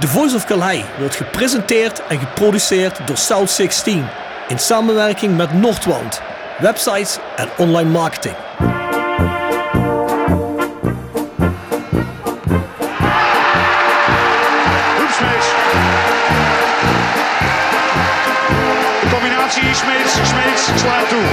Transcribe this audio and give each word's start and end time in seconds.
The 0.00 0.08
Voice 0.08 0.34
of 0.34 0.44
Calais 0.44 0.84
wordt 0.98 1.14
gepresenteerd 1.14 2.06
en 2.06 2.18
geproduceerd 2.18 3.06
door 3.06 3.16
South 3.16 3.50
16 3.50 4.06
in 4.48 4.58
samenwerking 4.58 5.36
met 5.36 5.52
Noordwand, 5.52 6.22
websites 6.58 7.18
en 7.36 7.48
online 7.56 7.90
marketing. 7.90 8.34
Hoefsmeets. 14.98 15.48
De 19.00 19.08
combinatie 19.10 19.74
Smeets, 19.74 20.12
Smeets 20.12 20.64
slaat 20.80 21.08
toe. 21.08 21.24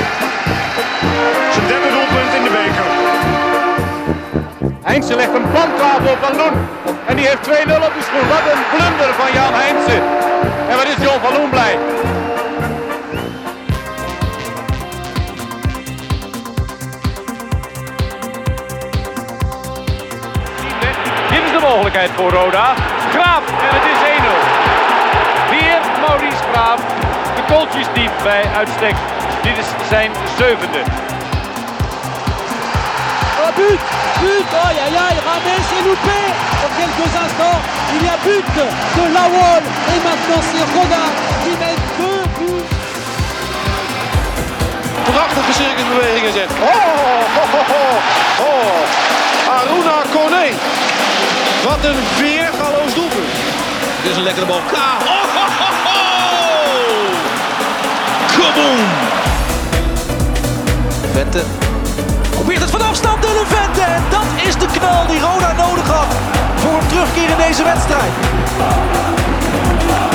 Zijn 1.52 1.68
derde 1.68 1.90
doelpunt 1.90 2.34
in 2.34 2.44
de 2.44 2.50
beker. 2.50 2.86
Heinze 4.82 5.16
legt 5.16 5.34
een 5.34 5.50
planttafel 5.52 6.12
op 6.12 6.18
Van 6.22 6.36
Loen. 6.36 6.87
En 7.18 7.24
die 7.24 7.32
heeft 7.32 7.48
2-0 7.48 7.86
op 7.86 7.94
de 7.94 8.04
schoen. 8.04 8.28
Wat 8.28 8.46
een 8.54 8.64
blunder 8.74 9.14
van 9.14 9.34
Jan 9.34 9.54
Heinze. 9.54 10.02
En 10.70 10.76
wat 10.78 10.88
is 10.88 10.96
John 11.06 11.20
van 11.24 11.34
Loen 11.34 11.50
blij. 11.50 11.78
Dit 21.30 21.44
is 21.46 21.52
de 21.52 21.60
mogelijkheid 21.62 22.10
voor 22.16 22.32
Roda. 22.32 22.74
Graaf 23.14 23.44
en 23.48 23.74
het 23.78 23.86
is 23.94 24.00
1-0. 24.20 25.50
Weer 25.50 25.80
Maurice 26.08 26.44
Graaf. 26.52 26.82
De 27.36 27.54
kooltjesdief 27.54 28.12
bij 28.24 28.44
uitstek. 28.58 28.96
Dit 29.42 29.58
is 29.58 29.88
zijn 29.90 30.12
zevende. 30.38 30.80
Oh 33.40 33.97
but 34.22 34.50
Aïe 34.66 34.80
aïe 34.86 34.98
aïe 35.06 35.20
Rames 35.26 35.68
est 35.78 35.84
loupé 35.88 36.20
Dans 36.62 36.74
quelques 36.80 37.12
instants, 37.24 37.60
il 37.96 38.04
y 38.06 38.10
a 38.10 38.18
but 38.24 38.48
de 38.58 39.14
Lawol 39.14 39.64
Et 39.94 40.00
maintenant 40.08 40.42
c'est 40.50 40.66
Roda 40.76 41.06
qui 41.44 41.52
met 41.62 41.78
deux 41.98 42.24
buts 42.38 42.78
prachtige 45.18 45.56
circusbewegingen 45.56 46.34
zet. 46.34 46.50
Oh, 46.50 46.68
oh, 47.42 47.54
oh, 47.54 47.70
oh, 47.80 47.98
oh. 48.40 48.80
Aruna 49.58 50.02
Kone. 50.14 50.52
Wat 51.64 51.84
een 51.84 51.96
weergaloos 52.20 52.94
doelpunt. 52.94 53.34
Dit 54.02 54.12
is 54.12 54.18
een 54.18 54.24
lekkere 54.24 54.46
bal. 54.46 54.62
K. 54.68 54.74
Oh, 54.74 54.80
ho, 55.06 55.46
ho, 55.60 55.70
ho. 55.86 55.98
Kaboom. 58.38 58.88
Vente 61.14 61.67
probeert 62.48 62.72
het 62.72 62.82
van 62.82 62.90
afstand 62.90 63.22
de 63.22 63.44
Vente. 63.46 63.82
En 63.82 64.04
dat 64.10 64.48
is 64.48 64.56
de 64.58 64.66
knal 64.80 65.08
die 65.08 65.20
Roda 65.20 65.54
nodig 65.54 65.88
had 65.88 66.14
voor 66.56 66.82
een 66.82 66.88
terugkeer 66.88 67.30
in 67.30 67.38
deze 67.38 67.64
wedstrijd. 67.64 68.12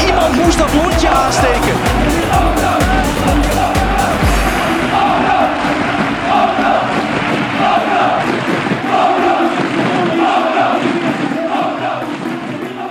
Iemand 0.06 0.36
moest 0.36 0.58
dat 0.58 0.70
hondje 0.70 1.08
aansteken. 1.08 1.74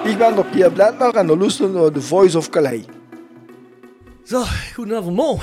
Ik 0.03 0.17
ben 0.17 0.35
de 0.35 0.43
Pierre 0.51 0.71
Blendner 0.71 1.15
en 1.15 1.27
de 1.27 1.37
luisteren 1.37 1.71
naar 1.71 1.91
The 1.91 2.01
Voice 2.01 2.37
of 2.37 2.49
Calais. 2.49 2.83
Zo, 4.23 4.43
goedenavond 4.75 5.15
Mo. 5.15 5.39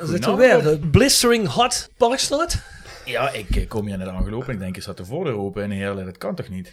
Er 0.00 0.06
zit 0.06 0.24
er 0.24 0.36
weer. 0.36 0.62
De 0.62 0.78
blistering 0.90 1.48
hot 1.48 1.88
Parkstraat. 1.96 2.67
Ja, 3.08 3.30
ik 3.30 3.68
kom 3.68 3.86
hier 3.86 3.98
net 3.98 4.08
aangelopen. 4.08 4.52
Ik 4.52 4.58
denk, 4.58 4.76
is 4.76 4.84
dat 4.84 4.96
de 4.96 5.04
voordeur 5.04 5.34
open? 5.34 5.62
En 5.62 5.70
heerlijk, 5.70 6.06
dat 6.06 6.18
kan 6.18 6.34
toch 6.34 6.48
niet? 6.48 6.72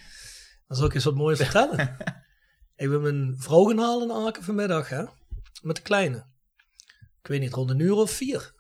Dan 0.68 0.78
zal 0.78 0.86
ik 0.86 0.94
eens 0.94 1.04
wat 1.04 1.16
moois 1.16 1.38
vertellen. 1.38 1.98
ik 2.84 2.90
ben 2.90 3.02
mijn 3.02 3.36
vrouw 3.38 3.64
gaan 3.64 3.78
halen 3.78 4.10
in 4.10 4.28
Aken 4.28 4.44
vanmiddag, 4.44 4.90
hè. 4.90 5.04
Met 5.62 5.76
de 5.76 5.82
kleine. 5.82 6.26
Ik 7.22 7.28
weet 7.28 7.40
niet, 7.40 7.54
rond 7.54 7.70
een 7.70 7.80
uur 7.80 7.96
of 7.96 8.12
vier. 8.12 8.54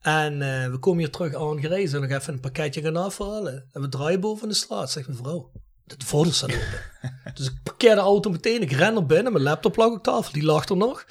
En 0.00 0.42
eh, 0.42 0.70
we 0.70 0.78
komen 0.78 0.98
hier 0.98 1.10
terug 1.10 1.34
aangerezen 1.34 2.02
en 2.02 2.08
nog 2.08 2.18
even 2.18 2.34
een 2.34 2.40
pakketje 2.40 2.82
gaan 2.82 2.96
afhalen. 2.96 3.68
En 3.72 3.80
we 3.80 3.88
draaien 3.88 4.20
boven 4.20 4.48
de 4.48 4.54
straat, 4.54 4.90
zegt 4.90 5.06
mijn 5.06 5.18
vrouw. 5.18 5.52
De 5.84 6.04
voordeur 6.04 6.34
staat 6.34 6.54
open. 6.54 6.82
dus 7.34 7.46
ik 7.46 7.62
parkeer 7.62 7.94
de 7.94 8.00
auto 8.00 8.30
meteen, 8.30 8.62
ik 8.62 8.72
ren 8.72 8.94
naar 8.94 9.06
binnen, 9.06 9.32
mijn 9.32 9.44
laptop 9.44 9.76
lag 9.76 9.90
op 9.90 10.02
tafel, 10.02 10.32
die 10.32 10.44
lag 10.44 10.68
er 10.68 10.76
nog. 10.76 11.06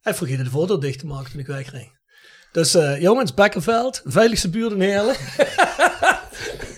Hij 0.00 0.14
vergeten 0.14 0.44
de 0.44 0.50
voordeur 0.50 0.80
dicht 0.80 0.98
te 0.98 1.06
maken 1.06 1.30
toen 1.30 1.40
ik 1.40 1.46
wegreed. 1.46 1.99
Dus 2.52 2.74
uh, 2.74 3.00
jongens, 3.00 3.34
Bekkerveld, 3.34 4.00
veiligste 4.04 4.50
buurt 4.50 4.72
in 4.72 4.80
Heerlen. 4.80 5.14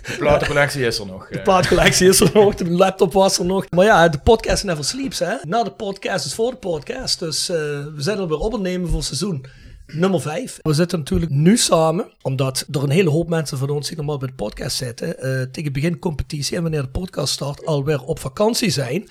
De 0.02 0.16
platencollectie 0.18 0.86
is 0.86 0.98
er 0.98 1.06
nog. 1.06 1.28
De 1.28 1.42
plaatcollectie 1.42 2.08
is 2.08 2.20
er 2.20 2.30
nog, 2.34 2.54
de 2.54 2.70
laptop 2.70 3.12
was 3.12 3.38
er 3.38 3.44
nog. 3.44 3.70
Maar 3.70 3.84
ja, 3.84 4.08
de 4.08 4.18
podcast 4.18 4.64
never 4.64 4.84
sleeps, 4.84 5.18
hè. 5.18 5.34
Na 5.42 5.62
de 5.62 5.70
podcast 5.70 6.26
is 6.26 6.34
voor 6.34 6.50
de 6.50 6.56
podcast. 6.56 7.18
Dus 7.18 7.50
uh, 7.50 7.56
we 7.56 7.92
zijn 7.96 8.18
er 8.18 8.28
weer 8.28 8.38
op 8.38 8.52
het 8.52 8.60
nemen 8.60 8.88
voor 8.88 9.02
seizoen 9.02 9.46
nummer 9.86 10.20
5. 10.20 10.58
We 10.62 10.72
zitten 10.72 10.98
natuurlijk 10.98 11.30
nu 11.30 11.56
samen, 11.56 12.12
omdat 12.22 12.66
er 12.70 12.82
een 12.82 12.90
hele 12.90 13.10
hoop 13.10 13.28
mensen 13.28 13.58
van 13.58 13.70
ons 13.70 13.88
die 13.88 13.96
normaal 13.96 14.18
bij 14.18 14.28
de 14.28 14.34
podcast 14.34 14.76
zitten, 14.76 15.26
uh, 15.26 15.42
tegen 15.42 15.72
begin 15.72 15.98
competitie 15.98 16.56
en 16.56 16.62
wanneer 16.62 16.82
de 16.82 16.88
podcast 16.88 17.32
start, 17.32 17.66
alweer 17.66 18.02
op 18.02 18.18
vakantie 18.18 18.70
zijn. 18.70 19.08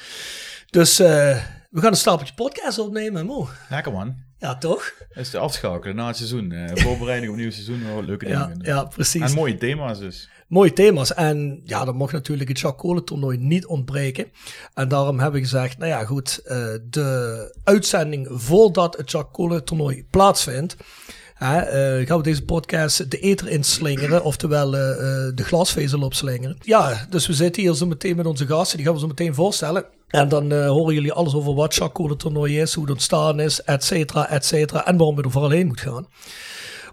Dus 0.69 0.97
we 0.97 1.41
gaan 1.73 1.91
een 1.91 1.95
stapeltje 1.95 2.33
podcast 2.33 2.79
opnemen, 2.79 3.25
Mo. 3.25 3.47
Lekker 3.69 3.91
man. 3.91 4.30
Ja, 4.41 4.57
toch? 4.57 4.93
Dat 5.13 5.23
is 5.23 5.29
de 5.29 5.37
afschakelen 5.37 5.95
na 5.95 6.07
het 6.07 6.15
seizoen. 6.15 6.51
Uh, 6.51 6.69
voorbereiding 6.73 7.31
op 7.31 7.37
nieuw 7.37 7.51
seizoen. 7.51 8.05
Leuke 8.05 8.25
dingen. 8.25 8.55
Ja, 8.61 8.73
ja, 8.73 8.83
precies. 8.83 9.21
En 9.21 9.33
mooie 9.33 9.57
thema's 9.57 9.99
dus. 9.99 10.29
Mooie 10.47 10.73
thema's. 10.73 11.13
En 11.13 11.61
ja, 11.63 11.85
dan 11.85 11.95
mag 11.95 12.11
natuurlijk 12.11 12.49
het 12.49 12.59
Jacques 12.59 13.01
toernooi 13.05 13.37
niet 13.37 13.65
ontbreken. 13.65 14.25
En 14.73 14.87
daarom 14.87 15.19
hebben 15.19 15.41
we 15.41 15.47
gezegd, 15.47 15.77
nou 15.77 15.89
ja, 15.89 16.05
goed, 16.05 16.39
uh, 16.43 16.49
de 16.89 17.59
uitzending 17.63 18.27
voordat 18.31 18.97
het 18.97 19.11
Jacques 19.11 19.61
toernooi 19.63 20.05
plaatsvindt. 20.09 20.75
Uh, 21.41 21.47
gaan 22.07 22.17
we 22.17 22.23
deze 22.23 22.45
podcast 22.45 23.11
de 23.11 23.19
eter 23.19 23.47
inslingeren, 23.47 24.23
oftewel 24.23 24.67
uh, 24.67 24.79
de 25.35 25.43
glasvezel 25.43 26.01
opslingeren. 26.01 26.57
Ja, 26.61 27.05
dus 27.09 27.27
we 27.27 27.33
zitten 27.33 27.61
hier 27.61 27.73
zo 27.73 27.85
meteen 27.85 28.15
met 28.15 28.25
onze 28.25 28.47
gasten, 28.47 28.77
die 28.77 28.85
gaan 28.85 28.95
we 28.95 29.01
zo 29.01 29.07
meteen 29.07 29.33
voorstellen. 29.33 29.85
En 30.11 30.29
dan 30.29 30.53
uh, 30.53 30.67
horen 30.67 30.93
jullie 30.93 31.13
alles 31.13 31.33
over 31.33 31.53
wat 31.53 31.75
Jacques 31.75 32.17
toernooi 32.17 32.59
is, 32.59 32.73
hoe 32.73 32.83
het 32.83 32.93
ontstaan 32.93 33.39
is, 33.39 33.61
et 33.61 33.83
cetera, 33.83 34.29
et 34.29 34.45
cetera. 34.45 34.85
En 34.85 34.97
waarom 34.97 35.15
we 35.15 35.23
er 35.23 35.31
vooral 35.31 35.49
heen 35.49 35.67
moet 35.67 35.81
gaan. 35.81 36.07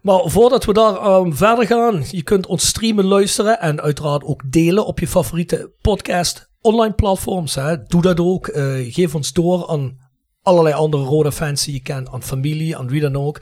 Maar 0.03 0.21
voordat 0.25 0.65
we 0.65 0.73
daar 0.73 1.07
um, 1.07 1.37
verder 1.37 1.67
gaan, 1.67 2.05
je 2.11 2.23
kunt 2.23 2.47
ons 2.47 2.67
streamen, 2.67 3.05
luisteren 3.05 3.61
en 3.61 3.81
uiteraard 3.81 4.25
ook 4.25 4.43
delen 4.51 4.87
op 4.87 4.99
je 4.99 5.09
favoriete 5.09 5.73
podcast 5.81 6.51
online 6.61 6.95
platforms. 6.95 7.55
Hè. 7.55 7.83
Doe 7.83 8.03
dat 8.03 8.21
ook. 8.21 8.49
Uh, 8.49 8.95
geef 8.95 9.15
ons 9.15 9.33
door 9.33 9.69
aan 9.69 9.99
allerlei 10.43 10.75
andere 10.75 11.03
rode 11.03 11.33
fans 11.33 11.65
die 11.65 11.75
je 11.75 11.81
kent, 11.81 12.09
aan 12.09 12.23
familie, 12.23 12.77
aan 12.77 12.89
wie 12.89 13.01
dan 13.01 13.17
ook. 13.17 13.41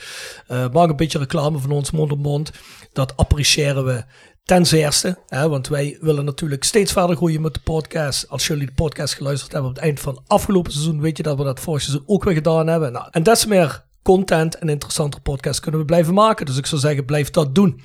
Uh, 0.49 0.69
maak 0.73 0.89
een 0.89 0.97
beetje 0.97 1.19
reclame 1.19 1.59
van 1.59 1.71
ons 1.71 1.91
mond 1.91 2.13
op 2.13 2.19
mond. 2.19 2.51
Dat 2.93 3.17
appreciëren 3.17 3.85
we 3.85 4.05
ten 4.47 4.67
zeerste. 4.67 5.19
Hè, 5.27 5.49
want 5.49 5.69
wij 5.69 5.99
willen 6.01 6.25
natuurlijk 6.25 6.65
steeds 6.65 6.93
verder 6.93 7.17
groeien 7.17 7.41
met 7.41 7.55
de 7.55 7.61
podcast. 7.61 8.29
Als 8.29 8.47
jullie 8.47 8.67
de 8.67 8.73
podcast 8.73 9.15
geluisterd 9.15 9.53
hebben 9.53 9.71
op 9.71 9.77
het 9.77 9.85
eind 9.85 10.01
van 10.01 10.23
afgelopen 10.27 10.73
seizoen, 10.73 11.01
weet 11.01 11.17
je 11.17 11.23
dat 11.23 11.39
we 11.39 11.45
dat 11.45 11.61
vorig 11.61 11.83
seizoen 11.83 12.05
ook 12.07 12.25
weer 12.25 12.35
gedaan 12.35 12.67
hebben. 12.67 12.93
Nou, 12.93 13.09
en 13.11 13.23
des 13.23 13.47
meer 13.47 13.85
content 14.03 14.59
en 14.59 14.69
interessantere 14.69 15.23
podcast 15.23 15.61
kunnen 15.61 15.81
we 15.81 15.87
blijven 15.87 16.15
maken. 16.15 16.47
Dus 16.47 16.57
ik 16.57 16.67
zou 16.67 16.81
zeggen, 16.81 17.05
blijf 17.05 17.31
dat 17.31 17.55
doen. 17.55 17.81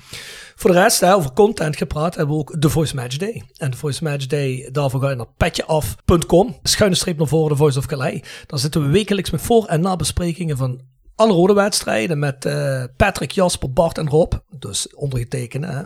Voor 0.56 0.70
de 0.72 0.80
rest, 0.80 1.00
hè, 1.00 1.14
over 1.14 1.32
content 1.32 1.76
gepraat, 1.76 2.14
hebben 2.14 2.34
we 2.34 2.40
ook 2.40 2.56
The 2.58 2.68
Voice 2.68 2.94
Match 2.94 3.16
Day. 3.16 3.42
En 3.56 3.70
The 3.70 3.76
Voice 3.76 4.04
Match 4.04 4.26
Day, 4.26 4.68
daarvoor 4.72 5.00
ga 5.00 5.10
je 5.10 5.16
naar 5.16 5.32
petjeaf.com. 5.36 6.56
Schuine 6.62 6.96
streep 6.96 7.18
naar 7.18 7.26
voren, 7.26 7.50
The 7.50 7.56
Voice 7.56 7.78
of 7.78 7.86
Calais. 7.86 8.20
Dan 8.46 8.58
zitten 8.58 8.82
we 8.82 8.88
wekelijks 8.88 9.30
met 9.30 9.40
voor- 9.40 9.66
en 9.66 9.80
nabesprekingen 9.80 10.56
van 10.56 10.80
alle 11.14 11.32
rode 11.32 11.52
wedstrijden 11.52 12.18
met 12.18 12.44
uh, 12.44 12.82
Patrick, 12.96 13.30
Jasper, 13.30 13.72
Bart 13.72 13.98
en 13.98 14.08
Rob. 14.08 14.32
Dus 14.50 14.94
ondergetekend, 14.94 15.64
hè. 15.64 15.80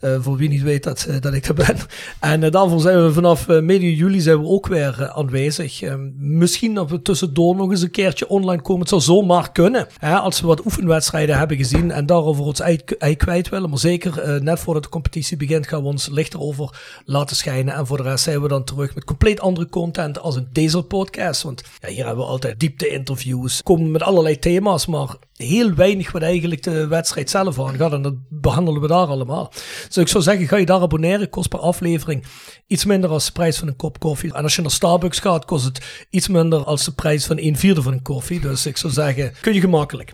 Uh, 0.00 0.22
voor 0.22 0.36
wie 0.36 0.48
niet 0.48 0.62
weet 0.62 0.82
dat, 0.82 1.06
uh, 1.08 1.20
dat 1.20 1.34
ik 1.34 1.46
er 1.46 1.54
ben. 1.54 1.76
En 2.20 2.50
daarvoor 2.50 2.80
zijn 2.80 3.04
we 3.04 3.12
vanaf 3.12 3.48
medio 3.48 3.90
juli 3.90 4.20
zijn 4.20 4.40
we 4.40 4.46
ook 4.46 4.66
weer 4.66 5.10
aanwezig. 5.10 5.82
misschien 6.16 6.74
dat 6.74 6.90
we 6.90 7.02
tussendoor 7.02 7.56
nog 7.56 7.70
eens 7.70 7.82
een 7.82 7.90
keertje 7.90 8.28
online 8.28 8.62
komen. 8.62 8.80
Het 8.80 8.88
zou 8.88 9.00
zomaar 9.00 9.52
kunnen. 9.52 9.86
Als 10.00 10.40
we 10.40 10.46
wat 10.46 10.64
oefenwedstrijden 10.64 11.38
hebben 11.38 11.56
gezien 11.56 11.90
en 11.90 12.06
daarover 12.06 12.44
ons 12.44 12.60
ei 12.98 13.16
kwijt 13.16 13.48
willen. 13.48 13.70
Maar 13.70 13.78
zeker 13.78 14.42
net 14.42 14.60
voordat 14.60 14.82
de 14.82 14.88
competitie 14.88 15.36
begint 15.36 15.66
gaan 15.66 15.82
we 15.82 15.88
ons 15.88 16.08
licht 16.08 16.34
erover 16.34 16.80
laten 17.04 17.36
schijnen. 17.36 17.74
En 17.74 17.86
voor 17.86 17.96
de 17.96 18.02
rest 18.02 18.24
zijn 18.24 18.42
we 18.42 18.48
dan 18.48 18.64
terug 18.64 18.94
met 18.94 19.04
compleet 19.04 19.40
andere 19.40 19.68
content 19.68 20.20
als 20.20 20.36
in 20.36 20.48
deze 20.52 20.82
podcast. 20.82 21.42
Want 21.42 21.62
ja, 21.80 21.88
hier 21.88 22.06
hebben 22.06 22.24
we 22.24 22.30
altijd 22.30 22.60
diepte 22.60 22.88
interviews. 22.88 23.62
Komen 23.62 23.90
met 23.90 24.02
allerlei 24.02 24.38
thema's 24.38 24.59
maar 24.60 25.16
heel 25.36 25.74
weinig 25.74 26.12
wat 26.12 26.22
eigenlijk 26.22 26.62
de 26.62 26.86
wedstrijd 26.86 27.30
zelf 27.30 27.60
aangaat. 27.60 27.92
En 27.92 28.02
dat 28.02 28.14
behandelen 28.28 28.80
we 28.80 28.88
daar 28.88 29.06
allemaal. 29.06 29.52
Dus 29.86 29.96
ik 29.96 30.08
zou 30.08 30.22
zeggen, 30.22 30.48
ga 30.48 30.56
je 30.56 30.66
daar 30.66 30.80
abonneren, 30.80 31.30
kost 31.30 31.48
per 31.48 31.58
aflevering 31.58 32.24
iets 32.66 32.84
minder 32.84 33.10
als 33.10 33.26
de 33.26 33.32
prijs 33.32 33.58
van 33.58 33.68
een 33.68 33.76
kop 33.76 33.98
koffie. 33.98 34.34
En 34.34 34.42
als 34.42 34.56
je 34.56 34.62
naar 34.62 34.70
Starbucks 34.70 35.18
gaat, 35.18 35.44
kost 35.44 35.64
het 35.64 36.06
iets 36.10 36.28
minder 36.28 36.64
als 36.64 36.84
de 36.84 36.92
prijs 36.92 37.26
van 37.26 37.38
een 37.38 37.56
vierde 37.56 37.82
van 37.82 37.92
een 37.92 38.02
koffie. 38.02 38.40
Dus 38.40 38.66
ik 38.66 38.76
zou 38.76 38.92
zeggen, 38.92 39.32
kun 39.40 39.54
je 39.54 39.60
gemakkelijk. 39.60 40.12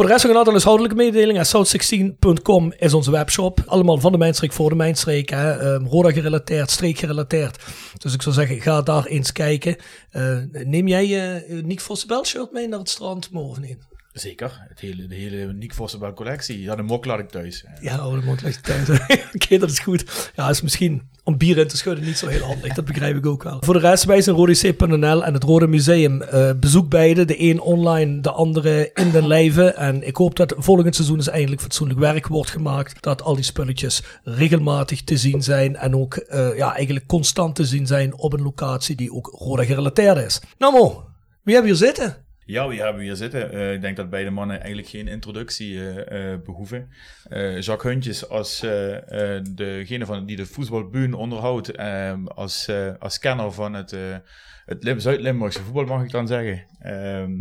Voor 0.00 0.08
de 0.08 0.14
rest 0.14 0.24
nog 0.24 0.34
een 0.34 0.38
aantal 0.38 0.54
huishoudelijke 0.54 0.96
mededelingen. 0.96 1.46
South16.com 1.46 2.72
is 2.78 2.94
onze 2.94 3.10
webshop. 3.10 3.62
Allemaal 3.66 3.98
van 3.98 4.12
de 4.12 4.18
mijnstreek 4.18 4.52
voor 4.52 4.68
de 4.68 4.74
mijnstreek. 4.74 5.30
Hè. 5.30 5.74
Um, 5.74 5.86
Roda 5.86 6.12
gerelateerd, 6.12 6.70
streek 6.70 6.98
gerelateerd. 6.98 7.64
Dus 7.98 8.14
ik 8.14 8.22
zou 8.22 8.34
zeggen, 8.34 8.60
ga 8.60 8.82
daar 8.82 9.04
eens 9.04 9.32
kijken. 9.32 9.76
Uh, 10.12 10.38
neem 10.52 10.88
jij 10.88 11.06
uh, 11.48 11.62
Nick 11.62 11.80
Vossenbel 11.80 12.24
shirt 12.24 12.52
mee 12.52 12.68
naar 12.68 12.78
het 12.78 12.88
strand 12.88 13.30
morgen 13.30 13.64
in? 13.64 13.78
Zeker, 14.12 14.66
het 14.68 14.80
hele, 14.80 15.06
de 15.06 15.14
hele 15.14 15.52
Nick 15.52 15.74
Vossenbel 15.74 16.12
collectie. 16.12 16.60
Ja, 16.60 16.76
de 16.76 16.82
mok 16.82 17.04
laat 17.04 17.18
ik 17.18 17.28
thuis. 17.28 17.64
Ja, 17.80 18.06
oh, 18.06 18.20
de 18.20 18.26
mok 18.26 18.42
laat 18.42 18.54
ik 18.54 18.60
thuis. 18.60 18.88
Oké, 19.00 19.28
okay, 19.34 19.58
dat 19.58 19.70
is 19.70 19.78
goed. 19.78 20.30
Ja, 20.34 20.48
is 20.48 20.62
misschien 20.62 21.08
bier 21.36 21.58
in 21.58 21.68
te 21.68 21.76
schudden 21.76 22.04
niet 22.04 22.18
zo 22.18 22.26
heel 22.26 22.44
handig. 22.44 22.74
Dat 22.74 22.84
begrijp 22.84 23.16
ik 23.16 23.26
ook 23.26 23.42
wel. 23.42 23.56
Voor 23.60 23.74
de 23.74 23.80
rest, 23.80 24.04
wij 24.04 24.22
zijn 24.22 24.36
rodec.nl 24.36 25.24
en 25.24 25.34
het 25.34 25.44
Rode 25.44 25.66
Museum. 25.66 26.22
Uh, 26.22 26.50
bezoek 26.56 26.88
beide, 26.88 27.24
de 27.24 27.42
een 27.42 27.60
online, 27.60 28.20
de 28.20 28.30
andere 28.30 28.90
in 28.94 29.10
den 29.10 29.26
lijve. 29.26 29.64
En 29.64 30.06
ik 30.06 30.16
hoop 30.16 30.36
dat 30.36 30.54
volgend 30.58 30.94
seizoen 30.94 31.18
is 31.18 31.28
eindelijk 31.28 31.60
fatsoenlijk 31.60 32.00
werk 32.00 32.26
wordt 32.26 32.50
gemaakt. 32.50 33.02
Dat 33.02 33.22
al 33.22 33.34
die 33.34 33.44
spulletjes 33.44 34.02
regelmatig 34.24 35.04
te 35.04 35.16
zien 35.16 35.42
zijn. 35.42 35.76
En 35.76 35.96
ook 35.96 36.24
uh, 36.28 36.56
ja, 36.56 36.74
eigenlijk 36.74 37.06
constant 37.06 37.54
te 37.54 37.64
zien 37.64 37.86
zijn 37.86 38.18
op 38.18 38.32
een 38.32 38.42
locatie 38.42 38.96
die 38.96 39.12
ook 39.12 39.26
Roda 39.38 39.64
gerelateerd 39.64 40.16
is. 40.16 40.40
Nou 40.58 40.72
Mo, 40.72 41.04
wie 41.42 41.54
hebben 41.54 41.72
hier 41.72 41.86
zitten? 41.86 42.28
Ja, 42.50 42.68
wie 42.68 42.80
hebben 42.80 42.98
we 42.98 43.02
hier 43.06 43.16
zitten? 43.16 43.54
Uh, 43.54 43.72
ik 43.72 43.80
denk 43.80 43.96
dat 43.96 44.10
beide 44.10 44.30
mannen 44.30 44.58
eigenlijk 44.58 44.88
geen 44.88 45.08
introductie 45.08 45.74
uh, 45.74 45.96
uh, 45.96 46.36
behoeven. 46.44 46.88
Jacques 47.60 47.82
Huntjes 47.82 48.28
als 48.28 48.60
degene 49.54 50.06
van, 50.06 50.26
die 50.26 50.36
de 50.36 50.46
voetbalbuun 50.46 51.14
onderhoudt, 51.14 51.70
ehm, 51.70 52.26
als, 52.26 52.70
als 52.98 53.18
kenner 53.18 53.52
van 53.52 53.74
het, 53.74 53.96
het 54.66 55.02
Zuid-Limburgse 55.02 55.62
voetbal 55.62 55.84
mag 55.84 56.04
ik 56.04 56.10
dan 56.10 56.26
zeggen. 56.26 56.64
Ehm, 56.80 57.40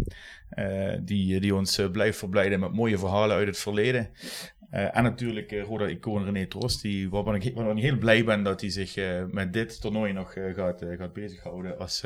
die, 1.05 1.39
die 1.39 1.55
ons 1.55 1.81
blijft 1.91 2.17
verblijden 2.17 2.59
met 2.59 2.73
mooie 2.73 2.97
verhalen 2.97 3.35
uit 3.35 3.47
het 3.47 3.59
verleden. 3.59 4.09
en 4.69 5.03
natuurlijk 5.03 5.51
uh, 5.51 5.63
Roda 5.63 5.85
Icoon 5.85 6.23
René 6.23 6.45
Troost, 6.45 6.81
die, 6.81 7.09
waarvan, 7.09 7.35
ik, 7.35 7.55
waarvan 7.55 7.77
ik 7.77 7.83
heel 7.83 7.97
blij 7.97 8.23
ben 8.23 8.43
dat 8.43 8.61
hij 8.61 8.69
zich 8.69 8.95
met 9.31 9.53
dit 9.53 9.81
toernooi 9.81 10.13
nog 10.13 10.33
gaat, 10.55 10.83
gaat 10.97 11.13
bezighouden 11.13 11.79
als 11.79 12.03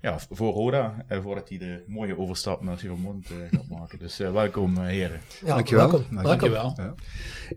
ja, 0.00 0.18
voor 0.30 0.52
Roda, 0.52 0.94
eh, 1.08 1.18
voordat 1.22 1.48
hij 1.48 1.58
de 1.58 1.82
mooie 1.86 2.18
overstap 2.18 2.62
naar 2.62 2.78
Siermond 2.78 3.30
uh, 3.30 3.36
gaat 3.50 3.78
maken. 3.78 3.98
Dus 3.98 4.20
uh, 4.20 4.32
welkom 4.32 4.76
uh, 4.76 4.84
heren. 4.84 5.20
Ja, 5.44 5.54
dankjewel. 5.54 5.90
Welkom. 5.90 6.22
Dankjewel. 6.22 6.72
Ja. 6.76 6.94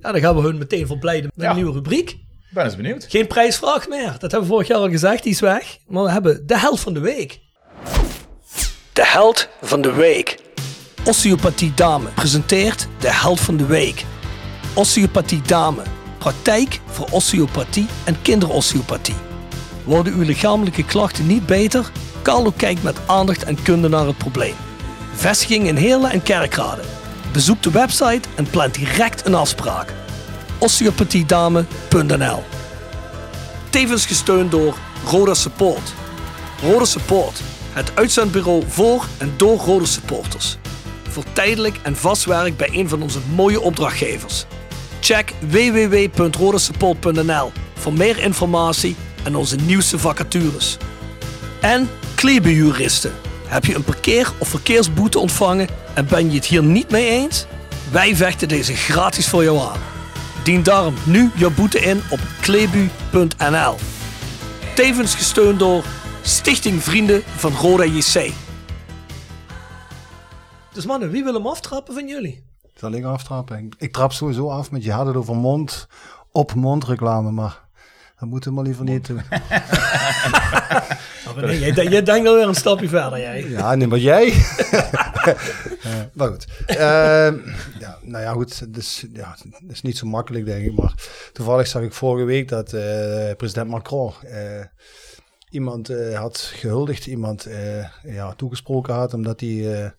ja, 0.02 0.12
dan 0.12 0.22
gaan 0.22 0.36
we 0.36 0.42
hun 0.42 0.58
meteen 0.58 0.88
verblijden 0.88 1.32
met 1.36 1.46
ja. 1.46 1.50
een 1.50 1.56
nieuwe 1.56 1.74
rubriek. 1.74 2.18
Ben 2.50 2.64
eens 2.64 2.76
benieuwd. 2.76 3.06
Geen 3.10 3.28
prijsvraag 3.28 3.88
meer. 3.88 4.12
Dat 4.12 4.22
hebben 4.22 4.42
we 4.42 4.46
vorig 4.46 4.68
jaar 4.68 4.78
al 4.78 4.90
gezegd, 4.90 5.24
die 5.24 5.32
is 5.32 5.40
weg. 5.40 5.78
Maar 5.88 6.04
we 6.04 6.12
hebben 6.12 6.48
de 6.48 6.58
held 6.58 6.80
van 6.80 6.94
de 6.94 7.00
week. 7.00 7.40
De 8.94 9.06
held 9.06 9.50
van 9.62 9.82
de 9.82 9.94
week. 9.94 10.40
Osteopathie 11.06 11.74
Dame 11.74 12.10
presenteert 12.10 12.88
de 13.00 13.12
held 13.12 13.40
van 13.40 13.58
de 13.58 13.66
week. 13.66 14.06
Osteopathie 14.76 15.42
Dame. 15.42 15.82
Praktijk 16.18 16.80
voor 16.86 17.08
osteopathie 17.12 17.88
en 18.06 18.22
kinderosteopathie. 18.22 19.16
Worden 19.84 20.14
uw 20.14 20.22
lichamelijke 20.22 20.86
klachten 20.86 21.28
niet 21.28 21.46
beter? 21.46 21.92
Carlo 22.24 22.54
kijkt 22.56 22.84
met 22.84 22.98
aandacht 23.06 23.44
en 23.44 23.62
kunde 23.62 23.88
naar 23.88 24.06
het 24.06 24.18
probleem. 24.18 24.54
Vestiging 25.14 25.68
in 25.68 25.76
Heerlen 25.76 26.12
en 26.12 26.24
Kerkrade. 26.24 26.82
Bezoek 27.32 27.64
de 27.64 27.72
website 27.72 28.30
en 28.36 28.50
plan 28.50 28.70
direct 28.72 29.26
een 29.26 29.36
afspraak. 29.36 29.94
osteopathiedame.nl 30.58 32.44
Tevens 33.70 34.06
gesteund 34.06 34.52
door 34.52 34.78
Roda 35.06 35.34
Support. 35.34 35.94
Roda 36.62 36.86
Support, 36.86 37.42
het 37.72 37.92
uitzendbureau 37.96 38.64
voor 38.68 39.06
en 39.18 39.34
door 39.38 39.58
Roda 39.58 39.86
supporters. 39.86 40.58
Voor 41.10 41.24
tijdelijk 41.34 41.80
en 41.82 41.96
vast 41.96 42.26
werk 42.26 42.58
bij 42.58 42.70
een 42.72 42.90
van 42.90 43.02
onze 43.02 43.20
mooie 43.36 43.62
opdrachtgevers. 43.62 44.46
Check 45.00 45.34
www.rodasupport.nl 45.50 47.52
voor 47.74 47.94
meer 47.94 48.20
informatie 48.20 48.96
en 49.24 49.36
onze 49.36 49.56
nieuwste 49.56 50.00
vacatures. 50.00 50.78
En 51.62 51.90
Klebenjuristen. 52.24 53.12
Heb 53.48 53.66
je 53.66 53.76
een 53.76 53.84
parkeer- 53.84 54.34
of 54.40 54.48
verkeersboete 54.48 55.20
ontvangen 55.20 55.68
en 55.94 56.08
ben 56.08 56.30
je 56.30 56.36
het 56.36 56.46
hier 56.46 56.64
niet 56.64 56.90
mee 56.90 57.10
eens? 57.10 57.46
Wij 57.92 58.16
vechten 58.16 58.48
deze 58.48 58.76
gratis 58.76 59.30
voor 59.30 59.44
jou 59.44 59.58
aan. 59.58 59.80
Dien 60.44 60.64
daarom 60.64 60.94
nu 61.06 61.32
jouw 61.36 61.52
boete 61.52 61.80
in 61.80 62.02
op 62.12 62.20
klebu.nl. 62.42 63.76
Tevens 64.76 65.16
gesteund 65.16 65.60
door 65.60 65.84
Stichting 66.22 66.84
Vrienden 66.84 67.22
van 67.26 67.52
Roda 67.52 67.84
JC. 67.84 68.34
Dus 70.74 70.86
mannen, 70.86 71.10
wie 71.10 71.24
wil 71.24 71.34
hem 71.34 71.48
aftrappen 71.48 71.94
van 71.94 72.08
jullie? 72.08 72.44
Zal 72.76 72.92
ik 72.92 73.04
aftrappen? 73.04 73.70
Ik, 73.78 73.94
trap 73.94 74.12
sowieso 74.12 74.50
af 74.50 74.72
met 74.72 74.84
je 74.84 74.92
had 74.92 75.16
over 75.16 75.36
mond 75.36 75.88
op 76.32 76.54
mond 76.54 76.84
reclame, 76.84 77.32
maar 77.32 77.63
dat 78.24 78.32
moeten 78.32 78.50
we 78.50 78.56
maar 78.56 78.66
liever 78.66 78.86
niet 78.86 79.08
doen. 79.08 79.18
oh, 81.28 81.36
nee, 81.36 81.60
jij, 81.60 81.88
jij 81.88 82.04
denkt 82.04 82.28
alweer 82.28 82.48
een 82.48 82.56
stapje 82.56 82.88
verder, 82.88 83.20
jij. 83.20 83.50
Ja, 83.50 83.76
nee, 83.76 83.88
maar 83.88 84.00
jij. 84.00 84.28
uh, 84.28 85.34
maar 86.14 86.28
goed. 86.28 86.48
Uh, 86.68 86.76
ja, 87.80 87.98
nou 88.02 88.24
ja, 88.24 88.32
goed. 88.32 88.74
Dus, 88.74 89.06
ja, 89.14 89.36
het 89.40 89.72
is 89.72 89.82
niet 89.82 89.98
zo 89.98 90.08
makkelijk, 90.08 90.46
denk 90.46 90.66
ik. 90.66 90.78
Maar 90.78 90.94
toevallig 91.34 91.68
zag 91.68 91.82
ik 91.82 91.94
vorige 91.94 92.26
week 92.26 92.48
dat 92.48 92.74
uh, 92.74 92.82
president 93.38 93.70
Macron 93.70 94.14
eh, 94.22 94.66
iemand 95.50 95.88
had 96.14 96.38
gehuldigd, 96.38 97.08
iemand 97.08 97.48
ja, 98.04 98.34
toegesproken 98.34 98.94
had, 98.94 99.14
omdat 99.14 99.40
hij... 99.40 99.94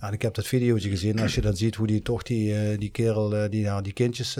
Ja, 0.00 0.10
ik 0.10 0.22
heb 0.22 0.34
dat 0.34 0.46
videootje 0.46 0.88
gezien. 0.88 1.20
Als 1.20 1.34
je 1.34 1.40
dan 1.40 1.56
ziet 1.56 1.74
hoe 1.74 1.86
die 1.86 2.02
toch 2.02 2.22
die, 2.22 2.78
die 2.78 2.90
kerel, 2.90 3.50
die, 3.50 3.60
ja, 3.60 3.80
die 3.80 3.92
kindjes 3.92 4.36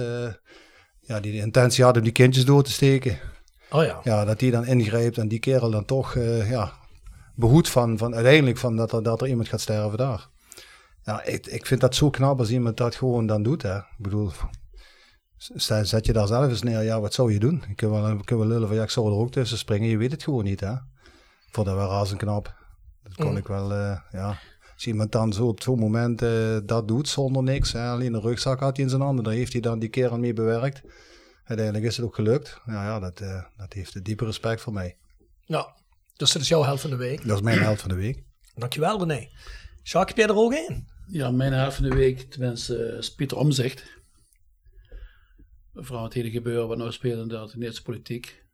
ja, 1.11 1.21
die 1.21 1.33
de 1.33 1.39
intentie 1.39 1.85
had 1.85 1.97
om 1.97 2.03
die 2.03 2.13
kindjes 2.13 2.45
door 2.45 2.63
te 2.63 2.73
steken. 2.73 3.19
Oh 3.71 3.85
ja. 3.85 4.01
Ja, 4.03 4.25
dat 4.25 4.39
die 4.39 4.51
dan 4.51 4.67
ingrijpt 4.67 5.19
en 5.19 5.29
die 5.29 5.39
kerel 5.39 5.71
dan 5.71 5.85
toch 5.85 6.15
uh, 6.15 6.51
ja, 6.51 6.73
behoedt 7.35 7.69
van, 7.69 7.99
van 7.99 8.15
uiteindelijk 8.15 8.59
van 8.59 8.77
dat, 8.77 8.93
er, 8.93 9.03
dat 9.03 9.21
er 9.21 9.29
iemand 9.29 9.49
gaat 9.49 9.61
sterven 9.61 9.99
daar. 9.99 10.29
Ja, 11.03 11.25
ik, 11.25 11.47
ik 11.47 11.67
vind 11.67 11.81
dat 11.81 11.95
zo 11.95 12.11
knap 12.11 12.39
als 12.39 12.51
iemand 12.51 12.77
dat 12.77 12.95
gewoon 12.95 13.27
dan 13.27 13.43
doet. 13.43 13.63
Hè. 13.63 13.77
Ik 13.77 13.99
bedoel, 13.99 14.31
zet 15.37 16.07
je 16.07 16.13
daar 16.13 16.27
zelf 16.27 16.49
eens 16.49 16.63
neer, 16.63 16.83
ja, 16.83 17.01
wat 17.01 17.15
zou 17.15 17.33
je 17.33 17.39
doen? 17.39 17.65
Ik 17.69 17.77
kan 17.77 17.91
wel, 17.91 18.17
kan 18.25 18.39
wel 18.39 18.47
lullen 18.47 18.69
van, 18.69 18.77
ja, 18.77 18.83
ik 18.83 18.91
zou 18.91 19.07
er 19.07 19.19
ook 19.19 19.31
tussen 19.31 19.59
springen. 19.59 19.89
Je 19.89 19.97
weet 19.97 20.13
het 20.13 20.23
gewoon 20.23 20.45
niet, 20.45 20.61
hè. 20.61 20.75
Voor 21.51 21.65
dat 21.65 21.75
wel 21.75 21.89
razend 21.89 22.19
knap. 22.19 22.55
Dat 23.03 23.15
kon 23.15 23.31
mm. 23.31 23.37
ik 23.37 23.47
wel, 23.47 23.73
uh, 23.73 23.99
ja. 24.11 24.39
Als 24.81 24.89
iemand 24.89 25.13
dan 25.13 25.33
zo 25.33 25.47
op 25.47 25.63
zo'n 25.63 25.79
moment 25.79 26.23
uh, 26.23 26.59
dat 26.65 26.89
doet 26.89 27.09
zonder 27.09 27.43
niks, 27.43 27.73
hè, 27.73 27.89
alleen 27.89 28.15
een 28.15 28.21
rugzak 28.21 28.61
had 28.61 28.77
hij 28.77 28.85
in 28.85 28.91
zijn 28.91 29.03
handen, 29.03 29.25
daar 29.25 29.33
heeft 29.33 29.53
hij 29.53 29.61
dan 29.61 29.79
die 29.79 29.89
kerel 29.89 30.19
mee 30.19 30.33
bewerkt. 30.33 30.83
Uiteindelijk 31.45 31.87
is 31.87 31.97
het 31.97 32.07
ook 32.07 32.15
gelukt. 32.15 32.61
Ja, 32.67 32.85
ja 32.85 32.99
dat, 32.99 33.21
uh, 33.21 33.45
dat 33.57 33.73
heeft 33.73 33.95
een 33.95 34.03
diepe 34.03 34.25
respect 34.25 34.61
voor 34.61 34.73
mij. 34.73 34.97
Ja, 35.45 35.77
dus 36.17 36.33
dat 36.33 36.43
is 36.43 36.49
jouw 36.49 36.63
held 36.63 36.81
van 36.81 36.91
de 36.91 36.97
week. 36.97 37.27
Dat 37.27 37.37
is 37.37 37.43
mijn 37.43 37.59
held 37.59 37.81
van 37.81 37.89
de 37.89 37.95
week. 37.95 38.25
Dankjewel 38.55 38.99
René. 38.99 39.29
Jacques, 39.83 40.09
heb 40.09 40.17
jij 40.17 40.27
er 40.27 40.43
ook 40.43 40.53
een? 40.53 40.87
Ja, 41.07 41.31
mijn 41.31 41.53
held 41.53 41.75
van 41.75 41.85
de 41.85 41.95
week, 41.95 42.31
tenminste, 42.31 42.97
is 42.99 43.15
Pieter 43.15 43.37
Omzicht. 43.37 43.85
Vooral 45.75 46.05
het 46.05 46.15
hele 46.15 46.31
gebeuren 46.31 46.69
wat 46.69 46.79
nou 46.79 46.93
speelt 46.93 47.23
in 47.23 47.29
de 47.29 47.35
Nederlandse 47.35 47.83
politiek. 47.83 48.45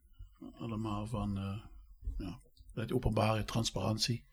Allemaal 0.59 1.07
van 1.07 1.39
uh, 1.39 2.29
ja, 2.75 2.87
openbare 2.95 3.45
transparantie. 3.45 4.26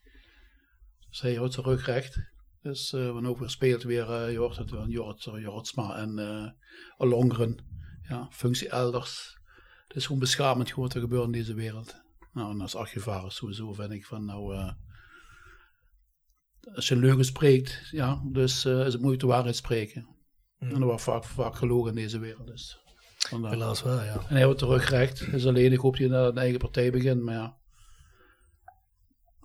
Dus 1.14 1.22
hij 1.22 1.36
houdt 1.36 1.54
zijn 1.54 1.66
rug 1.66 1.86
recht. 1.86 2.32
Dus 2.62 2.94
uh, 2.94 3.12
wanneer 3.12 3.50
speelt 3.50 3.84
weer, 3.84 4.10
uh, 4.10 4.32
je 4.32 4.38
hoort 4.38 4.58
het 4.58 4.70
van 4.70 4.90
Jort, 4.90 5.24
Jortsma 5.24 5.96
en 5.96 6.56
Alongren. 6.98 7.66
Ja, 8.10 8.28
functie 8.32 8.70
elders. 8.70 9.38
Het 9.88 9.96
is 9.98 10.06
gewoon 10.06 10.22
beschamend 10.22 10.70
gewoon 10.70 10.86
wat 10.86 10.94
er 10.94 11.02
gebeurt 11.02 11.26
in 11.26 11.32
deze 11.32 11.54
wereld. 11.54 12.02
Nou, 12.32 12.52
en 12.52 12.62
als 12.62 12.76
archivaris 12.76 13.36
sowieso 13.36 13.74
vind 13.74 13.92
ik 13.92 14.06
van 14.06 14.26
nou... 14.26 14.74
Als 16.76 16.88
je 16.88 16.96
een 16.96 17.02
leugen 17.02 17.26
spreekt, 17.26 17.88
ja, 17.92 18.22
dus 18.32 18.66
uh, 18.66 18.86
is 18.86 18.94
het 18.94 19.02
moeilijk 19.02 19.22
de 19.22 19.28
waarheid 19.28 19.56
spreken. 19.56 20.08
Mm. 20.58 20.70
En 20.70 20.76
er 20.76 20.86
wordt 20.86 21.02
vaak, 21.02 21.24
vaak 21.24 21.56
gelogen 21.56 21.90
in 21.90 21.96
deze 21.96 22.20
wereld. 22.20 22.48
Dus. 22.48 22.80
Helaas 23.30 23.84
wel, 23.84 24.04
ja. 24.04 24.14
En 24.28 24.36
hij 24.36 24.46
wordt 24.46 24.60
terug 24.60 24.90
recht. 24.90 25.32
Dus 25.32 25.46
alleen, 25.46 25.72
ik 25.72 25.80
hoop 25.80 25.98
dat 25.98 26.00
hij 26.00 26.10
naar 26.10 26.28
een 26.28 26.38
eigen 26.38 26.60
partij 26.60 26.92
begint, 26.92 27.22
maar 27.22 27.36
ja. 27.36 27.58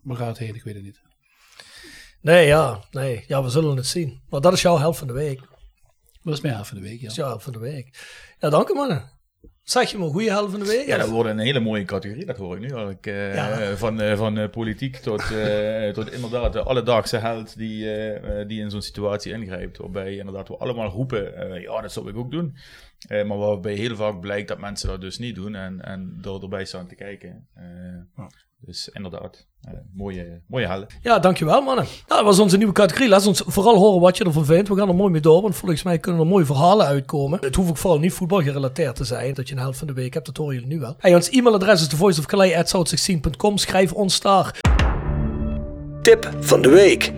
Waar 0.03 0.17
gaat 0.17 0.29
het 0.29 0.39
heen? 0.39 0.55
Ik 0.55 0.63
weet 0.63 0.75
het 0.75 0.85
niet. 0.85 1.08
Nee, 2.21 2.47
ja, 2.47 2.81
nee, 2.91 3.25
ja, 3.27 3.43
we 3.43 3.49
zullen 3.49 3.77
het 3.77 3.87
zien. 3.87 4.21
Maar 4.29 4.41
dat 4.41 4.53
is 4.53 4.63
jouw 4.63 4.79
helft 4.79 4.99
van 4.99 5.07
de 5.07 5.13
week. 5.13 5.41
Dat 6.23 6.35
is 6.35 6.41
mijn 6.41 6.55
helft 6.55 6.69
van 6.69 6.79
de 6.79 6.85
week, 6.85 6.97
ja. 6.97 7.01
Dat 7.03 7.11
is 7.11 7.17
jouw 7.17 7.27
helft 7.29 7.45
van 7.45 7.53
de 7.53 7.59
week. 7.59 7.99
Ja, 8.39 8.51
dank 8.51 8.69
u 8.69 8.75
mannen. 8.75 9.17
Zeg 9.63 9.91
je 9.91 9.99
maar, 9.99 10.09
goede 10.09 10.31
helft 10.31 10.51
van 10.51 10.61
de 10.61 10.67
week? 10.67 10.87
Ja, 10.87 10.97
dat 10.97 11.09
wordt 11.09 11.31
een 11.31 11.39
hele 11.39 11.61
mooie 11.61 11.85
categorie, 11.85 12.27
dat 12.27 12.37
hoor 12.37 12.55
ik 12.57 12.61
nu 12.61 12.73
al. 12.75 12.91
Ik, 12.91 13.07
eh, 13.07 13.35
Ja. 13.35 13.77
Van, 13.77 14.01
eh, 14.01 14.17
van 14.17 14.39
eh, 14.39 14.51
politiek 14.51 14.97
tot, 14.97 15.31
eh, 15.31 15.89
tot 15.99 16.13
inderdaad 16.13 16.53
de 16.53 16.63
alledaagse 16.63 17.17
held 17.17 17.57
die, 17.57 17.85
die 18.47 18.61
in 18.61 18.71
zo'n 18.71 18.83
situatie 18.83 19.33
ingrijpt. 19.33 19.79
Waarbij 19.79 20.17
inderdaad 20.17 20.49
we 20.49 20.57
allemaal 20.57 20.89
roepen, 20.91 21.61
ja, 21.61 21.81
dat 21.81 21.93
zou 21.93 22.09
ik 22.09 22.17
ook 22.17 22.31
doen. 22.31 22.57
Eh, 23.09 23.25
maar 23.25 23.39
waarbij 23.39 23.75
heel 23.75 23.97
vaak 23.97 24.21
blijkt 24.21 24.49
dat 24.49 24.59
mensen 24.59 24.89
dat 24.89 25.01
dus 25.01 25.19
niet 25.19 25.35
doen 25.35 25.55
en, 25.55 25.81
en 25.81 26.19
door 26.21 26.43
erbij 26.43 26.65
staan 26.65 26.89
te 26.89 26.95
kijken. 26.95 27.49
Eh, 27.55 28.25
Dus 28.61 28.89
inderdaad, 28.89 29.47
eh, 29.61 29.73
mooie, 29.95 30.43
mooie 30.47 30.67
helden. 30.67 30.89
Ja, 31.03 31.19
dankjewel 31.19 31.63
mannen. 31.63 31.85
Nou, 31.85 32.05
dat 32.07 32.25
was 32.25 32.39
onze 32.39 32.57
nieuwe 32.57 32.73
categorie. 32.73 33.09
Laat 33.09 33.27
ons 33.27 33.43
vooral 33.47 33.77
horen 33.77 34.01
wat 34.01 34.17
je 34.17 34.25
ervan 34.25 34.45
vindt. 34.45 34.69
We 34.69 34.77
gaan 34.77 34.89
er 34.89 34.95
mooi 34.95 35.11
mee 35.11 35.21
door, 35.21 35.43
want 35.43 35.57
volgens 35.57 35.83
mij 35.83 35.99
kunnen 35.99 36.21
er 36.21 36.27
mooie 36.27 36.45
verhalen 36.45 36.87
uitkomen. 36.87 37.39
Het 37.41 37.55
hoeft 37.55 37.69
ook 37.69 37.77
vooral 37.77 37.99
niet 37.99 38.13
voetbal 38.13 38.43
gerelateerd 38.43 38.97
te 38.97 39.05
zijn. 39.05 39.35
Dat 39.35 39.49
je 39.49 39.55
een 39.55 39.61
helft 39.61 39.79
van 39.79 39.87
de 39.87 39.93
week 39.93 40.15
hebt, 40.15 40.27
dat 40.27 40.37
horen 40.37 40.55
jullie 40.55 40.69
nu 40.69 40.81
wel. 40.81 40.95
Hey, 40.99 41.15
ons 41.15 41.31
e-mailadres 41.31 41.81
is 41.81 41.89
thevoiceofcalais.south16.com. 41.89 43.57
Schrijf 43.57 43.93
ons 43.93 44.21
daar. 44.21 44.61
Tip 46.03 46.31
van 46.41 46.63
de 46.63 46.69
week. 46.69 47.13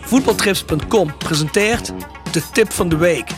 Voetbaltrips.com 0.00 1.16
presenteert 1.18 1.92
de 2.32 2.42
tip 2.52 2.72
van 2.72 2.88
de 2.88 2.96
week. 2.96 3.30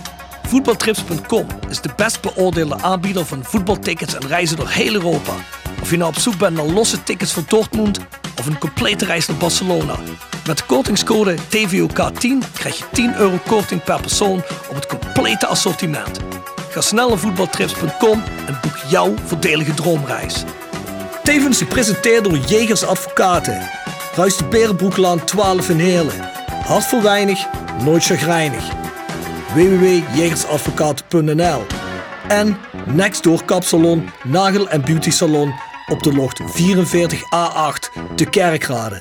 Voetbaltrips.com 0.42 1.47
is 1.68 1.80
de 1.80 1.90
best 1.97 2.21
beoordeelde 2.21 2.83
aanbieder 2.83 3.25
van 3.25 3.45
voetbaltickets 3.45 4.14
en 4.14 4.26
reizen 4.26 4.56
door 4.56 4.68
heel 4.68 4.95
Europa. 4.95 5.33
Of 5.87 5.93
je 5.93 5.99
nou 5.99 6.11
op 6.11 6.19
zoek 6.19 6.38
bent 6.38 6.57
naar 6.57 6.64
losse 6.64 7.02
tickets 7.02 7.33
voor 7.33 7.43
Dortmund 7.47 7.99
of 8.38 8.47
een 8.47 8.59
complete 8.59 9.05
reis 9.05 9.26
naar 9.26 9.37
Barcelona. 9.37 9.97
Met 10.47 10.59
de 10.59 10.64
kortingscode 10.66 11.37
TVOK10 11.37 12.52
krijg 12.52 12.78
je 12.78 12.85
10 12.93 13.16
euro 13.16 13.38
korting 13.47 13.85
per 13.85 14.00
persoon 14.00 14.43
op 14.69 14.75
het 14.75 14.87
complete 14.87 15.47
assortiment. 15.47 16.21
Ga 16.71 16.81
snel 16.81 17.09
naar 17.09 17.19
voetbaltrips.com 17.19 18.23
en 18.47 18.59
boek 18.62 18.76
jouw 18.88 19.14
voordelige 19.25 19.75
droomreis. 19.75 20.45
Tevens 21.23 21.59
gepresenteerd 21.59 22.25
door 22.25 22.38
Jegers 22.38 22.85
Advocaten. 22.85 23.69
Ruist 24.14 24.38
de 24.38 24.45
Berenbroeklaan 24.45 25.25
12 25.25 25.69
in 25.69 25.78
Heerlen. 25.78 26.31
Hart 26.64 26.85
voor 26.85 27.02
weinig, 27.02 27.47
nooit 27.83 28.05
chagrijnig. 28.05 28.64
www.jegersadvocaten.nl 29.55 31.66
En 32.28 32.57
Nextdoor 32.87 33.45
Kapsalon, 33.45 34.11
Nagel 34.25 34.69
en 34.69 34.81
Beauty 34.81 35.11
Salon 35.11 35.55
op 35.88 36.02
de 36.02 36.12
locht 36.12 36.40
44A8 36.43 38.14
te 38.14 38.25
Kerkrade. 38.31 39.00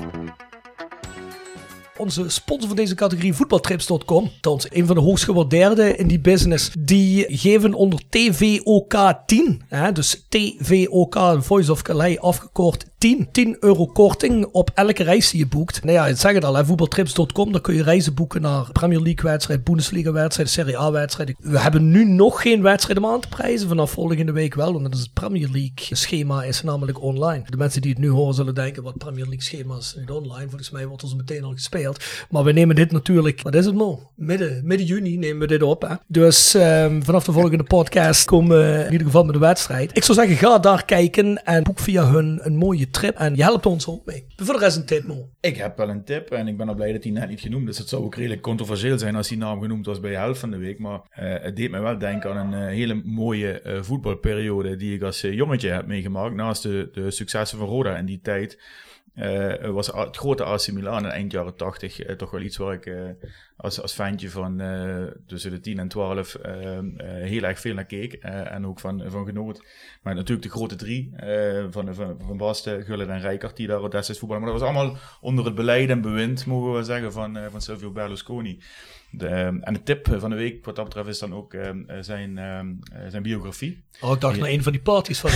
Onze 1.98 2.30
sponsor 2.30 2.68
van 2.68 2.76
deze 2.76 2.96
categorie, 2.96 3.34
voetbaltrips.com, 3.34 4.32
trouwens 4.42 4.68
een 4.72 4.86
van 4.86 4.96
de 4.96 5.02
hoogst 5.02 5.24
gewaardeerde 5.24 5.96
in 5.96 6.08
die 6.08 6.20
business, 6.20 6.72
die 6.80 7.26
geven 7.38 7.74
onder 7.74 8.00
TVOK 8.10 9.14
10, 9.26 9.62
hè, 9.68 9.92
dus 9.92 10.26
TVOK, 10.30 11.38
Voice 11.40 11.72
of 11.72 11.82
Calais 11.82 12.20
afgekort 12.20 12.86
10, 13.06 13.28
10 13.32 13.58
euro 13.60 13.86
korting 13.86 14.46
op 14.52 14.72
elke 14.74 15.04
reis 15.04 15.30
die 15.30 15.40
je 15.40 15.48
boekt. 15.48 15.84
Nou 15.84 15.96
ja, 15.96 16.06
het 16.06 16.20
zeg 16.20 16.34
het 16.34 16.44
al, 16.44 16.66
voetbaltrips.com, 16.66 17.52
daar 17.52 17.62
kun 17.62 17.76
je 17.76 17.84
reizen 17.84 18.14
boeken 18.14 18.42
naar 18.42 18.72
Premier 18.72 19.00
League 19.00 19.30
wedstrijden, 19.32 19.66
Bundesliga 19.66 20.12
wedstrijden, 20.12 20.54
Serie 20.54 20.80
A 20.80 20.92
wedstrijden. 20.92 21.36
We 21.40 21.60
hebben 21.60 21.90
nu 21.90 22.06
nog 22.06 22.42
geen 22.42 22.62
wedstrijden 22.62 23.04
om 23.04 23.10
aan 23.10 23.20
te 23.20 23.28
prijzen, 23.28 23.68
vanaf 23.68 23.92
volgende 23.92 24.32
week 24.32 24.54
wel, 24.54 24.74
want 24.74 24.98
het 24.98 25.14
Premier 25.14 25.50
League 25.52 25.98
schema 25.98 26.44
is 26.44 26.64
namelijk 26.64 27.02
online. 27.02 27.44
De 27.50 27.58
mensen 27.58 27.82
die 27.82 27.92
het 27.92 28.00
nu 28.00 28.10
horen 28.10 28.34
zullen 28.34 28.56
denken, 28.56 28.84
wat 28.84 28.98
Premier 28.98 29.26
League 29.26 29.42
schema 29.42 29.78
is 29.78 29.96
niet 30.00 30.12
online, 30.12 30.50
volgens 30.50 30.72
mij 30.72 30.88
wordt 30.88 31.08
zo 31.08 31.16
meteen 31.16 31.44
al 31.44 31.52
gespeeld. 31.52 32.04
Maar 32.30 32.44
we 32.44 32.52
nemen 32.52 32.76
dit 32.76 32.92
natuurlijk, 32.92 33.42
wat 33.42 33.56
is 33.56 33.66
het 33.66 33.76
Mo? 33.76 34.00
Midden, 34.16 34.62
midden 34.64 34.88
juni 34.88 35.18
nemen 35.18 35.40
we 35.40 35.48
dit 35.48 35.64
op. 35.64 36.00
Dus 36.08 36.54
ehm, 36.54 37.02
vanaf 37.02 37.24
de 37.24 37.32
volgende 37.32 37.64
podcast 37.64 38.26
komen 38.26 38.58
we 38.58 38.84
in 38.86 38.92
ieder 38.92 39.08
geval 39.08 39.24
met 39.24 39.34
de 39.34 39.40
wedstrijd. 39.40 39.98
Ik 39.98 40.04
zou 40.04 40.18
zeggen, 40.18 40.38
ga 40.38 40.60
daar 40.60 40.86
kijken 40.86 41.44
en 41.44 41.64
boek 41.64 41.80
via 41.80 42.06
hun 42.06 42.40
een 42.44 42.56
mooie 42.56 42.90
trip. 42.96 43.16
En 43.16 43.36
je 43.36 43.44
helpt 43.44 43.66
ons 43.66 43.88
ook 43.88 44.06
mee. 44.06 44.26
Voor 44.36 44.54
de 44.54 44.60
rest 44.60 44.78
een 44.78 44.86
tip, 44.86 45.04
Mo. 45.04 45.30
Ik 45.40 45.58
heb 45.58 45.78
wel 45.78 45.90
een 45.90 46.04
tip 46.04 46.32
en 46.32 46.48
ik 46.48 46.58
ben 46.58 46.70
al 46.70 46.76
blij 46.76 46.92
dat 46.92 47.02
die 47.02 47.12
net 47.12 47.30
niet 47.30 47.40
genoemd 47.40 47.70
is. 47.70 47.78
Het 47.78 47.90
zou 47.90 48.04
ook 48.04 48.16
redelijk 48.16 48.42
controversieel 48.42 48.98
zijn 48.98 49.16
als 49.16 49.28
die 49.28 49.38
naam 49.38 49.62
genoemd 49.62 49.86
was 49.86 50.00
bij 50.00 50.12
de 50.12 50.18
helft 50.18 50.40
van 50.40 50.52
de 50.52 50.58
week. 50.58 50.80
Maar 50.80 51.02
eh, 51.10 51.34
het 51.42 51.56
deed 51.56 51.72
me 51.72 51.80
wel 51.80 51.98
denken 51.98 52.34
aan 52.34 52.54
een 52.54 52.68
eh, 52.68 52.76
hele 52.76 53.02
mooie 53.04 53.62
eh, 53.62 53.82
voetbalperiode 53.82 54.76
die 54.76 54.96
ik 54.96 55.02
als 55.02 55.22
jongetje 55.22 55.70
heb 55.70 55.86
meegemaakt. 55.88 56.36
Naast 56.36 56.64
de, 56.64 56.90
de 56.94 57.12
successen 57.12 57.58
van 57.58 57.68
Roda 57.68 57.98
in 57.98 58.06
die 58.06 58.20
tijd. 58.22 58.60
Eh, 59.16 59.70
was 59.70 59.88
het 59.88 60.18
grote 60.18 60.44
AC 60.44 60.72
Milan 60.72 61.04
in 61.04 61.10
eind 61.10 61.32
jaren 61.32 61.56
80 61.56 62.00
eh, 62.00 62.16
toch 62.16 62.32
wel 62.32 62.42
iets 62.42 62.58
waar 62.58 62.74
ik 62.74 62.86
eh, 62.86 63.10
als, 63.58 63.82
als 63.82 63.94
fantje 63.94 64.30
van 64.30 64.62
tussen 65.28 65.52
de 65.52 65.60
10 65.60 65.80
en 65.80 65.88
12 65.88 66.36
eh, 66.36 66.78
eh, 66.78 66.84
heel 67.00 67.44
erg 67.44 67.60
veel 67.60 67.74
naar 67.74 67.86
keek 67.86 68.14
en 68.14 68.68
ook 68.68 68.80
van, 68.80 69.04
van 69.08 69.26
genoot. 69.26 69.66
Maar 70.02 70.16
natuurlijk 70.16 70.48
de 70.48 70.54
grote 70.54 70.76
drie 70.76 71.14
van, 71.70 71.96
van, 71.96 72.18
van 72.26 72.38
Basten, 72.38 72.84
Gullit 72.84 73.08
en 73.08 73.22
Rijkaard 73.22 73.56
die 73.56 73.68
daar 73.68 73.90
destijds 73.90 74.20
voetballen. 74.20 74.44
Maar 74.44 74.52
dat 74.52 74.62
was 74.62 74.70
allemaal 74.70 74.98
onder 75.22 75.46
het 75.46 75.56
beleid 75.56 75.90
en 75.90 76.02
bewind, 76.02 76.46
mogen 76.46 76.74
we 76.74 76.84
zeggen, 76.84 77.12
van, 77.12 77.38
van 77.52 77.62
Silvio 77.62 77.92
Berlusconi. 77.92 78.60
De, 79.10 79.28
eh, 79.28 79.46
en 79.46 79.74
de 79.74 79.84
tip 79.84 80.08
van 80.20 80.30
de 80.30 80.36
week 80.36 80.66
wat 80.66 80.76
dat 80.76 80.86
betreft 80.86 81.08
is 81.08 81.20
dan 81.20 81.34
ook 81.34 81.54
eh, 81.54 81.70
zijn, 82.02 82.38
eh, 82.38 82.60
zijn 83.10 83.24
biografie. 83.24 83.84
Oh, 84.02 84.12
ik 84.12 84.22
dacht 84.22 84.40
naar 84.40 84.50
een 84.50 84.64
van 84.64 84.72
die 84.72 84.82
parties 84.82 85.20
van. 85.20 85.30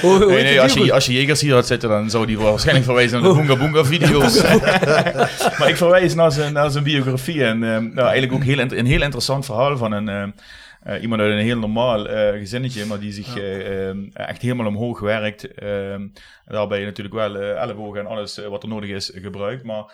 Hoe- 0.00 0.26
Nee, 0.26 0.60
als 0.60 0.72
je, 0.74 0.92
als 0.92 1.06
je 1.06 1.12
Jegers 1.12 1.40
hier 1.40 1.54
had 1.54 1.66
zitten, 1.66 1.88
dan 1.88 2.10
zou 2.10 2.26
die 2.26 2.38
waarschijnlijk 2.38 2.84
verwijzen 2.86 3.20
naar 3.22 3.30
de 3.30 3.36
Boonga 3.36 3.56
Boonga 3.56 3.84
video's. 3.84 4.42
maar 5.58 5.68
ik 5.68 5.76
verwijs 5.76 6.14
naar 6.14 6.32
zijn, 6.32 6.52
naar 6.52 6.70
zijn 6.70 6.84
biografie. 6.84 7.44
En 7.44 7.58
nou, 7.58 7.98
eigenlijk 7.98 8.32
ook 8.32 8.44
heel, 8.44 8.58
een 8.58 8.86
heel 8.86 9.02
interessant 9.02 9.44
verhaal 9.44 9.76
van 9.76 9.92
een, 9.92 10.34
eh, 10.82 11.02
iemand 11.02 11.20
uit 11.20 11.32
een 11.32 11.44
heel 11.44 11.58
normaal 11.58 12.04
gezinnetje, 12.38 12.84
maar 12.84 12.98
die 12.98 13.12
zich 13.12 13.36
echt 14.12 14.42
helemaal 14.42 14.66
omhoog 14.66 15.00
werkt. 15.00 15.48
daarbij 16.46 16.84
natuurlijk 16.84 17.14
wel 17.14 17.36
ellebogen 17.36 18.00
en 18.00 18.06
alles 18.06 18.40
wat 18.48 18.62
er 18.62 18.68
nodig 18.68 18.90
is 18.90 19.10
gebruikt. 19.14 19.64
Maar 19.64 19.84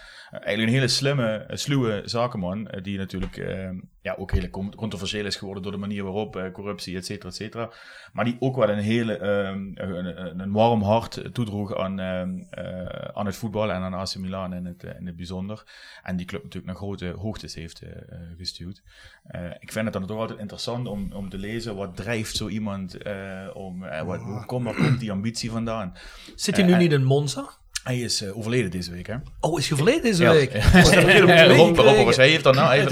eigenlijk 0.41 0.69
een 0.69 0.75
hele 0.75 0.89
slimme, 0.89 1.33
eh, 1.37 1.57
sluwe 1.57 2.03
zakenman, 2.05 2.69
eh, 2.69 2.83
die 2.83 2.99
natuurlijk 2.99 3.37
eh, 3.37 3.71
ja, 4.01 4.15
ook 4.19 4.33
heel 4.33 4.51
con- 4.51 4.75
controversieel 4.75 5.27
is 5.27 5.37
geworden 5.37 5.63
door 5.63 5.73
de 5.73 5.79
manier 5.79 6.03
waarop, 6.03 6.37
eh, 6.37 6.51
corruptie, 6.53 6.97
et 6.97 7.07
cetera, 7.07 7.29
et 7.29 7.35
cetera. 7.35 7.71
Maar 8.13 8.25
die 8.25 8.37
ook 8.39 8.57
wel 8.57 8.69
een 8.69 8.79
hele, 8.79 9.17
ehm, 9.17 9.71
een, 9.75 10.41
een- 10.41 10.53
warm 10.53 10.83
hart 10.83 11.35
toedroeg 11.35 11.77
aan, 11.77 11.99
ehm, 12.01 12.39
eh, 12.51 12.85
aan 13.13 13.27
het 13.27 13.37
voetbal 13.37 13.73
en 13.73 13.81
aan 13.83 13.95
AC 13.95 14.15
Milan 14.17 14.55
in 14.55 14.65
het, 14.65 14.83
in 14.99 15.07
het 15.07 15.17
bijzonder. 15.17 15.63
En 16.03 16.17
die 16.17 16.27
club 16.27 16.43
natuurlijk 16.43 16.73
naar 16.73 16.83
grote 16.83 17.07
hoogtes 17.07 17.55
heeft 17.55 17.83
gestuurd. 18.39 18.83
Ik 19.59 19.73
vind 19.73 19.85
het 19.85 19.93
dan 19.93 20.07
toch 20.07 20.19
altijd 20.19 20.39
interessant 20.39 20.87
om, 20.89 21.13
om 21.13 21.29
te 21.29 21.39
lezen 21.39 21.77
wat 21.77 21.97
drijft 21.97 22.37
zo 22.37 22.49
iemand 22.49 22.97
om, 23.55 23.81
wat, 24.05 24.21
hoe 24.21 24.45
komt, 24.47 24.65
waar 24.65 24.75
komt 24.75 25.01
die 25.01 25.11
ambitie 25.13 25.51
vandaan? 25.51 25.95
Zit 26.35 26.57
hij 26.57 26.65
nu 26.65 26.77
niet 26.77 26.93
in 26.93 27.05
Monza? 27.05 27.61
Hij 27.83 28.01
is 28.01 28.23
eh, 28.23 28.37
overleden 28.39 28.71
deze 28.71 28.91
week, 28.91 29.07
hè? 29.07 29.15
Oh, 29.41 29.59
is 29.59 29.69
hij 29.69 29.79
overleden 29.79 30.03
deze 30.03 30.23
Ja. 30.23 30.33
week? 30.33 30.53
Ja. 30.73 30.83
Dat 30.83 30.97
niet 31.07 31.77
Rob- 31.79 32.17
hij 32.17 32.29
heeft 32.29 32.45
dan 32.45 32.55
nou, 32.55 32.67
hij 32.69 32.77
heeft 32.77 32.89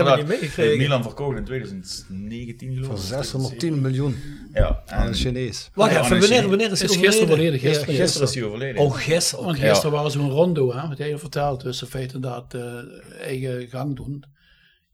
Dat. 0.57 0.77
Milan 0.77 1.03
verkocht 1.03 1.37
in 1.37 1.45
2019 1.45 2.69
geloof 2.75 2.81
ik. 2.81 2.87
Voor 2.87 2.99
610 2.99 3.81
miljoen. 3.81 4.17
Ja, 4.53 4.83
Aan 4.87 5.07
een 5.07 5.15
Chinees. 5.15 5.71
Wacht 5.75 5.91
Ja, 5.93 5.97
even, 5.99 6.11
wanneer, 6.11 6.29
Chinees. 6.29 6.45
wanneer 6.47 6.71
is 6.73 6.79
hij 6.81 6.89
Is 6.89 6.97
gisteren 6.97 7.23
overleden? 7.23 7.33
overleden, 7.35 7.61
gisteren. 7.61 7.95
Ja, 7.95 8.01
gisteren 8.01 8.29
is 8.29 8.35
hij 8.35 8.45
overleden. 8.45 8.83
Oh, 8.83 8.95
gisteren. 8.95 9.45
Want 9.45 9.59
gisteren 9.59 9.93
waren 9.93 10.11
ze 10.11 10.19
een 10.19 10.31
rondo, 10.31 10.73
hè, 10.77 10.89
wat 10.89 10.99
jij 10.99 11.19
vertelt. 11.19 11.63
Dus 11.63 11.81
in 11.83 11.89
feite 11.89 12.15
inderdaad 12.15 12.55
eh, 12.55 12.75
eigen 13.21 13.69
gang 13.69 13.97
doen. 13.97 14.25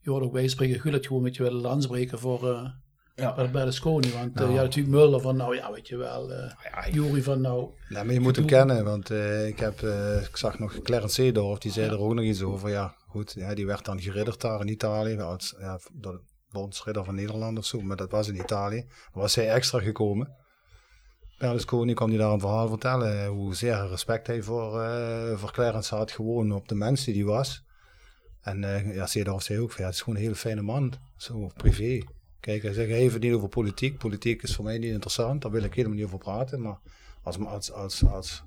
Je 0.01 0.11
hoort 0.11 0.23
ook 0.25 0.33
bij 0.33 0.49
spreken 0.49 0.81
Gullit 0.81 1.07
gewoon 1.07 1.23
met 1.23 1.37
je 1.37 1.43
willen 1.43 1.61
landsbreken 1.61 2.19
voor 2.19 2.49
eh 2.51 2.69
Ja. 3.17 3.35
bij 3.35 3.51
Berlusconi. 3.51 4.13
Want 4.13 4.35
eh, 4.37 4.43
Nou. 4.43 4.55
ja, 4.55 4.63
natuurlijk 4.63 4.95
Mulder 4.95 5.21
van, 5.21 5.37
nou 5.37 5.55
ja, 5.57 5.73
weet 5.73 5.89
je 5.89 5.97
wel. 5.97 6.33
eh 6.33 6.87
Jury 6.93 7.23
van, 7.23 7.41
nou... 7.41 7.71
Nee, 7.89 8.05
maar 8.05 8.13
je 8.15 8.21
moet 8.21 8.37
hem 8.37 8.47
kennen, 8.47 8.85
want 8.85 9.11
eh, 9.11 9.47
ik, 9.47 9.59
heb, 9.59 9.83
eh, 9.83 10.23
ik 10.23 10.37
zag 10.37 10.59
nog 10.59 10.83
Clarence 10.83 11.15
Seedorf, 11.15 11.59
die 11.59 11.73
zei 11.73 11.91
er 11.91 11.99
ook 12.01 12.15
nog 12.15 12.25
iets 12.25 12.43
over. 12.43 12.71
Ja, 12.71 12.95
goed, 13.09 13.33
ja, 13.33 13.55
die 13.55 13.67
werd 13.67 13.85
dan 13.85 14.01
geridderd 14.01 14.41
daar 14.41 14.61
in 14.61 14.69
Italië, 14.69 15.21
als, 15.21 15.55
ja, 15.59 15.79
door 15.93 16.13
de 16.13 16.21
bondsridder 16.51 17.05
van 17.05 17.15
Nederland 17.15 17.59
of 17.59 17.65
zo, 17.65 17.81
maar 17.81 17.97
dat 17.97 18.11
was 18.11 18.29
in 18.29 18.37
Italië. 18.37 18.85
Maar 18.87 19.23
was 19.23 19.35
hij 19.35 19.49
extra 19.51 19.79
gekomen. 19.81 20.35
Berlusconi 21.39 21.95
kwam 21.95 22.09
hij 22.09 22.19
daar 22.19 22.33
een 22.33 22.41
verhaal 22.41 22.69
vertellen, 22.69 23.27
hoe 23.27 23.55
zeer 23.55 23.77
hij 23.77 23.87
respect 23.87 24.27
hij 24.27 24.43
voor, 24.43 24.81
eh, 24.83 25.37
voor 25.39 25.53
Clarence 25.53 25.95
had, 25.95 26.11
gewoon 26.11 26.53
op 26.53 26.69
de 26.69 26.75
mens 26.75 27.05
die 27.05 27.15
hij 27.15 27.25
was. 27.25 27.65
En 28.41 28.65
eh 28.65 28.95
ja, 28.95 29.07
Seedorf 29.07 29.43
zei 29.43 29.61
ook, 29.61 29.71
van, 29.73 29.81
ja, 29.81 29.87
het 29.87 29.95
is 29.95 30.01
gewoon 30.03 30.17
een 30.19 30.25
hele 30.25 30.35
fijne 30.37 30.63
man, 30.63 30.93
zo 31.17 31.51
privé. 31.57 32.03
Kijk, 32.47 32.63
hij 32.63 32.73
zegt 32.73 32.91
even 32.91 33.21
niet 33.21 33.33
over 33.33 33.49
politiek. 33.49 33.99
Politiek 33.99 34.43
is 34.43 34.55
voor 34.55 34.65
mij 34.65 34.79
niet 34.79 34.93
interessant, 34.93 35.43
daar 35.43 35.51
wil 35.51 35.63
ik 35.63 35.75
helemaal 35.75 35.97
niet 35.97 36.07
over 36.07 36.19
praten. 36.19 36.61
Maar 36.61 36.79
als, 37.23 37.39
als, 37.39 37.73
als, 37.73 38.03
als, 38.07 38.43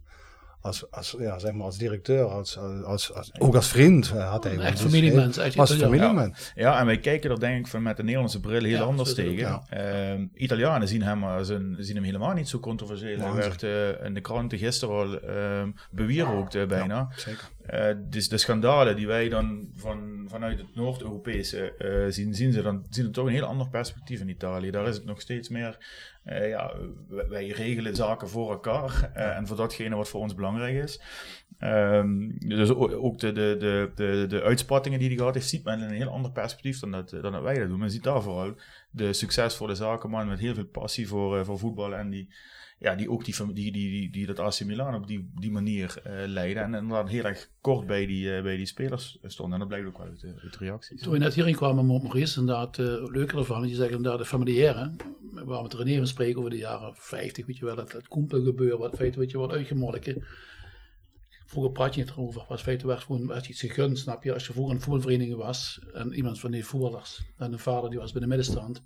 als, 0.61 0.91
als, 0.91 1.15
ja, 1.19 1.39
zeg 1.39 1.53
maar 1.53 1.65
als 1.65 1.77
directeur, 1.77 2.23
als, 2.23 2.57
als, 2.85 3.13
als, 3.13 3.31
ook 3.39 3.55
als 3.55 3.67
vriend 3.67 4.11
eh, 4.15 4.29
had 4.31 4.43
hij. 4.43 4.57
Echt 4.57 4.71
Dus 4.71 4.81
familiemens, 4.81 5.39
Als 5.39 5.55
Italiaan. 5.55 5.77
familiemens. 5.77 6.51
Ja, 6.55 6.79
en 6.79 6.85
wij 6.85 6.99
kijken 6.99 7.29
er 7.31 7.39
denk 7.39 7.59
ik 7.59 7.67
van 7.67 7.81
met 7.81 7.97
de 7.97 8.03
Nederlandse 8.03 8.39
bril 8.39 8.63
heel 8.63 8.69
Ja, 8.77 8.81
anders 8.81 9.13
tegen. 9.13 9.53
ook, 9.55 9.61
Ehm, 9.69 10.25
Italianen 10.33 10.87
zien 10.87 11.01
hem, 11.03 11.23
als 11.23 11.49
een, 11.49 11.75
zien 11.79 11.95
hem 11.95 12.03
helemaal 12.03 12.33
niet 12.33 12.47
zo 12.49 12.59
controversieel. 12.59 13.19
Hij 13.19 13.33
werd 13.33 13.63
eh, 13.63 14.05
in 14.05 14.13
de 14.13 14.21
kranten 14.21 14.57
gisteren 14.57 14.95
al 14.95 15.19
ehm 15.21 15.69
bewierookt 15.91 16.55
eh, 16.55 16.65
bijna. 16.67 17.07
Zeker. 17.15 17.49
Eh, 17.69 17.95
dus 18.09 18.29
de 18.29 18.37
schandalen 18.37 18.95
die 18.95 19.07
wij 19.07 19.29
dan 19.29 19.69
van, 19.75 20.25
vanuit 20.27 20.57
het 20.57 20.75
Noord-Europese 20.75 21.75
eh, 21.75 22.05
zien, 22.11 22.33
zien 22.33 22.51
ze 22.53 22.61
dan 22.61 22.85
zien 22.89 23.05
ze 23.05 23.11
toch 23.11 23.25
een 23.25 23.33
heel 23.33 23.45
ander 23.45 23.69
perspectief 23.69 24.19
in 24.19 24.29
Italië. 24.29 24.71
Daar 24.71 24.87
is 24.87 24.95
het 24.95 25.05
nog 25.05 25.21
steeds 25.21 25.49
meer, 25.49 25.77
eh, 26.23 26.49
ja, 26.49 26.73
wij, 27.07 27.47
regelen 27.47 27.95
zaken 27.95 28.29
voor 28.29 28.51
elkaar 28.51 29.11
en 29.13 29.47
voor 29.47 29.57
datgene 29.57 29.95
wat 29.95 30.09
voor 30.09 30.21
ons 30.21 30.35
belangrijk 30.35 30.83
is. 30.83 31.01
Ehm, 31.57 32.29
dus 32.37 32.69
ook 32.75 33.19
de, 33.19 33.31
de, 33.31 33.55
de, 33.59 33.91
de, 33.95 34.25
de 34.27 34.41
uitspattingen 34.41 34.99
die 34.99 35.07
hij 35.07 35.17
gehad 35.17 35.33
heeft, 35.33 35.49
ziet 35.49 35.63
men 35.63 35.79
in 35.79 35.85
een 35.85 35.95
heel 35.95 36.09
ander 36.09 36.31
perspectief 36.31 36.79
dan 36.79 36.91
dat, 36.91 37.09
dan 37.09 37.31
dat 37.31 37.41
wij 37.41 37.59
dat 37.59 37.69
doen. 37.69 37.79
Men 37.79 37.91
ziet 37.91 38.03
daar 38.03 38.21
vooral 38.21 38.55
de 38.91 39.13
succesvolle 39.13 39.75
zakenman 39.75 40.27
met 40.27 40.39
heel 40.39 40.53
veel 40.53 40.65
passie 40.65 41.07
voor, 41.07 41.45
voor 41.45 41.59
voetbal 41.59 41.95
en 41.95 42.09
die, 42.09 42.29
ja, 42.79 42.95
die 42.95 43.09
ook 43.09 43.25
die, 43.25 43.53
die, 43.53 43.71
die, 43.71 44.11
die, 44.11 44.25
dat 44.25 44.39
AC 44.39 44.63
Milan 44.63 44.95
op 44.95 45.07
die, 45.07 45.31
die 45.39 45.51
manier 45.51 46.01
eh 46.03 46.27
leiden. 46.27 46.63
En 46.63 46.73
inderdaad 46.73 47.09
heel 47.09 47.23
erg 47.23 47.49
kort 47.61 47.87
bij 47.87 48.05
die, 48.05 48.35
eh, 48.35 48.43
bij 48.43 48.57
die 48.57 48.65
spelers 48.65 49.17
stonden. 49.23 49.53
En 49.53 49.59
dat 49.59 49.67
blijkt 49.67 49.87
ook 49.87 49.97
wel 49.97 50.07
uit, 50.07 50.23
uit 50.23 50.59
de 50.59 50.65
reacties. 50.65 51.01
Toen 51.01 51.11
we 51.11 51.17
net 51.17 51.33
hierin 51.33 51.55
kwamen, 51.55 51.85
Maurice, 51.85 52.39
inderdaad, 52.39 52.77
uh, 52.77 52.85
leuker 53.11 53.37
ervan, 53.37 53.67
je 53.67 53.75
zegt 53.75 53.91
inderdaad 53.91 54.19
de 54.19 54.25
familiaire. 54.25 54.91
We 55.31 55.43
waren 55.43 55.63
met 55.63 55.73
René 55.73 55.97
van 55.97 56.07
spreken 56.07 56.37
over 56.37 56.49
de 56.49 56.57
jaren 56.57 56.93
50, 56.95 57.45
weet 57.45 57.57
je 57.57 57.65
wel, 57.65 57.77
het, 57.77 57.91
het 57.91 58.07
koempelgebeuren, 58.07 58.79
wat 58.79 58.95
feiten, 58.95 59.19
weet 59.19 59.31
je, 59.31 59.37
wat 59.37 59.51
uitgemolken. 59.51 60.23
Vroeger 61.45 61.71
praat 61.71 61.95
je 61.95 62.01
niet 62.01 62.09
erover, 62.09 62.45
was 62.47 62.61
feiten 62.61 62.87
werd 62.87 63.03
gewoon 63.03 63.27
werd 63.27 63.47
iets 63.47 63.61
gegund, 63.61 63.99
snap 63.99 64.23
je. 64.23 64.33
Als 64.33 64.47
je 64.47 64.53
vroeger 64.53 64.75
een 64.75 64.81
voetbalvereniging 64.81 65.35
was, 65.35 65.79
en 65.93 66.13
iemand 66.13 66.39
van 66.39 66.51
die 66.51 66.65
voetballers, 66.65 67.21
en 67.37 67.53
een 67.53 67.59
vader 67.59 67.89
die 67.89 67.99
was 67.99 68.11
bij 68.11 68.21
de 68.21 68.27
middenstand, 68.27 68.83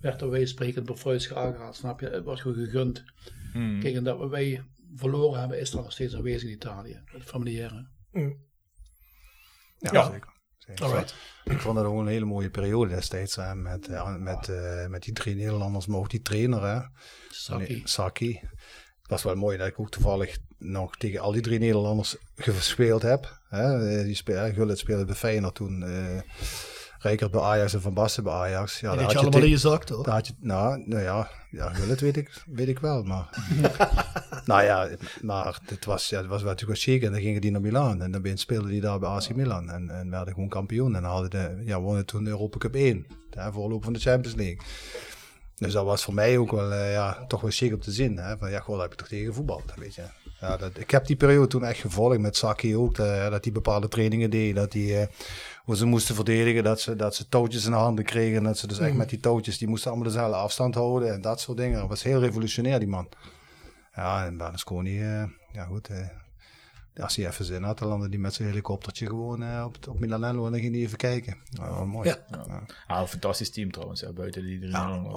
werd 0.00 0.20
er 0.20 0.30
wij 0.30 0.46
sprekend 0.46 0.86
door 0.86 0.96
Freud's 0.96 1.32
aangehaald, 1.32 1.76
snap 1.76 2.00
je. 2.00 2.08
Het 2.08 2.24
wordt 2.24 2.40
gewoon 2.40 2.56
gegund. 2.64 3.04
Hmm. 3.52 3.80
Kijk, 3.80 3.94
en 3.94 4.04
dat 4.04 4.18
wat 4.18 4.30
wij 4.30 4.64
verloren 4.94 5.40
hebben, 5.40 5.60
is 5.60 5.70
dan 5.70 5.82
nog 5.82 5.92
steeds 5.92 6.14
aanwezig 6.16 6.48
in 6.48 6.54
Italië, 6.54 7.02
het 7.04 7.22
familiaire. 7.24 7.88
Ja, 8.12 9.92
Ja. 9.92 10.10
zeker. 10.10 10.28
zeker. 10.58 10.84
Alright. 10.84 11.14
Ik 11.44 11.60
vond 11.60 11.76
dat 11.76 11.84
ook 11.84 11.98
een 12.00 12.06
hele 12.06 12.24
mooie 12.24 12.50
periode 12.50 12.94
destijds. 12.94 13.36
Hè, 13.36 13.54
met, 13.54 13.88
eh, 13.88 14.16
met, 14.16 14.48
eh, 14.48 14.86
met 14.86 15.02
die 15.02 15.12
drie 15.12 15.34
Nederlanders, 15.34 15.86
maar 15.86 15.98
ook 15.98 16.10
die 16.10 16.20
trainer. 16.22 16.62
Hè. 16.66 16.80
Saki. 17.30 17.82
Saki. 17.84 18.40
Het 19.00 19.10
was 19.10 19.22
wel 19.22 19.34
mooi 19.34 19.58
dat 19.58 19.66
ik 19.66 19.80
ook 19.80 19.90
toevallig 19.90 20.38
nog 20.58 20.96
tegen 20.96 21.20
al 21.20 21.32
die 21.32 21.42
drie 21.42 21.58
Nederlanders 21.58 22.16
gespeeld 22.36 23.02
heb. 23.02 23.40
Hè. 23.48 23.88
Eh, 23.98 24.04
Die 24.04 24.14
spelen, 24.14 24.54
Gullit 24.54 24.78
speelde 24.78 25.04
bij 25.04 25.14
Feyenoord 25.14 25.54
toen. 25.54 25.82
eh 25.82 26.20
Rijker 27.02 27.30
bij 27.30 27.40
Ajax 27.40 27.74
en 27.74 27.80
Van 27.80 27.94
Basten 27.94 28.22
bij 28.22 28.32
Ajax. 28.32 28.80
Ja, 28.80 28.94
daar 28.94 29.02
had 29.02 29.12
je 29.12 29.18
allemaal 29.18 29.42
in 29.42 29.48
je 29.48 29.56
zak, 29.56 29.84
toch? 29.84 30.06
had 30.06 30.26
je, 30.26 30.32
nou, 30.40 30.82
nou 30.86 31.02
ja, 31.02 31.30
ja 31.50 31.72
Gullit 31.72 32.00
weet 32.00 32.16
ik, 32.16 32.42
weet 32.46 32.68
ik 32.68 32.78
wel, 32.78 33.02
maar... 33.02 33.28
nou 34.44 34.62
ja, 34.62 34.88
maar 35.20 35.58
het 35.64 35.84
was, 35.84 36.08
ja, 36.08 36.18
het 36.18 36.26
was 36.26 36.42
wel 36.42 36.50
natuurlijk 36.50 36.80
chic 36.80 37.02
en 37.02 37.12
dan 37.12 37.20
gingen 37.20 37.40
die 37.40 37.50
naar 37.50 37.60
Milaan. 37.60 38.02
En 38.02 38.10
dan 38.10 38.38
speelden 38.38 38.70
die 38.70 38.80
daar 38.80 38.98
bij 38.98 39.08
AC 39.08 39.34
Milan 39.34 39.70
en, 39.70 39.90
en 39.90 40.10
werden 40.10 40.34
gewoon 40.34 40.48
kampioen. 40.48 40.96
En 40.96 41.04
hadden 41.04 41.30
de, 41.30 41.62
ja, 41.64 41.80
wonnen 41.80 42.06
toen 42.06 42.24
de 42.24 42.30
Europa 42.30 42.58
Cup 42.58 42.74
1, 42.74 43.06
de 43.30 43.48
voorloop 43.52 43.84
van 43.84 43.92
de 43.92 43.98
Champions 43.98 44.36
League. 44.36 44.58
Dus 45.60 45.72
dat 45.72 45.84
was 45.84 46.04
voor 46.04 46.14
mij 46.14 46.38
ook 46.38 46.50
wel, 46.50 46.72
eh, 46.72 46.92
ja, 46.92 47.24
toch 47.28 47.40
wel 47.40 47.50
chic 47.50 47.72
om 47.72 47.80
te 47.80 47.92
zien. 47.92 48.16
Hè? 48.16 48.38
Van 48.38 48.50
ja, 48.50 48.60
goh, 48.60 48.72
daar 48.72 48.82
heb 48.82 48.90
je 48.90 48.96
toch 48.96 49.08
tegen 49.08 49.34
voetbal, 49.34 49.62
weet 49.76 49.94
je. 49.94 50.02
Ja, 50.40 50.56
dat, 50.56 50.70
ik 50.78 50.90
heb 50.90 51.06
die 51.06 51.16
periode 51.16 51.46
toen 51.46 51.64
echt 51.64 51.80
gevolgd 51.80 52.18
met 52.18 52.36
Saki 52.36 52.76
ook. 52.76 52.98
eh, 52.98 53.30
dat 53.30 53.44
hij 53.44 53.52
bepaalde 53.52 53.88
trainingen 53.88 54.30
deed. 54.30 54.54
Dat 54.54 54.72
hij, 54.72 55.02
eh, 55.02 55.08
hoe 55.70 55.78
ze 55.78 55.86
moesten 55.86 56.14
verdedigen. 56.14 56.64
Dat 56.64 56.80
ze, 56.80 56.96
dat 56.96 57.14
ze 57.14 57.28
touwtjes 57.28 57.64
in 57.64 57.70
de 57.70 57.76
handen 57.76 58.04
kregen. 58.04 58.36
En 58.36 58.44
dat 58.44 58.58
ze 58.58 58.66
dus 58.66 58.78
echt 58.78 58.88
Mhm. 58.88 58.98
met 58.98 59.08
die 59.08 59.20
touwtjes, 59.20 59.58
die 59.58 59.68
moesten 59.68 59.90
allemaal 59.90 60.08
dezelfde 60.08 60.36
afstand 60.36 60.74
houden. 60.74 61.12
En 61.12 61.20
dat 61.20 61.40
soort 61.40 61.58
dingen. 61.58 61.78
Dat 61.80 61.88
was 61.88 62.02
heel 62.02 62.20
revolutionair, 62.20 62.78
die 62.78 62.88
man. 62.88 63.08
Ja, 63.94 64.26
en 64.26 64.36
Berlusconi, 64.36 65.00
eh 65.02 65.24
ja 65.52 65.64
goed. 65.64 65.88
eh, 65.88 66.08
als 66.96 67.16
hij 67.16 67.26
even 67.26 67.44
zin 67.44 67.62
had, 67.62 67.78
dan 67.78 67.88
landde 67.88 68.08
hij 68.08 68.18
met 68.18 68.34
zijn 68.34 68.48
helikoptertje 68.48 69.06
gewoon 69.06 69.42
eh, 69.42 69.64
op, 69.66 69.76
op 69.88 69.98
Milanello. 70.00 70.46
En 70.46 70.52
dan 70.52 70.60
ging 70.60 70.72
hij 70.74 70.82
even 70.82 70.96
kijken. 70.98 71.36
Ja, 71.44 71.74
wel 71.74 71.86
mooi. 71.86 72.08
Ja. 72.08 72.18
Ja. 72.30 72.62
Ah, 72.86 73.00
een 73.00 73.06
fantastisch 73.08 73.50
team 73.50 73.70
trouwens, 73.70 74.00
hè, 74.00 74.12
buiten 74.12 74.42
die 74.44 74.58
drie 74.58 74.70
Ja, 74.70 74.88
ja, 74.88 75.00
met, 75.00 75.12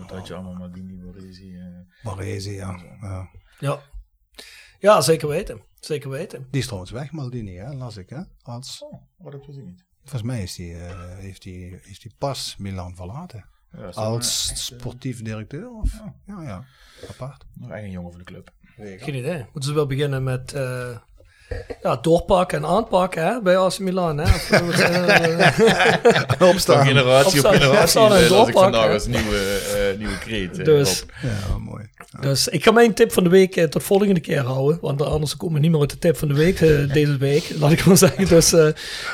wat 0.00 0.10
had 0.10 0.26
je 0.26 0.34
allemaal, 0.34 0.54
Maldini, 0.54 1.00
eh. 1.00 1.64
Baresi, 2.02 2.52
ja. 2.54 2.80
ja. 3.00 3.28
Ja. 3.58 3.80
ja, 4.78 5.00
zeker 5.00 5.28
weten. 5.28 5.60
Zeker 5.80 6.10
weten. 6.10 6.46
Die 6.50 6.60
is 6.60 6.66
trouwens 6.66 6.92
weg, 6.92 7.10
Maldini, 7.12 7.56
hè? 7.56 7.74
las 7.74 7.96
ik. 7.96 8.08
Hè? 8.10 8.20
Als, 8.42 8.82
Oh, 8.82 8.94
wat 9.16 9.32
heb 9.32 9.42
je 9.46 9.62
niet? 9.62 9.84
volgens 10.00 10.22
mij 10.22 10.42
is 10.42 10.54
die, 10.54 10.74
eh, 10.74 10.90
heeft 11.16 11.44
hij 11.44 11.80
heeft 11.82 12.02
die 12.02 12.14
pas 12.18 12.54
Milan 12.58 12.96
verlaten. 12.96 13.44
Ja, 13.76 13.84
Als 13.86 14.50
echt, 14.50 14.50
eh, 14.50 14.56
sportief 14.78 15.22
directeur? 15.22 15.70
Of? 15.70 15.90
Ja, 16.26 16.42
ja. 16.42 16.64
Apart. 17.10 17.44
Nog 17.54 17.70
echt 17.70 17.82
een 17.82 17.90
jongen 17.90 18.10
van 18.10 18.18
de 18.20 18.26
club. 18.26 18.50
Geen 18.76 19.14
idee. 19.14 19.38
Moeten 19.38 19.62
ze 19.62 19.72
wel 19.72 19.86
beginnen 19.86 20.22
met 20.22 20.52
eh, 20.52 20.96
ja, 21.82 21.96
doorpakken 21.96 22.58
en 22.58 22.66
aanpakken 22.68 23.24
hè, 23.26 23.42
bij 23.42 23.58
AC 23.58 23.78
Milan. 23.78 24.18
Hè? 24.18 24.24
Of, 24.24 24.50
Opstaan. 26.52 26.86
generatie 26.86 27.46
op 27.46 27.52
generatie 27.52 27.80
opstaan 27.82 28.12
en 28.12 28.28
las 28.30 28.48
ik 28.48 28.54
vandaag 28.54 28.92
als 28.92 29.06
nieuwe, 29.06 29.60
eh, 29.92 29.98
nieuwe 29.98 30.18
kreet. 30.18 30.58
eh, 30.58 30.64
Dus-. 30.64 31.04
Ja, 31.22 31.58
mooi. 31.58 31.84
Dus 32.20 32.48
ik 32.48 32.62
ga 32.64 32.70
mijn 32.70 32.94
tip 32.94 33.12
van 33.12 33.24
de 33.24 33.30
week 33.30 33.56
eh, 33.56 33.64
tot 33.64 33.82
volgende 33.82 34.20
keer 34.20 34.40
houden. 34.40 34.78
Want 34.80 35.02
anders 35.02 35.36
komen 35.36 35.54
we 35.54 35.60
niet 35.60 35.70
meer 35.70 35.80
uit 35.80 35.90
de 35.90 35.98
tip 35.98 36.16
van 36.16 36.28
de 36.28 36.34
week 36.34 36.58
deze 36.92 37.16
week. 37.18 37.50
Laat 37.58 37.72
ik 37.72 37.84
maar 37.84 37.96
zeggen. 37.96 38.28
Dus 38.28 38.52
eh, 38.52 38.66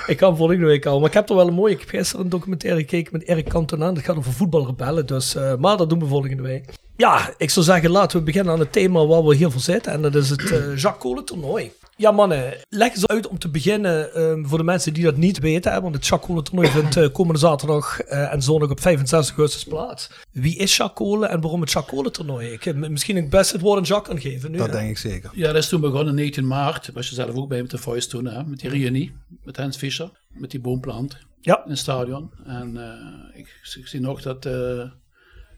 ik 0.06 0.18
ga 0.18 0.26
hem 0.26 0.37
volgende 0.37 0.66
week 0.66 0.83
houden. 0.85 1.00
Maar 1.03 1.11
ik 1.11 1.16
heb 1.16 1.29
er 1.29 1.37
wel 1.37 1.46
een 1.48 1.55
mooie. 1.55 1.72
Ik 1.72 1.81
heb 1.81 1.88
gisteren 1.88 2.24
een 2.24 2.31
documentaire 2.31 2.81
gekeken 2.81 3.12
met 3.12 3.29
Erik 3.29 3.48
Cantona. 3.48 3.92
Dat 3.92 4.05
gaat 4.05 4.16
over 4.16 4.33
voetbalrebellen. 4.33 5.07
Dus, 5.07 5.35
eh, 5.35 5.55
maar 5.57 5.77
dat 5.77 5.88
doen 5.90 5.98
we 5.98 6.07
volgende 6.07 6.42
week. 6.42 6.64
Ja, 6.96 7.35
ik 7.38 7.50
zou 7.50 7.64
zeggen 7.64 7.90
laten 7.90 8.18
we 8.18 8.24
beginnen 8.24 8.53
aan 8.53 8.59
het 8.61 8.72
thema 8.72 9.07
waar 9.07 9.24
we 9.24 9.35
hier 9.35 9.50
voor 9.50 9.61
zitten. 9.61 9.92
En 9.92 10.03
dat 10.03 10.14
is 10.14 10.31
het 10.31 10.40
Jacques 10.77 10.92
Kolen 10.98 11.24
toernooi. 11.24 11.72
Ja 11.98 12.11
mannen, 12.11 12.54
leg 12.68 12.92
eens 12.92 13.06
uit 13.06 13.26
om 13.26 13.38
te 13.38 13.48
beginnen 13.48 14.14
ehm, 14.14 14.44
voor 14.44 14.59
de 14.59 14.64
mensen 14.64 14.94
die 14.94 15.04
dat 15.04 15.16
niet 15.16 15.38
weten. 15.38 15.72
Hè, 15.72 15.80
want 15.80 15.94
het 15.94 16.20
Kolen 16.20 16.44
toernooi 16.44 16.68
vindt 16.68 16.96
eh, 16.96 17.12
komende 17.12 17.40
zaterdag 17.40 18.00
eh, 18.00 18.32
en 18.32 18.42
zondag 18.42 18.70
op 18.70 18.80
65 18.80 19.37
augustus 19.37 19.64
plaats. 19.64 20.11
Wie 20.32 20.56
is 20.56 20.80
Kolen 20.94 21.30
en 21.30 21.40
waarom 21.40 21.61
het 21.61 21.85
Kolen 21.87 22.12
toernooi? 22.12 22.52
Ik 22.52 22.64
heb 22.64 22.76
misschien 22.76 23.16
het 23.16 23.30
best 23.30 23.52
het 23.52 23.61
woord 23.61 23.78
aan 23.78 23.85
Jacques 23.85 24.09
kan 24.22 24.30
geven 24.30 24.50
nu. 24.50 24.59
Dat 24.59 24.66
hè? 24.66 24.72
denk 24.72 24.90
ik 24.90 24.98
zeker. 24.98 25.30
Ja, 25.35 25.46
dat 25.46 25.62
is 25.62 25.68
toen 25.68 25.80
begonnen, 25.80 26.14
19 26.14 26.46
maart. 26.46 26.90
Was 26.92 27.09
je 27.09 27.14
zelf 27.14 27.35
ook 27.35 27.48
bij 27.48 27.62
met 27.62 27.70
de 27.70 27.78
Voice 27.78 28.09
toen, 28.09 28.26
hè? 28.26 28.44
met 28.44 28.59
die 28.59 28.70
reunie. 28.70 29.16
Met 29.44 29.56
Hans 29.56 29.76
Fischer, 29.76 30.11
met 30.28 30.50
die 30.50 30.61
boomplant 30.61 31.18
Ja. 31.40 31.64
in 31.64 31.70
het 31.70 31.78
stadion. 31.78 32.30
En 32.44 32.76
eh, 32.76 33.38
ik, 33.38 33.61
ik 33.78 33.87
zie 33.87 34.00
nog 34.00 34.22
dat 34.22 34.46
eh, 34.46 34.90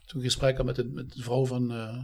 toen 0.06 0.20
ik 0.20 0.22
gesprek 0.22 0.56
had 0.56 0.66
met 0.66 0.76
de, 0.76 0.84
met 0.84 1.12
de 1.12 1.22
vrouw 1.22 1.46
van 1.46 1.72
eh, 1.72 1.96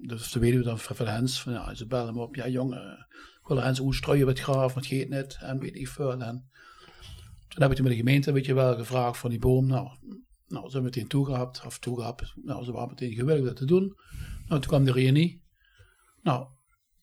de, 0.00 0.16
de 0.32 0.38
weduwe 0.38 0.64
dan 0.64 0.78
van 0.78 1.06
Hens. 1.06 1.40
Van, 1.40 1.52
ja, 1.52 1.74
ze 1.74 1.86
bellen 1.86 2.14
me 2.14 2.20
op. 2.20 2.34
Ja, 2.34 2.48
jongen, 2.48 3.06
ik 3.08 3.31
wil 3.46 3.76
hoe 3.76 3.94
strooien 3.94 4.26
met 4.26 4.40
graaf, 4.40 4.74
wat 4.74 4.86
geeft 4.86 5.08
net 5.08 5.38
en 5.40 5.58
weet 5.58 5.74
ik 5.74 5.88
veel. 5.88 6.12
En 6.12 6.50
toen 7.48 7.62
heb 7.62 7.70
ik 7.70 7.76
toen 7.76 7.84
met 7.84 7.92
de 7.92 7.98
gemeente 7.98 8.32
weet 8.32 8.46
je 8.46 8.54
wel 8.54 8.76
gevraagd 8.76 9.18
van 9.18 9.30
die 9.30 9.38
boom. 9.38 9.66
Nou, 9.66 9.88
nou 10.46 10.66
ze 10.66 10.72
hebben 10.72 10.82
meteen 10.82 11.06
toegehapt, 11.06 11.66
of 11.66 11.78
toegehapt. 11.78 12.34
Nou, 12.42 12.64
ze 12.64 12.72
waren 12.72 12.88
meteen 12.88 13.12
gewillig 13.12 13.44
dat 13.44 13.56
te 13.56 13.64
doen. 13.64 13.96
Nou, 14.48 14.60
toen 14.60 14.70
kwam 14.70 14.84
de 14.84 14.92
reunie. 14.92 15.42
Nou, 16.22 16.46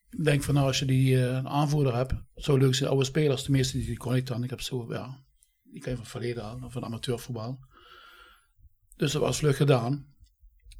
ik 0.09 0.23
denk 0.23 0.43
van 0.43 0.53
nou, 0.53 0.67
als 0.67 0.79
je 0.79 0.85
die 0.85 1.25
eh, 1.25 1.45
aanvoerder 1.45 1.95
hebt, 1.95 2.13
zo 2.35 2.57
leuk 2.57 2.75
zijn 2.75 2.89
oude 2.89 3.05
spelers, 3.05 3.43
de 3.43 3.51
meeste 3.51 3.77
die, 3.77 3.85
die 3.85 3.97
kon 3.97 4.15
ik 4.15 4.27
dan. 4.27 4.43
Ik 4.43 4.49
heb 4.49 4.61
zo, 4.61 4.85
ja, 4.89 5.23
die 5.63 5.81
ken 5.81 5.91
van 5.91 6.01
het 6.01 6.11
verleden 6.11 6.43
al, 6.43 6.69
van 6.69 6.83
amateurvoetbal. 6.83 7.59
Dus 8.95 9.11
dat 9.11 9.21
was 9.21 9.37
vlug 9.37 9.57
gedaan. 9.57 10.07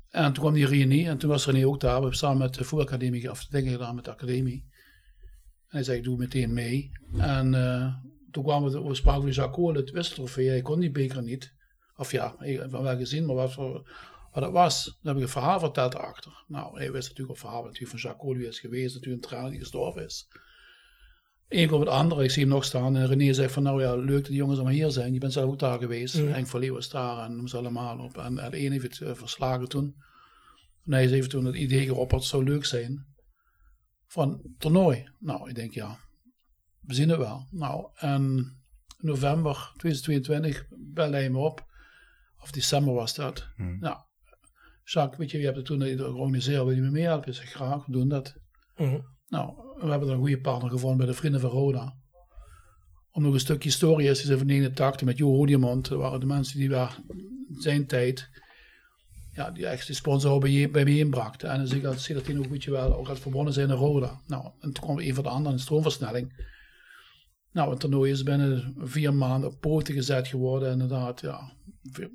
En 0.10 0.34
toen 0.34 0.44
kwam 0.44 0.54
die 0.54 0.66
reunie 0.66 1.08
en 1.08 1.18
toen 1.18 1.30
was 1.30 1.46
René 1.46 1.68
ook 1.68 1.80
daar. 1.80 1.96
We 1.96 2.00
hebben 2.00 2.18
samen 2.18 2.38
met 2.38 2.54
de 2.54 2.64
voetbalacademie 2.64 3.30
dingen 3.50 3.72
gedaan 3.72 3.96
met 3.96 4.04
de 4.04 4.12
academie. 4.12 4.69
En 5.70 5.76
hij 5.76 5.84
zei, 5.84 5.98
ik 5.98 6.04
doe 6.04 6.18
meteen 6.18 6.54
mee. 6.54 6.92
En 7.18 7.54
eh, 7.54 7.94
toen 8.32 8.44
kwamen 8.44 8.72
we, 8.72 8.88
we 8.88 8.96
spraken 8.96 9.22
van 9.22 9.32
Jacques 9.32 9.56
Kool, 9.56 9.74
het 9.74 9.92
wisseltrofee. 9.92 10.48
Hij 10.48 10.62
kon 10.62 10.80
die 10.80 10.92
beker 10.92 11.24
niet. 11.24 11.54
Of 11.96 12.12
ja, 12.12 12.36
hem 12.38 12.70
wel 12.72 12.98
gezien, 12.98 13.26
maar 13.26 13.36
wat, 13.36 13.54
voor, 13.54 13.92
wat 14.32 14.44
dat 14.44 14.52
was, 14.52 14.86
dan 14.86 14.96
heb 15.02 15.16
ik 15.16 15.22
een 15.22 15.30
verhaal 15.30 15.60
verteld 15.60 15.94
erachter. 15.94 16.44
Nou, 16.48 16.78
hij 16.78 16.92
wist 16.92 17.08
natuurlijk 17.08 17.36
een 17.36 17.46
verhaal 17.46 17.64
natuurlijk 17.64 17.90
van 17.90 18.00
Jacques 18.00 18.38
wie 18.38 18.48
is 18.48 18.60
geweest, 18.60 18.94
natuurlijk 18.94 19.24
een 19.24 19.30
trainer 19.30 19.52
die 19.52 19.60
gestorven 19.60 20.06
is. 20.06 20.28
Eén 21.48 21.68
komt 21.68 21.80
het 21.80 21.90
andere, 21.90 22.24
ik 22.24 22.32
zie 22.32 22.44
hem 22.44 22.52
nog 22.52 22.64
staan 22.64 22.96
en 22.96 23.08
René 23.08 23.34
zegt 23.34 23.54
van 23.54 23.64
nou 23.64 23.82
ja, 23.82 23.96
leuk 23.96 24.16
dat 24.16 24.26
die 24.26 24.36
jongens 24.36 24.58
allemaal 24.58 24.76
hier 24.76 24.92
zijn. 24.92 25.14
Je 25.14 25.20
bent 25.20 25.34
zelf 25.34 25.52
ook 25.52 25.60
daar 25.60 25.80
geweest. 25.80 26.22
Mm. 26.22 26.28
Henk 26.28 26.48
van 26.48 26.60
Leeuwen 26.60 26.80
is 26.80 26.90
daar 26.90 27.26
en 27.26 27.36
noem 27.36 27.48
ze 27.48 27.58
allemaal 27.58 28.00
op. 28.00 28.18
En, 28.18 28.36
de 28.36 28.66
een 28.66 28.72
heeft 28.72 28.84
het 28.84 29.02
eh, 29.02 29.16
verslagen 29.16 29.70
toen. 29.70 29.96
En 30.86 30.92
hij 30.92 31.06
heeft 31.06 31.30
toen 31.30 31.46
het 31.46 31.56
idee 31.56 31.86
geopperd, 31.86 32.22
het 32.22 32.30
zou 32.30 32.44
leuk 32.44 32.66
zijn. 32.66 33.06
Van 34.10 34.42
toernooi. 34.58 35.10
Nou, 35.20 35.50
ik 35.50 35.56
denk 35.56 35.74
ja, 35.74 36.00
we 36.82 36.94
zien 36.94 37.10
het 37.10 37.18
wel. 37.18 37.48
Nou, 37.52 37.90
en 37.96 38.54
november 38.98 39.72
2022 39.78 40.66
belde 40.70 41.16
hij 41.16 41.30
me 41.30 41.38
op. 41.38 41.68
Of 42.42 42.52
december 42.52 42.94
was 42.94 43.16
dat. 43.16 43.48
Hmm. 43.56 43.80
Nou, 43.80 43.98
Jacques, 44.84 45.20
weet 45.20 45.32
je, 45.32 45.38
je 45.38 45.46
hebt 45.46 45.58
het 45.58 45.66
toen 45.66 45.82
georganiseerd, 45.82 46.64
wil 46.64 46.76
je 46.76 46.82
me 46.82 46.90
meehelpen? 46.90 47.30
Ik 47.30 47.36
zeg 47.36 47.50
graag, 47.50 47.86
we 47.86 47.92
doen 47.92 48.08
dat. 48.08 48.36
Mhm. 48.76 49.00
Nou, 49.28 49.54
we 49.80 49.90
hebben 49.90 50.08
dan 50.08 50.18
een 50.18 50.22
goede 50.24 50.42
partner 50.42 50.72
gevonden 50.72 50.98
bij 50.98 51.08
de 51.08 51.14
Vrienden 51.14 51.42
van 51.42 51.50
Roda. 51.50 51.98
Om 53.12 53.24
nog 53.24 53.34
een 53.34 53.40
stukje 53.40 53.70
historie 53.70 54.10
is, 54.10 54.24
is 54.24 54.38
van 54.38 54.46
89 54.46 55.08
met 55.08 55.18
Jo 55.18 55.28
Hodiemond. 55.28 55.88
Dat 55.88 56.00
waren 56.00 56.20
de 56.20 56.26
mensen 56.26 56.60
die 56.60 56.70
daar 56.70 57.00
zijn 57.50 57.88
tijd, 57.88 58.30
ja, 59.40 59.52
die 59.52 59.66
echt 59.68 59.88
de 59.88 59.94
sponsor 59.94 60.40
bij, 60.40 60.50
je- 60.50 60.70
bij 60.70 60.84
me 60.84 60.98
inbrachten. 60.98 61.50
En 61.50 61.58
dan 61.58 61.68
zie 61.68 61.78
ik 61.78 61.84
dat, 61.84 62.02
zie 62.02 62.16
dat 62.16 62.26
die 62.26 62.40
ook, 62.40 62.46
weet 62.46 62.64
je 62.64 62.72
wel, 62.72 62.96
ook 62.98 63.08
had 63.08 63.20
verbonden 63.20 63.54
zijn 63.54 63.68
naar 63.68 63.78
Roda. 63.78 64.22
Nou, 64.28 64.44
en 64.60 64.72
toen 64.74 64.84
kwam 64.84 65.00
een 65.00 65.14
van 65.14 65.24
de 65.24 65.30
anderen, 65.30 65.54
een 65.54 65.60
stroomversnelling. 65.64 66.48
Nou, 67.52 67.70
het 67.70 67.80
toernooi 67.80 68.12
is 68.12 68.24
binnen 68.24 68.76
vier 68.78 69.14
maanden 69.14 69.50
op 69.50 69.60
poten 69.62 69.94
gezet 69.94 70.28
geworden. 70.28 70.72
Inderdaad, 70.72 71.22
ja. 71.22 71.52
Veel- 71.92 72.10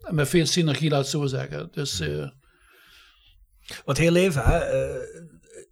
En 0.00 0.14
met 0.14 0.28
veel 0.28 0.46
synergie, 0.46 0.90
laat 0.90 0.98
ik 1.06 1.12
het 1.12 1.20
zo 1.20 1.26
zeggen. 1.26 1.68
Dus 1.72 2.00
eh, 2.00 2.28
Want 3.84 3.98
heel 3.98 4.16
even, 4.16 4.42
hè, 4.42 4.58
eh, 4.58 5.00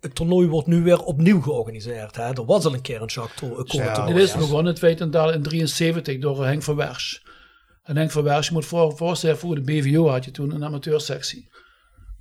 het 0.00 0.14
toernooi 0.14 0.48
wordt 0.48 0.66
nu 0.66 0.82
weer 0.82 1.02
opnieuw 1.02 1.40
georganiseerd. 1.40 2.16
Hè. 2.16 2.22
Er 2.22 2.44
was 2.44 2.64
al 2.64 2.74
een 2.74 2.80
keer 2.80 3.00
een 3.02 3.06
Jacques 3.06 3.36
Tour- 3.38 3.56
dit 3.56 3.94
toernooi. 3.94 4.22
is 4.22 4.34
begonnen 4.34 4.72
in 4.72 4.78
feite 4.78 5.04
in 5.04 5.34
in 5.34 5.42
73 5.42 6.18
door 6.18 6.44
Henk 6.44 6.62
van 6.62 6.76
Wersch. 6.76 7.20
En 7.82 7.96
Henk 7.96 8.10
van 8.10 8.22
Wersch, 8.22 8.48
je 8.48 8.54
moet 8.54 8.66
voor, 8.66 8.96
voorstellen, 8.96 9.38
voor 9.38 9.54
de 9.54 9.60
BVO 9.60 10.08
had 10.08 10.24
je 10.24 10.30
toen 10.30 10.54
een 10.54 10.64
amateursectie. 10.64 11.48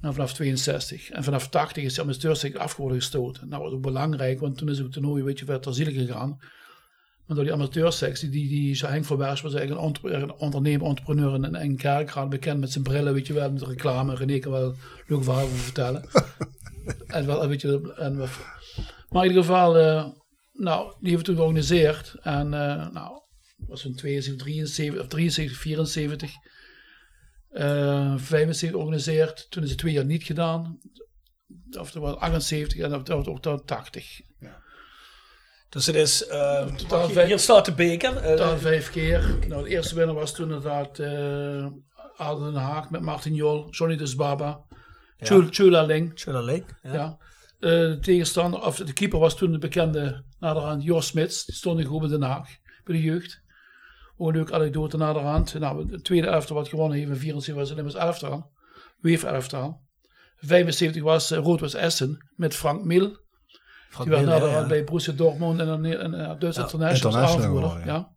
Nou, 0.02 0.14
vanaf 0.14 0.34
62. 0.34 1.10
En 1.10 1.24
vanaf 1.24 1.50
80 1.50 1.84
is 1.84 1.94
de 1.94 2.02
amateursectie 2.02 2.60
afgeworden 2.62 2.98
gestoten. 2.98 3.50
Nou, 3.50 3.62
dat 3.62 3.72
is 3.72 3.78
ook 3.78 3.84
belangrijk, 3.84 4.40
want 4.40 4.58
toen 4.58 4.70
is 4.70 4.78
ook 4.78 4.84
het 4.84 4.94
toernooi 4.94 5.20
een 5.20 5.28
beetje 5.28 5.46
verder 5.46 5.64
ter 5.64 5.74
ziele 5.74 5.92
gegaan. 5.92 6.38
Maar 7.26 7.36
door 7.36 7.46
die 7.46 7.54
amateursectie, 7.54 8.30
die, 8.30 8.48
die 8.50 8.86
Henk 8.88 9.06
van 9.06 9.18
was 9.18 9.28
eigenlijk 9.44 9.72
een, 9.72 9.78
entre- 9.88 10.14
een 10.14 10.34
ondernemer, 10.34 10.88
entrepreneur 10.88 11.34
in, 11.34 11.56
in 11.56 11.78
Kerkrade, 11.78 12.28
bekend 12.28 12.60
met 12.60 12.72
zijn 12.72 12.84
brillen, 12.84 13.14
weet 13.14 13.28
je 13.28 13.34
wel, 13.34 13.52
met 13.52 13.62
reclame. 13.62 14.16
René 14.16 14.40
kan 14.40 14.52
wel 14.52 14.64
een 14.70 14.76
leuk 15.08 15.24
verhaal 15.24 15.44
over 15.44 15.58
vertellen. 15.58 16.06
en 17.08 17.26
wel, 17.26 17.48
weet 17.48 17.62
je, 17.62 17.94
en, 17.98 18.18
wat- 18.18 18.40
maar 19.10 19.24
in 19.24 19.30
ieder 19.30 19.44
geval, 19.46 19.78
eh, 19.78 20.06
nou, 20.54 20.84
die 21.00 21.10
hebben 21.10 21.18
we 21.18 21.24
toen 21.24 21.36
georganiseerd. 21.36 22.16
En 22.22 22.54
eh, 22.54 22.90
nou, 22.92 23.22
was 23.72 23.84
een 23.84 23.96
72, 23.96 24.44
73, 24.44 25.00
of 25.02 25.08
73, 25.08 25.58
74, 25.58 26.32
eh 27.52 28.14
75 28.18 28.70
georganiseerd. 28.70 29.48
Toen 29.50 29.64
is 29.64 29.70
het 29.70 29.78
twee 29.78 29.94
jaar 29.94 30.06
niet 30.06 30.24
gedaan. 30.24 30.80
Of 31.80 31.94
er 31.94 32.02
was 32.02 32.16
78 32.16 32.80
en 32.80 32.90
dat 32.90 33.08
was 33.08 33.26
ook 33.26 33.44
dan 33.44 33.66
80. 33.66 34.20
Dus 35.70 35.86
het 35.86 35.96
is, 35.96 36.26
eh, 36.28 36.66
Totaal 36.76 37.10
vijf- 37.10 37.28
hier 37.28 37.40
staat 37.40 37.66
de 37.66 37.74
beker. 37.74 38.18
eh, 38.18 38.30
Totaal 38.30 38.58
vijf 38.58 38.90
keer. 38.90 39.38
Nou, 39.48 39.64
de 39.64 39.70
eerste 39.70 39.96
winnaar 39.96 40.16
was 40.16 40.34
toen 40.34 40.46
inderdaad 40.48 41.00
eh 41.00 41.66
Aden 42.18 42.54
Den 42.54 42.62
Haag 42.62 42.90
met 42.90 43.02
Martin 43.02 43.34
Jol, 43.36 43.70
Johnny 43.70 43.96
de 43.98 44.16
Baba, 44.16 44.62
Ja. 45.18 45.26
Chul- 45.26 45.48
Chula 45.50 45.84
Ling. 45.84 46.12
Chula 46.16 46.42
Ling, 46.42 46.66
ja. 46.82 46.94
Ja. 46.94 47.18
De 47.60 47.98
tegenstander, 48.02 48.62
of 48.66 48.78
de 48.78 48.94
keeper 48.94 49.20
was 49.20 49.38
toen 49.38 49.52
de 49.52 49.58
bekende 49.58 50.24
naderhand 50.40 50.84
Jos 50.84 51.08
Smits. 51.08 51.46
Die 51.46 51.56
stond 51.56 51.80
in 51.80 51.86
groep 51.86 52.04
in 52.04 52.10
Den 52.10 52.22
Haag 52.22 52.50
bij 52.84 52.96
de 52.96 53.02
jeugd. 53.02 53.42
Ook 54.22 54.28
een 54.28 54.36
leuke 54.36 54.54
anekdote 54.54 54.98
naderhand. 54.98 55.60
Nou, 55.60 55.88
de 55.88 56.02
tweede 56.02 56.28
elftal 56.28 56.56
wat 56.56 56.68
gewonnen 56.68 56.98
heeft 56.98 57.10
in 57.10 57.16
74 57.16 57.56
was 57.56 57.68
het 57.68 57.78
Limmers 57.78 57.96
elftal. 57.96 58.52
Weef 59.00 59.24
elftal. 59.24 59.82
75 60.36 61.04
was 61.04 61.32
uh, 61.32 61.38
Rood 61.38 61.60
was 61.60 61.74
Essen 61.74 62.32
met 62.36 62.56
Frank. 62.56 62.94
Frank 63.90 64.10
die 64.10 64.10
werd 64.10 64.26
naderhand 64.26 64.62
ja. 64.62 64.68
bij 64.68 64.84
Borussia 64.84 65.14
Dortmund 65.14 65.60
en 65.60 65.68
een, 65.68 65.84
een, 65.84 66.30
een 66.30 66.40
Duits 66.40 66.58
Ja, 66.58 66.64
international 66.64 67.22
aanvoerder. 67.22 67.86
Ja. 67.86 68.16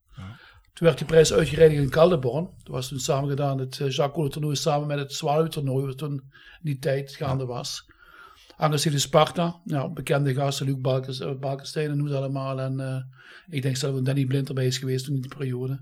Toen 0.75 0.87
werd 0.87 0.99
die 0.99 1.07
prijs 1.07 1.33
uitgereikt 1.33 1.75
in 1.75 1.91
Caldeborn. 1.91 2.45
Dat 2.45 2.75
was 2.75 2.89
toen 2.89 2.99
samen 2.99 3.29
gedaan, 3.29 3.59
het 3.59 3.81
eh, 3.81 3.89
Jacques 3.89 4.13
Kolen 4.13 4.31
toernooi 4.31 4.57
samen 4.57 4.87
met 4.87 4.99
het 4.99 5.13
Zwaluw 5.13 5.47
toernooi, 5.47 5.87
wat 5.87 5.99
toen 5.99 6.13
in 6.13 6.23
die 6.63 6.79
tijd 6.79 7.15
gaande 7.15 7.47
was. 7.47 7.85
Agressieve 8.57 8.99
Sparta, 8.99 9.61
nou, 9.65 9.93
bekende 9.93 10.35
gasten, 10.35 10.67
Luc 10.67 10.81
Balkens, 10.81 11.21
eh, 11.21 11.39
Balkenstein 11.41 11.91
en 11.91 11.99
hoe 11.99 12.09
ze 12.09 12.17
allemaal. 12.17 12.61
En 12.61 12.81
eh, 12.81 13.03
ik 13.49 13.63
denk 13.63 13.77
zelf 13.77 13.95
dat 13.95 14.05
Danny 14.05 14.25
Blind 14.25 14.49
erbij 14.49 14.67
is 14.67 14.79
geweest 14.79 15.05
toen 15.05 15.15
in 15.15 15.21
die 15.21 15.37
periode. 15.37 15.81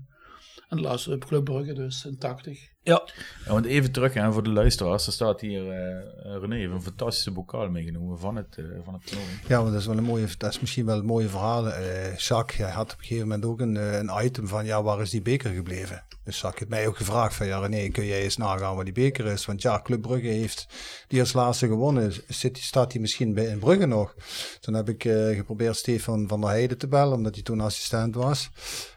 En 0.73 0.81
de 0.81 0.87
laatste 0.87 1.11
op 1.11 1.25
Club 1.25 1.43
Brugge, 1.43 1.73
dus 1.73 2.05
in 2.05 2.17
80. 2.17 2.71
Ja. 2.83 3.03
Ja, 3.45 3.51
want 3.51 3.65
even 3.65 3.91
terug 3.91 4.13
gaan 4.13 4.33
voor 4.33 4.43
de 4.43 4.49
luisteraars. 4.49 5.07
Er 5.07 5.13
staat 5.13 5.41
hier, 5.41 5.71
eh 5.71 6.39
René 6.39 6.55
heeft 6.55 6.71
een 6.71 6.81
fantastische 6.81 7.31
bokaal 7.31 7.69
meegenomen 7.69 8.19
van 8.19 8.35
het, 8.35 8.57
eh, 8.57 8.65
van 8.83 8.93
het 8.93 9.07
toernooi. 9.07 9.29
Ja, 9.47 9.57
want 9.57 9.71
dat 9.71 9.81
is 9.81 9.87
wel 9.87 9.97
een 9.97 10.03
mooie, 10.03 10.27
dat 10.37 10.51
is 10.51 10.59
misschien 10.59 10.85
wel 10.85 10.97
een 10.97 11.05
mooie 11.05 11.29
verhaal. 11.29 11.69
Eh 11.69 12.17
Jacques, 12.17 12.57
hij 12.57 12.69
had 12.69 12.93
op 12.93 12.99
een 12.99 13.05
gegeven 13.05 13.27
moment 13.27 13.45
ook 13.45 13.59
een, 13.59 13.75
een 13.75 14.25
item 14.25 14.47
van, 14.47 14.65
ja, 14.65 14.83
waar 14.83 15.01
is 15.01 15.09
die 15.09 15.21
beker 15.21 15.51
gebleven? 15.51 16.03
Dus 16.23 16.41
Jacques 16.41 16.59
heeft 16.59 16.71
mij 16.71 16.87
ook 16.87 16.97
gevraagd 16.97 17.35
van, 17.35 17.47
ja 17.47 17.59
René, 17.59 17.89
kun 17.89 18.05
jij 18.05 18.21
eens 18.21 18.37
nagaan 18.37 18.75
waar 18.75 18.83
die 18.83 18.93
beker 18.93 19.25
is? 19.25 19.45
Want 19.45 19.61
ja, 19.61 19.81
Club 19.81 20.01
Brugge 20.01 20.27
heeft 20.27 20.67
die 21.07 21.19
als 21.19 21.33
laatste 21.33 21.67
gewonnen. 21.67 22.13
Zit, 22.27 22.57
staat 22.57 22.91
hij 22.91 23.01
misschien 23.01 23.33
bij 23.33 23.45
in 23.45 23.59
Brugge 23.59 23.85
nog? 23.85 24.15
Toen 24.59 24.73
heb 24.73 24.89
ik 24.89 25.05
eh, 25.05 25.35
geprobeerd 25.35 25.75
Stefan 25.75 26.27
van 26.27 26.41
der 26.41 26.49
Heijden 26.49 26.77
te 26.77 26.87
bellen, 26.87 27.13
omdat 27.13 27.33
hij 27.33 27.43
toen 27.43 27.61
assistent 27.61 28.15
was. 28.15 28.49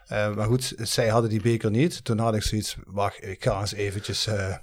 Eh, 0.07 0.35
maar 0.35 0.47
goed, 0.47 0.73
zij 0.77 1.07
hadden 1.07 1.29
die 1.29 1.41
beker 1.41 1.71
niet. 1.71 2.03
Toen 2.03 2.19
had 2.19 2.35
ik 2.35 2.43
zoiets, 2.43 2.77
wacht, 2.85 3.23
ik 3.23 3.43
ga 3.43 3.59
eens 3.59 3.73
eventjes... 3.73 4.27
eh, 4.27 4.55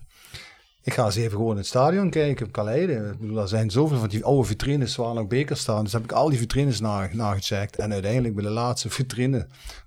ik 0.83 0.95
ga 0.95 1.05
eens 1.05 1.17
even 1.17 1.31
gewoon 1.31 1.51
in 1.51 1.57
het 1.57 1.67
stadion 1.67 2.11
kijken 2.11 2.47
op 2.47 2.53
Kaleiden. 2.53 3.13
Ik 3.13 3.19
bedoel, 3.19 3.41
er 3.41 3.49
zijn 3.49 3.71
zoveel 3.71 3.99
van 3.99 4.09
die 4.09 4.25
oude 4.25 4.47
vitrines 4.47 4.97
waar 4.97 5.15
nog 5.15 5.27
bekers 5.27 5.61
staan. 5.61 5.85
Dus 5.85 5.93
heb 5.93 6.03
ik 6.03 6.13
al 6.13 6.29
die 6.29 6.39
vitrines 6.39 6.81
na, 6.81 7.09
nagecheckt. 7.13 7.77
En 7.77 7.93
uiteindelijk 7.93 8.35
bij 8.35 8.45
de 8.45 8.51
laatste 8.51 8.91
vitrine, 8.91 9.39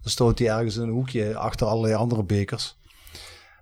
dan 0.02 0.12
stond 0.12 0.38
die 0.38 0.50
ergens 0.50 0.76
in 0.76 0.82
een 0.82 0.90
hoekje 0.90 1.36
achter 1.36 1.68
allerlei 1.68 1.94
andere 1.94 2.24
bekers. 2.24 2.78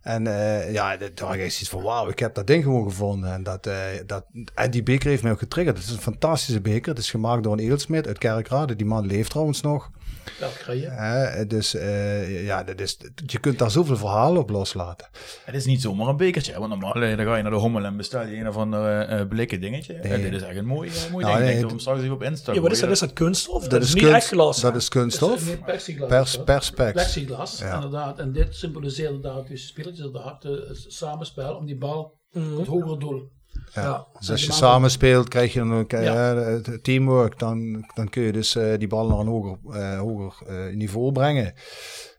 En 0.02 0.28
eh, 0.28 0.74
ja, 0.74 0.94
ik 0.94 1.20
echt 1.20 1.36
zoiets 1.36 1.70
van, 1.70 1.82
wauw, 1.82 2.10
ik 2.10 2.20
heb 2.20 2.36
dat 2.36 2.48
ding 2.48 2.64
gewoon 2.64 2.90
gevonden. 2.90 3.32
En, 3.34 3.44
dat, 3.44 3.70
dat, 4.06 4.26
en 4.54 4.72
die 4.72 4.84
beker 4.84 5.10
heeft 5.10 5.24
mij 5.24 5.32
ook 5.32 5.40
getriggerd. 5.40 5.78
Het 5.78 5.86
is 5.86 5.94
een 5.94 6.00
fantastische 6.02 6.62
beker. 6.62 6.90
Het 6.90 7.00
is 7.00 7.10
gemaakt 7.10 7.44
door 7.44 7.54
een 7.54 7.60
Eelsmid 7.60 8.08
uit 8.08 8.18
Kerkrade. 8.18 8.76
Die 8.76 8.86
man 8.86 9.06
leeft 9.06 9.30
trouwens 9.30 9.62
nog. 9.62 9.92
Dat 10.40 10.58
krijg 10.58 10.82
je. 10.82 10.88
Eh, 10.88 11.48
dus 11.48 11.76
eh, 11.76 12.46
ja, 12.46 12.64
dat 12.64 12.80
is, 12.80 12.98
je 13.26 13.40
kunt 13.40 13.60
daar 13.60 13.72
zoveel 13.72 13.98
verhalen 13.98 14.42
op 14.42 14.50
loslaten. 14.50 15.08
Het 15.46 15.56
is 15.56 15.66
niet 15.66 15.82
zomaar 15.82 16.08
een 16.08 16.18
bekertje, 16.18 16.58
want 16.60 16.70
normaal 16.70 16.94
eh, 16.94 17.18
dan 17.18 17.26
ga 17.26 17.36
je 17.36 17.42
naar 17.42 17.52
de 17.52 17.58
Hommel 17.58 17.84
en 17.86 17.98
bestel 17.98 18.26
je 18.28 18.36
een 18.38 18.48
of 18.48 18.56
ander 18.58 19.00
eh, 19.02 19.28
blikken 19.28 19.62
dingetje. 19.62 19.94
En 19.94 20.22
dit 20.22 20.34
is 20.34 20.42
echt 20.42 20.58
een 20.58 20.66
mooi, 20.66 20.90
eh, 20.90 21.12
mooi 21.12 21.26
Nou, 21.26 21.38
ding. 21.38 21.38
nee, 21.38 21.40
ik 21.40 21.46
denk 21.48 21.54
dat 21.62 21.64
we 21.64 21.68
hem 21.68 21.80
straks 21.80 22.00
even 22.02 22.14
op 22.14 22.24
Insta 22.24 22.54
Ja, 22.54 22.62
wat 22.62 22.72
is 22.72 22.80
dat? 22.80 22.90
Is 22.90 23.00
dat 23.00 23.14
kunststof? 23.14 23.62
Dat, 23.62 23.70
Dat 23.72 23.82
is 23.82 23.88
is 23.88 23.94
niet 23.94 24.04
kunst- 24.04 24.18
echt 24.18 24.28
glas. 24.28 24.62
dat 24.62 24.76
is 24.76 24.90
kunststof. 24.90 25.44
Dat. 25.50 26.08
Pers- 26.08 26.44
perspex. 26.44 26.92
Plexiglas, 26.92 27.60
Ja. 27.60 27.74
inderdaad. 27.76 28.20
En 28.20 28.32
dit 28.32 28.56
symboliseert 28.56 29.14
inderdaad 29.14 29.48
dus 29.48 29.68
spelletjes 29.68 30.06
inderdaad, 30.06 30.44
het 30.44 30.86
samenspel 30.88 31.56
om 31.56 31.66
die 31.66 31.78
bal 31.78 32.14
het 32.32 32.68
hogere 32.68 32.98
doel. 33.00 33.32
Ja. 33.74 34.08
Dus 34.20 34.32
als 34.32 34.46
je 34.46 34.52
samen 34.52 34.92
speelt, 34.92 35.28
krijg 35.28 35.54
je 35.54 35.60
dan 35.60 35.88
eh, 35.88 36.04
Ja. 36.04 36.36
het 36.36 36.84
teamwork. 36.84 37.40
Dan, 37.40 37.86
dan 37.94 38.10
kun 38.10 38.24
je 38.24 38.32
dus 38.32 38.56
eh, 38.56 38.78
die 38.78 38.88
bal 38.88 39.08
naar 39.08 39.20
een 39.20 39.28
hoger, 39.28 39.58
eh, 39.72 40.00
hoger 40.00 40.48
eh, 40.48 40.76
niveau 40.76 41.12
brengen. 41.12 41.54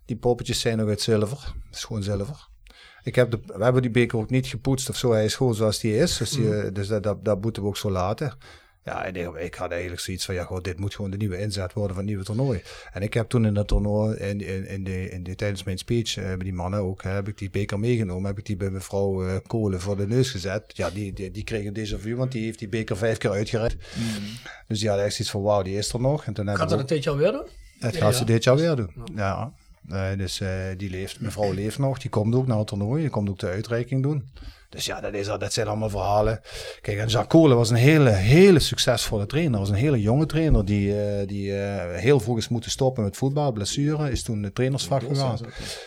Die 0.05 0.17
poppetjes 0.17 0.61
zijn 0.61 0.79
nog 0.79 0.89
uit 0.89 1.01
zilver. 1.01 1.55
Het 1.67 1.75
is 1.77 1.85
gewoon 1.85 2.03
zilver. 2.03 2.49
Ik 3.03 3.15
heb 3.15 3.31
de, 3.31 3.41
we 3.47 3.65
hebben 3.65 3.83
die 3.83 3.91
beker 3.91 4.19
ook 4.19 4.31
niet 4.31 4.47
gepoetst 4.47 4.89
of 4.89 4.97
zo. 4.97 5.13
Hij 5.13 5.25
is 5.25 5.35
gewoon 5.35 5.55
zoals 5.55 5.79
die 5.81 5.97
is. 5.97 6.17
Dus, 6.17 6.31
die, 6.31 6.55
eh, 6.55 6.73
dus 6.75 6.89
dat, 6.89 7.03
dat, 7.03 7.25
dat 7.25 7.41
moeten 7.43 7.63
we 7.63 7.69
ook 7.69 7.77
zo 7.77 7.91
laten. 7.91 8.33
Ja, 8.87 9.05
en 9.05 9.17
ik, 9.17 9.35
ik 9.35 9.55
had 9.55 9.71
eigenlijk 9.71 10.01
zoiets 10.01 10.25
van, 10.25 10.35
ja, 10.35 10.45
goh, 10.45 10.63
dit 10.63 10.79
moet 10.79 10.95
gewoon 10.95 11.11
de 11.11 11.17
nieuwe 11.17 11.39
inzet 11.39 11.73
worden 11.73 11.97
van 11.97 12.05
het 12.05 12.07
nieuwe 12.07 12.25
toernooi. 12.25 12.63
En 12.93 13.03
ik 13.03 13.15
heb 13.15 13.29
toen 13.29 13.47
in 13.47 13.55
dat 13.55 13.69
toernooi, 13.69 14.17
in, 14.17 14.41
in, 14.41 14.67
in, 14.69 14.85
de, 14.85 15.11
in 15.11 15.23
de, 15.23 15.35
tijdens 15.35 15.63
mijn 15.63 15.79
speech, 15.79 16.17
eh, 16.17 16.25
bij 16.25 16.37
die 16.37 16.53
mannen 16.53 16.81
ook, 16.81 17.03
hè, 17.03 17.11
heb 17.11 17.29
ik 17.29 17.39
die 17.39 17.51
beker 17.51 17.79
meegenomen. 17.79 18.27
Heb 18.27 18.39
ik 18.39 18.47
die 18.47 18.57
bij 18.57 18.71
mevrouw 18.71 19.27
eh, 19.27 19.37
Kolen 19.47 19.81
voor 19.81 19.97
de 19.97 20.07
neus 20.07 20.31
gezet. 20.31 20.65
Ja, 20.67 20.91
die, 20.91 21.13
die, 21.13 21.31
die 21.31 21.45
kreeg 21.45 21.65
een 21.67 21.77
déjà 21.77 22.01
vu, 22.01 22.17
want 22.17 22.33
die 22.33 22.45
heeft 22.45 22.59
die 22.59 22.69
beker 22.69 22.97
vijf 22.97 23.19
keer 23.19 23.31
uitgered. 23.31 23.77
Dus 24.69 24.81
die 24.81 24.89
had 24.89 24.99
echt 24.99 25.15
zoiets 25.15 25.31
van, 25.31 25.43
wauw, 25.43 25.63
die 25.63 25.77
is 25.77 25.93
er 25.93 26.01
nog. 26.01 26.25
En 26.25 26.33
toen 26.33 26.47
Gaat 26.47 26.59
dat 26.59 26.71
we 26.71 26.77
het 26.77 26.89
dit 26.89 27.05
jaar 27.05 27.17
weer 27.17 27.33
doen? 27.33 27.47
het 27.79 27.95
Ja, 27.95 28.01
gaat 28.01 28.13
ja. 28.13 28.19
ze 28.19 28.25
dit 28.25 28.45
jaar 28.45 28.57
weer 28.57 28.77
doen. 28.77 28.91
Ja. 29.15 29.53
Eh, 29.89 30.09
dus 30.17 30.43
die 30.77 30.91
leeft, 30.91 31.21
mevrouw 31.21 31.53
leeft 31.53 31.79
nog, 31.79 31.99
die 31.99 32.11
komt 32.11 32.35
ook 32.35 32.47
naar 32.47 32.59
het 32.59 32.67
toernooi, 32.67 33.01
die 33.01 33.11
komt 33.11 33.29
ook 33.29 33.39
de 33.39 33.49
uitreiking 33.49 34.03
doen. 34.03 34.29
Dus 34.77 34.87
ja, 34.87 35.01
dat, 35.01 35.15
is, 35.15 35.27
dat 35.27 35.53
zijn 35.53 35.67
allemaal 35.67 35.89
verhalen. 35.91 36.41
Kijk, 36.81 36.99
en 36.99 37.07
Jacques 37.07 37.27
Kolen 37.41 37.57
was 37.57 37.71
een 37.71 37.77
hele, 37.77 38.11
hele 38.11 38.59
succesvolle 38.59 39.27
trainer. 39.27 39.59
was 39.59 39.69
een 39.69 39.75
hele 39.75 40.01
jonge 40.01 40.27
trainer 40.27 40.65
die, 40.65 41.01
eh, 41.01 41.27
die 41.27 41.59
eh, 41.59 42.01
heel 42.01 42.21
vroeg 42.21 42.39
is 42.39 42.49
moeten 42.49 42.71
stoppen 42.71 43.05
met 43.05 43.17
voetbal, 43.17 43.53
blessure. 43.53 44.11
Is 44.11 44.23
toen 44.23 44.43
de 44.43 44.53
trainersvak 44.53 45.03
gegaan. 45.03 45.39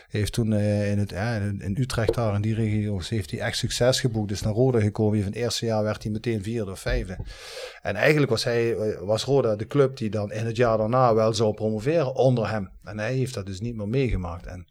Heeft 0.09 0.33
toen 0.33 0.53
eh, 0.53 0.91
in, 0.91 0.97
het, 0.99 1.11
in- 1.11 1.75
Utrecht 1.79 2.13
daar, 2.13 2.35
in 2.35 2.41
die 2.41 2.55
regio's, 2.55 3.09
heeft 3.09 3.31
hij 3.31 3.39
echt 3.39 3.57
succes 3.57 3.99
geboekt. 3.99 4.31
Is 4.31 4.41
naar 4.41 4.53
Roda 4.53 4.79
gekomen. 4.79 5.17
In 5.19 5.25
het 5.25 5.35
eerste 5.35 5.65
jaar 5.65 5.83
werd 5.83 6.03
hij 6.03 6.11
meteen 6.11 6.43
vierde 6.43 6.71
of 6.71 6.79
vijfde. 6.79 7.17
En 7.81 7.95
eigenlijk 7.95 8.31
was, 8.31 8.43
hij, 8.43 8.75
was 9.01 9.23
Roda 9.23 9.55
de 9.55 9.67
club 9.67 9.97
die 9.97 10.09
dan 10.09 10.31
in 10.31 10.45
het 10.45 10.55
jaar 10.55 10.77
daarna 10.77 11.13
wel 11.13 11.33
zou 11.33 11.53
promoveren 11.53 12.15
onder 12.15 12.49
hem. 12.49 12.69
En 12.83 12.99
hij 12.99 13.13
heeft 13.13 13.33
dat 13.33 13.45
dus 13.45 13.59
niet 13.59 13.75
meer 13.75 13.87
meegemaakt. 13.87 14.45
En 14.45 14.67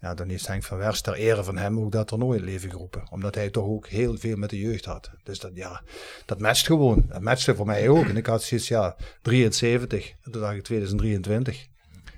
ja, 0.00 0.14
dan 0.14 0.28
heeft 0.28 0.46
Henk 0.46 0.62
van 0.62 0.78
Wers 0.78 1.00
ter 1.00 1.14
ere 1.14 1.44
van 1.44 1.56
hem 1.56 1.80
ook 1.80 1.92
dat 1.92 2.06
toernooi 2.06 2.38
in 2.38 2.44
leven 2.44 2.70
geroepen. 2.70 3.02
Omdat 3.10 3.34
hij 3.34 3.50
toch 3.50 3.64
ook 3.64 3.86
heel 3.86 4.16
veel 4.16 4.36
met 4.36 4.50
de 4.50 4.58
jeugd 4.58 4.84
had. 4.84 5.10
Dus 5.22 5.38
dat, 5.38 5.50
ja, 5.54 5.82
dat 6.26 6.40
matcht 6.40 6.66
gewoon. 6.66 7.04
Dat 7.08 7.20
matchte 7.20 7.54
voor 7.54 7.66
mij 7.66 7.88
ook. 7.88 8.04
En 8.04 8.16
ik 8.16 8.26
had 8.26 8.42
zoiets, 8.42 8.68
ja, 8.68 8.96
73. 9.22 10.14
En 10.22 10.32
toen 10.32 10.40
dacht 10.40 10.54
ik 10.54 10.62
2023. 10.62 11.66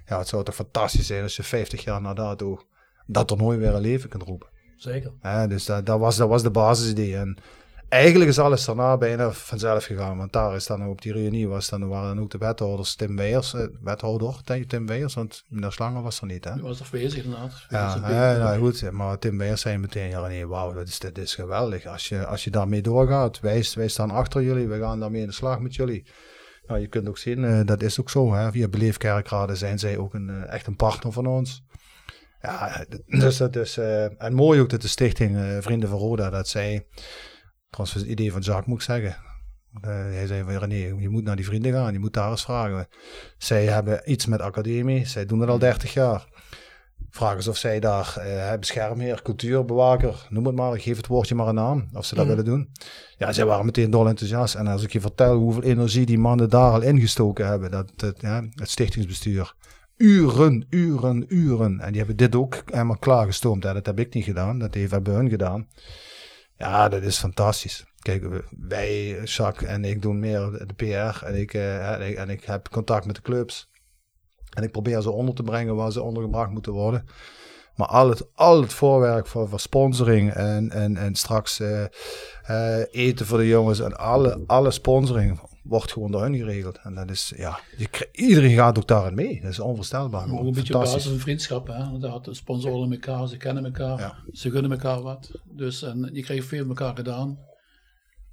Ja, 0.07 0.19
het 0.19 0.29
zou 0.29 0.45
toch 0.45 0.55
fantastisch 0.55 1.07
zijn 1.07 1.23
als 1.23 1.37
je 1.37 1.43
50 1.43 1.85
jaar 1.85 2.01
na 2.01 2.15
dato 2.15 2.63
dat 3.07 3.29
toernooi 3.29 3.59
weer 3.59 3.75
in 3.75 3.81
leven 3.81 4.09
kunt 4.09 4.23
roepen. 4.23 4.49
Zeker. 4.77 5.13
Ja, 5.23 5.47
dus 5.47 5.65
dat, 5.65 5.87
dat, 5.87 5.99
was, 5.99 6.17
dat 6.17 6.29
was 6.29 6.43
de 6.43 6.51
basisidee. 6.51 7.17
En 7.17 7.37
eigenlijk 7.91 8.31
is 8.31 8.39
alles 8.39 8.65
daarna 8.65 8.97
bijna 8.97 9.31
vanzelf 9.31 9.85
gegaan. 9.85 10.17
Want 10.17 10.33
daar 10.33 10.55
is 10.55 10.67
dan 10.67 10.87
op 10.89 11.03
die 11.03 11.13
reunie 11.13 11.49
was 11.49 11.69
dan, 11.69 11.89
waren 11.89 12.15
dan 12.15 12.25
ook 12.25 12.31
de 12.31 12.39
wethouders 12.39 12.95
Tim 12.95 13.17
Weijers, 13.17 13.55
eh, 13.55 13.67
wethouder 13.81 14.35
Tim- 14.45 14.67
Tim 14.67 14.87
Weijers, 14.87 15.15
want 15.15 15.45
meneer 15.49 15.73
Slanger 15.73 16.03
was 16.03 16.21
er 16.21 16.27
niet. 16.27 16.45
Hè? 16.45 16.53
Die 16.53 16.63
was 16.63 16.81
afwezig 16.81 17.25
inderdaad. 17.25 17.67
Ja, 17.69 17.79
ja, 17.95 17.95
beetje- 18.01 18.39
nou 18.45 18.59
goed, 18.59 18.91
maar 18.91 19.19
Tim 19.19 19.39
Weijers 19.39 19.61
zei 19.61 19.79
meteen, 19.79 20.09
ja 20.09 20.27
nee, 20.27 20.47
wauw, 20.47 20.73
dat 20.73 20.89
is, 20.89 20.99
dit 20.99 21.19
is 21.19 21.35
geweldig. 21.35 21.87
Als 21.87 22.09
je, 22.09 22.27
als 22.27 22.45
je 22.45 22.51
daarmee 22.51 22.83
doorgaat, 22.83 23.41
wij, 23.41 23.65
wij 23.75 23.89
staan 23.89 24.11
achter 24.11 24.43
jullie, 24.43 24.69
we 24.69 24.79
gaan 24.79 25.01
daarmee 25.01 25.21
in 25.21 25.27
de 25.27 25.33
slag 25.33 25.61
met 25.61 25.75
jullie. 25.75 26.07
Nou, 26.67 26.81
je 26.81 26.87
kunt 26.89 27.09
ook 27.09 27.19
zien, 27.19 27.45
eh, 27.45 27.61
dat 27.65 27.83
is 27.83 28.01
ook 28.01 28.11
zo. 28.11 28.35
Hè? 28.35 28.51
Via 28.51 28.69
Beleefkerkraden 28.69 29.57
zijn 29.57 29.79
zij 29.79 29.99
ook 29.99 30.15
een, 30.15 30.29
eh, 30.31 30.53
echt 30.53 30.67
een 30.67 30.77
partner 30.77 31.13
van 31.13 31.27
ons. 31.27 31.65
Ja, 32.43 32.85
dus 33.07 33.37
dat 33.37 33.57
is... 33.57 33.77
eh, 33.77 34.23
en 34.23 34.35
mooi 34.35 34.61
ook 34.61 34.71
dat 34.71 34.83
de 34.83 34.89
stichting 34.89 35.39
Vrienden 35.61 35.89
van 35.89 35.99
Roda, 35.99 36.31
dat 36.31 36.49
zij... 36.49 36.87
Trouwens, 37.71 37.99
het 38.01 38.07
idee 38.11 38.33
van 38.33 38.41
Jacques 38.41 38.67
moet 38.67 38.77
ik 38.79 38.83
zeggen. 38.85 39.17
Eh, 39.81 39.91
hij 39.91 40.27
zei 40.27 40.43
van 40.43 40.57
René, 40.57 40.95
je 41.01 41.09
moet 41.09 41.25
naar 41.25 41.37
die 41.37 41.45
vrienden 41.45 41.73
gaan, 41.73 41.93
je 41.93 41.99
moet 41.99 42.13
daar 42.13 42.31
eens 42.31 42.43
vragen. 42.45 42.89
Zij 43.39 43.65
hebben 43.65 44.11
iets 44.11 44.27
met 44.27 44.41
academie, 44.41 45.07
zij 45.07 45.27
doen 45.27 45.41
het 45.41 45.49
al 45.49 45.59
30 45.59 45.93
jaar. 45.93 46.27
Vraag 47.11 47.35
eens 47.37 47.49
of 47.49 47.57
zij 47.57 47.81
daar 47.81 48.17
eh, 48.17 48.59
beschermheer, 48.59 49.23
cultuurbewaker, 49.23 50.27
noem 50.29 50.47
het 50.47 50.55
maar, 50.55 50.81
geef 50.81 50.97
het 50.97 51.07
woordje 51.07 51.35
maar 51.35 51.47
een 51.47 51.55
naam, 51.55 51.89
of 51.93 52.05
ze 52.05 52.15
dat 52.15 52.27
Mhm. 52.27 52.35
willen 52.37 52.51
doen. 52.51 52.71
Ja, 53.19 53.33
zij 53.33 53.45
waren 53.45 53.65
meteen 53.65 53.91
dol 53.91 54.09
enthousiast. 54.09 54.55
En 54.55 54.67
als 54.67 54.83
ik 54.83 54.93
je 54.93 55.01
vertel 55.01 55.37
hoeveel 55.37 55.63
energie 55.63 56.07
die 56.07 56.19
mannen 56.19 56.49
daar 56.51 56.73
al 56.73 56.83
ingestoken 56.83 57.47
hebben, 57.47 57.71
dat, 57.71 57.93
dat, 57.97 58.21
ja, 58.21 58.45
het 58.55 58.71
stichtingsbestuur. 58.71 59.55
Uren, 59.97 60.67
uren, 60.71 61.25
uren. 61.29 61.81
En 61.81 61.89
die 61.89 61.99
hebben 61.99 62.17
dit 62.17 62.35
ook 62.37 62.63
helemaal 62.67 62.99
klaargestoomd. 62.99 63.63
hè. 63.65 63.73
Dat 63.73 63.87
heb 63.87 63.99
ik 63.99 64.15
niet 64.15 64.25
gedaan, 64.25 64.59
dat 64.59 64.75
heeft 64.75 64.91
hebben 64.91 65.15
hun 65.15 65.29
gedaan. 65.29 65.69
Ja, 66.61 66.89
dat 66.89 67.03
is 67.03 67.19
fantastisch. 67.19 67.85
Kijk, 67.99 68.45
wij, 68.51 69.23
Jacques 69.25 69.71
en 69.71 69.85
ik 69.85 70.03
doen 70.03 70.19
meer 70.19 70.65
de 70.67 70.75
PR 70.75 71.25
en 71.25 71.35
ik, 71.35 71.55
eh, 71.55 71.93
en 71.93 72.09
ik, 72.09 72.17
en 72.17 72.29
ik 72.29 72.45
heb 72.45 72.69
contact 72.69 73.07
met 73.07 73.15
de 73.15 73.23
clubs. 73.23 73.71
En 74.51 74.63
ik 74.63 74.71
probeer 74.71 75.03
ze 75.03 75.11
onder 75.11 75.35
te 75.35 75.43
brengen 75.43 75.77
waar 75.77 75.93
ze 75.93 76.03
ondergebracht 76.03 76.51
moeten 76.51 76.73
worden. 76.73 77.07
Maar 77.75 77.87
al 77.87 78.09
het, 78.09 78.35
al 78.35 78.61
het 78.61 78.73
voorwerk 78.73 79.27
voor, 79.27 79.49
voor 79.49 79.61
sponsoring 79.61 80.33
en, 80.33 80.71
en, 80.71 80.97
en 80.97 81.15
straks 81.15 81.61
eh, 81.61 81.85
eh, 82.43 82.85
eten 82.91 83.27
voor 83.27 83.39
de 83.39 83.49
jongens 83.49 83.81
en 83.81 83.97
alle, 83.97 84.43
alle 84.47 84.71
sponsoring 84.71 85.41
wordt 85.63 85.93
gewoon 85.93 86.11
door 86.11 86.23
hun 86.23 86.37
geregeld. 86.37 86.79
En 86.83 86.95
dat 86.95 87.11
is, 87.11 87.33
ja, 87.37 87.61
je 87.77 88.09
iedereen 88.13 88.55
gaat 88.55 88.79
ook 88.79 88.89
daarin 88.89 89.15
mee. 89.15 89.41
Dat 89.41 89.51
is 89.51 89.61
onvoorstelbaar. 89.61 90.23
Ook 90.23 90.29
Gewoon 90.29 90.47
een 90.47 90.53
beetje 90.53 90.75
op 90.75 90.81
basis 90.81 91.05
van 91.05 91.19
vriendschap. 91.19 91.67
Hè? 91.67 91.85
Inderdaad, 91.85 92.25
de 92.25 92.35
sponsoren 92.35 92.93
elkaar, 92.93 93.29
ze 93.29 93.37
kennen 93.37 93.65
elkaar, 93.65 94.23
ze 94.33 94.51
gunnen 94.51 94.71
elkaar 94.71 95.03
wat. 95.03 95.31
Dus 95.45 95.83
en 95.83 96.11
je 96.13 96.23
krijgt 96.23 96.47
veel 96.47 96.67
met 96.67 96.79
elkaar 96.79 96.97
gedaan. 96.97 97.39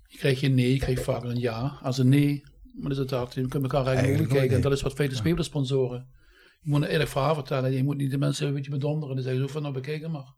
Je 0.07 0.17
krijgt 0.17 0.39
geen 0.39 0.55
nee, 0.55 0.73
je 0.73 0.79
krijgt 0.79 1.03
vaker 1.03 1.29
een 1.29 1.39
ja. 1.39 1.79
Als 1.81 1.97
een 1.97 2.09
nee, 2.09 2.43
maar 2.73 2.91
is 2.91 2.97
het 2.97 3.09
dat, 3.09 3.33
je 3.33 3.47
kunt 3.47 3.63
elkaar 3.63 3.85
eigenlijk 3.85 4.19
ogen 4.19 4.35
kijken. 4.35 4.55
En 4.55 4.61
dat 4.61 4.71
is 4.71 4.81
wat 4.81 4.93
vele 4.93 5.15
spelers 5.15 5.47
sponsoren. 5.47 6.07
Je 6.61 6.69
moet 6.69 6.81
een 6.81 6.87
eerlijk 6.87 7.09
verhaal 7.09 7.33
vertellen. 7.33 7.71
Je 7.71 7.83
moet 7.83 7.97
niet 7.97 8.11
de 8.11 8.17
mensen 8.17 8.47
een 8.47 8.53
beetje 8.53 8.71
bedonderen. 8.71 9.15
Dan 9.15 9.23
zeggen 9.23 9.41
ze 9.41 9.53
van 9.53 9.61
nou 9.61 9.73
bekijken 9.73 10.11
maar. 10.11 10.33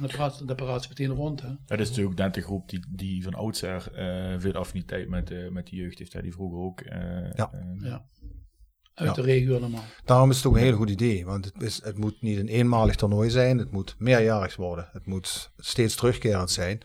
En 0.00 0.04
dan 0.06 0.10
praat, 0.16 0.46
dan 0.46 0.56
praat 0.56 0.82
ze 0.82 0.88
meteen 0.88 1.10
rond. 1.16 1.42
Hè? 1.42 1.48
Dat 1.66 1.80
is 1.80 1.88
natuurlijk 1.88 2.18
net 2.18 2.34
de 2.34 2.40
groep 2.42 2.68
die, 2.68 2.84
die 2.88 3.22
van 3.22 3.34
oudsher 3.34 3.92
eh 3.94 4.34
veel 4.40 4.52
affiniteit 4.52 5.08
met, 5.08 5.30
eh, 5.30 5.48
met 5.48 5.66
de 5.66 5.76
jeugd 5.76 5.98
heeft. 5.98 6.12
Hè, 6.12 6.22
die 6.22 6.32
vroeger 6.32 6.58
ook. 6.58 6.80
eh, 6.80 6.98
Ja. 7.34 7.50
Ja. 7.80 8.06
Uit 8.94 9.08
Ja. 9.08 9.14
de 9.14 9.22
regio 9.22 9.56
allemaal. 9.56 9.84
Daarom 10.04 10.30
is 10.30 10.36
het 10.36 10.46
ook 10.46 10.56
een 10.56 10.62
heel 10.62 10.76
goed 10.76 10.90
idee. 10.90 11.24
Want 11.26 11.44
het, 11.44 11.62
is, 11.62 11.82
het 11.84 11.98
moet 11.98 12.22
niet 12.22 12.38
een 12.38 12.48
eenmalig 12.48 12.94
toernooi 12.94 13.30
zijn. 13.30 13.58
Het 13.58 13.70
moet 13.70 13.94
meerjarig 13.98 14.56
worden. 14.56 14.88
Het 14.92 15.06
moet 15.06 15.52
steeds 15.56 15.94
terugkerend 15.96 16.50
zijn. 16.50 16.80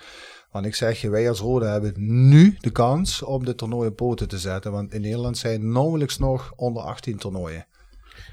Want 0.52 0.66
ik 0.66 0.76
zeg 0.76 1.02
je, 1.02 1.10
wij 1.10 1.30
als 1.30 1.40
Rode 1.40 1.66
hebben 1.66 1.94
nu 2.30 2.58
de 2.60 2.70
kans 2.72 3.22
om 3.22 3.46
dit 3.46 3.58
toernooi 3.58 3.90
op 3.90 3.96
poten 3.96 4.28
te 4.28 4.40
zetten. 4.40 4.72
Want 4.72 4.94
in 4.94 5.02
Nederland 5.02 5.38
zijn 5.38 5.72
nauwelijks 5.72 6.18
nog 6.18 6.54
onder 6.56 6.84
18 6.84 7.18
toernooien. 7.18 7.66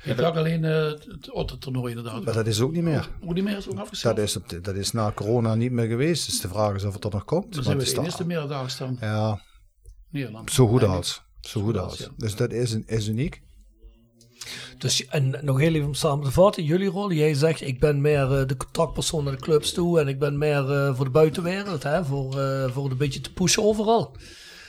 Ik 0.05 0.17
dacht 0.17 0.37
alleen 0.37 0.65
eh, 0.65 0.85
het 0.87 1.31
Otter-toernooi 1.31 1.95
inderdaad. 1.95 2.25
Maar 2.25 2.35
dat 2.35 2.47
is 2.47 2.61
ook 2.61 2.73
niet 2.73 2.83
meer. 2.83 3.09
Hoe 3.21 3.35
die 3.35 3.43
meer 3.43 3.57
is 3.57 3.69
ook 3.69 3.79
afgeschaft. 3.79 4.17
Dat 4.17 4.25
is, 4.25 4.37
op 4.37 4.49
de- 4.49 4.61
dat 4.61 4.75
is 4.75 4.93
na 4.93 5.13
corona 5.13 5.55
niet 5.55 5.73
meer 5.73 5.87
geweest. 5.87 6.27
Dus 6.27 6.41
de 6.41 6.49
vraag 6.49 6.75
is 6.75 6.85
of 6.85 6.95
het 6.95 7.05
er 7.05 7.11
nog 7.11 7.25
komt. 7.25 7.55
Dan 7.55 7.63
zijn 7.65 7.77
we 7.77 7.83
het 7.85 7.95
de 7.95 8.01
is 8.01 8.07
enige 8.07 8.25
meerdaags 8.27 8.79
dan. 8.79 8.97
Ja, 9.01 9.41
Nederland. 10.11 10.53
zo 10.53 10.67
goed 10.67 10.83
als. 10.83 11.23
Zo 11.41 11.61
goed 11.63 11.79
als. 11.79 12.09
Dus 12.17 12.37
dat 12.37 12.53
is, 12.53 12.73
een, 12.73 12.85
is 12.87 13.09
uniek. 13.09 13.43
Dus, 14.79 15.07
en 15.07 15.39
nog 15.43 15.59
heel 15.59 15.75
even 15.75 15.87
om 15.87 15.95
samen 15.95 16.25
te 16.25 16.31
vatten, 16.31 16.65
jullie 16.65 16.89
rol. 16.89 17.13
Jij 17.13 17.35
zegt, 17.35 17.61
ik 17.61 17.81
ben 17.81 18.01
meer 18.01 18.39
eh, 18.41 18.47
de 18.47 18.57
contactpersoon 18.57 19.25
naar 19.25 19.37
de 19.37 19.41
clubs 19.43 19.73
toe 19.73 20.01
en 20.01 20.09
ik 20.09 20.19
ben 20.19 20.39
meer 20.39 20.71
eh, 20.73 20.95
voor 20.97 21.05
de 21.05 21.11
buitenwereld, 21.11 21.83
hè, 21.83 22.05
voor, 22.05 22.39
eh, 22.41 22.71
voor 22.71 22.83
het 22.83 22.93
een 22.93 22.99
beetje 22.99 23.21
te 23.21 23.33
pushen 23.33 23.63
overal. 23.63 24.17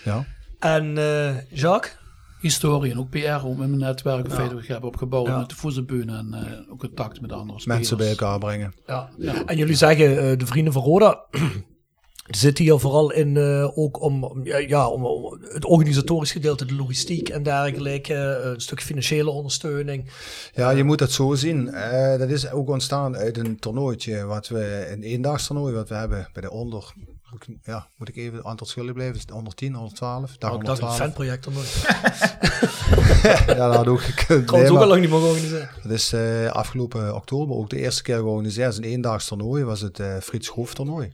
Ja. 0.04 0.26
En 0.60 0.98
eh, 0.98 1.36
Jacques? 1.52 2.00
Historie 2.41 2.91
en 2.91 2.99
ook 2.99 3.10
PR, 3.10 3.17
met 3.47 3.58
mijn 3.58 3.77
netwerk 3.77 4.27
Ja. 4.27 4.34
feitelijk 4.34 4.67
hebben 4.67 4.89
opgebouwd 4.89 5.27
Ja. 5.27 5.38
met 5.38 5.49
de 5.49 5.56
voetbalbühne 5.56 6.17
en 6.17 6.34
eh, 6.34 6.71
ook 6.71 6.80
contact 6.80 7.21
met 7.21 7.32
andere 7.32 7.60
spelers. 7.60 7.65
Mensen 7.80 7.97
bij 7.97 8.10
elkaar 8.10 8.39
brengen. 8.39 8.73
Ja. 8.86 9.10
En 9.45 9.58
jullie 9.58 9.75
zeggen, 9.75 10.32
eh, 10.32 10.38
de 10.38 10.45
vrienden 10.45 10.73
van 10.73 10.84
Roda 10.84 11.25
zitten 12.30 12.63
hier 12.63 12.80
vooral 12.80 13.12
in 13.12 13.38
eh, 13.38 13.77
ook 13.77 14.01
om, 14.01 14.23
om, 14.23 14.45
ja, 14.45 14.58
ja, 14.58 14.88
om, 14.88 15.06
om 15.06 15.38
het 15.41 15.65
organisatorisch 15.65 16.32
gedeelte, 16.32 16.65
de 16.65 16.75
logistiek 16.75 17.30
en 17.30 17.43
dergelijke, 17.43 18.13
eh, 18.13 18.49
een 18.51 18.62
stuk 18.62 18.82
financiële 18.82 19.30
ondersteuning. 19.30 20.10
Ja, 20.54 20.69
je 20.69 20.84
moet 20.84 20.99
dat 20.99 21.12
zo 21.12 21.34
zien. 21.36 21.67
Eh, 21.73 22.19
dat 22.19 22.30
is 22.30 22.51
ook 22.51 22.69
ontstaan 22.69 23.17
uit 23.17 23.38
een 23.38 23.60
toernooitje, 23.60 24.23
wat 24.25 24.47
we, 24.47 24.88
een 24.91 25.04
eendagstoernooi 25.04 25.73
wat 25.73 25.89
we 25.89 25.95
hebben 25.95 26.30
bij 26.34 26.41
de 26.41 26.51
onder, 26.51 26.93
moet 27.32 27.48
ik- 27.48 27.58
ja, 27.63 27.88
moet 27.98 28.08
ik 28.10 28.15
even 28.15 28.38
het 28.38 28.46
aantal 28.46 28.67
schuldig 28.67 28.94
blijven, 28.94 29.15
is 29.15 29.22
het 29.22 29.30
110, 29.30 29.74
112? 29.74 30.38
Dag 30.38 30.52
Oh, 30.52 30.60
ik 30.60 30.65
dacht 30.65 30.80
een 30.82 30.86
112. 30.88 30.98
fanproject 30.98 31.50
nooit. 31.54 31.82
ja, 33.58 33.67
dat 33.67 33.76
had 33.76 33.88
ook 33.88 34.02
gekund. 34.02 34.46
Trouwens 34.48 34.72
ook 34.72 34.78
maar- 34.78 34.84
al 34.86 34.89
lang 34.89 35.02
niet 35.02 35.10
meer 35.10 35.20
georganiseerd. 35.20 35.70
Dat 35.84 35.91
is 35.91 36.13
eh, 36.13 36.46
afgelopen 36.48 37.15
oktober 37.15 37.56
ook 37.56 37.70
de 37.70 37.78
eerste 37.80 38.04
keer 38.04 38.15
georganiseerd. 38.17 38.65
Het 38.74 38.78
is 38.84 38.86
een 38.89 38.91
eendaags 38.94 39.26
toernooi, 39.28 39.63
was 39.63 39.82
het 39.82 40.00
eh 40.00 40.17
Frits 40.17 40.48
Schoof 40.48 40.74
toernooi. 40.74 41.13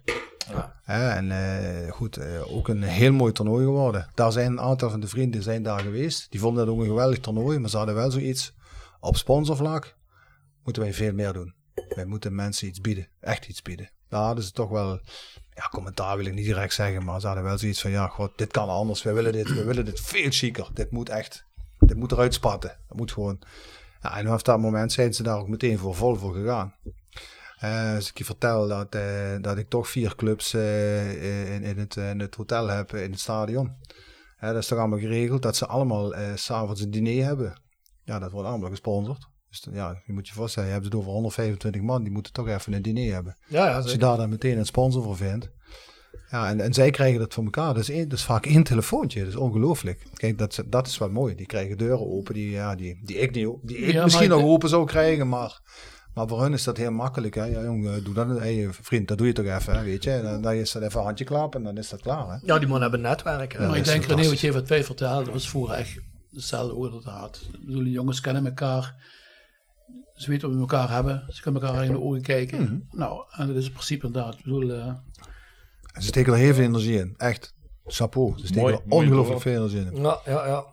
Ja, 0.85 1.15
en 1.15 1.31
eh, 1.31 1.91
goed, 1.91 2.19
ook 2.49 2.67
een 2.67 2.83
heel 2.83 3.11
mooi 3.13 3.31
toernooi 3.31 3.65
geworden. 3.65 4.07
Daar 4.13 4.31
zijn 4.31 4.51
een 4.51 4.59
aantal 4.61 4.89
van 4.89 4.99
de 4.99 5.07
vrienden 5.07 5.43
zijn 5.43 5.63
daar 5.63 5.79
geweest. 5.79 6.31
Die 6.31 6.39
vonden 6.39 6.65
dat 6.65 6.75
ook 6.75 6.81
een 6.81 6.87
geweldig 6.87 7.19
toernooi, 7.19 7.59
maar 7.59 7.69
ze 7.69 7.77
hadden 7.77 7.95
wel 7.95 8.11
zoiets. 8.11 8.53
Op 8.99 9.17
sponsorvlak 9.17 9.95
moeten 10.63 10.81
wij 10.81 10.93
veel 10.93 11.13
meer 11.13 11.33
doen. 11.33 11.53
Wij 11.95 12.05
moeten 12.05 12.35
mensen 12.35 12.67
iets 12.67 12.81
bieden, 12.81 13.07
echt 13.19 13.47
iets 13.47 13.61
bieden. 13.61 13.89
Daar 14.09 14.23
hadden 14.23 14.43
ze 14.43 14.51
toch 14.51 14.69
wel, 14.69 14.99
ja, 15.57 15.67
commentaar 15.71 16.17
wil 16.17 16.25
ik 16.25 16.33
niet 16.33 16.45
direct 16.45 16.73
zeggen, 16.73 17.03
maar 17.03 17.19
ze 17.19 17.25
hadden 17.25 17.45
wel 17.45 17.57
zoiets 17.57 17.81
van, 17.81 17.91
ja, 17.91 18.07
god, 18.07 18.31
dit 18.35 18.51
kan 18.51 18.69
anders. 18.69 19.03
We 19.03 19.13
willen 19.13 19.31
dit, 19.31 19.53
we 19.53 19.63
willen 19.63 19.85
dit 19.85 19.99
veel 20.01 20.31
chiquer. 20.31 20.69
Dit 20.73 20.91
moet 20.91 21.09
echt, 21.09 21.45
dit 21.79 21.97
moet 21.97 22.11
eruit 22.11 22.33
spatten. 22.33 22.77
Dat 22.87 22.97
moet 22.97 23.11
gewoon. 23.11 23.39
Ja, 24.01 24.17
en 24.17 24.23
vanaf 24.23 24.41
dat 24.41 24.59
moment 24.59 24.91
zijn 24.91 25.13
ze 25.13 25.23
daar 25.23 25.37
ook 25.37 25.47
meteen 25.47 25.77
voor 25.77 25.95
vol 25.95 26.15
voor 26.15 26.33
gegaan. 26.33 26.73
Eh, 27.57 27.95
als 27.95 28.09
ik 28.09 28.17
je 28.17 28.25
vertel 28.25 28.67
dat, 28.67 28.95
eh, 28.95 29.35
dat 29.41 29.57
ik 29.57 29.69
toch 29.69 29.87
vier 29.87 30.15
clubs 30.15 30.53
eh, 30.53 31.53
in, 31.55 31.63
in, 31.63 32.19
het, 32.19 32.35
hotel 32.35 32.67
heb, 32.67 32.93
in 32.93 33.11
het 33.11 33.19
stadion. 33.19 33.75
Dat 34.39 34.55
is 34.55 34.67
toch 34.67 34.79
allemaal 34.79 34.99
geregeld 34.99 35.41
dat 35.41 35.55
ze 35.55 35.65
allemaal 35.65 36.13
s 36.35 36.43
s'avonds 36.43 36.81
een 36.81 36.91
diner 36.91 37.25
hebben. 37.25 37.61
Ja, 38.03 38.19
dat 38.19 38.31
wordt 38.31 38.47
allemaal 38.47 38.69
gesponsord. 38.69 39.27
Dus 39.49 39.61
dan- 39.61 39.73
ja, 39.73 40.01
je 40.05 40.13
moet 40.13 40.27
je 40.27 40.33
voorstellen, 40.33 40.67
je 40.67 40.73
hebt 40.73 40.85
het 40.85 40.95
over 40.95 41.11
125 41.11 41.81
man, 41.81 42.03
die 42.03 42.11
moeten 42.11 42.33
toch 42.33 42.47
even 42.47 42.73
een 42.73 42.81
diner 42.81 43.13
hebben. 43.13 43.37
Ja, 43.47 43.65
ja, 43.65 43.75
Als 43.75 43.91
je 43.91 43.97
daar 43.97 44.17
dan 44.17 44.29
meteen 44.29 44.57
een 44.57 44.65
sponsor 44.65 45.03
voor 45.03 45.17
vindt. 45.17 45.49
Ja, 46.29 46.49
en, 46.49 46.61
en 46.61 46.73
zij 46.73 46.89
krijgen 46.89 47.19
dat 47.19 47.33
voor 47.33 47.43
elkaar. 47.43 47.73
Dat 47.73 47.83
is, 47.83 47.89
één, 47.89 48.09
dat 48.09 48.17
is 48.17 48.25
vaak 48.25 48.45
één 48.45 48.63
telefoontje. 48.63 49.19
Dat 49.19 49.29
is 49.29 49.35
ongelooflijk. 49.35 50.03
Kijk, 50.13 50.37
dat, 50.37 50.51
is- 50.57 50.63
dat 50.67 50.87
is 50.87 50.97
wel 50.97 51.09
mooi. 51.09 51.35
Die 51.35 51.45
krijgen 51.45 51.77
deuren 51.77 52.07
open 52.11 52.33
die, 52.33 52.49
ja, 52.49 52.75
die, 52.75 52.99
die 53.03 53.15
ik, 53.17 53.31
niet, 53.35 53.49
die 53.61 53.77
ik 53.77 53.93
Ja, 53.93 54.03
misschien 54.03 54.29
nog 54.29 54.41
open 54.43 54.69
zou 54.69 54.85
krijgen. 54.85 55.27
Maar, 55.29 55.59
maar 56.13 56.27
voor 56.27 56.41
hun 56.41 56.53
is 56.53 56.63
dat 56.63 56.77
heel 56.77 56.91
makkelijk. 56.91 57.35
Hè? 57.35 57.43
Ja, 57.45 57.61
jongen, 57.63 58.03
doe 58.03 58.13
dat. 58.13 58.27
Hey, 58.39 58.67
vriend, 58.71 59.07
dat 59.07 59.17
doe 59.17 59.27
je 59.27 59.33
toch 59.33 59.45
even. 59.45 59.77
Hè? 59.77 59.83
Weet 59.83 60.03
je? 60.03 60.19
Dan, 60.23 60.41
dan 60.41 60.53
is 60.53 60.71
dat 60.71 60.81
even 60.83 60.99
een 60.99 61.05
handje 61.05 61.25
klappen 61.25 61.59
en 61.59 61.65
dan 61.65 61.77
is 61.77 61.89
dat 61.89 62.01
klaar. 62.01 62.27
Hè? 62.29 62.37
Ja, 62.45 62.57
die 62.59 62.67
mannen 62.67 62.81
hebben 62.89 63.01
netwerk. 63.01 63.59
maar 63.59 63.77
ik 63.77 63.85
denk, 63.85 64.03
René, 64.05 64.27
wat 64.29 64.39
je 64.39 64.51
wat 64.51 64.67
wij 64.67 64.83
vertelde, 64.83 65.23
dat 65.23 65.33
was 65.33 65.49
vroeger 65.49 65.75
echt 65.75 65.99
hetzelfde 66.31 66.75
inderdaad. 66.85 67.41
Ik 67.53 67.65
bedoel, 67.65 67.83
die 67.83 67.91
jongens 67.93 68.21
kennen 68.21 68.45
elkaar. 68.45 69.15
Ze 70.17 70.29
weten 70.29 70.47
wat 70.47 70.55
we 70.55 70.61
elkaar 70.61 70.91
hebben. 70.91 71.25
Ze 71.29 71.41
kunnen 71.41 71.61
elkaar 71.61 71.85
in 71.85 71.91
de 71.91 72.01
ogen 72.01 72.21
kijken. 72.21 72.61
Mhm. 72.61 72.99
Nou, 72.99 73.23
en 73.31 73.47
dat 73.47 73.55
is 73.55 73.63
het 73.63 73.73
principe 73.73 74.05
inderdaad. 74.07 74.33
Ik 74.33 74.43
bedoel, 74.43 74.71
eh, 74.71 74.85
En 75.93 76.01
ze 76.01 76.07
steken 76.07 76.33
er 76.33 76.39
heel 76.39 76.53
veel 76.53 76.63
energie 76.63 76.99
in. 76.99 77.13
Echt. 77.17 77.55
Chapeau. 77.85 78.33
Ze 78.39 78.45
steken 78.45 78.61
Mooi, 78.61 78.73
er 78.73 78.81
ongelooflijk 78.87 79.41
veel 79.41 79.55
energie 79.55 79.79
in. 79.91 80.01
Ja, 80.01 80.19
ja, 80.25 80.45
ja. 80.47 80.65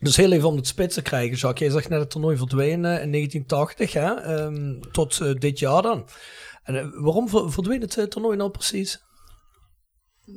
Dus 0.00 0.16
heel 0.16 0.32
even 0.32 0.48
om 0.48 0.56
het 0.56 0.66
spits 0.66 0.94
te 0.94 1.02
krijgen, 1.02 1.36
Jacques. 1.36 1.68
Jij 1.68 1.70
zegt 1.78 1.88
net 1.90 2.00
het 2.00 2.10
toernooi 2.10 2.36
verdwenen 2.36 3.02
in 3.02 3.10
1980, 3.10 3.92
hè? 3.92 4.14
ehm, 4.14 4.80
tot 4.92 5.20
eh, 5.20 5.34
dit 5.34 5.58
jaar 5.58 5.82
dan. 5.82 6.06
En 6.62 6.76
eh, 6.78 6.86
waarom 6.92 7.28
ver- 7.28 7.52
verdween 7.52 7.80
het 7.80 7.98
eh, 7.98 8.04
toernooi 8.04 8.36
nou 8.36 8.50
precies? 8.50 9.02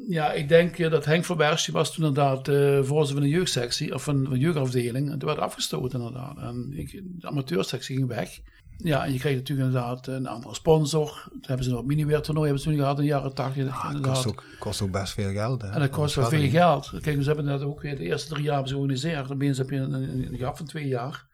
Ja, 0.08 0.32
ik 0.32 0.50
denk 0.50 0.80
eh, 0.80 0.92
dat 0.92 1.06
Henk 1.06 1.26
Verbergs, 1.26 1.66
die 1.66 1.74
was 1.74 1.94
toen 1.94 2.06
inderdaad 2.06 2.48
eh 2.48 2.84
voorzitter 2.84 3.16
van 3.16 3.22
de 3.22 3.38
jeugdsectie, 3.38 3.94
of 3.94 4.04
van 4.04 4.24
de 4.24 4.38
jeugdafdeling. 4.38 5.12
En 5.12 5.20
toen 5.20 5.30
werd 5.30 5.40
afgestoten 5.40 6.00
inderdaad. 6.00 6.38
En 6.38 6.74
ik, 6.76 7.02
de 7.04 7.28
amateursectie 7.28 7.96
ging 7.96 8.08
weg. 8.08 8.40
Ja, 8.78 9.06
en 9.06 9.14
je 9.14 9.20
kreeg 9.20 9.36
natuurlijk 9.36 9.68
inderdaad 9.68 10.08
een 10.08 10.28
andere 10.28 10.56
sponsor. 10.56 11.24
Toen 11.30 11.42
hebben 11.42 11.66
ze 11.66 11.72
nog 11.72 11.86
miniweer 11.86 12.22
toernooi 12.22 12.46
hebben 12.46 12.64
ze 12.64 12.70
toen 12.70 12.80
gehad 12.80 12.98
in 12.98 13.04
de 13.04 13.10
jaren 13.10 13.34
80. 13.34 13.64
Het 13.64 13.84
inderdaad. 13.84 14.14
kost 14.14 14.28
ook, 14.28 14.44
kost 14.60 14.82
ook 14.82 14.92
best 14.92 15.14
veel 15.14 15.32
geld. 15.32 15.62
Hè? 15.62 15.70
En 15.70 15.80
dat 15.80 15.90
kost 15.90 16.16
wel 16.16 16.30
veel 16.30 16.50
geld. 16.50 16.92
Kijk, 17.02 17.22
ze 17.22 17.28
hebben 17.28 17.46
dat 17.46 17.62
ook 17.62 17.82
weer 17.82 17.96
de 17.96 18.04
eerste 18.04 18.30
drie 18.30 18.44
jaar 18.44 18.54
hebben 18.54 18.70
ze 18.70 18.76
georganiseerd. 18.76 19.28
Dan 19.28 19.40
heb 19.40 19.70
je 19.70 19.76
een, 19.76 19.94
een, 19.94 20.34
een 20.34 20.38
gap 20.38 20.58
van 20.58 20.66
twee 20.66 20.88
jaar. 20.88 21.28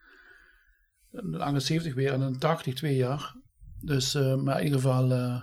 Een 1.12 1.40
78 1.40 1.94
weer 1.94 2.12
en 2.12 2.20
een 2.20 2.38
80 2.38 2.74
twee 2.74 2.96
jaar. 2.96 3.34
Dus, 3.80 4.14
eh, 4.14 4.34
maar 4.34 4.58
in 4.58 4.64
ieder 4.64 4.80
geval, 4.80 5.12
eh, 5.12 5.42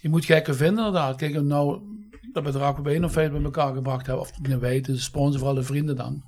je 0.00 0.08
moet 0.08 0.24
gekken 0.24 0.56
vinden 0.56 0.86
inderdaad. 0.86 1.16
Kijk, 1.16 1.42
nou, 1.42 1.80
dat 2.32 2.42
bedrag 2.42 2.76
wat 2.76 2.84
wij 2.84 2.94
in 2.94 3.08
feite 3.08 3.32
bij 3.32 3.42
elkaar 3.42 3.74
gebracht 3.74 4.06
hebben, 4.06 4.24
of 4.24 4.40
niet 4.40 4.58
wij, 4.58 4.80
de 4.80 4.98
sponsor, 4.98 5.38
vooral 5.38 5.54
de 5.54 5.62
vrienden 5.62 5.96
dan. 5.96 6.22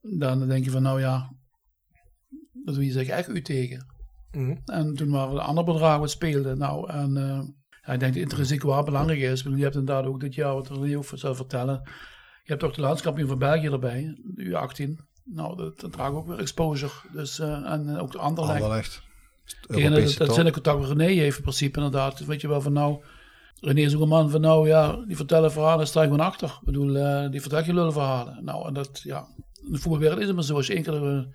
Dan 0.00 0.48
denk 0.48 0.64
je 0.64 0.70
van, 0.70 0.82
nou 0.82 1.00
ja, 1.00 1.32
dat 2.64 2.74
doe 2.74 2.84
je 2.84 2.92
zich 2.92 3.08
echt 3.08 3.28
u 3.28 3.42
tegen. 3.42 3.86
Mhm. 4.30 4.56
En 4.64 4.94
toen 4.94 5.10
waren 5.10 5.34
er 5.34 5.40
andere 5.40 5.72
bedragen 5.72 6.00
wat 6.00 6.10
speelden. 6.10 6.58
Nou, 6.58 6.90
en 6.90 7.16
eh, 7.16 7.42
ja, 7.86 7.92
ik 7.92 8.00
denk 8.00 8.12
dat 8.12 8.22
intrinsiek 8.22 8.62
wel 8.62 8.84
belangrijk 8.84 9.20
is. 9.20 9.42
Je 9.42 9.50
hebt 9.50 9.74
inderdaad 9.74 10.04
ook 10.04 10.20
dit 10.20 10.34
jaar, 10.34 10.54
wat 10.54 10.68
René 10.68 10.96
ook 10.96 11.06
zou 11.14 11.36
vertellen, 11.36 11.80
je 12.44 12.52
hebt 12.52 12.62
ook 12.62 12.74
de 12.74 12.80
landskampioen 12.80 13.28
van 13.28 13.38
België 13.38 13.66
erbij, 13.66 14.20
de 14.24 14.44
U18. 14.44 15.12
Nou, 15.24 15.56
dat, 15.56 15.80
dat 15.80 15.92
draagt 15.92 16.12
ook 16.12 16.26
weer 16.26 16.38
exposure. 16.38 16.92
Dus, 17.12 17.38
eh, 17.38 17.72
en 17.72 17.88
eh, 17.88 18.02
ook 18.02 18.12
de 18.12 18.18
Anderlecht. 18.18 18.62
Anderlecht. 18.62 19.02
En 19.66 19.92
dat, 19.92 20.16
dat 20.16 20.34
zijn 20.34 20.46
de 20.46 20.52
contact 20.52 20.78
met 20.78 20.88
René 20.88 21.12
heeft 21.12 21.36
in 21.36 21.42
principe 21.42 21.78
inderdaad. 21.78 22.24
Weet 22.24 22.40
je 22.40 22.48
wel 22.48 22.60
van 22.60 22.72
nou, 22.72 23.02
René 23.60 23.80
is 23.80 23.94
ook 23.94 24.02
een 24.02 24.08
man 24.08 24.30
van 24.30 24.40
nou 24.40 24.68
ja, 24.68 24.96
die 25.06 25.16
vertellen 25.16 25.52
verhalen, 25.52 25.86
sta 25.86 26.02
je 26.02 26.08
gewoon 26.08 26.26
achter. 26.26 26.48
Ik 26.48 26.64
bedoel, 26.64 26.96
eh, 26.96 27.30
die 27.30 27.40
vertelt 27.40 27.66
je 27.66 27.74
lullen 27.74 27.92
verhalen. 27.92 28.44
Nou, 28.44 28.66
en 28.66 28.74
dat 28.74 29.00
ja, 29.02 29.26
in 29.64 29.72
de 29.72 29.78
voetbalwereld 29.78 30.20
is 30.20 30.26
het 30.26 30.34
maar 30.34 30.44
zo. 30.44 30.54
Als 30.54 30.66
je 30.66 30.74
één 30.74 30.82
keer 30.82 31.26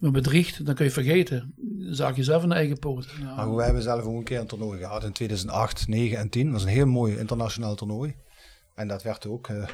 eh, 0.00 0.10
bedriegt, 0.10 0.66
dan 0.66 0.74
kun 0.74 0.84
je 0.84 0.90
vergeten. 0.90 1.54
Dan 1.56 1.94
zaak 1.94 2.16
je 2.16 2.24
zelf 2.24 2.42
de 2.42 2.54
eigen 2.54 2.78
poot. 2.78 3.08
Ja. 3.20 3.42
Goed, 3.42 3.56
we 3.56 3.62
hebben 3.62 3.82
zelf 3.82 4.02
ook 4.02 4.16
een 4.16 4.24
keer 4.24 4.40
een 4.40 4.46
toernooi 4.46 4.78
gehad 4.78 5.04
in 5.04 5.12
2008, 5.12 5.88
9 5.88 6.18
en 6.18 6.28
10. 6.28 6.44
Dat 6.44 6.52
was 6.52 6.62
een 6.62 6.68
heel 6.68 6.86
mooi 6.86 7.18
internationaal 7.18 7.74
toernooi. 7.74 8.14
En 8.74 8.88
dat 8.88 9.02
werd 9.02 9.26
ook 9.26 9.48
eh, 9.48 9.68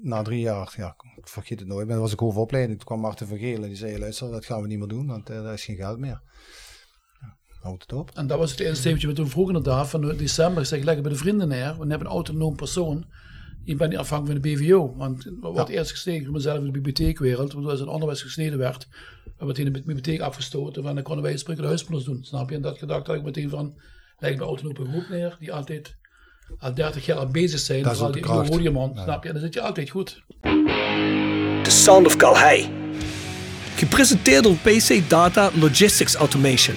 na 0.00 0.22
drie 0.22 0.40
jaar, 0.40 0.74
ja, 0.76 0.96
ik 1.16 1.28
vergeet 1.28 1.58
het 1.58 1.68
nooit, 1.68 1.86
maar 1.86 1.94
dat 1.94 2.04
was 2.04 2.12
ik 2.12 2.18
hoofdopleiding. 2.18 2.78
Toen 2.78 2.86
kwam 2.86 3.00
Martin 3.00 3.26
van 3.26 3.38
Geel 3.38 3.62
en 3.62 3.68
die 3.68 3.76
zei, 3.76 3.98
luister, 3.98 4.30
dat 4.30 4.44
gaan 4.44 4.62
we 4.62 4.66
niet 4.66 4.78
meer 4.78 4.88
doen, 4.88 5.06
want 5.06 5.30
uh, 5.30 5.42
daar 5.42 5.52
is 5.52 5.64
geen 5.64 5.76
geld 5.76 5.98
meer. 5.98 6.20
Ja, 7.62 7.68
houd 7.68 7.82
het 7.82 7.92
op. 7.92 8.10
En 8.14 8.26
dat 8.26 8.38
was 8.38 8.50
het 8.50 8.60
eerste 8.60 8.80
stemmetje 8.80 9.06
met 9.06 9.16
toen 9.16 9.28
vroeg 9.28 9.46
inderdaad, 9.46 9.88
van 9.88 10.16
december. 10.16 10.62
Ik 10.62 10.68
zeg, 10.68 10.82
leg 10.84 11.00
bij 11.00 11.10
de 11.10 11.18
vrienden 11.18 11.48
neer. 11.48 11.72
We 11.78 11.86
hebben 11.88 12.00
een 12.00 12.06
autonoom 12.06 12.56
persoon. 12.56 13.04
Je 13.64 13.76
bent 13.76 13.90
niet 13.90 13.98
afhankelijk 13.98 14.40
van 14.40 14.50
de 14.50 14.56
BVO. 14.56 14.94
Want 14.96 15.30
wat 15.40 15.68
ja. 15.68 15.74
eerst 15.74 15.90
gestegen 15.90 16.24
voor 16.24 16.32
mezelf 16.32 16.58
in 16.58 16.64
de 16.64 16.70
bibliotheekwereld, 16.70 17.52
want 17.52 17.66
als 17.66 17.80
het 17.80 17.88
onderwijs 17.88 18.22
gesneden 18.22 18.58
werd, 18.58 18.88
we 19.38 19.44
meteen 19.46 19.64
de 19.64 19.70
bibliotheek 19.70 20.20
afgestoten. 20.20 20.86
En 20.86 20.94
dan 20.94 21.04
konden 21.04 21.24
wij 21.24 21.36
spreken 21.36 21.62
de 21.62 21.68
huisplus 21.68 22.04
doen, 22.04 22.18
snap 22.24 22.48
je? 22.50 22.56
En 22.56 22.62
dat 22.62 22.78
gedacht 22.78 23.06
had 23.06 23.16
ik 23.16 23.22
meteen 23.22 23.50
van, 23.50 23.74
leg 24.18 24.36
bij 24.36 24.46
autonome 24.46 24.90
groep 24.90 25.08
neer, 25.08 25.36
die 25.38 25.52
altijd 25.52 25.96
al 26.58 26.74
30 26.74 27.06
jaar 27.06 27.28
bezig 27.28 27.60
zijn. 27.60 27.82
Dat 27.82 27.98
de 27.98 28.10
die 28.10 28.22
kracht. 28.22 28.48
Rodiumon, 28.48 28.92
Ja. 28.94 29.02
snap 29.02 29.22
je? 29.22 29.28
En 29.28 29.34
dan 29.34 29.44
zit 29.44 29.54
je 29.54 29.60
altijd 29.60 29.90
goed. 29.90 30.22
The 31.62 31.70
Sound 31.70 32.06
of 32.06 32.16
Calhei. 32.16 32.70
Gepresenteerd 33.76 34.42
door 34.44 34.56
PC 34.56 35.08
Data 35.08 35.50
Logistics 35.54 36.14
Automation. 36.14 36.76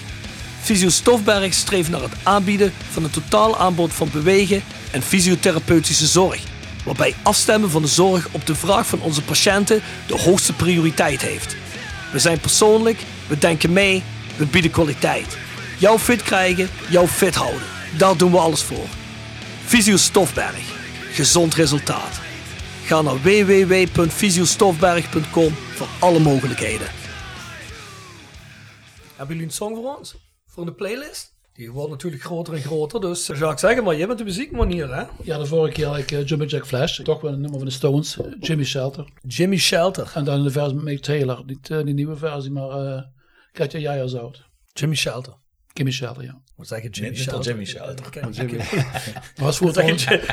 Visio 0.63 0.89
Stofberg 0.89 1.53
streeft 1.53 1.89
naar 1.89 2.01
het 2.01 2.13
aanbieden 2.23 2.73
van 2.91 3.03
een 3.03 3.09
totaal 3.09 3.57
aanbod 3.57 3.93
van 3.93 4.09
bewegen 4.11 4.63
en 4.91 5.01
fysiotherapeutische 5.01 6.05
zorg. 6.05 6.43
Waarbij 6.85 7.15
afstemmen 7.23 7.69
van 7.69 7.81
de 7.81 7.87
zorg 7.87 8.27
op 8.31 8.45
de 8.45 8.55
vraag 8.55 8.87
van 8.87 9.01
onze 9.01 9.23
patiënten 9.23 9.81
de 10.07 10.17
hoogste 10.17 10.53
prioriteit 10.53 11.21
heeft. 11.21 11.55
We 12.11 12.19
zijn 12.19 12.39
persoonlijk, 12.39 12.99
we 13.27 13.37
denken 13.37 13.73
mee, 13.73 14.03
we 14.37 14.45
bieden 14.45 14.71
kwaliteit. 14.71 15.37
Jou 15.77 15.99
fit 15.99 16.23
krijgen, 16.23 16.69
jou 16.89 17.07
fit 17.07 17.35
houden. 17.35 17.63
Daar 17.97 18.17
doen 18.17 18.31
we 18.31 18.37
alles 18.37 18.63
voor. 18.63 18.85
Visio 19.65 19.97
Stofberg. 19.97 20.79
Gezond 21.11 21.53
resultaat. 21.53 22.19
Ga 22.85 23.01
naar 23.01 23.21
www.visiostofberg.com 23.21 25.55
voor 25.75 25.87
alle 25.99 26.19
mogelijkheden. 26.19 26.87
Hebben 29.15 29.35
jullie 29.35 29.51
een 29.51 29.55
song 29.55 29.75
voor 29.75 29.97
ons? 29.97 30.15
Voor 30.53 30.65
de 30.65 30.73
playlist? 30.73 31.33
Die 31.53 31.71
wordt 31.71 31.89
natuurlijk 31.89 32.23
groter 32.23 32.53
en 32.53 32.61
groter, 32.61 33.01
dus 33.01 33.25
zou 33.25 33.51
ik 33.51 33.57
zeggen, 33.59 33.83
maar 33.83 33.95
je 33.95 34.07
bent 34.07 34.17
de 34.17 34.23
muziekmanier, 34.23 34.95
hè? 34.95 35.03
Ja, 35.23 35.37
de 35.37 35.45
vorige 35.45 35.73
keer 35.73 35.85
had 35.85 35.97
ik 35.97 36.11
uh, 36.11 36.25
Jumbo 36.25 36.45
Jack 36.45 36.65
Flash. 36.67 36.99
Toch 37.01 37.21
wel 37.21 37.31
een 37.33 37.41
nummer 37.41 37.59
van 37.59 37.67
de 37.67 37.73
Stones. 37.73 38.17
eh, 38.17 38.25
Jimmy 38.39 38.63
Shelter. 38.63 39.05
Jimmy 39.27 39.57
Shelter. 39.57 40.11
En 40.15 40.23
dan 40.23 40.43
de 40.43 40.49
versie 40.51 40.75
met 40.75 40.83
Mick 40.83 41.01
Taylor. 41.01 41.43
Niet 41.45 41.69
uh, 41.69 41.83
die 41.83 41.93
nieuwe 41.93 42.15
versie, 42.15 42.51
maar 42.51 42.83
uh, 42.85 43.01
Katja 43.51 43.79
Jaja 43.79 44.07
Zout. 44.07 44.43
Jimmy 44.73 44.95
Shelter. 44.95 45.33
Jimmy 45.73 45.91
Shelter, 45.91 46.23
ja. 46.23 46.41
Wat 46.55 46.67
zeg 46.67 46.81
je, 46.81 46.89
Jimmy 46.89 47.15
Shelter? 47.15 47.43
Jimmy 47.43 47.65
Shelter. 47.65 48.31
Jimmy. 48.31 48.57
kijk. 48.57 49.13
was 49.35 49.57
voor 49.57 49.73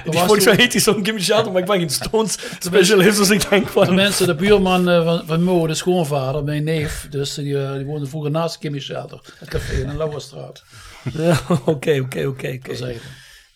volgens 0.05 0.45
mij 0.45 0.55
heet 0.55 0.73
die 0.73 0.81
zo'n 0.81 1.03
Jimmy 1.03 1.21
Shelter, 1.21 1.53
maar 1.53 1.61
ik 1.61 1.67
ben 1.67 1.79
geen 1.79 1.91
Stones 1.91 2.39
specialist, 2.59 3.19
dus 3.19 3.31
ik 3.31 3.51
denk 3.51 3.67
De 3.67 3.73
van... 3.73 3.95
mensen, 3.95 4.27
de 4.27 4.35
buurman 4.35 4.89
uh, 4.89 5.05
van, 5.05 5.27
van 5.27 5.43
Mo, 5.43 5.67
de 5.67 5.75
schoonvader, 5.75 6.45
mijn 6.45 6.65
neef, 6.65 7.07
dus 7.11 7.35
die, 7.35 7.53
uh, 7.53 7.73
die 7.73 7.85
woonde 7.85 8.07
vroeger 8.07 8.31
naast 8.31 8.63
Jimmy 8.63 8.81
Shelter. 8.81 9.21
Het 9.39 9.49
café 9.49 9.73
in 9.81 9.89
de 9.89 9.97
Lauwerstraat. 9.97 10.65
Ja, 11.13 11.41
oké, 11.65 12.01
oké, 12.01 12.27
oké. 12.27 12.59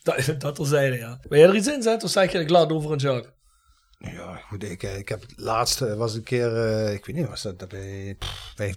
Dat, 0.02 0.34
dat 0.38 0.54
terzijde, 0.54 0.96
ja. 0.96 1.18
Wil 1.28 1.38
jij 1.38 1.48
er 1.48 1.54
iets 1.54 1.68
in 1.68 1.82
zetten 1.82 2.08
of 2.08 2.10
zeg 2.10 2.32
je 2.32 2.38
ik 2.38 2.50
laat 2.50 2.72
over 2.72 2.92
een 2.92 2.98
Jacques? 2.98 3.32
Ja, 3.98 4.36
goed, 4.36 4.64
ik, 4.64 4.82
ik 4.82 5.08
heb 5.08 5.20
het 5.20 5.32
laatste, 5.36 5.96
was 5.96 6.14
een 6.14 6.22
keer, 6.22 6.52
uh, 6.52 6.92
ik 6.92 7.06
weet 7.06 7.16
niet, 7.16 7.28
was 7.28 7.42
dat 7.42 7.68
bij 7.68 8.16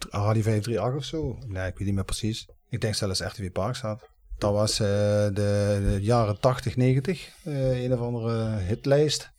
Radio 0.09 0.41
538 0.41 0.95
of 0.95 1.03
zo? 1.03 1.37
Nee, 1.47 1.67
ik 1.67 1.77
weet 1.77 1.87
niet 1.87 1.95
meer 1.95 2.05
precies. 2.05 2.47
Ik 2.75 2.81
denk 2.81 2.95
zelfs 2.95 3.19
RTV 3.19 3.51
Parkstad. 3.51 4.09
Dat 4.38 4.53
was 4.53 4.79
uh, 4.79 4.88
de, 4.88 5.31
de, 5.33 5.97
jaren 6.01 6.39
80, 6.39 6.75
90, 6.75 7.31
uh, 7.43 7.83
een 7.83 7.93
of 7.93 7.99
andere 7.99 8.57
hitlijst. 8.57 9.31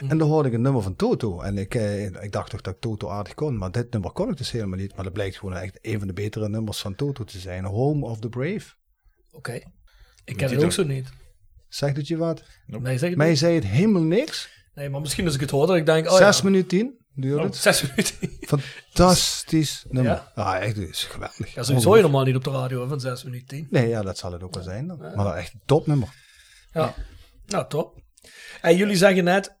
Mm. 0.00 0.10
En 0.10 0.18
dan 0.18 0.28
hoorde 0.28 0.48
ik 0.48 0.54
een 0.54 0.62
nummer 0.62 0.82
van 0.82 0.96
Toto. 0.96 1.40
En 1.40 1.58
ik, 1.58 1.74
uh, 1.74 2.04
ik 2.04 2.32
dacht 2.32 2.50
toch 2.50 2.60
dat 2.60 2.74
ik 2.74 2.80
Toto 2.80 3.08
aardig 3.08 3.34
kon, 3.34 3.58
maar 3.58 3.70
dit 3.70 3.92
nummer 3.92 4.10
kon 4.10 4.30
ik 4.30 4.36
dus 4.36 4.50
helemaal 4.50 4.78
niet. 4.78 4.94
Maar 4.94 5.04
dat 5.04 5.12
blijkt 5.12 5.36
gewoon 5.36 5.56
echt 5.56 5.78
een 5.80 5.98
van 5.98 6.06
de 6.06 6.12
betere 6.12 6.48
nummers 6.48 6.80
van 6.80 6.94
Toto 6.94 7.24
te 7.24 7.38
zijn. 7.38 7.64
Home 7.64 8.06
of 8.06 8.18
the 8.18 8.28
Brave. 8.28 8.74
Oké. 9.26 9.36
Okay. 9.36 9.66
Ik 10.24 10.36
ken 10.36 10.50
het 10.50 10.64
ook 10.64 10.72
zo 10.72 10.84
niet. 10.84 11.08
Zegt 11.68 11.96
het 11.96 12.08
je 12.08 12.16
wat? 12.16 12.42
Nope. 12.66 12.84
Nee, 12.84 12.98
zeg 12.98 13.08
het 13.08 13.18
Mij 13.18 13.28
niet. 13.28 13.38
zei 13.38 13.54
het 13.54 13.66
helemaal 13.66 14.02
niks. 14.02 14.48
Nee, 14.74 14.90
maar 14.90 15.00
misschien 15.00 15.24
als 15.24 15.34
ik 15.34 15.40
het 15.40 15.50
hoor, 15.50 15.66
dat 15.66 15.76
ik 15.76 15.86
denk... 15.86 16.10
Oh, 16.10 16.16
6 16.16 16.36
ja. 16.36 16.44
minuten 16.44 16.68
10 16.68 16.98
duurde 17.14 17.38
oh, 17.38 17.44
het. 17.44 17.56
6 17.56 17.82
minuten. 17.82 18.16
Fantastisch 18.40 19.84
nummer. 19.88 20.12
Ja? 20.12 20.32
ja, 20.34 20.58
echt, 20.58 20.76
is 20.76 21.04
geweldig. 21.04 21.54
Ja, 21.54 21.62
sowieso 21.62 21.96
je 21.96 22.02
normaal 22.02 22.24
niet 22.24 22.36
op 22.36 22.44
de 22.44 22.50
radio 22.50 22.86
van 22.86 23.00
6 23.00 23.24
minuten 23.24 23.46
10. 23.46 23.66
Nee, 23.70 23.88
ja, 23.88 24.02
dat 24.02 24.18
zal 24.18 24.32
het 24.32 24.42
ook 24.42 24.54
wel 24.54 24.62
zijn 24.62 24.86
dan. 24.86 24.98
Maar 24.98 25.24
dat 25.24 25.34
echt 25.34 25.52
een 25.52 25.62
topnummer. 25.66 26.08
Ja, 26.72 26.94
nou 27.46 27.68
top. 27.68 28.00
En 28.60 28.76
jullie 28.76 28.96
zeggen 28.96 29.24
net 29.24 29.56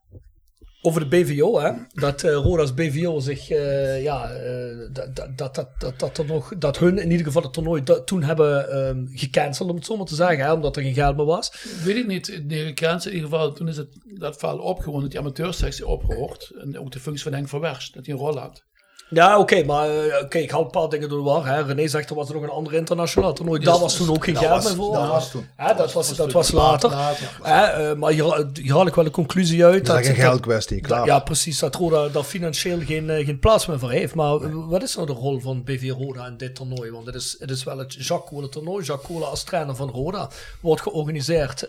over 0.84 1.00
de 1.00 1.06
BVO, 1.06 1.60
hè, 1.60 1.72
dat 1.92 2.22
uh, 2.22 2.34
Roda's 2.34 2.74
BVO 2.74 3.20
zich, 3.20 3.50
uh, 3.50 4.02
ja, 4.02 4.30
uh, 4.34 4.88
dat, 4.92 5.16
dat, 5.16 5.54
dat, 5.54 5.68
dat, 5.78 5.98
dat, 5.98 6.26
nog, 6.26 6.52
dat 6.58 6.78
hun 6.78 6.98
in 6.98 7.10
ieder 7.10 7.26
geval 7.26 7.42
het 7.42 7.52
toernooi 7.52 7.82
dat, 7.82 8.06
toen 8.06 8.22
hebben 8.22 8.78
um, 8.88 9.08
gecanceld, 9.12 9.68
om 9.68 9.76
het 9.76 9.84
zo 9.84 9.96
maar 9.96 10.06
te 10.06 10.14
zeggen, 10.14 10.44
hè, 10.44 10.52
omdat 10.52 10.76
er 10.76 10.82
geen 10.82 10.94
geld 10.94 11.16
meer 11.16 11.24
was. 11.24 11.52
Weet 11.84 11.96
ik 11.96 12.06
niet, 12.06 12.42
nee, 12.46 12.66
gecanceld 12.66 13.14
in 13.14 13.20
ieder 13.20 13.30
geval, 13.30 13.52
toen 13.52 13.68
is 13.68 13.76
het 13.76 13.88
dat 14.18 14.36
verhaal 14.36 14.58
opgewonden, 14.58 15.02
dat 15.02 15.10
die 15.10 15.20
amateursectie 15.20 15.86
opgehoord 15.86 16.52
en 16.60 16.78
ook 16.78 16.92
de 16.92 17.00
functie 17.00 17.24
van 17.24 17.32
Henk 17.32 17.48
van 17.48 17.60
Werst, 17.60 17.94
dat 17.94 18.06
hij 18.06 18.14
een 18.14 18.20
rol 18.20 18.38
had. 18.38 18.64
Ja, 19.12 19.38
oké, 19.38 19.40
okay, 19.40 19.64
maar 19.64 19.88
uh, 19.88 20.22
okay, 20.22 20.42
ik 20.42 20.50
haal 20.50 20.64
een 20.64 20.70
paar 20.70 20.88
dingen 20.88 21.08
door 21.08 21.18
de 21.18 21.24
war. 21.24 21.46
Hè. 21.46 21.62
René 21.62 21.88
zegt 21.88 22.10
er 22.10 22.16
was 22.16 22.28
er 22.28 22.34
nog 22.34 22.42
een 22.42 22.48
ander 22.48 22.74
internationaal 22.74 23.32
toernooi. 23.32 23.64
Daar 23.64 23.78
was 23.78 23.96
toen 23.96 24.10
ook 24.10 24.24
geen 24.24 24.36
geld 24.36 24.64
meer 24.64 24.74
voor. 24.74 24.94
Dat 24.94 25.08
was 25.08 25.30
toen. 25.30 25.48
Dat 25.76 25.92
was, 25.92 26.16
dat 26.16 26.32
was 26.32 26.50
later. 26.50 26.90
later. 26.90 27.30
Ja, 27.44 27.80
uh, 27.80 27.94
maar 27.94 28.12
hier, 28.12 28.50
hier 28.52 28.72
haal 28.72 28.86
ik 28.86 28.94
wel 28.94 29.04
een 29.04 29.10
conclusie 29.10 29.64
uit. 29.64 29.86
Dat 29.86 30.00
is 30.00 30.08
een 30.08 30.14
geldkwestie, 30.14 30.80
klaar. 30.80 31.06
Ja, 31.06 31.18
precies. 31.18 31.58
Dat 31.58 31.74
Roda 31.74 32.08
daar 32.08 32.22
financieel 32.22 32.80
geen, 32.80 33.24
geen 33.24 33.38
plaats 33.38 33.66
meer 33.66 33.78
voor 33.78 33.90
heeft. 33.90 34.14
Maar 34.14 34.40
nee. 34.40 34.54
wat 34.54 34.82
is 34.82 34.94
nou 34.94 35.06
de 35.06 35.12
rol 35.12 35.40
van 35.40 35.64
BV 35.64 35.90
Roda 35.90 36.26
in 36.26 36.36
dit 36.36 36.54
toernooi? 36.54 36.90
Want 36.90 37.06
het 37.06 37.14
is, 37.14 37.36
het 37.38 37.50
is 37.50 37.64
wel 37.64 37.78
het 37.78 37.94
Jacques 37.94 38.30
Kolen 38.30 38.50
toernooi. 38.50 38.84
Jacques 38.84 39.08
Kolen 39.10 39.30
als 39.30 39.42
trainer 39.42 39.76
van 39.76 39.90
Roda 39.90 40.30
wordt 40.60 40.82
georganiseerd 40.82 41.68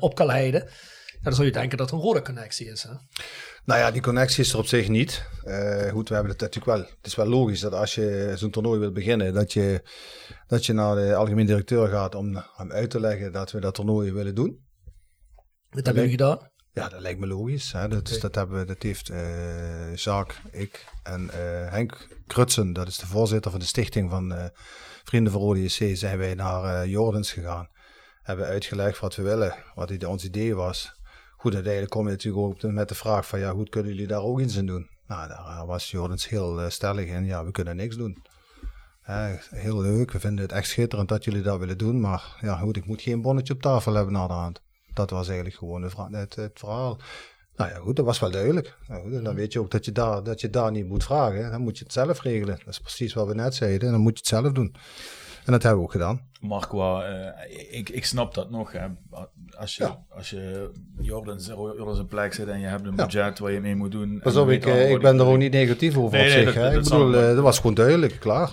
op 0.00 0.14
Kalheide. 0.14 0.68
Ja, 1.18 1.24
dan 1.24 1.32
zou 1.32 1.46
je 1.46 1.52
denken 1.52 1.78
dat 1.78 1.90
er 1.90 1.96
een 1.96 2.02
Roda-connectie 2.02 2.70
is, 2.70 2.82
hè? 2.82 2.90
Nou 3.64 3.80
ja, 3.80 3.90
die 3.90 4.02
connectie 4.02 4.44
is 4.44 4.52
er 4.52 4.58
op 4.58 4.66
zich 4.66 4.88
niet. 4.88 5.24
Uh, 5.44 5.90
goed, 5.90 6.08
we 6.08 6.14
hebben 6.14 6.32
het 6.32 6.40
natuurlijk 6.40 6.64
wel. 6.64 6.78
Het 6.78 7.06
is 7.06 7.14
wel 7.14 7.26
logisch 7.26 7.60
dat 7.60 7.72
als 7.72 7.94
je 7.94 8.32
zo'n 8.34 8.50
toernooi 8.50 8.80
wilt 8.80 8.94
beginnen, 8.94 9.34
dat 9.34 9.52
je, 9.52 9.82
dat 10.46 10.66
je 10.66 10.72
naar 10.72 10.94
de 10.94 11.14
algemeen 11.14 11.46
directeur 11.46 11.88
gaat 11.88 12.14
om 12.14 12.44
hem 12.56 12.72
uit 12.72 12.90
te 12.90 13.00
leggen 13.00 13.32
dat 13.32 13.50
we 13.50 13.60
dat 13.60 13.74
toernooi 13.74 14.12
willen 14.12 14.34
doen. 14.34 14.66
Dat 15.70 15.84
hebben 15.84 16.02
jullie 16.02 16.18
gedaan? 16.18 16.50
Ja, 16.72 16.88
dat 16.88 17.00
lijkt 17.00 17.20
me 17.20 17.26
logisch. 17.26 17.72
Hè. 17.72 17.88
Dat, 17.88 18.08
is, 18.08 18.20
dat, 18.20 18.34
hebben, 18.34 18.66
dat 18.66 18.82
heeft 18.82 19.10
uh, 19.10 20.22
ik 20.50 20.84
en 21.02 21.22
uh, 21.22 21.70
Henk 21.70 22.08
Krutsen, 22.26 22.72
dat 22.72 22.88
is 22.88 22.96
de 22.96 23.06
voorzitter 23.06 23.50
van 23.50 23.60
de 23.60 23.66
stichting 23.66 24.10
van 24.10 24.50
Vrienden 25.04 25.32
van 25.32 25.40
Rode 25.40 25.62
JC, 25.62 25.96
zijn 25.96 26.18
wij 26.18 26.34
naar 26.34 26.88
Jordans 26.88 27.32
gegaan. 27.32 27.68
Hebben 28.22 28.46
uitgelegd 28.46 28.98
wat 28.98 29.16
we 29.16 29.22
willen, 29.22 29.54
wat 29.74 30.04
ons 30.04 30.24
idee 30.24 30.54
was 30.54 30.97
goed, 31.38 31.54
uiteindelijk 31.54 31.92
kom 31.92 32.04
je 32.04 32.10
natuurlijk 32.10 32.44
ook 32.44 32.72
met 32.72 32.88
de 32.88 32.94
vraag 32.94 33.26
van, 33.26 33.38
ja, 33.38 33.50
goed, 33.50 33.68
kunnen 33.68 33.92
jullie 33.92 34.06
daar 34.06 34.22
ook 34.22 34.40
iets 34.40 34.56
in 34.56 34.66
doen? 34.66 34.88
Nou, 35.06 35.28
daar 35.28 35.66
was 35.66 35.90
Jordans 35.90 36.28
heel 36.28 36.62
uh, 36.62 36.68
stellig 36.68 37.06
in, 37.06 37.24
ja, 37.24 37.44
we 37.44 37.50
kunnen 37.50 37.76
niks 37.76 37.96
doen. 37.96 38.22
heel 39.50 39.80
leuk, 39.80 40.12
we 40.12 40.20
vinden 40.20 40.44
het 40.44 40.52
echt 40.52 40.68
schitterend 40.68 41.08
dat 41.08 41.24
jullie 41.24 41.42
dat 41.42 41.58
willen 41.58 41.78
doen, 41.78 42.00
maar 42.00 42.36
ja, 42.40 42.56
goed, 42.56 42.76
ik 42.76 42.86
moet 42.86 43.02
geen 43.02 43.22
bonnetje 43.22 43.54
op 43.54 43.62
tafel 43.62 43.94
hebben 43.94 44.12
naar 44.12 44.28
de 44.28 44.34
hand. 44.34 44.60
Dat 44.92 45.10
was 45.10 45.26
eigenlijk 45.26 45.56
gewoon 45.56 45.82
het, 45.82 46.34
het 46.34 46.58
verhaal. 46.58 47.00
Nou 47.58 47.70
ja, 47.70 47.78
goed, 47.78 47.96
dat 47.96 48.04
was 48.04 48.18
wel 48.18 48.30
duidelijk. 48.30 48.76
Nou 48.88 49.02
goed, 49.02 49.24
dan 49.24 49.34
weet 49.34 49.52
je 49.52 49.60
ook 49.60 49.70
dat 49.70 49.84
je, 49.84 49.92
daar, 49.92 50.22
dat 50.22 50.40
je 50.40 50.50
daar 50.50 50.70
niet 50.70 50.88
moet 50.88 51.04
vragen. 51.04 51.50
Dan 51.50 51.60
moet 51.60 51.78
je 51.78 51.84
het 51.84 51.92
zelf 51.92 52.22
regelen. 52.22 52.58
Dat 52.58 52.68
is 52.68 52.80
precies 52.80 53.14
wat 53.14 53.26
we 53.26 53.34
net 53.34 53.54
zeiden. 53.54 53.90
Dan 53.90 54.00
moet 54.00 54.12
je 54.12 54.18
het 54.18 54.26
zelf 54.26 54.52
doen. 54.52 54.74
En 55.48 55.54
dat 55.54 55.62
hebben 55.62 55.80
we 55.80 55.86
ook 55.86 55.92
gedaan. 55.92 56.20
Marco, 56.40 57.00
uh, 57.00 57.26
ik, 57.70 57.88
ik 57.88 58.04
snap 58.04 58.34
dat 58.34 58.50
nog. 58.50 58.72
Hè. 58.72 58.86
Als 59.56 59.76
je, 59.76 59.84
ja. 59.84 60.04
als 60.08 60.30
je 60.30 60.70
Jordan, 61.00 61.38
Jordan 61.76 61.94
zijn 61.94 62.06
plek 62.06 62.34
zit 62.34 62.48
en 62.48 62.60
je 62.60 62.66
hebt 62.66 62.86
een 62.86 62.96
budget 62.96 63.38
waar 63.38 63.52
je 63.52 63.60
mee 63.60 63.76
moet 63.76 63.92
doen. 63.92 64.20
Pas 64.22 64.36
op, 64.36 64.48
ik, 64.48 64.66
eh, 64.66 64.90
ik 64.90 65.00
ben 65.00 65.18
er 65.18 65.26
ook 65.26 65.36
niet 65.36 65.52
negatief 65.52 65.96
over 65.96 66.18
nee, 66.18 66.26
op 66.26 66.32
zich. 66.32 66.44
Dat, 66.44 66.54
dat, 66.54 66.72
ik 66.72 66.82
bedoel, 66.82 67.14
uh, 67.14 67.20
dat 67.20 67.38
was 67.38 67.56
gewoon 67.56 67.74
duidelijk, 67.74 68.16
klaar. 68.20 68.50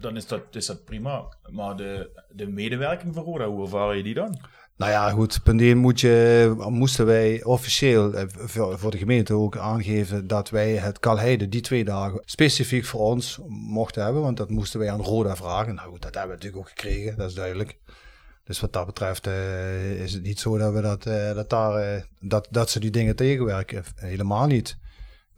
Dan 0.00 0.16
is 0.16 0.26
dat, 0.26 0.42
is 0.50 0.66
dat 0.66 0.84
prima. 0.84 1.24
Maar 1.50 1.76
de, 1.76 2.10
de 2.30 2.46
medewerking 2.46 3.14
van 3.14 3.24
Roda, 3.24 3.46
hoe 3.46 3.62
ervaar 3.62 3.96
je 3.96 4.02
die 4.02 4.14
dan? 4.14 4.38
Nou 4.78 4.90
ja, 4.90 5.10
goed. 5.10 5.42
Punt 5.42 5.74
moet 5.74 6.00
je, 6.00 6.54
moesten 6.68 7.06
wij 7.06 7.44
officieel 7.44 8.14
eh, 8.14 8.26
voor 8.52 8.90
de 8.90 8.98
gemeente 8.98 9.34
ook 9.34 9.56
aangeven 9.56 10.26
dat 10.26 10.50
wij 10.50 10.76
het 10.76 10.98
Kalheide 10.98 11.48
die 11.48 11.60
twee 11.60 11.84
dagen 11.84 12.22
specifiek 12.24 12.84
voor 12.84 13.00
ons 13.00 13.38
mochten 13.48 14.04
hebben. 14.04 14.22
Want 14.22 14.36
dat 14.36 14.50
moesten 14.50 14.80
wij 14.80 14.90
aan 14.90 15.00
Roda 15.00 15.36
vragen. 15.36 15.74
Nou 15.74 15.90
goed, 15.90 16.02
dat 16.02 16.14
hebben 16.14 16.36
we 16.36 16.36
natuurlijk 16.36 16.62
ook 16.62 16.68
gekregen, 16.68 17.16
dat 17.16 17.28
is 17.28 17.34
duidelijk. 17.34 17.78
Dus 18.44 18.60
wat 18.60 18.72
dat 18.72 18.86
betreft 18.86 19.26
uh, 19.26 20.00
is 20.00 20.12
het 20.12 20.22
niet 20.22 20.40
zo 20.40 20.58
dat, 20.58 20.72
we 20.72 20.80
dat, 20.80 21.02
dat, 21.34 21.50
daar, 21.50 22.06
dat, 22.20 22.48
dat 22.50 22.70
ze 22.70 22.80
die 22.80 22.90
dingen 22.90 23.16
tegenwerken. 23.16 23.84
Helemaal 23.94 24.46
niet 24.46 24.76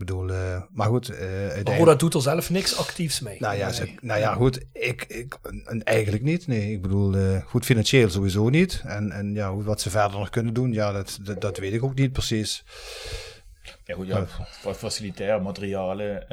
bedoel, 0.00 0.30
uh, 0.30 0.62
maar 0.70 0.86
goed. 0.86 1.10
Uh, 1.10 1.18
maar 1.64 1.78
Roda 1.78 1.94
doet 1.94 2.14
er 2.14 2.22
zelf 2.22 2.50
niks 2.50 2.76
actiefs 2.76 3.20
mee. 3.20 3.40
Nou 3.40 3.56
ja, 3.56 3.72
ze, 3.72 3.94
nou 4.00 4.20
ja 4.20 4.34
goed, 4.34 4.64
ik, 4.72 5.04
ik, 5.04 5.38
eigenlijk 5.84 6.24
niet. 6.24 6.46
Nee, 6.46 6.72
ik 6.72 6.82
bedoel, 6.82 7.16
uh, 7.16 7.44
goed 7.44 7.64
financieel 7.64 8.10
sowieso 8.10 8.48
niet. 8.48 8.82
En, 8.84 9.10
en 9.10 9.34
ja, 9.34 9.56
wat 9.56 9.80
ze 9.80 9.90
verder 9.90 10.18
nog 10.18 10.30
kunnen 10.30 10.54
doen, 10.54 10.72
ja, 10.72 10.92
dat, 10.92 11.18
dat, 11.22 11.40
dat 11.40 11.58
weet 11.58 11.72
ik 11.72 11.82
ook 11.82 11.94
niet 11.94 12.12
precies. 12.12 12.64
Ja 13.84 13.94
goed, 13.94 14.06
ja, 14.06 14.26
voor 14.26 14.74
facilitair 14.74 15.42
materialen 15.42 16.26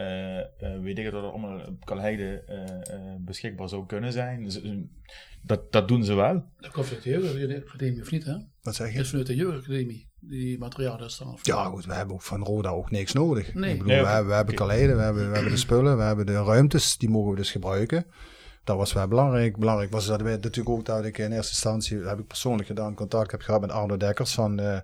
weet 0.83 0.97
ik 0.97 1.11
dat 1.11 1.13
er 1.13 1.29
allemaal 1.29 1.59
op 1.59 1.85
Kalheide 1.85 2.43
beschikbaar 3.19 3.69
zou 3.69 3.85
kunnen 3.85 4.11
zijn. 4.11 4.51
Dat, 5.41 5.71
dat 5.71 5.87
doen 5.87 6.03
ze 6.03 6.13
wel. 6.13 6.43
Dat 6.59 6.71
komt 6.71 6.85
vanuit 6.85 7.03
de 7.03 7.09
jeugdacademie 7.09 8.01
of 8.01 8.11
niet, 8.11 8.25
hè? 8.25 8.35
Wat 8.61 8.75
zeg 8.75 8.87
je? 8.87 8.93
Dat 8.93 9.03
is 9.03 9.09
vanuit 9.09 9.27
de 9.27 9.35
jeugdacademie, 9.35 10.06
die 10.29 10.59
materialen 10.59 11.11
staan. 11.11 11.37
Ja, 11.41 11.63
goed, 11.63 11.85
we 11.85 11.93
hebben 11.93 12.15
ook 12.15 12.21
van 12.21 12.43
Roda 12.43 12.69
ook 12.69 12.91
niks 12.91 13.13
nodig. 13.13 13.53
Nee. 13.53 13.71
Ik 13.71 13.77
bedoel, 13.77 13.93
nee, 13.93 14.03
we, 14.03 14.09
hebben, 14.09 14.27
we 14.27 14.35
hebben 14.35 14.55
Kaleiden, 14.55 14.95
we 14.95 15.01
hebben, 15.01 15.27
we 15.29 15.33
hebben 15.33 15.51
de 15.51 15.57
spullen, 15.57 15.97
we 15.97 16.03
hebben 16.03 16.25
de 16.25 16.43
ruimtes, 16.43 16.97
die 16.97 17.09
mogen 17.09 17.29
we 17.29 17.35
dus 17.35 17.51
gebruiken. 17.51 18.05
Dat 18.63 18.77
was 18.77 18.93
wel 18.93 19.07
belangrijk. 19.07 19.57
Belangrijk 19.57 19.91
was 19.91 20.05
dat 20.05 20.21
we 20.21 20.29
natuurlijk 20.29 20.69
ook 20.69 20.85
dat 20.85 21.05
ik 21.05 21.17
in 21.17 21.31
eerste 21.31 21.51
instantie, 21.51 21.97
heb 21.97 22.19
ik 22.19 22.27
persoonlijk 22.27 22.67
gedaan, 22.67 22.93
contact 22.93 23.31
heb 23.31 23.41
gehad 23.41 23.61
met 23.61 23.71
Arno 23.71 23.97
Dekkers 23.97 24.33
van, 24.33 24.61
uh, 24.61 24.77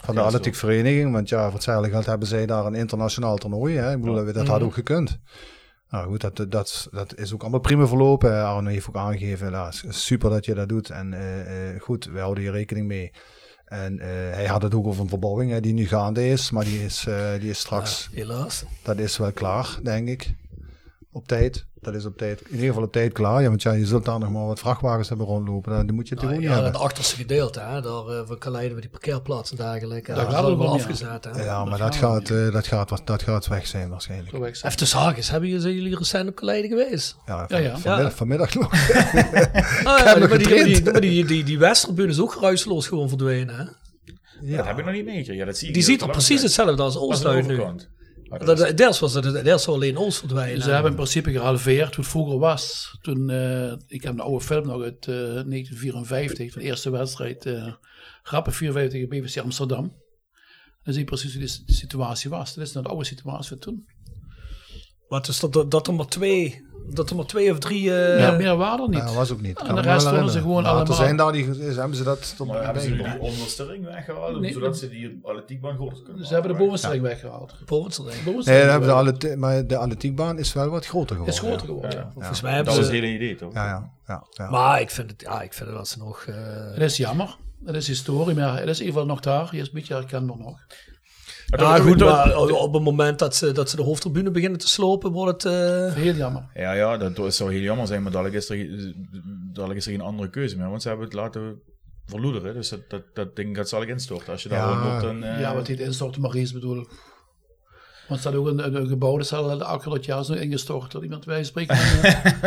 van 0.00 0.14
de 0.14 0.20
Atletiek 0.20 0.54
Vereniging. 0.54 1.12
Want 1.12 1.28
ja, 1.28 1.44
voor 1.44 1.52
hetzelfde 1.52 1.90
geld 1.90 2.06
hebben 2.06 2.28
zij 2.28 2.46
daar 2.46 2.66
een 2.66 2.74
internationaal 2.74 3.36
toernooi. 3.36 3.76
Hè? 3.76 3.92
Ik 3.92 4.00
bedoel, 4.00 4.32
dat 4.32 4.46
had 4.46 4.62
ook 4.62 4.74
gekund. 4.74 5.18
Nou 5.90 6.08
goed, 6.08 6.20
dat, 6.20 6.36
dat, 6.50 6.88
dat 6.90 7.16
is 7.16 7.34
ook 7.34 7.40
allemaal 7.40 7.60
prima 7.60 7.86
verlopen. 7.86 8.44
Arno 8.44 8.68
heeft 8.68 8.88
ook 8.88 8.96
aangegeven, 8.96 9.50
ja, 9.50 9.70
super 9.88 10.30
dat 10.30 10.44
je 10.44 10.54
dat 10.54 10.68
doet. 10.68 10.90
En 10.90 11.12
uh, 11.12 11.74
uh, 11.74 11.80
goed, 11.80 12.04
we 12.04 12.18
houden 12.18 12.42
hier 12.42 12.52
rekening 12.52 12.86
mee. 12.86 13.10
En 13.68 13.94
uh, 13.94 14.04
hij 14.08 14.46
had 14.46 14.62
het 14.62 14.74
ook 14.74 14.86
over 14.86 15.02
een 15.02 15.08
verbouwing 15.08 15.50
hè, 15.50 15.60
die 15.60 15.72
nu 15.72 15.88
gaande 15.88 16.28
is, 16.28 16.50
maar 16.50 16.64
die 16.64 16.84
is, 16.84 17.06
die 17.40 17.50
is 17.50 17.58
straks. 17.58 18.08
Ja, 18.10 18.18
helaas. 18.18 18.64
Dat 18.82 18.98
is 18.98 19.16
wel 19.16 19.32
klaar, 19.32 19.78
denk 19.82 20.08
ik 20.08 20.34
op 21.18 21.28
tijd. 21.28 21.66
Dat 21.80 21.94
is 21.94 22.04
op 22.04 22.16
tijd, 22.16 22.40
in 22.40 22.50
ieder 22.50 22.66
geval 22.66 22.82
op 22.82 22.92
tijd 22.92 23.12
klaar. 23.12 23.42
Ja, 23.42 23.48
want 23.48 23.62
ja, 23.62 23.72
je 23.72 23.86
zult 23.86 24.04
daar 24.04 24.18
nog 24.18 24.30
maar 24.30 24.46
wat 24.46 24.58
vrachtwagens 24.58 25.08
hebben 25.08 25.26
rondlopen. 25.26 25.86
Die 25.86 25.94
moet 25.94 26.08
je 26.08 26.14
natuurlijk 26.14 26.40
ah, 26.40 26.48
ja, 26.48 26.54
niet 26.54 26.62
hebben. 26.62 26.80
het 26.80 26.90
achterste 26.90 27.16
gedeelte, 27.16 27.60
hè. 27.60 27.80
Daar 27.80 28.02
uh, 28.02 28.28
we 28.28 28.50
leiden 28.50 28.74
we 28.74 28.80
die 28.80 28.90
parkeerplaatsen 28.90 29.56
dergelijke. 29.56 30.14
Daar 30.14 30.30
gaat 30.30 30.42
wel 30.42 30.72
afgezet. 30.72 31.24
Hè. 31.24 31.44
Ja, 31.44 31.64
maar 31.64 31.78
dat, 31.78 31.96
gaat, 31.96 32.30
uh, 32.30 32.52
dat, 32.52 32.66
gaat, 32.66 33.00
dat 33.04 33.22
gaat 33.22 33.46
weg 33.46 33.66
zijn 33.66 33.88
waarschijnlijk. 33.88 34.38
Weg 34.38 34.56
zijn. 34.56 34.72
Even 34.72 34.86
zagen, 34.86 35.24
hebben 35.24 35.48
jullie, 35.48 35.62
zijn 35.62 35.74
jullie 35.74 35.96
recent 35.96 36.28
op 36.28 36.34
Kaleiden 36.34 36.70
geweest? 36.70 37.16
Ja, 37.26 37.46
van, 37.48 37.62
ja, 37.62 37.78
Vanmiddag, 37.78 38.14
vanmiddag 38.14 38.54
nog. 38.54 38.72
ah, 38.72 39.98
ja, 39.98 40.14
die, 40.26 40.38
die, 40.38 40.82
die, 40.82 41.00
die, 41.00 41.24
die, 41.24 41.44
die 41.44 41.58
Westerbune 41.58 42.08
is 42.08 42.20
ook 42.20 42.32
geruisloos 42.32 42.86
gewoon 42.86 43.08
verdwenen, 43.08 43.56
hè? 43.56 43.64
Ja. 44.40 44.56
Dat 44.56 44.66
heb 44.66 44.78
ik 44.78 44.84
nog 44.84 44.94
niet 44.94 45.04
meegekregen. 45.04 45.36
Ja, 45.36 45.44
dat 45.44 45.56
zie 45.56 45.72
die 45.72 45.82
ziet 45.82 46.02
er 46.02 46.08
precies 46.08 46.42
hetzelfde 46.42 46.82
als 46.82 46.96
Oosthuis 46.96 47.46
nu. 47.46 47.60
Dat, 48.28 48.76
deels 48.76 48.98
was 48.98 49.14
het 49.14 49.44
deels 49.44 49.68
alleen 49.68 49.96
ons 49.96 50.18
verdwijnen. 50.18 50.62
Ze 50.62 50.70
hebben 50.70 50.90
in 50.90 50.96
principe 50.96 51.30
gehalveerd 51.30 51.94
hoe 51.94 52.04
het 52.04 52.12
vroeger 52.12 52.38
was. 52.38 52.96
Toen, 53.00 53.30
uh, 53.30 53.72
ik 53.86 54.02
heb 54.02 54.12
een 54.12 54.20
oude 54.20 54.44
film 54.44 54.66
nog 54.66 54.82
uit 54.82 55.06
uh, 55.06 55.14
1954, 55.16 56.54
de 56.54 56.60
eerste 56.60 56.90
wedstrijd. 56.90 57.46
Uh, 57.46 57.72
Grappen 58.22 58.52
54 58.52 59.00
tegen 59.00 59.08
BVC 59.08 59.42
Amsterdam. 59.42 59.96
Dan 60.82 60.92
zie 60.92 60.98
je 60.98 61.08
precies 61.08 61.32
hoe 61.32 61.64
de 61.66 61.72
situatie 61.72 62.30
was. 62.30 62.54
Dat 62.54 62.66
is 62.66 62.72
nou 62.72 62.84
de 62.84 62.90
oude 62.90 63.06
situatie 63.06 63.48
van 63.48 63.58
toen. 63.58 63.86
Wat 65.08 65.28
is 65.28 65.40
dat, 65.40 65.70
dat 65.70 65.86
er 65.86 65.94
maar 65.94 66.06
twee 66.06 66.66
dat 66.94 67.10
er 67.10 67.16
maar 67.16 67.24
twee 67.24 67.50
of 67.50 67.58
drie... 67.58 67.82
Uh... 67.82 68.20
Ja, 68.20 68.30
meer 68.30 68.56
waren 68.56 68.84
er 68.84 68.88
niet. 68.88 69.08
Ja, 69.08 69.14
was 69.14 69.30
ook 69.32 69.40
niet. 69.40 69.58
En 69.58 69.74
de 69.74 69.80
rest 69.80 70.08
vonden 70.08 70.30
ze 70.30 70.40
gewoon 70.40 70.64
allemaal... 70.64 70.96
zijn 70.96 71.16
daar 71.16 71.32
die, 71.32 71.44
hebben 71.44 71.96
ze 71.96 72.02
dat 72.02 72.36
tot 72.36 72.46
maar 72.46 72.64
hebben 72.64 72.82
ze 72.82 72.96
die 72.96 73.18
onderste 73.18 73.66
ring 73.66 73.84
weggehaald, 73.84 74.40
nee, 74.40 74.52
zodat 74.52 74.78
ze 74.78 74.88
die 74.88 75.18
atletiekbaan 75.22 75.74
groter 75.74 76.02
kunnen 76.02 76.26
Ze 76.26 76.32
hebben 76.32 76.52
de 76.52 76.58
bovenste 76.58 76.90
ring 76.90 77.02
weggehaald. 77.02 77.54
Bovenste 77.66 78.02
ring. 78.02 78.44
Nee, 78.44 78.56
hebben 78.56 79.18
de 79.18 79.36
maar 79.36 79.66
de 79.66 79.76
atletiekbaan 79.76 80.38
is 80.38 80.52
wel 80.52 80.68
wat 80.68 80.86
groter 80.86 81.16
geworden. 81.16 81.34
Is 81.34 81.40
groter 81.40 81.66
geworden, 81.66 81.90
ja. 81.90 82.10
Volgens 82.14 82.40
mij 82.40 82.62
dat 82.62 82.72
is 82.72 82.78
het 82.78 82.90
hele 82.90 83.12
idee, 83.12 83.34
toch? 83.34 83.54
Ja, 83.54 83.66
ja. 83.66 83.90
ja, 84.06 84.24
ja. 84.30 84.50
Maar 84.50 84.80
ik 84.80 84.90
vind 84.90 85.10
het, 85.10 85.20
ja, 85.20 85.42
ik 85.42 85.52
vind 85.52 85.68
het 85.68 85.78
dat 85.78 85.88
ze 85.88 85.98
nog... 85.98 86.26
Uh... 86.28 86.34
Het 86.72 86.82
is 86.82 86.96
jammer. 86.96 87.36
Het 87.64 87.74
is 87.74 87.86
historie, 87.86 88.34
maar 88.34 88.58
het 88.58 88.68
is 88.68 88.80
in 88.80 88.86
ieder 88.86 89.00
geval 89.00 89.06
nog 89.06 89.20
daar. 89.20 89.48
Je 89.50 89.60
is 89.60 89.66
een 89.66 89.74
beetje 89.74 89.94
herkenbaar 89.94 90.36
nog. 90.36 90.66
Ja, 91.56 91.78
goed, 91.78 91.98
maar 91.98 92.36
op 92.36 92.72
het 92.72 92.82
moment 92.82 93.18
dat 93.18 93.36
ze, 93.36 93.52
dat 93.52 93.70
ze 93.70 93.76
de 93.76 93.82
hoofdtribune 93.82 94.30
beginnen 94.30 94.58
te 94.58 94.68
slopen, 94.68 95.12
wordt 95.12 95.42
het... 95.42 95.52
Uh... 95.52 95.94
Heel 95.94 96.14
jammer. 96.14 96.46
Ja, 96.54 96.72
ja, 96.72 96.96
dat 96.96 97.34
zou 97.34 97.52
heel 97.52 97.60
jammer 97.60 97.86
zijn, 97.86 98.02
maar 98.02 98.12
dadelijk 98.12 98.36
is, 98.36 98.48
er, 98.48 98.94
dadelijk 99.52 99.78
is 99.78 99.86
er 99.86 99.92
geen 99.92 100.00
andere 100.00 100.30
keuze 100.30 100.56
meer, 100.56 100.68
want 100.68 100.82
ze 100.82 100.88
hebben 100.88 101.06
het 101.06 101.14
laten 101.14 101.60
verloederen. 102.06 102.54
Dus 102.54 102.68
dat, 102.68 102.90
dat, 102.90 103.02
dat 103.14 103.36
ding 103.36 103.56
gaat 103.56 103.68
zal 103.68 103.82
ik 103.82 103.88
instorten. 103.88 104.32
Als 104.32 104.42
je 104.42 104.48
daar 104.48 104.70
ja. 104.70 104.90
loopt, 104.90 105.02
dan... 105.02 105.24
Uh... 105.24 105.40
Ja, 105.40 105.54
wat 105.54 105.66
heet 105.66 105.80
instorten, 105.80 106.20
Maries 106.20 106.52
bedoel 106.52 106.80
ik. 106.80 106.88
Want 108.08 108.24
er 108.24 108.30
staat 108.30 108.34
ook 108.34 108.46
een, 108.46 108.76
een 108.76 108.88
gebouw, 108.88 109.18
dat 109.18 109.84
dat 109.84 110.04
jaar 110.04 110.24
zo 110.24 110.32
ingestort. 110.32 110.92
Dat 110.92 111.02
iemand 111.02 111.24
wij 111.24 111.44
spreken. 111.44 111.78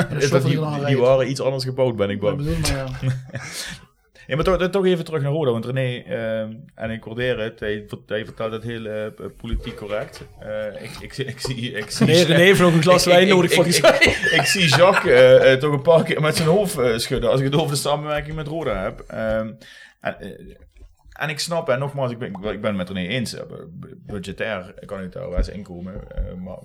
die, 0.43 0.85
die 0.85 0.97
waren 0.97 1.29
iets 1.29 1.41
anders 1.41 1.63
gebouwd, 1.63 1.95
ben 1.95 2.09
ik 2.09 2.19
bang. 2.19 2.37
bedoel, 2.37 2.57
maar 2.57 2.75
ja. 2.75 2.89
Ja, 4.31 4.37
maar 4.37 4.45
toch, 4.45 4.69
toch 4.69 4.85
even 4.85 5.05
terug 5.05 5.21
naar 5.21 5.31
Roda. 5.31 5.51
Want 5.51 5.65
René, 5.65 6.03
uh, 6.07 6.39
en 6.75 6.89
ik 6.89 7.03
waardeer 7.03 7.39
het, 7.39 7.59
hij, 7.59 7.85
hij 8.05 8.25
vertelt 8.25 8.51
het 8.51 8.63
heel 8.63 8.85
uh, 8.85 9.05
politiek 9.37 9.75
correct. 9.75 10.25
Uh, 10.43 10.83
ik, 10.83 10.91
ik, 10.99 11.17
ik, 11.17 11.39
zie... 11.39 11.71
Ik 11.71 11.89
zie 11.89 12.05
nee, 12.05 12.23
René 12.23 12.39
heeft 12.39 12.59
nog 12.59 12.73
een 12.73 12.81
glas 12.81 13.05
wijn 13.13 13.27
nodig 13.27 13.53
voor. 13.53 13.65
Ik, 13.65 14.45
zie 14.45 14.67
Jacques 14.67 15.59
toch 15.59 15.73
een 15.73 15.81
paar 15.81 16.03
keer 16.03 16.21
met 16.21 16.35
zijn 16.35 16.47
hoofd 16.47 16.77
schudden 16.95 17.29
als 17.29 17.39
ik 17.39 17.45
het 17.45 17.55
over 17.55 17.69
de 17.69 17.75
samenwerking 17.75 18.35
met 18.35 18.47
Roda 18.47 18.83
heb. 18.83 18.99
Um, 18.99 19.57
en, 20.01 20.15
en 21.09 21.29
ik 21.29 21.39
snap, 21.39 21.69
en 21.69 21.79
nogmaals, 21.79 22.11
ik 22.11 22.17
ben, 22.17 22.27
ik 22.27 22.61
ben 22.61 22.63
het 22.63 22.75
met 22.75 22.89
René 22.89 23.07
eens. 23.07 23.35
Budgetair 24.05 24.73
kan 24.85 25.01
ik 25.01 25.11
daar 25.11 25.29
wel 25.29 25.37
eens 25.37 25.49
inkomen. 25.49 25.93
maar 26.43 26.57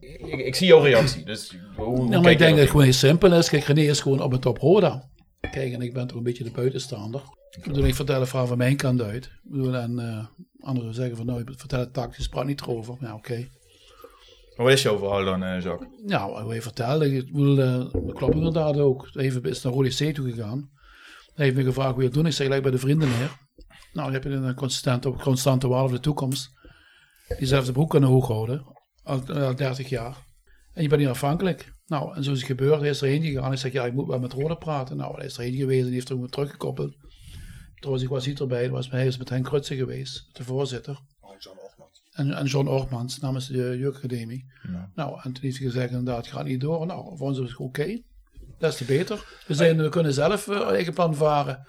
ik, 0.00 0.40
ik, 0.40 0.54
zie 0.54 0.66
jouw 0.66 0.80
reactie. 0.80 1.24
Dus 1.24 1.56
hoe, 1.76 2.10
ja, 2.10 2.20
maar 2.20 2.30
ik 2.30 2.38
denk 2.38 2.50
dat 2.50 2.60
het 2.60 2.70
gewoon 2.70 2.84
heel 2.84 2.92
simpel 2.92 3.32
is. 3.32 3.48
Kijk, 3.48 3.64
René 3.64 3.80
is 3.80 4.00
gewoon 4.00 4.22
op 4.22 4.32
het 4.32 4.42
top 4.42 4.58
Roda. 4.58 5.08
Kijk, 5.58 5.72
en 5.72 5.82
ik 5.82 5.92
ben 5.92 6.06
toch 6.06 6.16
een 6.16 6.22
beetje 6.22 6.44
de 6.44 6.50
buitenstaander. 6.50 7.22
Ik 7.50 7.64
bedoel, 7.64 7.84
ik 7.84 7.94
vertel 7.94 8.20
het 8.20 8.28
verhaal 8.28 8.46
van 8.46 8.58
mijn 8.58 8.76
kant 8.76 9.02
uit. 9.02 9.24
Ik 9.24 9.50
bedoel, 9.50 9.74
en 9.74 9.98
uh, 9.98 10.26
anderen 10.60 10.94
zeggen 10.94 11.16
van, 11.16 11.26
nou, 11.26 11.44
vertel 11.56 11.78
het 11.78 11.92
tactisch, 11.92 12.28
praat 12.28 12.46
niet 12.46 12.60
erover. 12.60 12.96
Ja, 13.00 13.14
oké. 13.14 13.32
Okay. 13.32 13.50
Maar 14.56 14.66
wat 14.66 14.74
is 14.74 14.82
jouw 14.82 14.98
verhaal 14.98 15.24
dan, 15.24 15.42
uh, 15.42 15.60
Jacques? 15.60 15.88
Nou, 16.04 16.42
hoe 16.42 16.54
je 16.54 16.62
vertelde, 16.62 17.14
ik 17.14 17.32
bedoel, 17.32 17.58
uh, 17.58 17.92
dat 17.92 18.12
klopt 18.12 18.34
inderdaad 18.34 18.76
ook. 18.76 19.08
Even 19.14 19.42
is 19.42 19.62
naar 19.62 19.72
Rode 19.72 19.88
C 19.88 20.14
toe 20.14 20.30
gegaan. 20.30 20.70
Hij 21.34 21.44
heeft 21.44 21.56
me 21.56 21.64
gevraagd 21.64 21.92
hoe 21.92 22.00
je 22.00 22.06
het 22.06 22.14
doen. 22.14 22.26
Ik 22.26 22.32
zeg 22.32 22.46
gelijk 22.46 22.62
bij 22.62 22.72
de 22.72 22.78
vrienden 22.78 23.08
neer. 23.08 23.36
Nou, 23.92 24.12
dan 24.12 24.12
heb 24.12 24.24
je 24.24 24.30
een 24.30 24.54
constante, 24.54 25.10
constante 25.10 25.68
waarde 25.68 25.88
voor 25.88 25.96
de 25.96 26.02
toekomst. 26.02 26.50
Diezelfde 27.38 27.72
broek 27.72 27.90
kunnen 27.90 28.08
hoog 28.08 28.26
houden. 28.26 28.62
Al, 29.02 29.32
al 29.32 29.56
30 29.56 29.88
jaar. 29.88 30.16
En 30.72 30.82
je 30.82 30.88
bent 30.88 31.00
niet 31.00 31.10
afhankelijk. 31.10 31.72
Nou, 31.88 32.16
en 32.16 32.24
zo 32.24 32.32
is 32.32 32.38
het 32.38 32.46
gebeurd. 32.46 32.80
Hij 32.80 32.88
is 32.88 33.02
erheen 33.02 33.22
gegaan. 33.22 33.52
Ik 33.52 33.58
zeg, 33.58 33.72
ja, 33.72 33.84
ik 33.86 33.92
moet 33.92 34.06
wel 34.06 34.18
met 34.18 34.32
Rode 34.32 34.56
praten. 34.56 34.96
Nou, 34.96 35.16
hij 35.16 35.24
is 35.24 35.36
erheen 35.36 35.54
geweest 35.54 35.86
en 35.86 35.92
heeft 35.92 36.08
er 36.08 36.28
teruggekoppeld. 36.28 36.94
Trouwens, 37.74 38.04
ik 38.04 38.10
was 38.10 38.26
niet 38.26 38.40
erbij. 38.40 38.70
Was, 38.70 38.90
hij 38.90 39.06
is 39.06 39.16
met 39.16 39.28
Henk 39.28 39.44
Krutse 39.44 39.76
geweest, 39.76 40.28
de 40.32 40.44
voorzitter. 40.44 40.98
En, 42.12 42.32
en 42.32 42.46
John 42.46 42.68
Ortmans 42.68 43.18
namens 43.18 43.46
de 43.46 43.76
Jeugdacademie. 43.78 44.44
Ja. 44.62 44.90
Nou, 44.94 45.20
en 45.22 45.32
toen 45.32 45.42
heeft 45.42 45.58
hij 45.58 45.66
gezegd, 45.66 45.90
inderdaad, 45.90 46.26
gaat 46.26 46.44
niet 46.44 46.60
door. 46.60 46.86
Nou, 46.86 47.16
voor 47.16 47.26
ons 47.26 47.38
is 47.38 47.48
het 47.48 47.58
oké. 47.58 47.80
Okay. 47.80 48.04
Des 48.58 48.76
te 48.76 48.84
beter. 48.84 49.24
We, 49.46 49.54
zijn, 49.54 49.82
we 49.82 49.88
kunnen 49.88 50.12
zelf 50.12 50.46
uh, 50.46 50.68
eigen 50.70 50.94
plan 50.94 51.14
varen. 51.14 51.66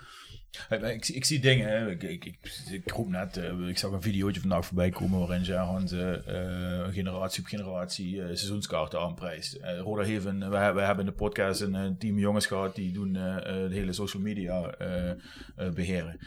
Ik, 0.69 1.07
ik 1.07 1.25
zie 1.25 1.39
dingen, 1.39 1.69
hè. 1.69 1.89
Ik, 1.89 2.03
ik, 2.03 2.25
ik, 2.71 2.91
roep 2.91 3.09
net, 3.09 3.37
eh, 3.37 3.67
ik 3.67 3.77
zag 3.77 3.91
een 3.91 4.01
videootje 4.01 4.39
vandaag 4.41 4.65
voorbij 4.65 4.89
komen 4.89 5.19
waarin 5.19 5.45
Gerhans 5.45 5.91
eh, 5.91 6.13
eh, 6.13 6.93
generatie 6.93 7.41
op 7.41 7.47
generatie 7.47 8.19
eh, 8.21 8.25
seizoenskaarten 8.25 8.99
aanprijst. 8.99 9.53
Eh 9.53 9.79
Roda 9.79 10.03
heeft 10.03 10.25
een, 10.25 10.39
we, 10.39 10.49
we 10.49 10.81
hebben 10.81 10.99
in 10.99 11.05
de 11.05 11.17
podcast 11.17 11.61
een, 11.61 11.97
team 11.97 12.19
jongens 12.19 12.45
gehad 12.45 12.75
die 12.75 12.91
doen 12.91 13.13
de 13.13 13.75
hele 13.75 13.93
social 13.93 14.21
media 14.21 14.69
eh, 14.69 15.09
eh, 15.09 15.17
beheren. 15.73 16.19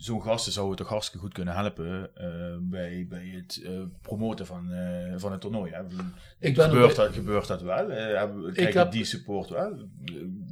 Zo'n 0.00 0.22
gasten 0.22 0.52
zouden 0.52 0.76
toch 0.76 0.88
hartstikke 0.88 1.24
goed 1.24 1.34
kunnen 1.34 1.54
helpen 1.54 2.10
eh, 2.14 2.26
bij, 2.60 3.06
bij 3.08 3.32
het 3.36 3.60
eh, 3.64 3.70
promoten 4.02 4.46
van, 4.46 4.72
eh, 4.72 5.14
van 5.16 5.32
het 5.32 5.40
toernooi. 5.40 5.72
Hè. 5.72 5.80
Ik 6.38 6.54
ben 6.54 6.70
gebeurt, 6.70 6.96
dat, 6.96 7.12
gebeurt 7.12 7.46
dat 7.46 7.62
wel? 7.62 7.90
Eh, 7.90 8.18
hebben, 8.18 8.42
we- 8.42 8.52
krijg 8.52 8.72
je 8.72 8.78
heb- 8.78 8.92
die 8.92 9.04
support 9.04 9.48
wel? 9.48 9.88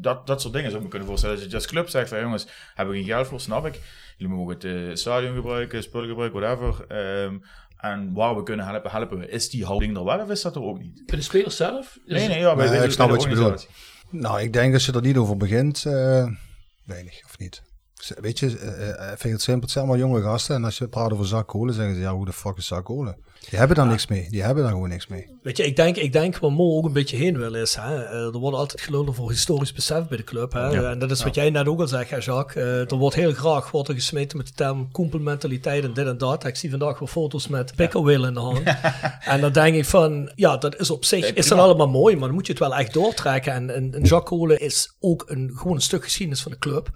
Dat, 0.00 0.26
dat 0.26 0.40
soort 0.40 0.52
dingen 0.52 0.68
zou 0.70 0.78
ik 0.78 0.84
me 0.84 0.90
kunnen 0.90 1.08
voorstellen. 1.08 1.36
Als 1.36 1.44
je 1.46 1.54
als 1.54 1.66
club 1.66 1.88
zegt 1.88 2.08
van 2.08 2.20
jongens, 2.20 2.46
hebben 2.74 2.94
we 2.94 3.00
geen 3.00 3.10
geld 3.10 3.26
voor, 3.26 3.40
snap 3.40 3.66
ik. 3.66 3.80
Jullie 4.16 4.34
mogen 4.34 4.56
het 4.88 4.98
stadion 4.98 5.34
gebruiken, 5.34 5.82
spullen 5.82 6.08
gebruiken, 6.08 6.40
whatever. 6.40 6.86
Ehm, 6.88 7.36
en 7.76 8.12
waar 8.12 8.36
we 8.36 8.42
kunnen 8.42 8.66
helpen, 8.66 8.90
helpen 8.90 9.18
we. 9.18 9.28
Is 9.28 9.50
die 9.50 9.64
houding 9.64 9.96
er 9.96 10.04
wel 10.04 10.20
of 10.20 10.30
is 10.30 10.42
dat 10.42 10.56
er 10.56 10.62
ook 10.62 10.78
niet? 10.78 11.02
Bij 11.06 11.16
de 11.16 11.22
spelers 11.22 11.56
zelf? 11.56 11.98
Nee, 12.06 12.28
nee, 12.28 12.38
ja, 12.38 12.54
bij, 12.54 12.64
Nee, 12.64 12.68
bij 12.72 12.78
de- 12.78 12.84
ik 12.86 12.92
snap 12.92 13.10
wat 13.10 13.22
je 13.22 13.28
bedoelt. 13.28 13.68
Nou, 14.10 14.40
ik 14.40 14.52
denk 14.52 14.74
als 14.74 14.86
je 14.86 14.92
er 14.92 15.00
niet 15.02 15.16
over 15.16 15.36
begint, 15.36 15.84
eh, 15.86 16.28
weinig 16.84 17.24
of 17.24 17.38
niet. 17.38 17.62
Weet 18.20 18.38
je, 18.38 18.58
eh, 18.58 18.88
eh, 18.88 19.12
ik 19.12 19.18
vind 19.18 19.32
het 19.32 19.42
simpel. 19.42 19.62
Het 19.62 19.70
zijn 19.70 19.84
allemaal 19.84 20.06
jonge 20.06 20.22
gasten. 20.22 20.54
En 20.54 20.64
als 20.64 20.78
je 20.78 20.88
praat 20.88 21.12
over 21.12 21.26
zak 21.26 21.46
kolen, 21.46 21.74
zeggen 21.74 21.94
ze, 21.94 22.00
ja, 22.00 22.14
hoe 22.14 22.24
de 22.24 22.32
fuck 22.32 22.56
is 22.56 22.66
zak 22.66 22.84
kolen? 22.84 23.16
Die 23.50 23.58
hebben 23.58 23.76
daar 23.76 23.86
niks 23.86 24.06
mee. 24.06 24.26
Die 24.30 24.42
hebben 24.42 24.62
daar 24.62 24.72
gewoon 24.72 24.88
niks 24.88 25.06
mee. 25.06 25.26
Weet 25.42 25.56
je, 25.56 25.64
ik 25.64 25.76
denk, 25.76 25.96
ik 25.96 26.12
denk 26.12 26.38
waar 26.38 26.52
Mo 26.52 26.76
ook 26.76 26.84
een 26.84 26.92
beetje 26.92 27.16
heen 27.16 27.38
wil 27.38 27.54
is, 27.54 27.74
hè, 27.74 28.04
eh, 28.04 28.34
er 28.34 28.38
wordt 28.38 28.56
altijd 28.56 28.80
geluld 28.80 29.14
voor 29.14 29.30
historisch 29.30 29.72
besef 29.72 30.08
bij 30.08 30.16
de 30.16 30.24
club. 30.24 30.52
Hè, 30.52 30.66
Ja. 30.66 30.90
En 30.90 30.98
dat 30.98 31.10
is 31.10 31.22
wat 31.22 31.34
jij 31.34 31.50
net 31.50 31.66
ook 31.66 31.80
al 31.80 31.88
zegt, 31.88 32.10
hè, 32.10 32.16
Jacques. 32.16 32.64
Eh, 32.64 32.90
er 32.90 32.96
wordt 32.96 33.16
heel 33.16 33.32
graag 33.32 33.70
wordt 33.70 33.88
er 33.88 33.94
gesmeten 33.94 34.36
met 34.36 34.46
de 34.46 34.52
term 34.52 34.90
koempelmentaliteit 34.92 35.84
en 35.84 35.92
dit 35.92 36.06
en 36.06 36.18
dat. 36.18 36.44
Ik 36.44 36.56
zie 36.56 36.70
vandaag 36.70 36.98
weer 36.98 37.08
foto's 37.08 37.48
met 37.48 37.74
pikkelwillen 37.76 38.28
in 38.28 38.34
de 38.34 38.40
hand. 38.40 38.62
en 39.32 39.40
dan 39.40 39.52
denk 39.52 39.74
ik 39.74 39.84
van, 39.84 40.32
ja, 40.34 40.56
dat 40.56 40.80
is 40.80 40.90
op 40.90 41.04
zich, 41.04 41.32
is 41.32 41.52
allemaal 41.52 41.88
mooi, 41.88 42.16
maar 42.16 42.26
dan 42.26 42.36
moet 42.36 42.46
je 42.46 42.52
het 42.52 42.60
wel 42.60 42.74
echt 42.74 42.92
doortrekken. 42.92 43.52
En, 43.52 43.74
en, 43.74 43.94
en 43.94 44.02
Jacques 44.02 44.38
Kolen 44.38 44.60
is 44.60 44.96
ook 45.00 45.24
een, 45.26 45.52
gewoon 45.54 45.74
een 45.74 45.82
stuk 45.82 46.04
geschiedenis 46.04 46.42
van 46.42 46.52
de 46.52 46.58
club. 46.58 46.90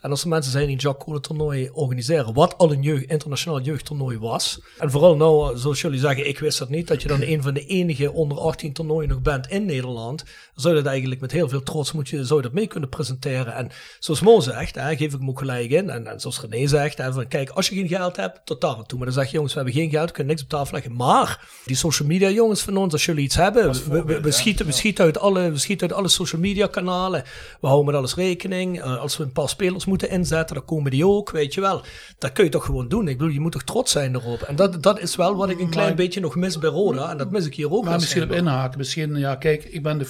En 0.00 0.10
als 0.10 0.22
er 0.22 0.28
mensen 0.28 0.52
zijn 0.52 0.66
die 0.66 0.74
een 0.74 0.80
Jacques 0.80 1.04
Kolen 1.04 1.22
toernooi 1.22 1.70
organiseren, 1.72 2.34
wat 2.34 2.58
al 2.58 2.72
een 2.72 2.82
jeugd, 2.82 3.10
internationaal 3.10 3.60
jeugdtoernooi 3.60 4.18
was. 4.18 4.60
En 4.78 4.90
vooral 4.90 5.16
nou, 5.16 5.58
zoals 5.58 5.80
jullie 5.80 5.98
zeggen, 5.98 6.28
ik 6.28 6.38
wist 6.38 6.58
dat 6.58 6.68
niet, 6.68 6.88
dat 6.88 7.02
je 7.02 7.08
dan 7.08 7.22
een 7.22 7.42
van 7.42 7.54
de 7.54 7.66
enige 7.66 8.12
onder 8.12 8.38
18 8.38 8.72
toernooien 8.72 9.08
nog 9.08 9.20
bent 9.20 9.48
in 9.48 9.64
Nederland. 9.64 10.24
Zou 10.60 10.74
je 10.74 10.80
dat 10.82 10.90
eigenlijk 10.90 11.20
met 11.20 11.32
heel 11.32 11.48
veel 11.48 11.62
trots 11.62 11.92
moet 11.92 12.08
je, 12.08 12.24
zou 12.24 12.40
je 12.40 12.46
dat 12.46 12.54
mee 12.54 12.66
kunnen 12.66 12.88
presenteren. 12.88 13.54
En 13.54 13.70
zoals 13.98 14.20
Mo 14.20 14.40
zegt, 14.40 14.74
hè, 14.74 14.96
geef 14.96 15.12
ik 15.12 15.18
hem 15.18 15.28
ook 15.28 15.38
gelijk 15.38 15.70
in. 15.70 15.90
En, 15.90 16.06
en 16.06 16.20
zoals 16.20 16.40
René 16.40 16.66
zegt, 16.66 16.98
hè, 16.98 17.12
van, 17.12 17.28
kijk, 17.28 17.50
als 17.50 17.68
je 17.68 17.74
geen 17.74 17.88
geld 17.88 18.16
hebt, 18.16 18.40
tot 18.44 18.60
daar 18.60 18.76
aan 18.76 18.86
toe. 18.86 18.98
Maar 18.98 19.06
dan 19.06 19.16
zeg 19.16 19.26
je, 19.26 19.32
jongens, 19.32 19.52
we 19.54 19.60
hebben 19.60 19.78
geen 19.78 19.90
geld, 19.90 20.06
we 20.08 20.12
kunnen 20.14 20.32
niks 20.32 20.42
op 20.42 20.48
tafel 20.48 20.72
leggen. 20.74 20.96
Maar 20.96 21.48
die 21.64 21.76
social 21.76 22.08
media 22.08 22.30
jongens 22.30 22.62
van 22.62 22.76
ons, 22.76 22.92
als 22.92 23.04
jullie 23.04 23.24
iets 23.24 23.36
hebben, 23.36 23.72
we, 23.90 24.04
we, 24.04 24.20
we 24.20 24.30
schieten, 24.30 24.66
we, 24.66 24.72
schieten 24.72 25.04
uit 25.04 25.18
alle, 25.18 25.50
we 25.50 25.58
schieten 25.58 25.88
uit 25.88 25.98
alle 25.98 26.08
social 26.08 26.40
media 26.40 26.66
kanalen. 26.66 27.22
We 27.60 27.66
houden 27.66 27.86
met 27.86 27.94
alles 27.94 28.14
rekening. 28.14 28.80
Eh, 28.82 29.00
als 29.00 29.16
we 29.16 29.24
een 29.24 29.32
paar 29.32 29.48
spelers 29.48 29.84
moeten 29.84 30.10
inzetten, 30.10 30.54
dan 30.56 30.64
komen 30.64 30.90
die 30.90 31.06
ook, 31.06 31.30
weet 31.30 31.54
je 31.54 31.60
wel. 31.60 31.82
Dat 32.18 32.32
kun 32.32 32.44
je 32.44 32.50
toch 32.50 32.64
gewoon 32.64 32.88
doen. 32.88 33.08
Ik 33.08 33.18
bedoel, 33.18 33.32
je 33.32 33.40
moet 33.40 33.52
toch 33.52 33.62
trots 33.62 33.92
zijn 33.92 34.14
erop. 34.14 34.40
En 34.42 34.56
dat, 34.56 34.82
dat 34.82 35.00
is 35.00 35.16
wel 35.16 35.36
wat 35.36 35.50
ik 35.50 35.60
een 35.60 35.70
klein 35.70 35.86
Maar- 35.86 35.96
beetje 35.96 36.20
nog 36.20 36.36
mis 36.36 36.58
bij 36.58 36.70
Roda. 36.70 37.10
En 37.10 37.16
dat 37.16 37.30
mis 37.30 37.46
ik 37.46 37.54
hier 37.54 37.70
ook. 37.72 37.84
Maar 37.84 37.94
misschien 37.94 38.22
op 38.22 38.30
inhaken. 38.32 38.78
Misschien, 38.78 39.16
ja, 39.16 39.34
kijk, 39.36 39.64
ik 39.64 39.82
ben 39.82 39.98
de 39.98 40.04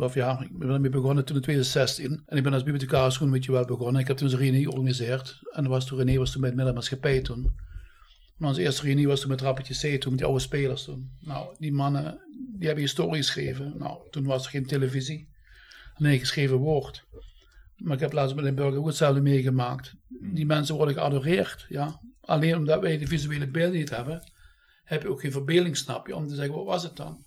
of 0.00 0.14
ja, 0.14 0.40
ik 0.40 0.58
ben 0.58 0.70
ermee 0.70 0.90
begonnen 0.90 1.24
toen 1.24 1.36
in 1.36 1.42
2016. 1.42 2.22
En 2.26 2.36
ik 2.36 2.42
ben 2.42 2.52
als 2.52 2.62
bibliothecaris 2.62 3.16
gewoon 3.16 3.34
een 3.34 3.52
wel 3.52 3.64
begonnen. 3.64 4.00
Ik 4.00 4.06
heb 4.06 4.16
toen 4.16 4.30
een 4.30 4.36
reunie 4.36 4.62
georganiseerd. 4.62 5.40
En 5.50 5.68
was 5.68 5.86
toen, 5.86 5.98
René 5.98 6.18
was 6.18 6.32
toen 6.32 6.40
met 6.40 6.54
middenmaatschappij 6.54 7.20
toen. 7.20 7.54
Maar 8.36 8.48
onze 8.48 8.62
eerste 8.62 8.82
reunie 8.82 9.06
was 9.06 9.20
toen 9.20 9.30
met 9.30 9.40
Rappetje 9.40 9.96
C, 9.96 10.00
toen 10.00 10.10
met 10.10 10.18
die 10.18 10.28
oude 10.28 10.42
spelers 10.42 10.84
toen. 10.84 11.10
Nou, 11.20 11.54
die 11.58 11.72
mannen, 11.72 12.20
die 12.56 12.66
hebben 12.66 12.84
historie 12.84 13.22
geschreven. 13.22 13.74
Nou, 13.78 13.98
toen 14.10 14.24
was 14.24 14.44
er 14.44 14.50
geen 14.50 14.66
televisie. 14.66 15.28
Nee, 15.96 16.18
geschreven 16.18 16.56
woord. 16.56 17.04
Maar 17.76 17.94
ik 17.94 18.00
heb 18.00 18.12
laatst 18.12 18.34
met 18.34 18.44
Limburg 18.44 18.74
ook 18.74 18.86
hetzelfde 18.86 19.20
meegemaakt. 19.20 19.94
Die 20.08 20.46
mensen 20.46 20.74
worden 20.74 20.94
geadoreerd, 20.94 21.66
ja. 21.68 22.00
Alleen 22.20 22.56
omdat 22.56 22.80
wij 22.80 22.98
de 22.98 23.06
visuele 23.06 23.46
beelden 23.46 23.78
niet 23.78 23.90
hebben, 23.90 24.32
heb 24.84 25.02
je 25.02 25.08
ook 25.08 25.20
geen 25.20 25.32
verbeelding, 25.32 25.76
snap 25.76 26.06
je, 26.06 26.16
om 26.16 26.28
te 26.28 26.34
zeggen, 26.34 26.54
wat 26.54 26.64
was 26.64 26.82
het 26.82 26.96
dan? 26.96 27.24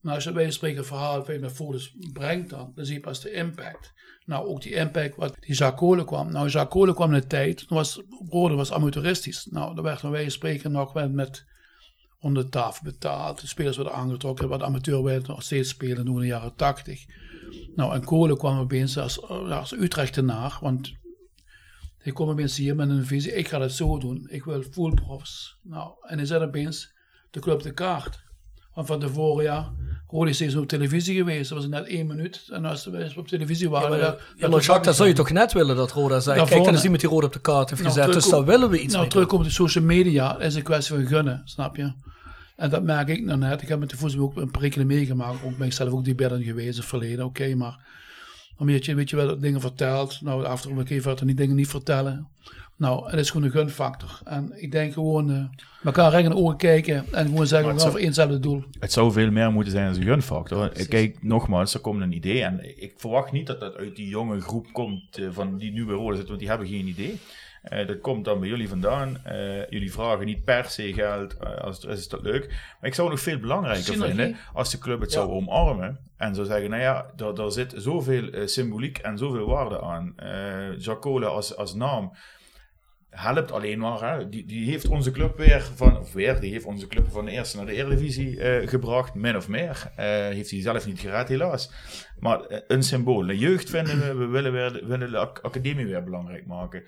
Nou, 0.00 0.14
als 0.14 0.24
je 0.24 0.32
bij 0.32 0.50
spreken 0.50 0.78
een 0.78 0.84
verhaal 0.84 1.24
met 1.26 1.52
foto's 1.52 1.96
brengt 2.12 2.50
dan, 2.50 2.72
dan 2.74 2.84
zie 2.84 2.94
je 2.94 3.00
pas 3.00 3.20
de 3.20 3.32
impact. 3.32 3.92
Nou, 4.24 4.46
ook 4.46 4.62
die 4.62 4.74
impact 4.74 5.16
wat 5.16 5.36
die 5.40 5.54
Jacques 5.54 6.04
kwam. 6.04 6.32
Nou, 6.32 6.48
Jacques 6.48 6.94
kwam 6.94 7.14
in 7.14 7.20
de 7.20 7.26
tijd, 7.26 7.68
toen 7.68 7.76
was 7.76 8.02
was 8.30 8.72
amateuristisch. 8.72 9.46
Nou, 9.50 9.74
daar 9.74 9.84
werd 9.84 10.10
bij 10.10 10.28
spreken 10.28 10.72
nog 10.72 10.94
met, 10.94 11.12
met 11.12 11.44
onder 12.20 12.42
de 12.42 12.48
tafel 12.48 12.84
betaald. 12.84 13.40
De 13.40 13.46
spelers 13.46 13.76
werden 13.76 13.94
aangetrokken, 13.94 14.48
wat 14.48 14.62
amateur 14.62 15.02
werden 15.02 15.28
nog 15.28 15.42
steeds 15.42 15.68
spelen, 15.68 16.04
toen 16.04 16.14
in 16.14 16.20
de 16.20 16.26
jaren 16.26 16.54
tachtig. 16.54 17.04
Nou, 17.74 17.94
en 17.94 18.04
Kolen 18.04 18.36
kwam 18.36 18.58
opeens 18.58 18.98
als, 18.98 19.20
ja, 19.28 19.58
als 19.58 19.72
Utrechtenaar, 19.72 20.58
want 20.60 20.92
hij 21.98 22.12
kwam 22.12 22.28
opeens 22.28 22.56
hier 22.56 22.76
met 22.76 22.88
een 22.88 23.06
visie, 23.06 23.34
ik 23.34 23.48
ga 23.48 23.60
het 23.60 23.72
zo 23.72 23.98
doen, 23.98 24.26
ik 24.30 24.44
wil 24.44 24.62
full 24.62 24.94
profs. 24.94 25.58
Nou, 25.62 25.92
en 26.00 26.16
hij 26.16 26.26
zet 26.26 26.40
opeens 26.40 26.92
de 27.30 27.40
club 27.40 27.62
de 27.62 27.72
kaart. 27.72 28.26
Want 28.74 28.86
van 28.86 29.00
tevoren, 29.00 29.44
ja, 29.44 29.74
Rode 30.10 30.30
is 30.30 30.36
steeds 30.36 30.54
op 30.54 30.68
televisie 30.68 31.16
geweest, 31.16 31.48
dat 31.48 31.58
was 31.58 31.68
net 31.68 31.86
één 31.86 32.06
minuut. 32.06 32.42
En 32.50 32.64
als 32.64 32.84
we 32.84 33.12
op 33.16 33.28
televisie 33.28 33.70
waren... 33.70 33.90
Ja, 33.90 33.96
maar, 33.96 34.10
dat- 34.10 34.20
ja, 34.36 34.48
Jacques, 34.48 34.84
dat 34.86 34.96
zou 34.96 35.08
je 35.08 35.14
toch 35.14 35.30
net 35.30 35.52
willen 35.52 35.76
dat 35.76 35.92
Roda. 35.92 36.08
Daarvoor, 36.20 36.46
Kijk, 36.46 36.64
dat 36.64 36.74
is 36.74 36.82
iemand 36.82 37.00
die 37.00 37.10
Roda 37.10 37.26
op 37.26 37.32
de 37.32 37.40
kaart 37.40 37.70
heeft 37.70 37.82
Nou, 37.82 37.94
gezet. 37.94 38.12
Dus 38.12 38.28
daar 38.28 38.44
willen 38.44 38.70
we 38.70 38.76
iets 38.80 38.92
nou, 38.92 39.00
mee 39.00 39.10
terugkomen 39.10 39.44
op 39.46 39.50
de 39.50 39.56
social 39.56 39.84
media 39.84 40.38
is 40.38 40.54
een 40.54 40.62
kwestie 40.62 40.94
van 40.94 41.06
gunnen, 41.06 41.42
snap 41.44 41.76
je? 41.76 41.92
En 42.56 42.70
dat 42.70 42.82
merk 42.82 43.08
ik 43.08 43.24
nou 43.24 43.38
net. 43.38 43.62
Ik 43.62 43.68
heb 43.68 43.78
met 43.78 43.90
de 43.90 43.96
voetbal 43.96 44.24
ook 44.24 44.36
een 44.36 44.50
prikkeling 44.50 44.90
meegemaakt. 44.90 45.44
Ook 45.44 45.56
ben 45.56 45.66
ik 45.66 45.72
zelf 45.72 45.90
ook 45.92 46.04
die 46.04 46.14
bedden 46.14 46.42
geweest 46.42 46.68
in 46.68 46.76
het 46.76 46.84
verleden. 46.84 47.24
Oké, 47.24 47.54
maar 47.54 47.78
dan 48.58 48.66
weet 48.66 48.84
je, 48.84 48.94
weet 48.94 49.10
je 49.10 49.16
wel 49.16 49.38
dingen 49.38 49.60
verteld. 49.60 50.20
Nou, 50.20 50.44
af 50.44 50.64
en 50.64 50.74
toe 50.74 50.84
keer 50.84 51.02
verder 51.02 51.26
die 51.26 51.34
dingen 51.34 51.56
niet 51.56 51.68
vertellen. 51.68 52.28
Nou, 52.78 53.10
het 53.10 53.18
is 53.20 53.30
gewoon 53.30 53.46
een 53.46 53.52
gunfactor. 53.52 54.20
En 54.24 54.52
ik 54.62 54.72
denk 54.72 54.92
gewoon 54.92 55.30
eh 55.30 55.44
elkaar 55.84 56.10
recht 56.10 56.24
in 56.24 56.30
de 56.30 56.36
ogen 56.36 56.56
kijken 56.56 57.04
en 57.12 57.26
gewoon 57.26 57.46
zeggen, 57.46 57.66
we 57.66 57.72
gaan 57.72 57.80
zou- 57.80 57.92
voor 57.92 58.00
eenzelfde 58.00 58.38
doel. 58.38 58.64
Het 58.80 58.92
zou 58.92 59.12
veel 59.12 59.30
meer 59.30 59.52
moeten 59.52 59.72
zijn 59.72 59.88
als 59.88 59.96
een 59.96 60.02
gunfactor. 60.02 60.68
Kijk, 60.88 61.22
nogmaals, 61.22 61.74
er 61.74 61.80
komt 61.80 62.00
een 62.02 62.12
idee. 62.12 62.42
En 62.42 62.82
ik 62.82 62.92
verwacht 62.96 63.32
niet 63.32 63.46
dat 63.46 63.60
dat 63.60 63.76
uit 63.76 63.96
die 63.96 64.08
jonge 64.08 64.40
groep 64.40 64.66
komt 64.72 65.18
eh, 65.18 65.26
van 65.30 65.58
die 65.58 65.72
nu 65.72 65.84
bij 65.86 65.94
Roda 65.94 66.08
zitten, 66.10 66.28
want 66.28 66.38
die 66.40 66.48
hebben 66.48 66.68
geen 66.68 66.86
idee. 66.86 67.18
Eh, 67.62 67.86
dat 67.86 68.00
komt 68.00 68.24
dan 68.24 68.40
bij 68.40 68.48
jullie 68.48 68.68
vandaan. 68.68 69.24
Eh, 69.24 69.68
jullie 69.70 69.92
vragen 69.92 70.26
niet 70.26 70.44
per 70.44 70.64
se 70.64 70.92
geld, 70.92 71.60
als 71.60 71.82
het 71.82 71.98
is 71.98 72.08
dat 72.08 72.22
leuk. 72.22 72.46
Maar 72.80 72.90
ik 72.90 72.94
zou 72.94 73.08
het 73.08 73.16
nog 73.16 73.26
veel 73.26 73.38
belangrijker 73.38 73.84
Synergie. 73.84 74.14
vinden 74.16 74.36
als 74.52 74.70
de 74.70 74.78
club 74.78 75.00
het 75.00 75.12
zou 75.12 75.30
omarmen. 75.30 75.98
En 76.16 76.34
zou 76.34 76.46
zeggen, 76.46 76.70
nou 76.70 76.82
ja, 76.82 77.06
daar, 77.16 77.34
daar 77.34 77.50
zit 77.52 77.74
zoveel 77.76 78.28
symboliek 78.48 78.98
en 78.98 79.18
zoveel 79.18 79.46
waarde 79.46 79.80
aan. 79.82 80.12
Eh 80.16 80.68
Jacques 80.70 80.98
Kolen 81.00 81.30
als, 81.30 81.56
als 81.56 81.74
naam 81.74 82.12
helpt 83.10 83.52
alleen 83.52 83.78
maar. 83.78 84.16
Hè. 84.18 84.28
Die, 84.28 84.46
die 84.46 84.70
heeft 84.70 84.88
onze 84.88 85.10
club 85.10 85.36
weer 85.36 85.70
van, 85.74 85.98
of 85.98 86.12
weer, 86.12 86.40
die 86.40 86.52
heeft 86.52 86.64
onze 86.64 86.86
club 86.86 87.06
van 87.10 87.24
de 87.24 87.30
eerste 87.30 87.56
naar 87.56 87.66
de 87.66 87.72
Eredivisie 87.72 88.40
eh, 88.40 88.68
gebracht, 88.68 89.14
min 89.14 89.36
of 89.36 89.48
meer. 89.48 89.90
Eh, 89.96 90.04
heeft 90.06 90.50
hij 90.50 90.60
zelf 90.60 90.86
niet 90.86 91.00
gered, 91.00 91.28
helaas. 91.28 91.70
Maar 92.18 92.40
eh, 92.40 92.60
een 92.66 92.82
symbool. 92.82 93.26
De 93.26 93.38
jeugd 93.38 93.70
vinden 93.70 93.98
we, 94.00 94.14
we 94.14 94.26
willen, 94.26 94.52
weer, 94.52 94.72
de- 94.72 94.86
willen 94.86 95.10
de 95.10 95.18
ac- 95.18 95.38
academie 95.42 95.86
weer 95.86 96.04
belangrijk 96.04 96.46
maken. 96.46 96.82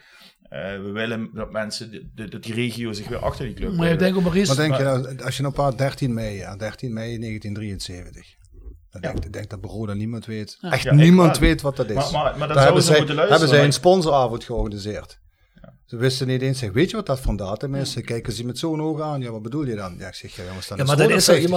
Eh, 0.48 0.60
we 0.82 0.90
willen 0.92 1.30
dat 1.34 1.50
mensen, 1.52 1.90
de, 1.90 2.10
de- 2.14 2.28
dat 2.28 2.42
die 2.42 2.54
regio 2.54 2.92
zich 2.92 3.08
weer 3.08 3.18
achter 3.18 3.44
die 3.44 3.54
club 3.54 3.72
Maar 3.76 3.90
ik 3.90 3.98
denk 3.98 4.16
ook 4.16 4.22
Maurice... 4.22 4.46
Wat 4.46 4.56
denk 4.56 4.76
je 4.76 4.82
Maar- 4.84 5.00
nou, 5.00 5.22
als 5.22 5.36
je 5.36 5.42
nou 5.42 5.54
praat 5.54 5.78
13 5.78 6.14
mei, 6.14 6.36
ja, 6.36 6.56
13 6.56 6.92
mei 6.92 7.18
1973. 7.18 8.38
Dan 8.90 9.00
denk 9.00 9.24
ik 9.24 9.32
denk 9.32 9.50
dat 9.50 9.94
niemand 9.94 10.26
weet. 10.26 10.56
Ja. 10.60 10.70
Echt 10.70 10.82
Ja, 10.82 10.90
ik 10.90 10.96
niemand 10.96 11.38
weet 11.38 11.60
wat 11.60 11.76
dat 11.76 11.88
is. 11.88 11.94
Maar- 11.94 12.12
maar- 12.12 12.22
maar 12.22 12.22
dan 12.22 12.38
Daar 12.38 12.48
zouden 12.48 12.64
hebben 12.64 12.82
ze 12.82 12.88
zij, 12.88 12.98
moeten 12.98 13.14
luisteren, 13.14 13.40
hebben 13.40 13.58
zij 13.58 13.66
een 13.66 13.72
sponsoravond 13.72 14.44
georganiseerd. 14.44 15.20
Ze 15.90 15.96
wisten 15.96 16.26
niet 16.26 16.42
eens, 16.42 16.58
zeg, 16.58 16.72
weet 16.72 16.90
je 16.90 16.96
wat 16.96 17.06
dat 17.06 17.24
een 17.24 17.36
datum 17.36 17.74
is? 17.74 17.92
Ze 17.92 18.00
kijken 18.00 18.32
ze 18.32 18.44
met 18.44 18.58
zo'n 18.58 18.80
oog 18.82 19.00
aan. 19.00 19.20
Ja, 19.20 19.30
wat 19.30 19.42
bedoel 19.42 19.64
je 19.66 19.74
dan? 19.74 19.94
Ja, 19.98 20.06
ik 20.08 20.14
zeg, 20.14 20.36
ja 20.36 20.44
jongens, 20.44 20.68
dan 20.68 20.76
Ja, 20.76 20.82
is 20.82 20.88
maar 20.88 20.98
Roda 20.98 21.08
dat 21.08 21.18
is 21.18 21.24
50 21.24 21.50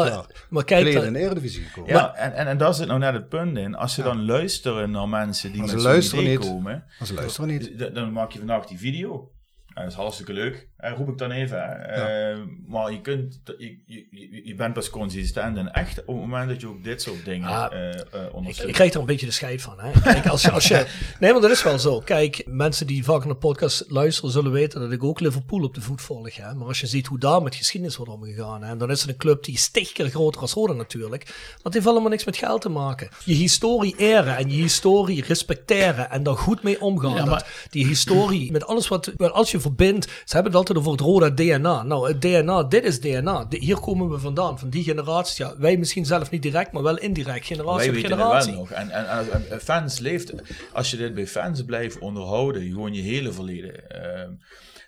maar- 0.50 0.64
kijk, 0.64 0.80
geleden 0.80 0.94
dat- 1.00 1.04
in 1.08 1.14
de 1.14 1.20
Eredivisie 1.20 1.64
gekomen. 1.64 1.90
Ja, 1.92 2.16
en, 2.16 2.34
en, 2.34 2.48
en 2.48 2.58
daar 2.58 2.74
zit 2.74 2.88
nou 2.88 3.00
net 3.00 3.14
het 3.14 3.30
punt 3.30 3.58
in. 3.58 3.76
Als 3.76 3.94
ze 3.94 4.02
dan 4.04 4.26
luisteren 4.26 4.92
naar 4.92 5.10
mensen 5.10 5.52
die 5.52 5.60
Maar 5.60 5.68
ze 5.70 5.74
met 5.74 5.84
zo'n 5.84 5.92
luisteren 5.92 6.24
idee 6.24 6.38
niet. 6.38 6.48
komen, 6.48 6.84
Maar 7.00 7.08
ze 7.08 7.14
luisteren 7.14 7.50
niet. 7.50 7.80
dan- 7.80 7.94
dan 7.94 8.12
maak 8.12 8.32
je 8.32 8.38
vandaag 8.38 8.66
die 8.66 8.78
video. 8.78 9.32
En 9.74 9.84
dat 9.84 9.92
is 9.92 9.98
hartstikke 9.98 10.34
leuk. 10.34 10.70
Eh, 10.84 10.94
roep 10.98 11.10
ik 11.10 11.18
dan 11.18 11.32
even. 11.32 11.90
Eh, 11.90 12.38
maar 12.68 12.92
je, 12.92 13.02
kunt, 13.02 13.40
je, 13.58 13.78
je, 13.86 14.42
je 14.44 14.56
bent 14.56 14.74
pas 14.74 14.90
consistent 14.90 15.58
en 15.58 15.74
echt 15.74 16.00
op 16.00 16.08
het 16.08 16.16
moment 16.16 16.50
dat 16.50 16.62
je 16.62 16.68
ook 16.68 16.84
dit 16.84 17.02
soort 17.02 17.26
dingen 17.26 17.48
Ah, 17.48 17.74
eh, 17.74 17.90
eh, 17.90 17.96
Ik, 18.00 18.34
ondersteunt. 18.34 18.70
ik 18.70 18.76
krijg 18.76 18.94
er 18.94 19.00
een 19.00 19.06
beetje 19.06 19.26
de 19.26 19.32
scheid 19.32 19.62
van. 19.62 19.80
Hè? 19.80 19.92
Kijk, 20.02 20.28
als 20.28 20.52
als 20.52 20.68
je, 20.68 20.86
nee, 21.20 21.32
maar 21.32 21.42
dat 21.42 21.52
is 21.52 21.64
wel 21.64 21.80
zo. 21.80 22.00
Kijk, 22.00 22.44
mensen 22.46 22.88
die 22.88 23.04
vaak 23.04 23.20
naar 23.20 23.34
de 23.34 23.40
podcast 23.40 23.86
luisteren 23.88 24.32
zullen 24.32 24.52
weten 24.52 24.80
dat 24.82 24.92
ik 24.92 25.04
ook 25.04 25.20
Liverpool 25.20 25.64
op 25.64 25.74
de 25.74 25.82
voet 25.82 26.02
volg. 26.02 26.36
Hè? 26.36 26.54
Maar 26.54 26.68
als 26.68 26.80
je 26.80 26.88
ziet 26.88 27.08
hoe 27.08 27.20
daar 27.20 27.42
met 27.42 27.56
geschiedenis 27.56 27.96
wordt 27.96 28.12
omgegaan, 28.12 28.64
hè? 28.64 28.78
dan 28.78 28.92
is 28.92 29.02
het 29.02 29.10
een 29.10 29.18
club 29.18 29.44
die 29.44 29.54
is 29.54 29.70
tig 29.70 29.92
keer 29.92 30.10
groter 30.10 30.42
als 30.42 30.54
Roda 30.54 30.74
natuurlijk. 30.74 31.26
Maar 31.26 31.60
het 31.64 31.74
heeft 31.74 31.88
allemaal 31.88 32.10
niks 32.10 32.26
met 32.26 32.38
geld 32.38 32.62
te 32.62 32.70
maken. 32.70 33.10
Je 33.26 33.34
historie 33.34 33.96
eren 33.98 34.38
en 34.38 34.50
je 34.50 34.62
historie 34.62 35.24
respecteren 35.24 36.10
en 36.12 36.24
daar 36.24 36.38
goed 36.38 36.64
mee 36.64 36.82
omgaan. 36.82 37.14
Ja, 37.16 37.26
maar- 37.26 37.40
dat 37.40 37.48
die 37.70 37.88
historie, 37.88 38.52
met 38.52 38.66
alles 38.66 38.88
wat, 38.88 39.12
wel, 39.18 39.30
als 39.30 39.52
je 39.52 39.60
verbindt, 39.60 40.06
ze 40.26 40.34
hebben 40.34 40.52
altijd 40.76 41.02
over 41.02 41.20
het 41.20 41.36
Roda 41.46 41.58
DNA. 41.58 41.84
Nou, 41.84 42.08
het 42.08 42.22
DNA, 42.22 42.64
dit 42.64 42.84
is 42.84 43.00
DNA. 43.00 43.46
De- 43.46 43.58
hier 43.58 43.80
komen 43.80 44.10
we 44.10 44.20
vandaan, 44.20 44.60
van 44.60 44.70
die 44.70 44.84
generatie. 44.84 45.46
Ja, 45.46 45.54
wij 45.58 45.78
misschien 45.78 46.06
zelf 46.06 46.30
niet 46.30 46.42
direct, 46.42 46.72
maar 46.72 46.84
wel 46.84 46.98
indirect, 46.98 47.46
generatie 47.46 47.92
Wij 47.92 48.02
op 48.02 48.06
generatie. 48.10 48.52
wel 48.52 48.60
nog. 48.60 48.72
En, 48.72 48.90
en, 48.90 49.08
en- 49.50 49.62
fans 49.62 50.00
leeft, 50.00 50.34
als 50.74 50.92
je 50.92 50.98
dit 50.98 51.14
bij 51.14 51.28
fans 51.28 51.66
blijft 51.66 52.00
onderhouden, 52.00 52.70
gewoon 52.70 52.94
je 52.94 53.02
hele 53.02 53.32
verleden, 53.32 53.90
ehm, 53.90 54.30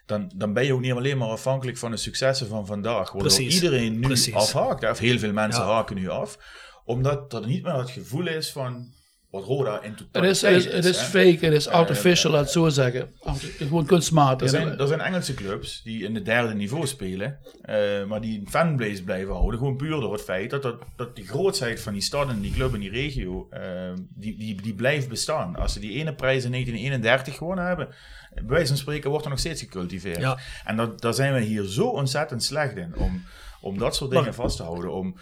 dan, 0.06 0.32
dan 0.36 0.54
ben 0.54 0.66
je 0.66 0.74
ook 0.74 0.82
niet 0.82 0.92
alleen 0.94 1.18
maar 1.18 1.28
afhankelijk 1.30 1.78
van 1.78 1.92
de 1.92 1.98
successen 1.98 2.48
van 2.48 2.66
vandaag. 2.66 3.12
Waardoor 3.12 3.22
Precies. 3.34 3.54
iedereen 3.56 3.94
nu 3.94 4.02
Precies. 4.08 4.34
afhaakt, 4.34 4.90
of 4.90 5.00
heel 5.00 5.20
veel 5.20 5.34
mensen 5.34 5.64
Ja. 5.64 5.70
haken 5.70 5.96
nu 5.96 6.10
af, 6.10 6.38
omdat 6.86 7.34
er 7.34 7.48
niet 7.48 7.64
meer 7.64 7.74
het 7.74 7.90
gevoel 7.90 8.28
is 8.28 8.52
van 8.52 8.94
wat 9.36 9.46
Roda 9.46 9.82
in 9.82 9.96
Het 10.12 10.24
is, 10.24 10.42
het 10.42 10.56
is, 10.56 10.66
het 10.74 10.86
is 10.86 10.98
hè. 11.00 11.06
fake, 11.06 11.46
het 11.46 11.54
is 11.54 11.68
artificial, 11.68 12.32
laat 12.32 12.42
het 12.42 12.52
zo 12.52 12.70
zeggen. 12.70 13.10
Gewoon 13.58 13.86
kunstmatig. 13.86 14.42
Er 14.42 14.50
zijn, 14.50 14.80
er 14.80 14.88
zijn 14.88 15.00
Engelse 15.02 15.34
clubs 15.34 15.82
die 15.84 16.04
in 16.04 16.16
het 16.16 16.26
derde 16.26 16.54
niveau 16.54 16.88
spelen, 16.88 17.38
eh, 17.62 18.06
maar 18.08 18.22
die 18.22 18.40
een 18.40 18.50
fanbase 18.50 19.04
blijven 19.04 19.34
houden. 19.34 19.60
Gewoon 19.60 19.76
puur 19.76 20.00
door 20.00 20.14
het 20.14 20.22
feit 20.22 20.50
dat, 20.50 20.62
dat, 20.62 20.76
dat 20.96 21.16
die 21.16 21.28
grootsheid 21.28 21.82
van 21.82 21.94
die 21.94 22.02
stad 22.02 22.30
en 22.30 22.42
die 22.42 22.52
club 22.54 22.74
en 22.74 22.80
die 22.80 22.90
regio, 22.90 23.48
eh, 23.50 23.62
die, 24.10 24.38
die, 24.38 24.62
die 24.62 24.74
blijft 24.74 25.10
bestaan. 25.10 25.56
Als 25.56 25.74
ze 25.74 25.80
die 25.80 25.92
ene 25.92 26.14
prijs 26.14 26.44
in 26.44 26.52
1931 26.52 27.38
gewonnen 27.38 27.66
hebben, 27.66 27.88
bij 28.34 28.44
wijze 28.48 28.68
van 28.68 28.78
spreken 28.78 29.10
wordt 29.10 29.26
er 29.26 29.32
nog 29.32 29.40
steeds 29.40 29.62
gecultiveerd. 29.62 30.18
Ja. 30.20 30.38
En 30.66 30.76
dat, 30.76 31.02
daar 31.02 31.14
zijn 31.14 31.34
we 31.34 31.40
hier 31.42 31.64
zo 31.64 31.88
ontzettend 31.88 32.44
slecht 32.44 32.76
in, 32.76 32.96
om, 32.96 33.24
om 33.62 33.78
dat 33.78 33.96
soort 33.96 34.10
dingen 34.10 34.26
Maar- 34.26 34.34
vast 34.34 34.58
te 34.58 34.64
houden. 34.64 34.94
Om, 34.94 35.16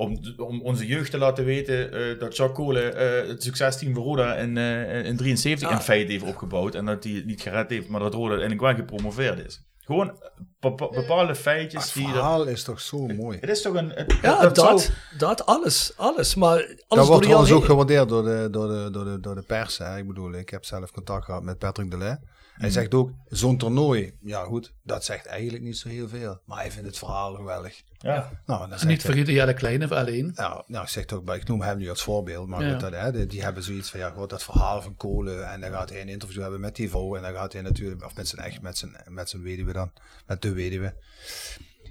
om, 0.00 0.20
om 0.36 0.62
onze 0.62 0.86
jeugd 0.86 1.10
te 1.10 1.18
laten 1.18 1.44
weten 1.44 1.92
eh, 1.92 2.18
dat 2.18 2.36
Jacques 2.36 2.52
Kolen 2.66 2.96
eh, 2.96 3.28
het 3.28 3.42
succesteam 3.42 3.94
van 3.94 4.02
Roda 4.02 4.34
in, 4.36 4.56
eh 4.56 5.04
in 5.04 5.16
73 5.16 5.68
Ja. 5.68 5.74
in 5.74 5.80
feite 5.80 6.12
heeft 6.12 6.24
opgebouwd. 6.24 6.74
En 6.74 6.84
dat 6.84 7.04
hij 7.04 7.12
het 7.12 7.26
niet 7.26 7.40
gered 7.42 7.70
heeft, 7.70 7.88
maar 7.88 8.00
dat 8.00 8.14
Roda 8.14 8.30
uiteindelijk 8.34 8.76
wel 8.76 8.86
gepromoveerd 8.86 9.46
is. 9.46 9.62
Gewoon 9.78 10.22
bepa- 10.60 10.88
bepaalde 10.88 11.34
feitjes 11.34 11.84
Het 11.84 11.92
die... 11.94 12.02
Dat, 12.04 12.12
verhaal 12.12 12.44
is 12.46 12.62
toch 12.62 12.80
zo 12.80 13.06
mooi. 13.06 13.38
het 13.40 13.50
is 13.50 13.62
toch 13.62 13.74
een... 13.74 13.90
het- 13.90 14.18
Ja, 14.22 14.48
dat, 14.52 14.90
dat, 15.18 15.46
alles, 15.46 15.92
alles. 15.96 16.34
Maar 16.34 16.56
alles 16.56 16.76
Dat 16.88 17.06
wordt 17.06 17.22
trouwens 17.22 17.52
ook 17.52 17.64
gewaardeerd 17.64 18.08
door 18.08 18.22
de, 18.24 18.48
door, 18.50 18.68
de, 18.68 18.88
door, 18.90 19.04
de, 19.04 19.20
door 19.20 19.34
de 19.34 19.42
pers. 19.42 19.78
Hè. 19.78 19.98
Ik 19.98 20.06
bedoel, 20.06 20.32
ik 20.32 20.48
heb 20.50 20.64
zelf 20.64 20.90
contact 20.90 21.24
gehad 21.24 21.42
met 21.42 21.58
Patrick 21.58 21.90
Delay. 21.90 22.18
Hij 22.54 22.68
Mm. 22.68 22.74
zegt 22.74 22.94
ook, 22.94 23.10
zo'n 23.28 23.56
toernooi, 23.58 24.12
ja 24.20 24.42
goed, 24.42 24.74
dat 24.82 25.04
zegt 25.04 25.26
eigenlijk 25.26 25.62
niet 25.64 25.76
zo 25.78 25.88
heel 25.88 26.08
veel. 26.08 26.40
Maar 26.44 26.58
hij 26.60 26.70
vindt 26.70 26.86
het 26.88 26.98
verhaal 26.98 27.34
geweldig. 27.34 27.82
Ja. 28.02 28.30
Nou, 28.46 28.68
dan 28.70 28.86
niet 28.86 29.02
vergeten, 29.02 29.32
ja, 29.32 29.46
de 29.46 29.54
kleine 29.54 29.84
of 29.84 29.90
alleen. 29.92 30.32
ja, 30.34 30.64
nou, 30.66 30.82
ik 30.84 30.90
zeg 30.90 31.04
toch, 31.04 31.22
bij- 31.22 31.36
ik 31.36 31.48
noem 31.48 31.62
hem 31.62 31.78
nu 31.78 31.88
als 31.88 32.02
voorbeeld, 32.02 32.48
maar 32.48 32.62
Ja. 32.64 32.70
goed, 32.70 32.80
dat, 32.80 32.92
hè, 32.92 33.12
die, 33.12 33.26
die 33.26 33.42
hebben 33.42 33.62
zoiets 33.62 33.90
van, 33.90 34.00
ja, 34.00 34.10
goed, 34.10 34.30
dat 34.30 34.42
verhaal 34.44 34.82
van 34.82 34.96
Kolen. 34.96 35.50
En 35.50 35.60
dan 35.60 35.70
gaat 35.70 35.90
hij 35.90 36.00
een 36.00 36.08
interview 36.08 36.42
hebben 36.42 36.60
met 36.60 36.76
die 36.76 36.90
vrouw. 36.90 37.16
En 37.16 37.22
dan 37.22 37.32
gaat 37.34 37.52
hij 37.52 37.62
natuurlijk, 37.62 38.04
of 38.04 38.16
met 38.16 38.28
zijn 38.28 38.46
echt, 38.46 38.60
met 38.62 38.78
zijn, 38.78 38.96
met 39.08 39.28
zijn 39.28 39.42
weduwe 39.42 39.72
dan, 39.72 39.92
met 40.26 40.42
de 40.42 40.52
weduwe. 40.52 40.94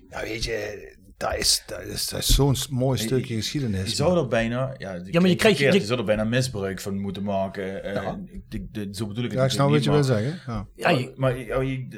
Ja, 0.10 0.22
weet 0.22 0.43
je, 0.43 0.97
dat 1.20 1.36
is, 1.38 1.63
dat 1.65 1.82
is, 1.82 2.07
dat 2.09 2.20
is 2.20 2.36
zo'n 2.36 2.55
mooi 2.70 2.97
stukje 2.97 3.36
geschiedenis. 3.36 3.89
Je 3.89 3.95
zou 3.95 4.17
er 4.17 4.28
bijna, 4.28 4.76
ja, 4.78 4.93
ja, 5.05 5.20
maar 5.20 5.30
je 5.30 5.36
krijgt- 5.36 5.57
je, 5.59 5.65
je- 5.65 5.74
je 5.74 5.86
zou 5.86 5.99
er 5.99 6.05
bijna 6.05 6.24
misbruik 6.24 6.80
van 6.82 6.99
moeten 6.99 7.24
maken. 7.24 7.84
eh, 7.84 7.93
Ja. 7.93 8.20
de- 8.72 8.88
zo 8.91 9.07
bedoel 9.07 9.24
ik 9.24 9.30
het 9.30 9.39
Ja, 9.39 9.45
ik 9.45 9.51
snap 9.51 9.70
wat 9.70 9.84
je 9.84 9.91
wil 9.91 10.03
zeggen. 10.03 10.39
Ja. 10.76 10.89
Je- 10.89 11.13
maar 11.15 11.38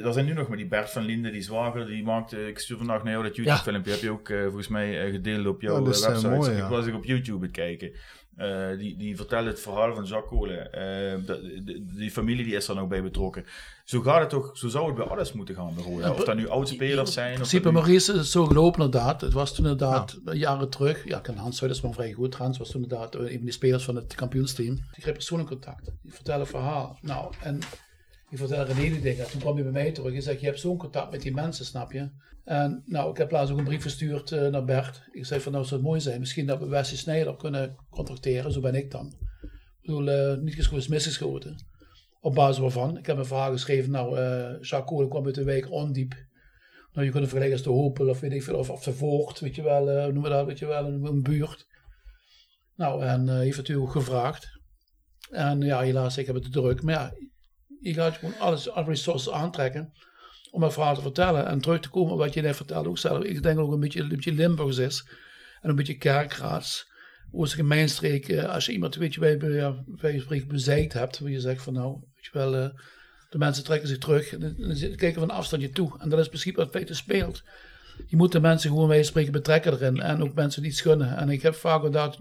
er 0.03 0.13
zijn 0.13 0.25
nu 0.25 0.33
nog 0.33 0.47
maar 0.47 0.57
die 0.57 0.67
Bert 0.67 0.89
van 0.89 1.03
Linde, 1.03 1.31
die 1.31 1.41
zwager, 1.41 1.85
die 1.85 2.03
maakte, 2.03 2.47
ik 2.47 2.59
stuur 2.59 2.77
vandaag 2.77 3.03
naar 3.03 3.11
jou 3.11 3.23
dat 3.23 3.35
YouTube-filmpje, 3.35 3.91
heb 3.91 4.01
je 4.01 4.09
ook 4.11 4.29
eh, 4.29 4.41
volgens 4.43 4.67
mij 4.67 5.05
eh, 5.05 5.11
gedeeld 5.11 5.45
op 5.47 5.61
jouw 5.61 5.83
website. 5.83 6.27
mooi, 6.29 6.51
Ik 6.57 6.63
was 6.63 6.85
ik 6.85 6.95
op 6.95 7.05
YouTube 7.05 7.45
het 7.45 7.51
kijken. 7.55 7.91
Eh, 8.35 8.77
die, 8.77 8.97
die 8.97 9.15
vertelt 9.15 9.45
het 9.45 9.59
verhaal 9.59 9.95
van 9.95 10.03
Jacques 10.05 10.29
Kolen. 10.39 10.73
Eh, 10.73 10.81
de- 11.25 11.83
die 11.97 12.11
familie 12.11 12.45
die 12.45 12.55
is 12.55 12.67
er 12.67 12.75
nog 12.75 12.87
bij 12.87 13.03
betrokken. 13.03 13.45
Zo 13.85 14.01
gaat 14.01 14.19
het 14.19 14.29
toch, 14.29 14.57
zo 14.57 14.67
zou 14.67 14.85
het 14.85 14.95
bij 14.95 15.05
alles 15.05 15.33
moeten 15.33 15.55
gaan 15.55 15.75
bij 15.75 15.83
Roda. 15.83 16.11
Of 16.11 16.23
dat 16.23 16.35
nu 16.35 16.47
oudspelers 16.49 17.13
zijn. 17.13 17.29
In 17.29 17.35
principe, 17.35 17.67
nu- 17.67 17.73
Maurice, 17.73 18.11
is 18.11 18.17
het 18.17 18.27
zo 18.27 18.45
gelopen 18.45 18.83
inderdaad. 18.85 19.21
Het 19.21 19.33
was 19.33 19.55
toen 19.55 19.65
inderdaad 19.65 20.19
jaren 20.31 20.69
terug. 20.69 21.07
Ja, 21.07 21.17
ik 21.17 21.23
ken 21.23 21.37
Hans 21.37 21.59
Huiders 21.59 21.83
maar 21.83 21.93
vrij 21.93 22.11
goed. 22.11 22.35
Hans 22.35 22.57
was 22.57 22.69
toen 22.71 22.81
inderdaad 22.81 23.15
een 23.15 23.27
van 23.27 23.41
die 23.41 23.51
spelers 23.51 23.83
van 23.83 23.95
het 23.95 24.15
kampioensteam. 24.15 24.73
Ik 24.73 25.01
kreeg 25.01 25.13
persoonlijk 25.13 25.49
contact. 25.49 25.91
Die 26.01 26.13
vertelde 26.13 26.41
een 26.41 26.47
verhaal. 26.47 26.97
Nou, 27.01 27.33
en 27.41 27.59
die 28.31 28.39
vertelde 28.39 28.73
die 28.73 29.01
dingen. 29.01 29.29
Toen 29.29 29.39
kwam 29.39 29.53
hij 29.53 29.63
bij 29.63 29.71
mij 29.71 29.91
terug 29.91 30.13
en 30.13 30.21
zei, 30.21 30.37
je 30.39 30.45
hebt 30.45 30.59
zo'n 30.59 30.77
contact 30.77 31.11
met 31.11 31.21
die 31.21 31.33
mensen, 31.33 31.65
snap 31.65 31.91
je? 31.91 32.09
En 32.43 32.83
nou, 32.85 33.11
ik 33.11 33.17
heb 33.17 33.31
laatst 33.31 33.51
ook 33.51 33.57
een 33.57 33.63
brief 33.63 33.81
verstuurd 33.81 34.31
eh, 34.31 34.47
naar 34.47 34.65
Bert. 34.65 35.03
Ik 35.11 35.25
zei 35.25 35.41
van, 35.41 35.51
nou 35.51 35.63
zou 35.65 35.79
het 35.79 35.89
mooi 35.89 36.01
zijn. 36.01 36.19
Misschien 36.19 36.45
dat 36.45 36.59
we 36.59 36.67
Wesley 36.67 36.97
Snijder 36.97 37.35
kunnen 37.35 37.75
contracteren. 37.89 38.51
Zo 38.51 38.61
ben 38.61 38.75
ik 38.75 38.91
dan. 38.91 39.13
Ik 39.41 39.81
bedoel, 39.81 40.09
eh, 40.09 40.37
niet 40.37 40.55
geschoten 40.55 40.79
is 40.79 40.87
misgeschoten. 40.87 41.55
Op 42.21 42.33
basis 42.33 42.57
waarvan. 42.57 42.97
Ik 42.97 43.05
heb 43.05 43.17
een 43.17 43.25
verhaal 43.25 43.51
geschreven. 43.51 43.91
Nou, 43.91 44.17
eh 44.17 44.61
Jacques 44.61 44.83
Kolen 44.85 45.09
kwam 45.09 45.25
uit 45.25 45.35
de 45.35 45.43
wijk 45.43 45.71
Ondiep. 45.71 46.11
Nou, 46.93 47.05
je 47.05 47.11
kunt 47.11 47.23
het 47.23 47.31
vergelijken 47.31 47.51
als 47.51 47.63
de 47.63 47.69
Hopel 47.69 48.09
of 48.09 48.19
weet 48.19 48.31
ik 48.31 48.43
veel, 48.43 48.57
of, 48.57 48.69
of 48.69 48.83
de 48.83 48.93
Voort, 48.93 49.39
weet 49.39 49.55
je 49.55 49.61
wel, 49.61 49.81
hoe 49.81 50.11
noemen 50.11 50.21
we 50.21 50.29
dat, 50.29 50.45
weet 50.45 50.59
je 50.59 50.65
wel, 50.65 50.85
een, 50.85 51.21
buurt. 51.21 51.67
Nou, 52.75 53.03
en 53.03 53.39
heeft 53.39 53.75
ook 53.75 53.91
gevraagd. 53.91 54.59
En 55.29 55.61
ja, 55.61 55.79
helaas, 55.79 56.17
ik 56.17 56.25
heb 56.25 56.35
het 56.35 56.51
druk. 56.51 56.81
Maar 56.81 56.93
ja, 56.93 57.13
je 57.81 57.93
gaat 57.93 58.17
gewoon 58.17 58.39
alles, 58.39 58.69
alle 58.69 58.85
resources 58.85 59.33
aantrekken 59.33 59.93
om 60.51 60.63
een 60.63 60.71
verhaal 60.71 60.95
te 60.95 61.01
vertellen. 61.01 61.45
En 61.45 61.59
terug 61.61 61.79
te 61.79 61.89
komen 61.89 62.11
op 62.13 62.17
wat 62.19 62.33
je 62.33 62.41
net 62.41 62.55
vertelde 62.55 62.89
ook 62.89 62.97
zelf. 62.97 63.23
Ik 63.23 63.43
denk 63.43 63.59
ook 63.59 63.71
een 63.71 63.79
beetje, 63.79 64.01
een 64.01 64.07
beetje 64.09 64.33
Limburgs 64.33 64.77
is. 64.77 65.07
En 65.61 65.69
een 65.69 65.75
beetje 65.75 65.97
kerkraads. 65.97 66.89
Oost 67.31 67.53
gemeenstreek, 67.53 68.27
eh, 68.27 68.49
als 68.53 68.65
je 68.65 68.71
iemand, 68.71 68.95
weet 68.95 69.13
je, 69.13 69.19
bij, 69.19 69.37
bij, 69.37 69.73
spreken 70.19 70.93
hebt, 70.93 71.19
waar 71.19 71.29
je 71.29 71.39
zegt 71.39 71.63
van 71.63 71.73
nou, 71.73 71.91
weet 72.15 72.25
je 72.25 72.29
wel, 72.33 72.55
eh, 72.55 72.69
de 73.29 73.37
mensen 73.37 73.63
trekken 73.63 73.87
zich 73.87 73.97
terug 73.97 74.33
en 74.37 74.75
zit- 74.75 74.95
kijken 74.95 75.19
van 75.19 75.29
afstandje 75.29 75.69
toe. 75.69 75.95
En 75.99 76.09
dat 76.09 76.19
is 76.19 76.27
principe 76.27 76.57
wat 76.57 76.71
feite 76.71 76.93
speelt. 76.93 77.43
Je 78.07 78.15
moet 78.15 78.31
de 78.31 78.39
mensen 78.39 78.69
gewoon 78.69 78.87
bij 78.87 79.03
spreken 79.03 79.31
betrekken 79.31 79.73
erin 79.73 80.01
en 80.01 80.23
ook 80.23 80.33
mensen 80.33 80.65
iets 80.65 80.81
gunnen. 80.81 81.17
En 81.17 81.29
ik 81.29 81.41
heb 81.41 81.55
vaak 81.55 81.75
inderdaad 81.83 82.17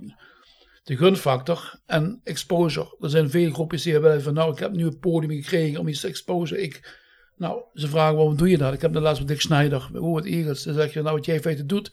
de 0.82 0.96
gunfactor 0.96 1.80
en 1.86 2.20
exposure. 2.24 2.96
Er 3.00 3.10
zijn 3.10 3.30
veel 3.30 3.52
groepjes 3.52 3.82
die 3.82 3.92
hebben 3.92 4.22
van 4.22 4.34
nou, 4.34 4.52
ik 4.52 4.58
heb 4.58 4.72
nu 4.72 4.84
een 4.84 4.98
podium 4.98 5.42
gekregen 5.42 5.80
om 5.80 5.88
iets 5.88 6.00
te 6.00 6.08
exposen. 6.08 6.62
Ik, 6.62 6.98
nou, 7.36 7.62
ze 7.72 7.88
vragen 7.88 8.16
waarom 8.16 8.36
doe 8.36 8.48
je 8.48 8.58
dat? 8.58 8.72
Ik 8.72 8.80
heb 8.80 8.92
de 8.92 9.00
laatst 9.00 9.18
met 9.18 9.28
Dick 9.28 9.40
Schneider, 9.40 9.90
hoe 9.92 10.16
het 10.16 10.26
Eagles. 10.26 10.62
Dan 10.62 10.74
zeg 10.74 10.92
je 10.92 11.02
nou, 11.02 11.16
wat 11.16 11.24
jij 11.24 11.34
in 11.34 11.40
feite 11.40 11.66
doet, 11.66 11.92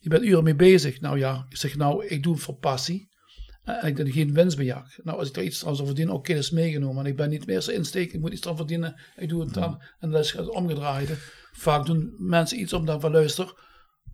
je 0.00 0.08
bent 0.08 0.24
uren 0.24 0.44
mee 0.44 0.56
bezig. 0.56 1.00
Nou 1.00 1.18
ja, 1.18 1.46
ik 1.48 1.56
zeg 1.56 1.76
nou, 1.76 2.06
ik 2.06 2.22
doe 2.22 2.34
het 2.34 2.42
voor 2.42 2.56
passie. 2.56 3.08
En 3.64 3.86
ik 3.86 3.96
doe 3.96 4.12
geen 4.12 4.34
winstbejag. 4.34 4.98
Nou, 5.02 5.18
als 5.18 5.28
ik 5.28 5.36
er 5.36 5.42
iets 5.42 5.66
aan 5.66 5.74
zou 5.74 5.86
verdienen, 5.86 6.14
oké, 6.14 6.34
dat 6.34 6.42
is 6.42 6.50
meegenomen. 6.50 6.94
Maar 6.94 7.06
ik 7.06 7.16
ben 7.16 7.30
niet 7.30 7.46
meer 7.46 7.60
zo 7.60 7.70
insteken, 7.70 8.14
ik 8.14 8.20
moet 8.20 8.32
iets 8.32 8.46
aan 8.46 8.56
verdienen. 8.56 9.00
Ik 9.16 9.28
doe 9.28 9.40
het 9.40 9.54
dan. 9.54 9.82
En 9.98 10.10
dat 10.10 10.24
is 10.24 10.32
het 10.32 10.50
omgedraaide. 10.50 11.14
Vaak 11.52 11.86
doen 11.86 12.14
mensen 12.18 12.60
iets 12.60 12.72
om 12.72 12.86
dan 12.86 13.00
van 13.00 13.12
luister. 13.12 13.46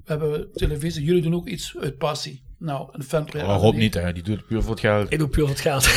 We 0.04 0.10
hebben 0.10 0.52
televisie, 0.52 1.04
jullie 1.04 1.22
doen 1.22 1.34
ook 1.34 1.48
iets 1.48 1.76
uit 1.76 1.96
passie. 1.96 2.44
Nou, 2.64 2.88
een 2.92 3.02
fan 3.02 3.28
Oh, 3.36 3.60
Rob 3.60 3.74
niet, 3.74 3.94
hè. 3.94 4.12
die 4.12 4.22
doet 4.22 4.36
het 4.36 4.46
puur 4.46 4.62
voor 4.62 4.70
het 4.70 4.80
geld. 4.80 5.12
Ik 5.12 5.18
doe 5.18 5.28
puur 5.28 5.46
voor 5.46 5.54
het 5.54 5.60
geld. 5.60 5.84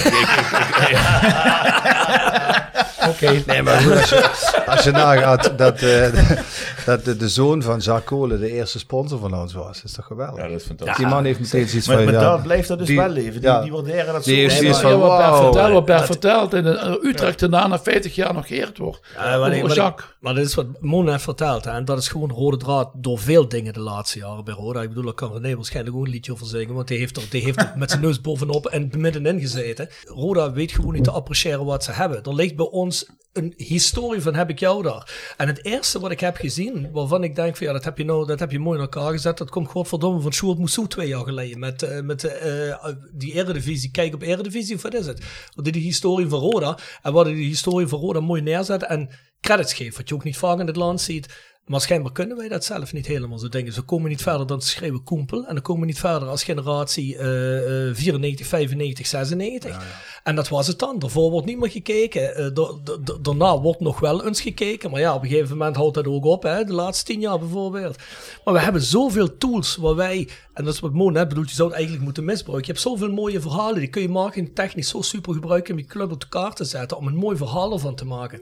Oké. 3.10 3.41
Nee, 3.47 3.62
maar 3.62 3.80
goed, 3.82 3.91
als, 3.91 4.10
je, 4.10 4.66
als 4.66 4.84
je 4.84 4.91
nagaat 4.91 5.58
dat, 5.58 5.82
eh, 5.82 6.39
dat 6.86 7.05
de, 7.05 7.18
de 7.18 7.30
zoon 7.30 7.62
van 7.62 7.80
Jacques 7.80 8.05
Kolen 8.05 8.39
de 8.39 8.51
eerste 8.51 8.80
sponsor 8.80 9.20
van 9.20 9.36
ons 9.36 9.53
was, 9.53 9.84
is 9.84 9.91
toch 9.91 10.05
geweldig? 10.05 10.43
Ja, 10.43 10.49
dat 10.49 10.60
is 10.60 10.66
fantastisch. 10.66 10.97
Die 10.97 11.08
man 11.08 11.26
heeft 11.26 11.39
meteen 11.39 11.62
iets 11.76 11.86
van... 11.86 11.95
maar 11.95 12.14
ja, 12.14 12.20
daar 12.20 12.41
blijft 12.41 12.68
dat 12.68 12.78
dus 12.78 12.88
die- 12.88 12.97
wel 12.97 13.10
leven. 13.10 13.32
Die, 13.41 13.49
ja. 13.49 13.62
die 13.62 13.72
waarderen 13.72 14.14
dat 14.14 14.24
zo. 14.24 14.32
Die 14.32 14.49
heeft 14.49 14.62
maar- 14.62 14.82
van, 14.82 14.89
Ja, 14.91 14.97
wat 14.97 15.18
Bert 15.18 15.36
vertelt, 15.38 15.74
wat 15.74 15.86
Bert 15.86 16.05
vertelt. 16.05 16.53
En 16.53 16.66
Utrecht 17.08 17.39
daarna 17.39 17.68
na 17.68 17.80
50 17.80 18.16
jaar 18.16 18.34
nog 18.34 18.47
geëerd 18.47 18.78
wordt. 18.78 18.99
Ja, 19.16 19.38
maar, 19.38 19.39
maar, 19.39 19.74
Jacques. 19.74 20.08
maar 20.20 20.34
dat 20.34 20.45
is 20.45 20.55
wat 20.55 20.66
Mona 20.80 21.12
heeft 21.12 21.24
verteld. 21.24 21.66
Hè, 21.66 21.72
en 21.72 21.86
dat 21.86 21.97
is 21.97 22.08
gewoon 22.08 22.32
rode 22.32 22.58
draad 22.58 22.89
door 22.93 23.20
veel 23.20 23.47
dingen 23.47 23.74
de 23.74 23.80
laatste 23.80 24.20
jaren 24.20 24.43
bij 24.43 24.53
Roda. 24.53 24.82
Ik 24.82 24.88
bedoel, 24.89 25.03
daar 25.03 25.14
kan 25.14 25.34
René 25.34 25.55
waarschijnlijk 25.55 25.95
ook 25.95 26.05
een 26.05 26.10
liedje 26.12 26.32
over 26.32 26.45
zingen. 26.47 26.74
Want 26.74 26.88
die 26.88 26.97
heeft 26.97 27.18
er, 27.18 27.24
die 27.30 27.43
heeft 27.43 27.60
er 27.60 27.74
met 27.76 27.89
zijn 27.89 28.01
neus 28.01 28.22
bovenop 28.22 28.66
en 28.66 28.91
middenin 28.97 29.39
gezeten. 29.39 29.89
Roda 30.05 30.51
weet 30.51 30.72
gewoon 30.72 30.93
niet 30.93 31.03
te 31.03 31.12
appreciëren 31.12 31.66
wat 31.66 31.84
ze 31.84 31.91
hebben. 31.91 32.24
Er 32.24 32.34
ligt 32.36 32.55
bij 32.55 32.66
ons 32.66 32.97
een 33.34 33.54
historie 33.58 34.22
van 34.22 34.36
heb 34.36 34.50
ik 34.50 34.60
jou 34.60 34.84
daar. 34.84 35.34
En 35.38 35.48
het 35.48 35.66
eerste 35.66 36.00
wat 36.00 36.12
ik 36.12 36.20
heb 36.20 36.36
gezien, 36.36 36.91
waarvan 36.91 37.24
ik 37.24 37.36
denk 37.36 37.58
van 37.58 37.68
ja, 37.68 37.74
dat 37.74 37.84
heb 37.84 37.98
je, 37.98 38.06
nou, 38.06 38.28
dat 38.28 38.39
heb 38.39 38.52
je 38.52 38.60
mooi 38.60 38.78
in 38.78 38.84
elkaar 38.84 39.12
gezet. 39.12 39.38
Dat 39.38 39.50
komt 39.50 39.68
godverdomme 39.68 40.22
van 40.22 40.34
Sjoerd 40.34 40.58
Moussou 40.58 40.88
twee 40.88 41.08
jaar 41.08 41.24
geleden. 41.24 41.60
Met, 41.60 41.84
eh, 41.84 42.02
met 42.02 42.24
eh, 42.24 42.86
die 43.14 43.34
Eredivisie. 43.34 43.91
Kijk 43.91 44.14
op 44.14 44.22
Eredivisie, 44.22 44.78
wat 44.78 44.93
is 44.93 45.06
het? 45.06 45.24
Hadden 45.56 45.74
die 45.74 45.82
historie 45.82 46.28
van 46.28 46.39
Roda. 46.39 46.78
En 47.02 47.14
hadden 47.14 47.34
die 47.34 47.48
historie 47.48 47.88
van 47.88 48.00
Roda 48.00 48.20
mooi 48.20 48.41
neerzetten. 48.41 48.89
En 48.89 49.10
credits 49.41 49.74
geeft. 49.74 49.98
Wat 49.98 50.10
je 50.10 50.16
ook 50.16 50.24
niet 50.24 50.38
vaak 50.38 50.60
in 50.60 50.68
het 50.68 50.76
land 50.76 51.02
ziet. 51.02 51.56
Maar 51.68 51.82
schijnbaar 51.82 52.11
kunnen 52.11 52.38
wij 52.38 52.47
dat 52.47 52.63
zelf 52.65 52.93
niet 52.93 53.07
helemaal 53.07 53.38
zo 53.38 53.49
denken. 53.49 53.74
Ze 53.74 53.82
komen 53.82 54.09
niet 54.09 54.22
verder 54.22 54.47
dan 54.47 54.59
te 54.59 54.68
schrijven 54.68 55.03
Koempel. 55.03 55.45
En 55.45 55.53
dan 55.53 55.63
komen 55.63 55.82
we 55.82 55.88
niet 55.88 55.99
verder 55.99 56.28
als 56.28 56.43
generatie 56.43 57.18
eh, 57.18 57.88
eh, 57.89 57.95
94, 57.95 58.47
95, 58.47 59.07
96. 59.07 59.78
En 60.24 60.36
dat 60.36 60.47
was 60.49 60.68
het 60.68 60.80
dan. 60.80 60.99
Daarvoor 60.99 61.32
wordt 61.32 61.45
niet 61.47 61.59
meer 61.59 61.70
gekeken. 61.72 62.36
Eh, 62.36 62.43
da- 62.53 62.74
da- 62.84 62.97
da- 63.03 63.18
daarna 63.22 63.59
wordt 63.59 63.80
nog 63.80 63.99
wel 63.99 64.26
eens 64.26 64.41
gekeken. 64.41 64.91
Maar 64.91 64.99
ja, 64.99 65.13
op 65.15 65.24
een 65.24 65.30
gegeven 65.30 65.57
moment 65.57 65.76
houdt 65.76 65.93
dat 65.95 66.07
ook 66.07 66.26
op. 66.26 66.43
Hè? 66.43 66.63
De 66.63 66.74
laatste 66.74 67.05
tien 67.05 67.20
jaar 67.20 67.39
bijvoorbeeld. 67.39 67.97
Maar 68.45 68.53
we 68.53 68.59
hebben 68.59 68.82
zoveel 68.82 69.38
tools 69.38 69.76
waar 69.76 69.95
wij... 69.95 70.28
En 70.53 70.63
dat 70.63 70.74
is 70.74 70.80
wat 70.80 70.93
Mo 70.93 71.09
net 71.09 71.28
bedoelt. 71.28 71.49
Je 71.49 71.55
zou 71.55 71.68
het 71.68 71.76
eigenlijk 71.78 72.05
moeten 72.05 72.26
misbruiken. 72.26 72.65
Je 72.65 72.72
hebt 72.72 72.84
zoveel 72.84 73.11
mooie 73.11 73.41
verhalen. 73.41 73.80
Die 73.80 73.88
kun 73.88 74.01
je 74.01 74.09
marketingtechnisch 74.09 74.89
zo 74.89 75.01
super 75.01 75.34
gebruiken 75.34 75.74
om 75.74 75.80
je 75.80 75.86
club 75.86 76.11
op 76.11 76.22
de 76.22 76.30
kaart 76.30 76.55
te 76.55 76.63
zetten. 76.65 76.97
Om 76.97 77.07
een 77.07 77.15
mooi 77.15 77.38
verhaal 77.38 77.74
ervan 77.74 77.95
te 77.95 78.05
maken. 78.05 78.41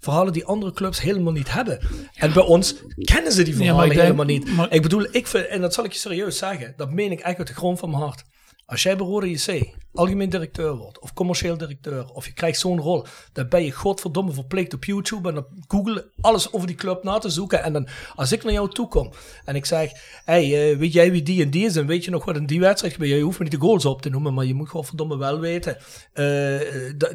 Verhalen 0.00 0.32
die 0.32 0.44
andere 0.44 0.72
clubs 0.72 1.00
helemaal 1.00 1.32
niet 1.32 1.52
hebben. 1.52 1.78
En 2.14 2.32
bij 2.32 2.42
ons 2.42 2.74
kennen 2.94 3.32
ze 3.32 3.42
die 3.42 3.56
verhalen 3.56 3.88
denk- 3.88 4.00
helemaal 4.00 4.24
niet. 4.24 4.56
maar- 4.56 4.72
Ik 4.72 4.82
bedoel, 4.82 5.06
ik 5.10 5.26
vind, 5.26 5.46
en 5.46 5.60
dat 5.60 5.74
zal 5.74 5.84
ik 5.84 5.92
je 5.92 5.98
serieus 5.98 6.38
zeggen, 6.38 6.74
dat 6.76 6.90
meen 6.92 7.12
ik 7.12 7.20
echt 7.20 7.38
uit 7.38 7.46
de 7.46 7.54
grond 7.54 7.78
van 7.78 7.90
mijn 7.90 8.02
hart. 8.02 8.24
Als 8.68 8.82
jij 8.82 8.96
bij 8.96 9.06
Rode 9.06 9.30
JC 9.30 9.76
algemeen 9.94 10.28
directeur 10.28 10.76
wordt, 10.76 10.98
of 11.00 11.12
commercieel 11.12 11.56
directeur, 11.56 12.04
of 12.12 12.26
je 12.26 12.32
krijgt 12.32 12.58
zo'n 12.58 12.80
rol, 12.80 13.06
dan 13.32 13.48
ben 13.48 13.64
je 13.64 13.72
godverdomme 13.72 14.32
verplicht 14.32 14.74
op 14.74 14.84
YouTube 14.84 15.28
en 15.28 15.36
op 15.36 15.48
Google 15.68 16.10
alles 16.20 16.52
over 16.52 16.66
die 16.66 16.76
club 16.76 17.02
na 17.02 17.18
te 17.18 17.28
zoeken. 17.28 17.62
En 17.62 17.72
dan, 17.72 17.88
als 18.14 18.32
ik 18.32 18.44
naar 18.44 18.52
jou 18.52 18.70
toe 18.70 18.88
kom 18.88 19.10
en 19.44 19.54
ik 19.54 19.64
zeg, 19.66 19.90
hey, 20.24 20.70
eh, 20.72 20.78
weet 20.78 20.92
jij 20.92 21.10
wie 21.10 21.22
die 21.22 21.42
en 21.42 21.50
die 21.50 21.64
is 21.66 21.76
en 21.76 21.86
weet 21.86 22.04
je 22.04 22.10
nog 22.10 22.24
wat 22.24 22.36
in 22.36 22.46
die 22.46 22.60
wedstrijd 22.60 22.92
gebeurt? 22.92 23.12
Je 23.12 23.20
hoeft 23.20 23.38
me 23.38 23.44
niet 23.44 23.52
de 23.52 23.60
goals 23.60 23.84
op 23.84 24.02
te 24.02 24.08
noemen, 24.10 24.34
maar 24.34 24.44
je 24.44 24.54
moet 24.54 24.68
godverdomme 24.68 25.16
wel 25.16 25.38
weten 25.40 25.76
eh, 26.12 26.60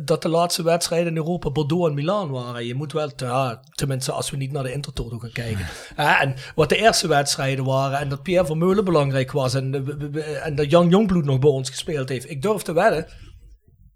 dat- 0.03 0.21
de 0.21 0.29
laatste 0.29 0.63
wedstrijden 0.63 1.07
in 1.07 1.17
Europa 1.17 1.49
Bordeaux 1.51 1.87
en 1.89 1.93
Milaan 1.95 2.29
waren. 2.29 2.65
Je 2.65 2.75
moet 2.75 2.91
wel, 2.91 3.11
ja, 3.15 3.63
tenminste 3.71 4.11
als 4.11 4.29
we 4.29 4.37
niet 4.37 4.51
naar 4.51 4.63
de 4.63 4.71
Intertoto 4.73 5.17
gaan 5.19 5.31
kijken. 5.31 5.67
Eh, 5.95 6.21
en 6.21 6.35
wat 6.55 6.69
de 6.69 6.75
eerste 6.77 7.07
wedstrijden 7.07 7.65
waren 7.65 7.99
en 7.99 8.09
dat 8.09 8.23
Pierre 8.23 8.45
Vermeulen 8.45 8.85
belangrijk 8.85 9.31
was 9.31 9.53
en, 9.53 9.73
en 10.43 10.55
dat 10.55 10.69
Jan 10.71 10.89
Jongbloed 10.89 11.25
nog 11.25 11.39
ons 11.51 11.69
gespeeld 11.69 12.09
heeft. 12.09 12.29
Ik 12.29 12.41
durf 12.41 12.61
te 12.61 12.73
wedden 12.73 13.07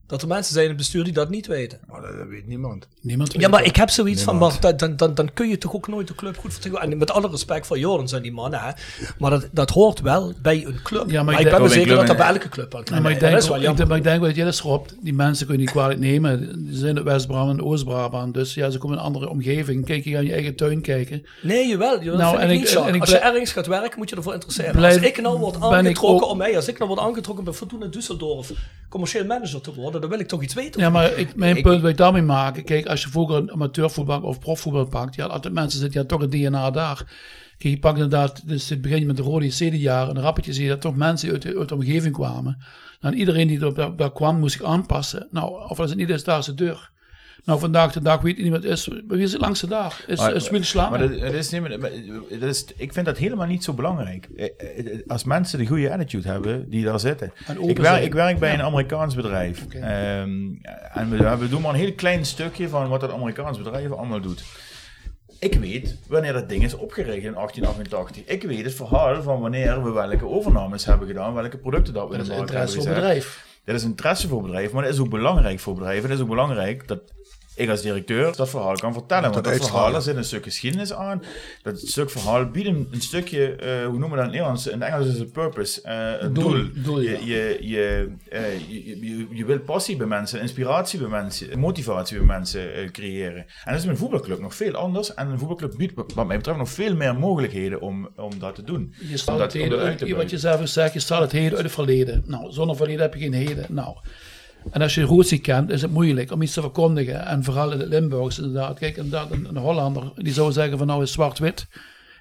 dat 0.07 0.21
er 0.21 0.27
mensen 0.27 0.51
zijn 0.53 0.63
in 0.63 0.69
het 0.71 0.79
bestuur 0.79 1.03
die 1.03 1.13
dat 1.13 1.29
niet 1.29 1.47
weten. 1.47 1.79
Maar 1.87 2.01
dat, 2.01 2.17
dat 2.17 2.27
weet 2.27 2.47
niemand. 2.47 2.87
Niemand 3.01 3.33
Ja, 3.33 3.47
maar 3.47 3.63
ik 3.65 3.75
heb 3.75 3.89
zoiets 3.89 4.23
van, 4.23 4.37
maar 4.37 4.75
dan, 4.77 4.95
dan, 4.95 5.13
dan 5.15 5.33
kun 5.33 5.49
je 5.49 5.57
toch 5.57 5.73
ook 5.75 5.87
nooit 5.87 6.07
de 6.07 6.15
club 6.15 6.37
goed 6.37 6.51
vertegenwoordigen. 6.53 6.91
En 6.93 6.97
met 7.07 7.11
alle 7.11 7.29
respect 7.31 7.67
voor 7.67 7.79
Jorens 7.79 8.11
en 8.11 8.21
die 8.21 8.31
mannen, 8.31 8.59
hè. 8.59 8.71
maar 9.19 9.29
dat, 9.31 9.47
dat 9.51 9.69
hoort 9.69 10.01
wel 10.01 10.33
bij 10.41 10.65
een 10.65 10.79
club. 10.83 11.09
Ja, 11.09 11.15
maar 11.23 11.33
maar 11.33 11.33
ik 11.41 11.45
ik 11.45 11.51
ben 11.53 11.61
me 11.61 11.67
zeker 11.69 11.83
club- 11.85 11.97
dat 11.97 12.07
dat 12.07 12.17
bij 12.17 12.27
elke 12.27 12.49
club 12.49 12.71
wel 12.71 12.81
Ja, 12.81 12.91
kan. 12.91 13.01
maar, 13.01 13.11
ik 13.11 13.19
dat 13.19 13.29
denk, 13.29 13.41
is 13.41 13.47
wel 13.47 13.57
ook- 13.57 13.63
jammer. 13.63 13.81
ik, 13.81 13.87
maar 13.87 13.97
ik 13.97 14.03
denk 14.03 14.19
wel 14.19 14.27
dat 14.27 14.37
jij 14.37 14.47
is 14.47 14.61
Rob, 14.61 14.87
die 15.01 15.13
mensen 15.13 15.45
kun 15.45 15.55
je 15.55 15.61
niet 15.61 15.71
kwalijk 15.71 15.99
nemen. 15.99 16.65
Die 16.65 16.75
zijn 16.77 16.95
uit 16.95 17.05
West-Brabant 17.05 17.59
en 17.59 17.65
Oost-Brabant. 17.65 18.33
Dus 18.33 18.53
ja, 18.53 18.69
ze 18.69 18.77
komen 18.77 18.95
in 18.97 19.01
een 19.01 19.07
andere 19.09 19.29
omgeving. 19.29 19.85
Kijk, 19.85 20.03
je 20.03 20.11
gaat 20.11 20.19
in 20.21 20.27
je 20.27 20.33
eigen 20.33 20.55
tuin 20.55 20.81
kijken. 20.81 21.25
Nee, 21.41 21.67
jawel. 21.67 22.03
Dat 22.03 22.17
Nou, 22.17 22.37
en 22.37 22.47
ik 22.47 22.53
ik- 22.53 22.59
niet 22.59 22.69
zo. 22.69 22.83
en 22.83 22.93
ik 22.95 23.01
Als 23.01 23.09
je 23.09 23.17
ergens 23.17 23.51
gaat 23.51 23.67
werken, 23.67 23.97
moet 23.99 24.09
je 24.09 24.15
ervoor 24.15 24.33
interesseren. 24.33 24.75
Blijf- 24.75 24.95
als 24.97 25.05
ik 25.05 25.21
nou 25.21 25.39
word 25.39 25.55
aangetrokken 25.61 26.25
ook- 26.25 26.31
om 26.31 26.37
mij, 26.37 26.55
als 26.55 26.67
ik 26.67 26.77
nou 26.77 26.89
word 26.89 27.01
aangetrokken 27.01 27.43
bij 27.45 27.53
Fortuna 27.53 27.85
Düsseldorf, 27.85 28.51
commercieel 28.89 29.25
manager 29.25 29.61
te 29.61 29.73
worden, 29.73 29.96
dan 29.99 30.09
wil 30.09 30.19
ik 30.19 30.27
toch 30.27 30.43
iets 30.43 30.53
weten. 30.53 30.81
Ja, 30.81 30.89
maar 30.89 31.17
ik, 31.17 31.35
mijn 31.35 31.61
punt 31.61 31.81
wil 31.81 31.89
ik 31.89 31.97
daarmee 31.97 32.21
maken. 32.21 32.63
Kijk, 32.63 32.85
als 32.85 33.01
je 33.01 33.09
vroeger 33.09 33.35
een 33.37 33.51
amateurvoetbal 33.51 34.21
of 34.21 34.39
profvoetbal 34.39 34.85
pakt, 34.85 35.15
ja, 35.15 35.25
altijd 35.25 35.53
mensen 35.53 35.79
zitten 35.79 36.01
ja 36.01 36.07
toch 36.07 36.21
het 36.21 36.31
DNA 36.31 36.71
daar. 36.71 36.95
Kijk, 37.57 37.73
je 37.73 37.79
pakt 37.79 37.95
inderdaad, 37.95 38.47
dus 38.47 38.69
het 38.69 38.81
begint 38.81 39.05
met 39.05 39.17
de 39.17 39.23
rode 39.23 39.47
CD-jaren, 39.47 40.09
en 40.09 40.15
een 40.15 40.21
rappetje 40.21 40.53
zie 40.53 40.63
je 40.63 40.69
dat 40.69 40.81
toch 40.81 40.95
mensen 40.95 41.31
uit 41.31 41.41
de, 41.41 41.57
uit 41.57 41.69
de 41.69 41.75
omgeving 41.75 42.13
kwamen. 42.13 42.57
Nou, 43.01 43.13
en 43.13 43.19
iedereen 43.19 43.47
die 43.47 43.65
er 43.65 43.73
daar, 43.73 43.95
daar 43.95 44.11
kwam, 44.11 44.39
moest 44.39 44.57
zich 44.57 44.67
aanpassen. 44.67 45.27
Nou, 45.31 45.69
of 45.69 45.79
als 45.79 45.89
het 45.89 45.99
niet 45.99 46.09
is, 46.09 46.23
daar 46.23 46.39
is 46.39 46.45
de 46.45 46.53
deur. 46.53 46.91
Nou, 47.45 47.59
vandaag 47.59 47.93
de 47.93 48.01
dag 48.01 48.21
weet 48.21 48.37
niemand 48.37 48.63
is. 48.63 48.89
Wie 49.07 49.21
is 49.21 49.31
het 49.31 49.41
langste 49.41 49.67
dag? 49.67 50.07
Is, 50.07 50.19
Maar- 50.19 50.35
is. 50.35 50.73
Maar 50.73 50.97
dat, 50.99 51.19
dat 51.19 51.33
is 51.33 51.49
niet, 51.49 51.81
dat 52.39 52.41
is, 52.49 52.65
ik 52.77 52.93
vind 52.93 53.05
dat 53.05 53.17
helemaal 53.17 53.47
niet 53.47 53.63
zo 53.63 53.73
belangrijk. 53.73 54.27
Eh, 54.35 54.45
eh, 54.57 54.99
Als 55.07 55.23
mensen 55.23 55.59
de 55.59 55.65
goede 55.65 55.91
attitude 55.93 56.27
hebben 56.29 56.69
die 56.69 56.83
daar 56.85 56.99
zitten. 56.99 57.33
Ik 57.61 57.77
werk, 57.77 58.03
ik 58.03 58.13
werk 58.13 58.39
bij 58.39 58.49
Ja. 58.51 58.55
een 58.59 58.65
Amerikaans 58.65 59.15
bedrijf. 59.15 59.65
Ehm, 59.69 59.81
en 60.93 61.09
we, 61.09 61.37
we 61.37 61.49
doen 61.49 61.61
maar 61.61 61.73
een 61.73 61.79
heel 61.79 61.93
klein 61.93 62.25
stukje 62.25 62.69
van 62.69 62.87
wat 62.89 63.01
dat 63.01 63.11
Amerikaans 63.11 63.57
bedrijf 63.57 63.91
allemaal 63.91 64.21
doet. 64.21 64.43
Ik 65.39 65.53
weet 65.55 65.97
wanneer 66.07 66.33
dat 66.33 66.49
ding 66.49 66.63
is 66.63 66.73
opgericht 66.73 67.23
in 67.25 67.33
1888. 67.33 68.23
Ik 68.25 68.43
weet 68.43 68.63
het 68.65 68.73
verhaal 68.75 69.21
van 69.21 69.39
wanneer 69.39 69.83
we 69.83 69.91
welke 69.91 70.25
overnames 70.27 70.85
hebben 70.85 71.07
gedaan, 71.07 71.33
welke 71.33 71.57
producten 71.57 71.93
dat 71.93 72.07
we 72.07 72.11
in 72.13 72.17
dat 72.17 72.27
de 72.27 72.31
is 72.33 72.37
markt 72.37 72.51
hebben 72.53 72.67
interesse 72.69 72.77
voor 72.95 73.03
gezet. 73.05 73.21
bedrijf. 73.23 73.45
Dat 73.65 73.75
is 73.75 73.83
interesse 73.83 74.27
voor 74.27 74.41
bedrijven, 74.41 74.73
maar 74.75 74.83
dat 74.83 74.93
is 74.93 74.99
ook 74.99 75.09
belangrijk 75.09 75.59
voor 75.59 75.73
bedrijven. 75.73 76.03
Het 76.09 76.17
is 76.17 76.23
ook 76.23 76.29
belangrijk 76.29 76.87
dat 76.87 76.99
ik 77.57 77.69
als 77.69 77.81
directeur 77.81 78.35
dat 78.35 78.49
verhaal 78.49 78.75
kan 78.75 78.93
vertellen. 78.93 79.31
Want 79.31 79.43
Dat 79.43 79.55
verhaal, 79.55 79.91
daar 79.91 80.01
zit 80.01 80.15
een 80.15 80.23
stuk 80.23 80.43
geschiedenis 80.43 80.93
aan. 80.93 81.23
Dat 81.61 81.79
stuk 81.79 82.09
verhaal 82.09 82.45
biedt 82.45 82.67
een, 82.67 82.87
een 82.91 83.01
stukje, 83.01 83.55
eh, 83.55 83.85
hoe 83.85 83.97
noemen 83.97 84.09
we 84.09 84.15
dat 84.15 84.17
in 84.17 84.21
het 84.23 84.31
Nederlands? 84.31 84.67
In 84.67 84.81
het 84.81 84.89
Engels 84.89 85.07
is 85.07 85.19
het 85.19 85.31
purpose, 85.31 85.81
eh, 85.81 86.21
het 86.21 86.35
Doel, 86.35 86.51
doel. 86.51 86.69
doel, 86.75 87.01
ja. 87.01 87.11
je, 87.11 87.25
je, 87.25 87.57
je, 87.61 88.09
eh, 88.29 88.59
je, 88.69 89.05
je, 89.05 89.27
je 89.29 89.45
wil 89.45 89.59
passie 89.59 89.95
bij 89.95 90.07
mensen, 90.07 90.41
inspiratie 90.41 90.99
bij 90.99 91.07
mensen, 91.07 91.59
motivatie 91.59 92.17
bij 92.17 92.25
mensen 92.25 92.91
creëren. 92.91 93.37
En 93.37 93.71
dat 93.71 93.75
is 93.75 93.81
met 93.81 93.93
een 93.93 93.97
voetbalclub 93.97 94.39
nog 94.39 94.55
veel 94.55 94.73
anders. 94.73 95.13
En 95.13 95.27
een 95.27 95.39
voetbalclub 95.39 95.73
biedt 95.77 95.93
wat 96.15 96.27
mij 96.27 96.37
betreft 96.37 96.57
nog 96.57 96.69
veel 96.69 96.95
meer 96.95 97.15
mogelijkheden 97.15 97.81
om, 97.81 98.09
om 98.15 98.39
dat 98.39 98.55
te 98.55 98.63
doen. 98.63 98.93
Je 99.09 99.17
staat 99.17 99.39
het 99.39 99.53
heden, 99.53 99.79
uit 99.79 100.11
wat 100.11 100.29
je 100.29 100.37
zelf 100.37 100.67
zegt, 100.67 100.93
je 100.93 100.99
staat 100.99 101.21
het 101.21 101.31
heden 101.31 101.53
uit 101.53 101.63
het 101.63 101.73
verleden. 101.73 102.23
Nou, 102.25 102.51
zonder 102.51 102.75
verleden 102.75 103.01
heb 103.01 103.13
je 103.13 103.19
geen 103.19 103.33
heden. 103.33 103.65
Nou, 103.69 103.95
en 104.71 104.81
als 104.81 104.95
je 104.95 105.01
Roots 105.01 105.31
niet 105.31 105.41
kent, 105.41 105.69
is 105.69 105.81
het 105.81 105.91
moeilijk 105.91 106.31
om 106.31 106.41
iets 106.41 106.53
te 106.53 106.61
verkondigen. 106.61 107.25
En 107.25 107.43
vooral 107.43 107.71
in 107.71 107.79
het 107.79 107.87
Limburgs 107.87 108.37
inderdaad. 108.37 108.79
Kijk, 108.79 108.97
inderdaad, 108.97 109.31
een, 109.31 109.45
een 109.49 109.57
Hollander, 109.57 110.11
die 110.15 110.33
zou 110.33 110.51
zeggen 110.51 110.77
van 110.77 110.87
nou 110.87 111.03
is 111.03 111.11
zwart-wit. 111.11 111.67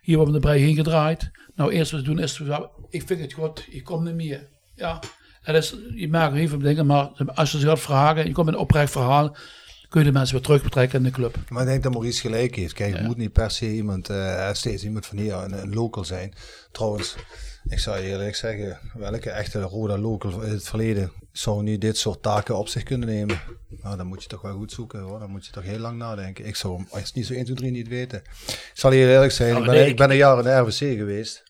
Hier 0.03 0.16
wordt 0.16 0.32
de 0.32 0.39
brei 0.39 0.61
heen 0.61 0.74
gedraaid. 0.74 1.30
Nou, 1.55 1.72
eerst 1.72 1.91
wat 1.91 2.01
we 2.01 2.07
doen 2.07 2.18
is, 2.18 2.41
ik 2.91 3.03
vind 3.07 3.20
het 3.20 3.32
goed, 3.32 3.66
je 3.70 3.82
komt 3.82 4.05
niet 4.05 4.14
meer. 4.14 4.49
Ja, 4.74 5.01
dat 5.45 5.55
is, 5.55 5.74
je 5.95 6.09
maakt 6.09 6.34
heel 6.34 6.49
veel 6.49 6.59
dingen, 6.59 6.87
maar 6.87 7.11
als 7.34 7.53
je 7.53 7.59
ze 7.59 7.66
gaat 7.66 7.80
vragen, 7.80 8.26
je 8.26 8.32
komt 8.32 8.47
met 8.47 8.55
een 8.55 8.61
oprecht 8.61 8.93
verhaal, 8.93 9.37
kun 9.89 10.01
je 10.01 10.07
de 10.07 10.12
mensen 10.12 10.34
weer 10.34 10.45
terug 10.45 10.62
betrekken 10.62 10.99
in 10.99 11.05
de 11.05 11.11
club. 11.11 11.37
Maar 11.49 11.62
ik 11.62 11.68
denk 11.68 11.82
dat 11.82 11.93
Maurice 11.93 12.20
gelijk 12.20 12.55
heeft. 12.55 12.72
Kijk, 12.72 12.97
het 12.97 13.07
moet 13.07 13.16
niet 13.16 13.32
per 13.32 13.51
se 13.51 13.72
iemand, 13.72 14.09
eh, 14.09 14.53
steeds 14.53 14.84
iemand 14.84 15.07
van 15.07 15.18
hier, 15.18 15.34
een, 15.34 15.62
een 15.62 15.74
local 15.74 16.05
zijn. 16.05 16.34
Trouwens, 16.72 17.16
ik 17.68 17.78
zou 17.78 17.99
je 17.99 18.09
eerlijk 18.09 18.37
zeggen, 18.37 18.78
welke 18.95 19.30
echte 19.30 19.61
Roda 19.61 19.99
local 19.99 20.43
in 20.43 20.51
het 20.51 20.68
verleden 20.68 21.12
zou 21.39 21.62
nu 21.62 21.78
dit 21.78 21.99
soort 21.99 22.22
taken 22.22 22.57
op 22.57 22.68
zich 22.68 22.82
kunnen 22.82 23.09
nemen? 23.09 23.41
Nou, 23.82 23.97
dan 23.97 24.07
moet 24.07 24.22
je 24.22 24.28
toch 24.28 24.43
wel 24.43 24.57
goed 24.57 24.72
zoeken 24.72 25.01
hoor. 25.01 25.18
Dan 25.18 25.30
moet 25.30 25.47
je 25.47 25.53
toch 25.53 25.64
heel 25.64 25.78
lang 25.78 25.99
nadenken. 25.99 26.47
Ik 26.47 26.57
zou 26.57 26.76
hem 26.76 26.87
als 26.91 27.12
niet 27.12 27.26
zo 27.26 27.32
1, 27.32 27.45
2, 27.45 27.57
3 27.57 27.70
niet 27.70 27.89
weten. 27.89 28.18
Ik 28.47 28.70
zal 28.74 28.93
je 28.93 29.07
eerlijk 29.07 29.32
zijn, 29.32 29.53
Ja, 29.53 29.59
ik, 29.59 29.64
ben, 29.64 29.74
nee, 29.74 29.89
ik 29.89 29.97
ben 29.97 30.11
een 30.11 30.16
jaar 30.16 30.39
in 30.39 30.45
de 30.45 30.59
RVC 30.59 30.97
geweest. 30.97 31.43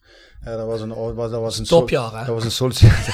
Ja, 0.44 0.56
dat 0.56 0.66
was 0.66 0.80
een, 0.80 1.14
was, 1.14 1.30
dat 1.30 1.40
was 1.40 1.58
een 1.58 1.64
Topjaar, 1.64 2.10
hè? 2.18 2.24
Dat 2.24 2.34
was 2.34 2.44
een 2.44 2.50
sollicitatie. 2.50 3.12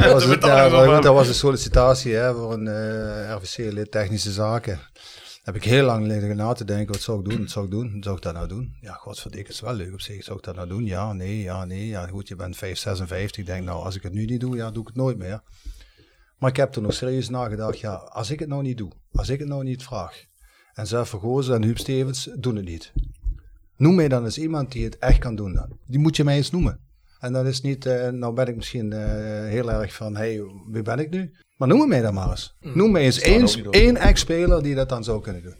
dat, 0.04 0.12
was, 0.12 0.24
ja, 0.40 0.68
goed, 0.68 1.02
dat 1.02 1.14
was 1.14 1.28
een 1.28 1.34
sollicitatie 1.34 2.14
hè, 2.14 2.34
voor 2.34 2.52
een 2.52 2.68
eh, 2.68 3.34
RVC-lid 3.36 3.90
technische 3.90 4.32
zaken. 4.32 4.80
Heb 5.48 5.56
ik 5.56 5.64
heel 5.64 5.84
lang 5.84 6.06
liggen 6.06 6.36
na 6.36 6.52
te 6.52 6.64
denken, 6.64 6.92
wat 6.92 7.02
zou 7.02 7.18
ik 7.18 7.24
doen, 7.30 7.38
wat 7.38 7.50
zou 7.50 7.64
ik 7.64 7.70
doen, 7.70 8.02
zou 8.02 8.16
ik 8.16 8.22
dat 8.22 8.34
nou 8.34 8.48
doen? 8.48 8.76
Ja, 8.80 8.92
godverdikke, 8.92 9.50
is 9.50 9.60
wel 9.60 9.74
leuk 9.74 9.92
op 9.92 10.00
zich, 10.00 10.24
zou 10.24 10.38
ik 10.38 10.44
dat 10.44 10.54
nou 10.54 10.68
doen? 10.68 10.84
Ja, 10.84 11.12
nee, 11.12 11.40
ja, 11.40 11.64
nee, 11.64 11.86
ja, 11.86 12.06
goed, 12.06 12.28
je 12.28 12.36
bent 12.36 12.56
5, 12.56 12.78
56, 12.78 13.36
ik 13.36 13.46
denk 13.46 13.64
nou, 13.64 13.84
als 13.84 13.96
ik 13.96 14.02
het 14.02 14.12
nu 14.12 14.24
niet 14.24 14.40
doe, 14.40 14.56
ja, 14.56 14.70
doe 14.70 14.82
ik 14.82 14.88
het 14.88 14.96
nooit 14.96 15.18
meer. 15.18 15.42
Maar 16.38 16.50
ik 16.50 16.56
heb 16.56 16.74
er 16.74 16.82
nog 16.82 16.92
serieus 16.92 17.28
nagedacht, 17.28 17.78
ja, 17.78 17.94
als 17.94 18.30
ik 18.30 18.38
het 18.38 18.48
nou 18.48 18.62
niet 18.62 18.76
doe, 18.76 18.92
als 19.12 19.28
ik 19.28 19.38
het 19.38 19.48
nou 19.48 19.64
niet 19.64 19.82
vraag, 19.82 20.24
en 20.72 20.86
zelf 20.86 21.08
Vergozen 21.08 21.54
en 21.54 21.62
Huub 21.62 21.78
Stevens 21.78 22.30
doen 22.38 22.56
het 22.56 22.64
niet. 22.64 22.92
Noem 23.76 23.94
mij 23.94 24.08
dan 24.08 24.24
eens 24.24 24.38
iemand 24.38 24.72
die 24.72 24.84
het 24.84 24.98
echt 24.98 25.18
kan 25.18 25.36
doen 25.36 25.52
dan. 25.52 25.78
Die 25.86 25.98
moet 25.98 26.16
je 26.16 26.24
mij 26.24 26.36
eens 26.36 26.50
noemen. 26.50 26.80
En 27.20 27.32
dat 27.32 27.46
is 27.46 27.60
niet, 27.60 27.86
eh, 27.86 28.08
nou 28.08 28.34
ben 28.34 28.46
ik 28.46 28.56
misschien 28.56 28.92
eh, 28.92 29.00
heel 29.44 29.72
erg 29.72 29.94
van, 29.94 30.16
hey, 30.16 30.40
wie 30.70 30.82
ben 30.82 30.98
ik 30.98 31.10
nu? 31.10 31.32
Maar 31.58 31.68
noem 31.68 31.88
mij 31.88 32.00
dan 32.00 32.14
maar 32.14 32.30
eens. 32.30 32.56
Noem 32.60 32.90
mij 32.90 33.02
eens 33.02 33.20
één, 33.20 33.70
één 33.70 33.96
ex-speler 33.96 34.62
die 34.62 34.74
dat 34.74 34.88
dan 34.88 35.04
zou 35.04 35.20
kunnen 35.20 35.42
doen. 35.42 35.54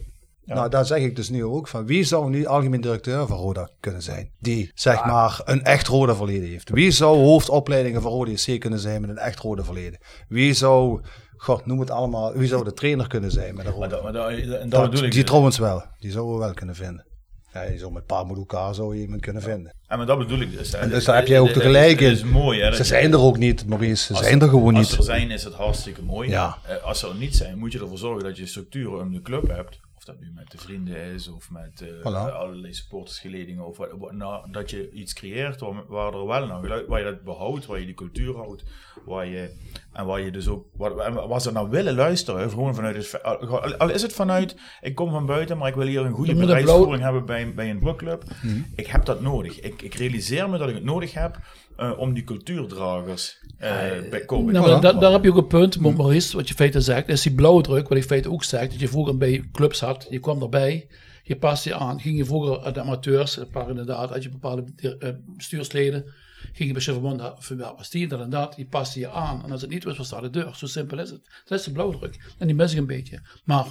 Nou, 0.45 0.69
daar 0.69 0.85
zeg 0.85 0.99
ik 0.99 1.15
dus 1.15 1.29
nu 1.29 1.43
ook 1.45 1.67
van. 1.67 1.85
Wie 1.85 2.03
zou 2.03 2.29
nu 2.29 2.45
algemeen 2.45 2.81
directeur 2.81 3.27
van 3.27 3.37
Roda 3.37 3.69
kunnen 3.79 4.01
zijn? 4.01 4.31
Die, 4.39 4.71
zeg 4.73 5.05
maar, 5.05 5.41
een 5.45 5.63
echt 5.63 5.87
Roda 5.87 6.15
verleden 6.15 6.49
heeft. 6.49 6.69
Wie 6.69 6.91
zou 6.91 7.17
hoofdopleidingen 7.17 8.01
van 8.01 8.11
Roda 8.11 8.35
SC 8.35 8.59
kunnen 8.59 8.79
zijn 8.79 9.01
met 9.01 9.09
een 9.09 9.17
echt 9.17 9.39
Roda 9.39 9.63
verleden? 9.63 9.99
Wie 10.27 10.53
zou, 10.53 11.01
god, 11.37 11.65
noem 11.65 11.79
het 11.79 11.91
allemaal, 11.91 12.33
wie 12.33 12.47
zou 12.47 12.63
de 12.63 12.73
trainer 12.73 13.07
kunnen 13.07 13.31
zijn 13.31 13.55
met 13.55 13.65
een 13.65 13.71
Roda 13.71 14.01
Maar 14.01 14.13
dat, 14.13 14.23
maar 14.23 14.31
dat, 14.31 14.59
en 14.59 14.69
dat 14.69 14.81
dat, 14.81 14.89
bedoel 14.89 15.05
ik. 15.05 15.11
die 15.11 15.23
trouwens 15.23 15.57
wel. 15.57 15.83
Die 15.99 16.11
zouden 16.11 16.33
we 16.33 16.39
wel 16.39 16.53
kunnen 16.53 16.75
vinden. 16.75 17.05
Ja, 17.53 17.61
je 17.63 17.77
zou 17.77 17.91
met 17.93 18.03
elkaar 18.07 18.73
zou 18.75 18.95
je 18.95 19.01
iemand 19.01 19.21
kunnen 19.21 19.41
vinden. 19.41 19.73
Ja, 19.87 19.95
maar 19.95 20.05
dat 20.05 20.17
bedoel 20.17 20.39
ik 20.39 20.51
dus. 20.57 20.71
hè. 20.71 20.77
En 20.77 20.89
dus 20.89 20.97
Dat- 20.97 21.05
daar 21.05 21.15
heb 21.15 21.27
jij 21.27 21.39
ook 21.39 21.49
tegelijk 21.49 21.99
dat 21.99 22.07
in. 22.07 22.13
is 22.15 22.23
mooi, 22.23 22.61
hè. 22.61 22.75
Ze 22.75 22.83
zijn 22.83 23.11
er 23.13 23.19
ook 23.19 23.37
niet, 23.37 23.65
Maurice. 23.67 24.03
Ze 24.05 24.13
Als- 24.13 24.25
zijn 24.25 24.41
er 24.41 24.49
gewoon 24.49 24.75
Als 24.75 24.83
niet. 24.83 24.91
ze 24.91 24.97
er 24.97 25.03
zijn, 25.03 25.31
is 25.31 25.43
het 25.43 25.53
hartstikke 25.53 26.01
mooi. 26.03 26.29
Ja. 26.29 26.57
Eh, 26.67 26.83
als 26.83 26.99
ze 26.99 27.07
er 27.07 27.15
niet 27.15 27.35
zijn, 27.35 27.57
moet 27.57 27.71
je 27.71 27.79
ervoor 27.79 27.97
zorgen 27.97 28.23
dat 28.23 28.37
je 28.37 28.45
structuren 28.45 29.01
om 29.01 29.13
de 29.13 29.21
club 29.21 29.47
hebt 29.47 29.79
of 29.99 30.05
dat 30.05 30.19
nu 30.19 30.31
met 30.35 30.51
de 30.51 30.57
vrienden 30.57 30.95
is 30.95 31.27
of 31.27 31.49
met 31.51 31.81
eh, 31.81 31.87
Voilà. 31.99 32.33
allerlei 32.33 32.73
supportersgeledingen. 32.73 33.65
Of 33.65 33.77
wat, 33.77 33.89
wat- 33.97 34.11
nou, 34.11 34.51
dat 34.51 34.69
je 34.69 34.91
iets 34.91 35.13
creëert 35.13 35.59
waar, 35.59 35.83
waar 35.87 36.13
er 36.13 36.25
wel 36.25 36.47
naar 36.47 36.59
geluid, 36.61 36.87
waar 36.87 36.99
je 36.99 37.05
dat 37.05 37.23
behoudt, 37.23 37.65
waar 37.65 37.79
je 37.79 37.85
die 37.85 37.95
cultuur 37.95 38.35
houdt. 38.35 38.63
Waar 39.05 39.25
je, 39.25 39.51
en 39.93 40.05
waar 40.05 40.21
je 40.21 40.31
dus 40.31 40.47
ook, 40.47 40.65
waar, 40.75 40.97
en 40.97 41.27
waar 41.27 41.41
ze 41.41 41.51
naar 41.51 41.69
willen 41.69 41.95
luisteren. 41.95 42.49
Gewoon 42.49 42.75
vanuit 42.75 42.95
het, 43.11 43.23
al, 43.23 43.75
al 43.77 43.89
is 43.89 44.01
het 44.01 44.13
vanuit, 44.13 44.55
ik 44.81 44.95
kom 44.95 45.09
van 45.11 45.25
buiten, 45.25 45.57
maar 45.57 45.67
ik 45.69 45.75
wil 45.75 45.85
hier 45.87 46.01
een 46.05 46.11
goede 46.13 46.35
bedrijfsvoering 46.35 47.03
hebben 47.03 47.25
bij, 47.25 47.53
bij 47.53 47.69
een 47.69 47.75
voetbalclub. 47.79 48.23
Mhm. 48.43 48.61
Ik 48.75 48.87
heb 48.87 49.05
dat 49.05 49.21
nodig. 49.21 49.59
Ik, 49.59 49.81
ik 49.81 49.93
realiseer 49.93 50.49
me 50.49 50.57
dat 50.57 50.69
ik 50.69 50.75
het 50.75 50.83
nodig 50.83 51.13
heb 51.13 51.39
eh, 51.79 51.99
om 51.99 52.13
die 52.13 52.23
cultuurdragers 52.23 53.37
eh 53.57 54.09
bij 54.09 54.25
komen. 54.25 54.53
Nou, 54.53 54.69
maar 54.69 54.81
da- 54.81 54.93
daar 54.93 55.11
heb 55.11 55.23
je 55.23 55.29
ook 55.29 55.37
een 55.37 55.47
punt, 55.47 55.79
Mo- 55.79 55.91
Maurice, 55.91 56.35
wat 56.35 56.43
je 56.45 56.49
in 56.49 56.55
feite 56.59 56.81
zegt, 56.81 57.07
is 57.07 57.21
die 57.21 57.33
blauwdruk, 57.33 57.81
wat 57.87 57.91
ik 57.97 58.03
in 58.03 58.09
feite 58.09 58.31
ook 58.31 58.43
zeg, 58.43 58.69
dat 58.69 58.79
je 58.79 58.87
vroeger 58.87 59.17
bij 59.17 59.43
clubs 59.51 59.79
had, 59.79 60.07
je 60.09 60.19
kwam 60.19 60.41
erbij, 60.41 60.87
je 61.23 61.35
past 61.37 61.63
je 61.63 61.73
aan, 61.75 61.99
ging 61.99 62.17
je 62.17 62.25
vroeger 62.25 62.59
uit 62.63 62.73
de 62.75 62.81
amateurs, 62.81 63.37
een 63.37 63.49
paar 63.49 63.69
inderdaad, 63.69 64.09
had 64.09 64.23
je 64.23 64.29
bepaalde 64.29 64.63
eh, 64.99 65.09
bestuursleden, 65.25 66.05
ging 66.53 66.67
je 66.67 66.73
bij 66.73 66.81
Chevron, 66.81 67.17
ja, 67.57 67.73
was 67.77 67.89
die, 67.89 68.07
dat 68.07 68.19
en 68.19 68.29
dat, 68.29 68.55
die 68.55 68.65
paste 68.67 68.99
je 68.99 69.09
aan, 69.09 69.43
en 69.45 69.51
als 69.51 69.61
het 69.61 69.69
niet 69.69 69.83
was, 69.83 69.97
was 69.97 70.09
daar 70.09 70.21
de 70.21 70.29
deur, 70.29 70.53
zo 70.55 70.65
simpel 70.65 70.99
is 70.99 71.09
het. 71.09 71.21
Dat 71.45 71.59
is 71.59 71.65
de 71.65 71.71
blauwdruk, 71.71 72.19
en 72.37 72.47
die 72.47 72.55
mis 72.55 72.71
ik 72.71 72.77
een 72.77 72.85
beetje. 72.87 73.19
Maar, 73.43 73.65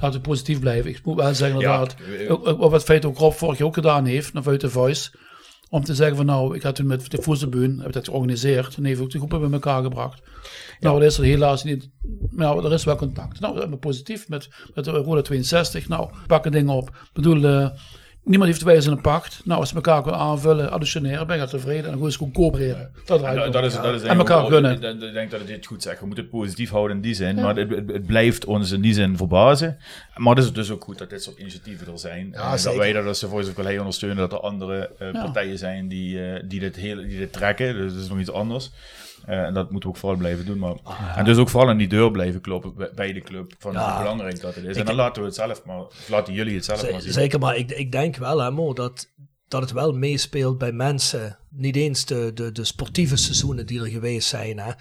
laten 0.00 0.20
we 0.20 0.28
positief 0.28 0.60
blijven, 0.60 0.90
ik 0.90 1.04
moet 1.04 1.16
wel 1.16 1.34
zeggen 1.34 1.58
Ja, 1.60 1.80
inderdaad, 1.80 1.96
ook 2.46 2.58
wat 2.58 2.72
in 2.72 2.80
feite 2.80 3.06
ook 3.06 3.18
Rob 3.18 3.32
vorig 3.32 3.58
jaar 3.58 3.66
ook 3.66 3.74
gedaan 3.74 4.04
heeft, 4.04 4.32
naar 4.32 4.42
buiten 4.42 4.70
Voice, 4.70 5.10
om 5.74 5.84
te 5.84 5.94
zeggen 5.94 6.16
van 6.16 6.26
nou, 6.26 6.54
ik 6.54 6.62
had 6.62 6.74
toen 6.74 6.86
met 6.86 7.10
de 7.10 7.22
voedselbuun, 7.22 7.78
heb 7.78 7.86
ik 7.86 7.92
dat 7.92 8.04
georganiseerd. 8.04 8.76
En 8.76 8.84
heeft 8.84 9.00
ook 9.00 9.10
de 9.10 9.18
groepen 9.18 9.40
bij 9.40 9.50
elkaar 9.50 9.82
gebracht. 9.82 10.22
Nou, 10.80 11.00
dat 11.00 11.10
is 11.10 11.18
er 11.18 11.24
helaas 11.24 11.64
niet. 11.64 11.90
Nou, 12.30 12.64
er 12.64 12.72
is 12.72 12.84
wel 12.84 12.96
contact. 12.96 13.40
Nou, 13.40 13.76
positief 13.76 14.28
met, 14.28 14.48
met 14.74 14.84
de 14.84 14.90
Roda 14.90 15.22
62. 15.22 15.88
Nou, 15.88 16.10
pakken 16.26 16.52
dingen 16.52 16.74
op. 16.74 16.88
Ik 16.88 17.10
bedoel, 17.12 17.44
eh, 17.44 17.70
niemand 18.24 18.50
heeft 18.50 18.60
twee 18.62 18.82
in 18.82 18.90
een 18.90 19.00
pacht. 19.00 19.40
Nou, 19.44 19.60
als 19.60 19.68
ze 19.68 19.74
elkaar 19.74 20.02
kunnen 20.02 20.20
aanvullen, 20.20 20.70
additioneren, 20.70 21.26
ben 21.26 21.42
ik 21.42 21.48
tevreden. 21.48 21.92
En 21.92 21.98
dan 21.98 22.12
gewoon 22.12 22.32
coöpereren. 22.32 22.90
Dat, 23.04 23.20
Ja, 23.20 23.48
dat, 23.48 23.64
is, 23.64 23.74
dat 23.74 23.94
is 23.94 24.02
en 24.02 24.18
elkaar 24.18 24.44
gunnen. 24.46 24.72
Ik 24.72 24.80
denk- 24.80 25.02
ik 25.02 25.30
dat 25.30 25.38
het 25.40 25.48
dit 25.48 25.66
goed 25.66 25.82
zegt. 25.82 26.00
We 26.00 26.06
moeten 26.06 26.24
het 26.24 26.32
positief 26.32 26.70
houden 26.70 26.96
in 26.96 27.02
die 27.02 27.14
zin. 27.14 27.34
Maar 27.34 27.56
het, 27.56 28.06
blijft 28.06 28.44
ons 28.44 28.70
in 28.70 28.80
die 28.80 28.94
zin 28.94 29.16
verbazen. 29.16 29.78
Maar 30.16 30.34
het 30.34 30.44
is 30.44 30.52
dus 30.52 30.70
ook 30.70 30.84
goed 30.84 30.98
dat 30.98 31.10
dit 31.10 31.22
soort 31.22 31.38
initiatieven 31.38 31.92
er 31.92 31.98
zijn. 31.98 32.28
Ja, 32.32 32.56
En 32.56 32.62
dat 32.62 32.76
wij 32.76 32.92
dat 32.92 33.06
als 33.06 33.20
de 33.20 33.28
Voice 33.28 33.48
of 33.48 33.54
Calais 33.54 33.78
ondersteunen. 33.78 34.18
Dat 34.18 34.32
er 34.32 34.40
andere 34.40 34.90
eh, 34.98 35.12
partijen 35.12 35.58
zijn 35.58 35.88
die, 35.88 36.26
eh, 36.26 36.42
die, 36.44 36.60
dit 36.60 36.76
hele, 36.76 37.06
die 37.06 37.18
dit 37.18 37.32
trekken. 37.32 37.74
Dus 37.74 37.92
dat 37.92 38.02
is 38.02 38.08
nog 38.08 38.18
iets 38.18 38.32
anders. 38.32 38.70
Eh, 39.26 39.42
en 39.42 39.54
dat 39.54 39.70
moeten 39.70 39.88
we 39.90 39.94
ook 39.94 40.00
vooral 40.00 40.18
blijven 40.18 40.46
doen. 40.46 40.58
Maar, 40.58 40.74
En 41.16 41.24
dus 41.24 41.36
ook 41.36 41.48
vooral 41.48 41.68
aan 41.68 41.76
die 41.76 41.88
deur 41.88 42.10
blijven 42.10 42.40
kloppen 42.40 42.74
bij- 42.94 43.12
de 43.12 43.20
club. 43.20 43.54
Van 43.58 43.72
Ja. 43.72 43.90
hoe 43.92 44.02
belangrijk 44.02 44.40
dat 44.40 44.54
het 44.54 44.64
is. 44.64 44.70
Ik- 44.70 44.76
en 44.76 44.84
dan 44.84 44.94
laten 44.94 45.22
we 45.22 45.28
het 45.28 45.36
zelf 45.36 45.64
maar, 45.64 45.78
of 45.78 46.08
laten 46.08 46.32
jullie 46.34 46.54
het 46.54 46.64
zelf 46.64 46.90
maar 46.90 47.00
zien. 47.00 47.12
Zeker, 47.12 47.38
maar 47.38 47.56
ik, 47.56 47.70
ik 47.70 47.92
denk 47.92 48.16
wel, 48.16 48.42
hè, 48.42 48.50
Mo, 48.50 48.72
dat, 48.72 49.08
dat 49.48 49.60
het 49.60 49.72
wel 49.72 49.92
meespeelt 49.92 50.58
bij 50.58 50.72
mensen. 50.72 51.38
Niet 51.50 51.76
eens 51.76 52.04
de, 52.04 52.30
de, 52.34 52.52
de 52.52 52.64
sportieve 52.64 53.16
seizoenen 53.16 53.66
die 53.66 53.80
er 53.80 53.86
geweest 53.86 54.28
zijn. 54.28 54.58
Hè, 54.58 54.72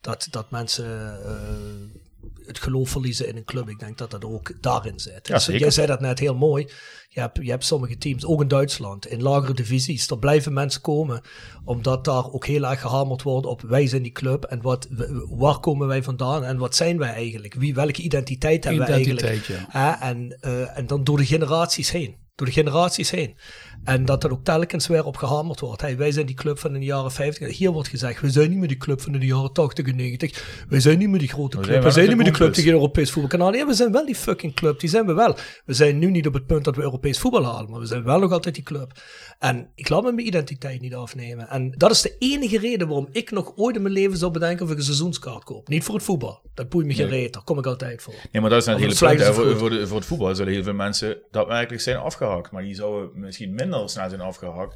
dat, 0.00 0.28
dat 0.30 0.50
mensen 0.50 1.22
eh, 1.24 2.05
het 2.46 2.58
geloof 2.58 2.90
verliezen 2.90 3.28
in 3.28 3.36
een 3.36 3.44
club. 3.44 3.68
Ik 3.68 3.78
denk 3.78 3.98
dat 3.98 4.10
dat 4.10 4.24
ook 4.24 4.62
daarin 4.62 5.00
zit. 5.00 5.28
Ja, 5.28 5.34
Dus 5.34 5.46
jij 5.46 5.70
zei 5.70 5.86
dat 5.86 6.00
net 6.00 6.18
heel 6.18 6.34
mooi. 6.34 6.68
Je 7.08 7.20
hebt, 7.20 7.38
je 7.42 7.50
hebt 7.50 7.64
sommige 7.64 7.98
teams, 7.98 8.24
ook 8.24 8.40
in 8.40 8.48
Duitsland, 8.48 9.06
in 9.06 9.22
lagere 9.22 9.54
divisies. 9.54 10.10
Er 10.10 10.18
blijven 10.18 10.52
mensen 10.52 10.80
komen, 10.80 11.20
omdat 11.64 12.04
daar 12.04 12.32
ook 12.32 12.46
heel 12.46 12.66
erg 12.66 12.80
gehamerd 12.80 13.22
wordt 13.22 13.46
op 13.46 13.60
wij 13.60 13.86
zijn 13.86 14.02
die 14.02 14.12
club. 14.12 14.44
En 14.44 14.62
wat, 14.62 14.88
waar 15.28 15.60
komen 15.60 15.86
wij 15.86 16.02
vandaan 16.02 16.44
en 16.44 16.58
wat 16.58 16.76
zijn 16.76 16.98
wij 16.98 17.12
eigenlijk? 17.12 17.54
Wie, 17.54 17.74
welke 17.74 18.02
identiteit 18.02 18.64
hebben 18.64 18.86
wij 18.86 19.00
Identiteit, 19.00 19.30
eigenlijk? 19.30 19.72
ja. 19.72 20.02
En, 20.02 20.36
eh, 20.40 20.78
en 20.78 20.86
dan 20.86 21.04
door 21.04 21.16
de 21.16 21.26
generaties 21.26 21.90
heen. 21.90 22.25
Door 22.36 22.46
de 22.46 22.52
generaties 22.52 23.10
heen. 23.10 23.36
En 23.84 24.04
dat 24.04 24.24
er 24.24 24.32
ook 24.32 24.44
telkens 24.44 24.86
weer 24.86 25.04
op 25.04 25.16
gehamerd 25.16 25.60
wordt. 25.60 25.80
Hey, 25.80 25.96
wij 25.96 26.12
zijn 26.12 26.26
die 26.26 26.34
club 26.34 26.58
van 26.58 26.74
in 26.74 26.80
de 26.80 26.86
jaren 26.86 27.12
50. 27.12 27.56
Hier 27.56 27.70
wordt 27.70 27.88
gezegd, 27.88 28.20
we 28.20 28.30
zijn 28.30 28.50
niet 28.50 28.58
meer 28.58 28.68
die 28.68 28.76
club 28.76 29.00
van 29.00 29.14
in 29.14 29.20
de 29.20 29.26
jaren 29.26 29.52
80 29.52 29.86
en 29.86 29.96
90. 29.96 30.64
Wij 30.68 30.80
zijn 30.80 30.98
niet 30.98 31.08
meer 31.08 31.18
die 31.18 31.28
grote 31.28 31.56
We 31.56 31.62
club. 31.62 31.72
zijn 31.72 31.84
We 31.84 31.90
zijn 31.90 32.06
niet 32.06 32.16
meer 32.16 32.24
die 32.24 32.34
club 32.34 32.52
tegen 32.52 32.72
Europees 32.72 33.10
voetbalkanaal. 33.10 33.54
Ja, 33.54 33.66
we 33.66 33.74
zijn 33.74 33.92
wel 33.92 34.06
die 34.06 34.14
fucking 34.14 34.54
club. 34.54 34.80
Die 34.80 34.88
zijn 34.88 35.06
we 35.06 35.12
wel. 35.12 35.36
We 35.64 35.74
zijn 35.74 35.98
nu 35.98 36.10
niet 36.10 36.26
op 36.26 36.34
het 36.34 36.46
punt 36.46 36.64
dat 36.64 36.76
we 36.76 36.82
Europees 36.82 37.18
voetbal 37.18 37.44
halen. 37.44 37.70
Maar 37.70 37.80
we 37.80 37.86
zijn 37.86 38.04
wel 38.04 38.18
nog 38.18 38.32
altijd 38.32 38.54
die 38.54 38.64
club. 38.64 38.92
En 39.38 39.70
ik 39.74 39.88
laat 39.88 40.02
me 40.02 40.12
mijn 40.12 40.26
identiteit 40.26 40.80
niet 40.80 40.94
afnemen. 40.94 41.48
En 41.48 41.72
dat 41.76 41.90
is 41.90 42.02
de 42.02 42.16
enige 42.18 42.58
reden 42.58 42.86
waarom 42.88 43.08
ik 43.12 43.30
nog 43.30 43.52
ooit 43.56 43.76
in 43.76 43.82
mijn 43.82 43.94
leven 43.94 44.16
zou 44.16 44.32
bedenken 44.32 44.64
of 44.64 44.70
ik 44.70 44.76
een 44.78 44.82
seizoenskaart 44.84 45.44
koop. 45.44 45.68
Niet 45.68 45.84
voor 45.84 45.94
het 45.94 46.04
voetbal. 46.04 46.40
Dat 46.54 46.68
boeit 46.68 46.86
me 46.86 46.94
geen 46.94 47.08
Nee. 47.10 47.20
reet. 47.20 47.32
Daar 47.32 47.42
kom 47.44 47.58
ik 47.58 47.66
altijd 47.66 48.02
voor. 48.02 48.14
Nee, 48.32 48.40
maar 48.42 48.50
dat 48.50 48.60
is 48.60 48.66
het 48.66 48.78
hele 48.78 49.16
punt. 49.16 49.34
Voor, 49.34 49.56
voor, 49.56 49.70
de- 49.70 49.86
voor 49.86 49.96
het 49.96 50.06
voetbal 50.06 50.34
zullen 50.34 50.52
heel 50.52 50.62
veel 50.62 50.74
mensen 50.74 51.18
daadwerkelijk 51.30 51.82
zijn 51.82 51.96
afgehakt. 51.96 52.50
Maar 52.50 52.62
die 52.62 52.74
zouden 52.74 53.10
misschien 53.20 53.54
minder 53.54 53.90
snel 53.90 54.08
zijn 54.08 54.20
afgehakt. 54.20 54.74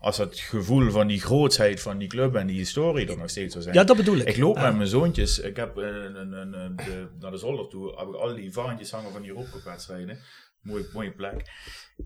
Als 0.00 0.16
het 0.18 0.38
gevoel 0.38 0.90
van 0.90 1.06
die 1.06 1.20
grootsheid 1.20 1.80
van 1.80 1.98
die 1.98 2.08
club 2.08 2.34
en 2.34 2.46
die 2.46 2.56
historie 2.56 3.08
er 3.08 3.18
nog 3.18 3.30
steeds 3.30 3.52
zou 3.52 3.62
zijn. 3.64 3.74
Ja, 3.76 3.84
dat 3.84 3.96
bedoel 3.96 4.16
ik. 4.16 4.28
Ik 4.28 4.36
loop 4.36 4.56
Ja. 4.56 4.62
met 4.66 4.76
mijn 4.76 4.88
zoontjes. 4.88 5.38
Ik 5.38 5.56
heb 5.56 5.76
een, 5.76 6.16
een, 6.20 6.32
een, 6.32 6.52
een- 6.52 6.76
de, 6.76 7.06
naar 7.20 7.30
de 7.30 7.36
zolder 7.36 7.68
toe. 7.68 7.94
Heb 7.98 8.08
ik 8.08 8.14
al 8.14 8.34
die 8.34 8.52
varentjes 8.52 8.90
hangen 8.90 9.12
van 9.12 9.22
die 9.22 9.30
Europcup-wedstrijden. 9.30 10.18
Mooie, 10.60 10.88
mooie 10.92 11.10
plek. 11.12 11.42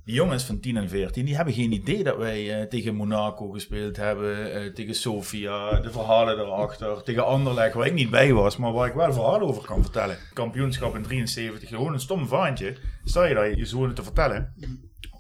Die 0.04 0.14
jongens 0.14 0.44
van 0.44 0.60
10 0.60 0.76
en 0.76 0.88
14, 0.88 1.24
die 1.24 1.36
hebben 1.36 1.54
geen 1.54 1.72
idee 1.72 2.04
dat 2.04 2.16
wij 2.16 2.60
eh, 2.60 2.66
tegen 2.66 2.94
Monaco 2.94 3.50
gespeeld 3.50 3.96
hebben, 3.96 4.52
eh, 4.52 4.72
tegen 4.72 4.94
Sofia, 4.94 5.80
de 5.80 5.90
verhalen 5.90 6.38
erachter, 6.38 7.02
tegen 7.02 7.26
Anderlecht, 7.26 7.74
waar 7.74 7.86
ik 7.86 7.92
niet 7.92 8.10
bij 8.10 8.32
was, 8.32 8.56
maar 8.56 8.72
waar 8.72 8.88
ik 8.88 8.94
wel 8.94 9.12
verhalen 9.12 9.48
over 9.48 9.64
kan 9.64 9.82
vertellen. 9.82 10.16
Kampioenschap 10.32 10.94
in 10.94 11.02
73, 11.02 11.68
gewoon 11.68 11.92
een 11.92 12.00
stom 12.00 12.26
vaantje. 12.26 12.76
Sta 13.04 13.24
je 13.24 13.34
daar 13.34 13.56
je 13.56 13.64
zonen 13.64 13.94
te 13.94 14.02
vertellen 14.02 14.54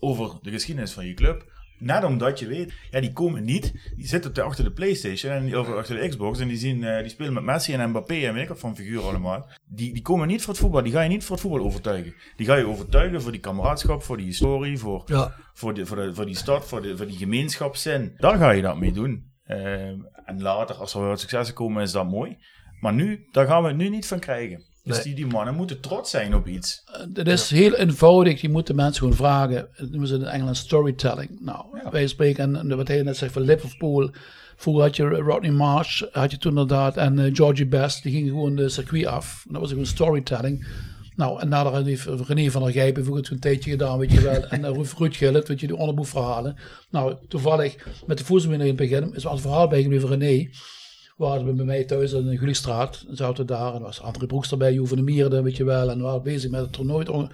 over 0.00 0.38
de 0.42 0.50
geschiedenis 0.50 0.92
van 0.92 1.06
je 1.06 1.14
club. 1.14 1.54
Net 1.78 2.04
omdat 2.04 2.38
je 2.38 2.46
weet, 2.46 2.72
ja, 2.90 3.00
die 3.00 3.12
komen 3.12 3.44
niet. 3.44 3.72
Die 3.96 4.06
zitten 4.06 4.32
te- 4.32 4.42
achter 4.42 4.64
de 4.64 4.72
PlayStation 4.72 5.32
en 5.32 5.44
die- 5.44 5.58
of 5.58 5.68
achter 5.68 5.96
de 6.00 6.08
Xbox 6.08 6.38
en 6.40 6.48
die, 6.48 6.56
zien, 6.56 6.84
eh, 6.84 7.00
die 7.00 7.08
spelen 7.10 7.32
met 7.32 7.42
Messi 7.42 7.72
en 7.74 7.88
Mbappé 7.88 8.14
en 8.14 8.34
weet 8.34 8.42
ik 8.42 8.48
wat 8.48 8.58
van 8.58 8.76
figuren 8.76 9.08
allemaal. 9.08 9.48
Die, 9.68 9.92
die 9.92 10.02
komen 10.02 10.28
niet 10.28 10.40
voor 10.42 10.52
het 10.52 10.62
voetbal. 10.62 10.82
Die 10.82 10.92
ga 10.92 11.00
je 11.00 11.08
niet 11.08 11.24
voor 11.24 11.36
het 11.36 11.44
voetbal 11.44 11.64
overtuigen. 11.64 12.14
Die 12.36 12.46
ga 12.46 12.54
je 12.54 12.66
overtuigen 12.66 13.22
voor 13.22 13.32
die 13.32 13.40
kameraadschap, 13.40 14.02
voor 14.02 14.16
die 14.16 14.26
historie, 14.26 14.78
voor, 14.78 15.02
Ja. 15.06 15.34
voor, 15.54 15.74
de, 15.74 15.86
voor, 15.86 15.96
de, 15.96 16.14
voor 16.14 16.26
die 16.26 16.36
stad, 16.36 16.66
voor, 16.68 16.82
de, 16.82 16.96
voor 16.96 17.06
die 17.06 17.16
gemeenschapszin. 17.16 18.12
Daar 18.16 18.36
ga 18.38 18.50
je 18.50 18.62
dat 18.62 18.78
mee 18.78 18.92
doen. 18.92 19.32
Eh, 19.44 19.86
en 20.24 20.42
later, 20.42 20.74
als 20.76 20.94
er 20.94 21.00
weer 21.00 21.08
wat 21.08 21.20
successen 21.20 21.54
komen, 21.54 21.82
is 21.82 21.92
dat 21.92 22.10
mooi. 22.10 22.36
Maar 22.80 22.94
nu, 22.94 23.26
daar 23.30 23.46
gaan 23.46 23.62
we 23.62 23.68
het 23.68 23.76
nu 23.76 23.88
niet 23.88 24.06
van 24.06 24.18
krijgen. 24.18 24.62
Dus 24.86 24.94
Nee. 24.94 25.04
die, 25.04 25.14
die 25.14 25.26
mannen 25.26 25.54
moeten 25.54 25.80
trots 25.80 26.10
zijn 26.10 26.34
op 26.34 26.46
iets. 26.46 26.82
Het 27.14 27.28
is 27.28 27.50
heel 27.50 27.74
eenvoudig. 27.74 28.40
Je 28.40 28.48
moet 28.48 28.66
de 28.66 28.74
mensen 28.74 28.98
gewoon 29.02 29.16
vragen. 29.16 29.68
Dat 29.76 29.90
noemen 29.90 30.08
ze 30.08 30.14
in 30.14 30.24
Engeland 30.24 30.56
storytelling. 30.56 31.38
Nou, 31.40 31.64
wij 31.90 32.06
spreken, 32.06 32.56
en 32.56 32.76
wat 32.76 32.88
hij 32.88 33.02
net 33.02 33.16
zegt 33.16 33.32
van 33.32 33.42
Liverpool. 33.42 34.10
Vroeger 34.56 34.82
had 34.82 34.96
je 34.96 35.04
Rodney 35.04 35.50
Marsh, 35.50 36.02
had 36.12 36.30
je 36.30 36.38
toen 36.38 36.50
inderdaad, 36.50 36.96
en 36.96 37.18
eh, 37.18 37.34
Georgie 37.34 37.66
Best. 37.66 38.02
Die 38.02 38.12
gingen 38.12 38.28
gewoon 38.28 38.56
de 38.56 38.68
circuit 38.68 39.06
af. 39.06 39.44
Dat 39.48 39.60
was 39.60 39.70
gewoon 39.70 39.86
storytelling. 39.86 40.66
Nou, 41.16 41.40
en 41.40 41.48
nader 41.48 41.84
heeft 41.84 42.04
René 42.04 42.50
van 42.50 42.62
der 42.62 42.72
Gijp 42.72 42.94
bijvoorbeeld 42.94 43.30
een 43.30 43.38
tijdje 43.38 43.70
gedaan, 43.70 43.98
weet 43.98 44.12
je 44.12 44.20
wel. 44.20 44.44
En 44.46 44.60
uh, 44.60 44.70
Ruud 44.98 45.14
Gillet, 45.14 45.48
weet 45.48 45.60
je, 45.60 45.66
die 45.66 45.76
onderboekverhalen. 45.76 46.56
Nou, 46.90 47.14
toevallig 47.28 47.76
met 48.06 48.18
de 48.18 48.24
voetbalwinner 48.24 48.66
in 48.66 48.76
het 48.78 48.88
begin 48.88 49.14
is 49.14 49.22
wel 49.24 49.32
een 49.32 49.38
verhaal 49.38 49.68
bijgebleven 49.68 50.08
van 50.08 50.18
René. 50.18 50.48
We 51.16 51.24
hadden 51.24 51.46
we 51.46 51.52
bij 51.52 51.64
mij 51.64 51.84
thuis 51.84 52.12
in 52.12 52.26
de 52.26 52.38
Guliestraat. 52.38 53.04
Zaten 53.10 53.46
daar 53.46 53.74
en 53.74 53.82
was 53.82 54.00
André 54.00 54.26
Broeks 54.26 54.50
erbij, 54.50 54.72
Joe 54.72 54.86
van 54.86 54.96
de 54.96 55.02
Mierde, 55.02 55.42
weet 55.42 55.56
je 55.56 55.64
wel. 55.64 55.90
En 55.90 55.96
we 55.96 56.02
waren 56.02 56.22
bezig 56.22 56.50
met 56.50 56.60
het 56.60 56.72
toernooi, 56.72 56.98
het 56.98 57.08
orga- 57.08 57.32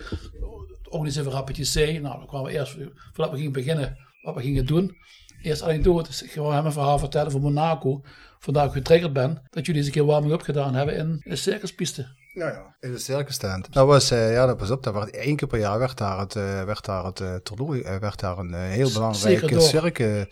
het 0.83 0.89
organiseren 0.89 1.31
van 1.31 1.39
Rapidje 1.39 1.65
C. 1.65 2.01
Nou, 2.01 2.19
dan 2.19 2.27
kwamen 2.27 2.51
we 2.53 2.59
eerst, 2.59 2.77
voordat 3.13 3.31
we 3.31 3.37
gingen 3.37 3.53
beginnen, 3.53 3.97
wat 4.23 4.35
we 4.35 4.41
gingen 4.41 4.67
doen. 4.67 4.97
Eerst 5.43 5.63
anekdotes. 5.63 6.23
Ik 6.23 6.31
ga 6.31 6.51
hem 6.51 6.67
een 6.67 6.73
verhaal 6.73 6.99
vertellen 6.99 7.31
van 7.31 7.41
Monaco. 7.41 8.01
Ik 8.47 8.71
getriggerd 8.71 9.13
ben, 9.13 9.43
dat 9.51 9.67
jullie 9.67 9.81
eens 9.81 9.87
een 9.87 9.97
keer 9.97 10.05
warming-up 10.05 10.41
gedaan 10.41 10.75
hebben 10.75 10.97
in 10.97 11.21
de 11.25 11.37
circuspiste. 11.37 12.07
Ja, 12.35 12.47
ja. 12.49 12.77
In 12.81 12.93
de 12.93 12.99
circus 12.99 13.35
stand. 13.35 13.73
Dat 13.73 13.87
was, 13.87 14.11
eh, 14.11 14.33
ja, 14.33 14.47
dat 14.47 14.57
pas 14.57 14.71
op, 14.71 14.83
dat 14.83 14.95
werd 14.95 15.11
één 15.11 15.37
keer 15.37 15.49
per 15.49 15.59
jaar 15.59 15.79
werd 15.79 15.99
daar 15.99 16.19
het, 16.19 16.37
eh, 16.37 16.63
werd 16.65 16.85
daar 16.85 17.05
het 17.05 17.21
eh, 17.21 17.35
toernooi, 17.35 17.83
werd 18.01 18.21
daar 18.21 18.39
een 18.39 18.55
heel 18.55 18.93
belangrijke 18.93 19.47
door. 19.47 19.61
circus, 19.61 20.27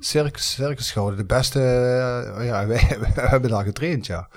circus, 0.00 0.52
circus 0.52 0.90
gehouden. 0.92 1.18
De 1.18 1.26
beste, 1.26 1.58
ja, 2.40 2.66
wij, 2.66 2.96
we 3.00 3.20
hebben 3.20 3.50
daar 3.50 3.64
getraind, 3.64 4.06
ja. 4.06 4.28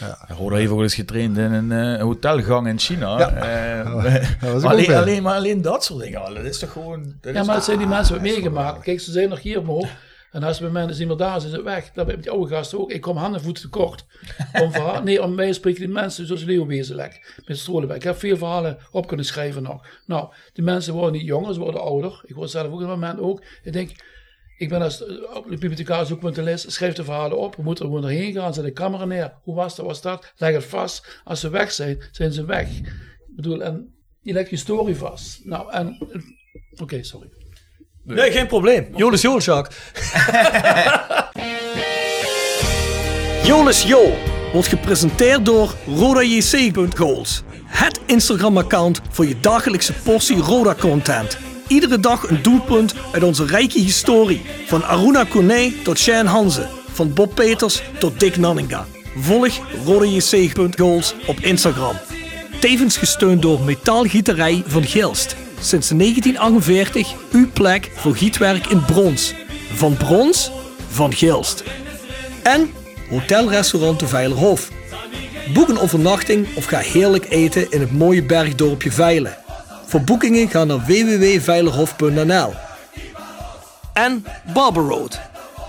Ja. 0.00 0.18
Roda 0.28 0.56
heeft 0.56 0.68
ook 0.68 0.74
wel 0.74 0.82
eens 0.84 0.94
getraind 0.94 1.36
in 1.38 1.52
een 1.52 2.00
hotelgang 2.00 2.66
in 2.68 2.78
China. 2.78 3.18
Ja. 3.18 3.30
Eh, 3.32 3.84
Dat 4.40 4.52
was 4.52 4.62
ook 4.64 4.70
alleen, 4.70 4.94
alleen, 4.94 5.22
maar 5.22 5.34
alleen 5.34 5.62
dat 5.62 5.84
soort 5.84 6.02
dingen. 6.02 6.20
al, 6.24 6.34
Dat 6.34 6.44
is 6.44 6.58
toch 6.58 6.72
gewoon... 6.72 7.02
Dat 7.20 7.34
Ja, 7.34 7.40
is 7.40 7.46
maar 7.46 7.54
het 7.54 7.64
zijn 7.64 7.78
die 7.78 7.86
mensen 7.86 8.14
wat 8.14 8.24
dat 8.24 8.32
meegemaakt. 8.32 8.80
Kijk, 8.82 9.00
ze 9.00 9.12
zijn 9.12 9.28
nog 9.28 9.40
hier 9.40 9.58
omhoog. 9.58 9.88
En 10.30 10.42
als 10.42 10.58
bij 10.58 10.86
is 10.86 10.98
niet 10.98 11.08
meer 11.08 11.16
daar, 11.16 11.40
zijn 11.40 11.52
ze 11.52 11.62
weg. 11.62 11.84
Dat 11.84 12.06
hebben 12.06 12.20
die 12.20 12.30
oude 12.30 12.54
gasten 12.54 12.78
ook. 12.78 12.90
Ik 12.90 13.00
kom 13.00 13.16
handen 13.16 13.38
en 13.38 13.44
voeten 13.44 13.62
tekort. 13.62 14.04
Om 14.62 14.72
verhaal, 14.72 15.02
nee, 15.04 15.22
om 15.22 15.34
mij 15.34 15.52
spreken 15.52 15.80
die 15.80 15.88
mensen 15.88 16.26
zoals 16.26 16.42
Leeuwwezenlek. 16.42 17.40
Met 17.46 17.58
Strolenberg. 17.58 17.98
Ik 17.98 18.04
heb 18.04 18.18
veel 18.18 18.36
verhalen 18.36 18.78
op 18.90 19.06
kunnen 19.06 19.26
schrijven 19.26 19.62
nog. 19.62 19.86
Nou, 20.06 20.32
die 20.52 20.64
mensen 20.64 20.92
worden 20.92 21.12
niet 21.12 21.26
jonger, 21.26 21.54
ze 21.54 21.60
worden 21.60 21.80
ouder. 21.80 22.22
Ik 22.24 22.34
word 22.34 22.50
zelf 22.50 22.66
ook 22.66 22.72
op 22.72 22.80
een 22.80 22.86
moment 22.86 23.20
ook. 23.20 23.42
Ik 23.62 23.72
denk, 23.72 23.90
ik 24.58 24.68
ben 24.68 24.82
als 24.82 25.06
eh, 25.06 25.36
op 25.36 25.44
de 25.44 25.50
bibliothecaris 25.50 26.12
ook 26.12 26.36
les. 26.36 26.74
Schrijf 26.74 26.94
de 26.94 27.04
verhalen 27.04 27.38
op. 27.38 27.56
We 27.56 27.62
moeten 27.62 27.84
er 27.84 27.90
gewoon 27.90 28.10
erheen 28.10 28.32
gaan. 28.32 28.54
Zet 28.54 28.64
de 28.64 28.72
camera 28.72 29.04
neer. 29.04 29.32
Hoe 29.42 29.54
was 29.54 29.76
dat? 29.76 29.86
Was 29.86 30.02
dat? 30.02 30.32
Leg 30.36 30.54
het 30.54 30.64
vast. 30.64 31.20
Als 31.24 31.40
ze 31.40 31.50
weg 31.50 31.72
zijn, 31.72 32.02
zijn 32.12 32.32
ze 32.32 32.44
weg. 32.44 32.78
Ik 32.78 33.36
bedoel, 33.36 33.62
en 33.62 33.94
die 34.22 34.32
legt 34.32 34.50
historie 34.50 34.96
vast. 34.96 35.44
Nou, 35.44 35.72
en... 35.72 35.98
Oké, 36.76 37.02
sorry. 37.02 37.28
Nee, 38.14 38.30
geen 38.32 38.46
probleem. 38.46 38.86
Jolis 38.96 39.22
Joel, 39.22 39.40
Jacques. 39.40 39.76
Jolis 43.48 43.82
Jol 43.82 44.18
wordt 44.52 44.68
gepresenteerd 44.68 45.44
door 45.44 45.74
RodaJC.goals. 45.86 47.42
Het 47.64 48.00
Instagram-account 48.06 49.00
voor 49.10 49.26
je 49.26 49.40
dagelijkse 49.40 49.92
portie 49.92 50.36
Roda-content. 50.36 51.38
Iedere 51.66 52.00
dag 52.00 52.28
een 52.28 52.42
doelpunt 52.42 52.94
uit 53.12 53.22
onze 53.22 53.46
rijke 53.46 53.78
historie. 53.78 54.42
Van 54.66 54.84
Aruna 54.84 55.24
Kone 55.24 55.72
tot 55.82 55.98
Shane 55.98 56.28
Hanze. 56.28 56.66
Van 56.92 57.12
Bob 57.12 57.34
Peters 57.34 57.82
tot 57.98 58.20
Dick 58.20 58.36
Nanninga. 58.36 58.86
Volg 59.16 59.58
RodaJC.goals 59.84 61.14
op 61.26 61.38
Instagram. 61.40 61.96
Tevens 62.60 62.96
gesteund 62.96 63.42
door 63.42 63.60
Metaalgieterij 63.60 64.62
van 64.66 64.84
Gilst. 64.84 65.36
Sinds 65.60 65.88
1948 65.88 67.14
uw 67.32 67.50
plek 67.52 67.90
voor 67.94 68.16
gietwerk 68.16 68.66
in 68.66 68.84
brons. 68.84 69.34
Van 69.74 69.96
brons, 69.96 70.50
van 70.88 71.12
Gilst. 71.12 71.62
En 72.42 72.72
Hotelrestaurant 73.10 74.00
de 74.00 74.06
Veilerhof. 74.06 74.68
Boek 75.54 75.68
een 75.68 75.78
overnachting 75.78 76.46
of 76.54 76.64
ga 76.64 76.78
heerlijk 76.78 77.30
eten 77.30 77.70
in 77.70 77.80
het 77.80 77.92
mooie 77.92 78.22
bergdorpje 78.22 78.92
Veilen. 78.92 79.36
Voor 79.86 80.00
boekingen 80.00 80.48
ga 80.48 80.64
naar 80.64 80.84
www.veilerhof.nl. 80.86 82.54
En 83.92 84.24
Barber 84.54 84.82
Road. 84.82 85.20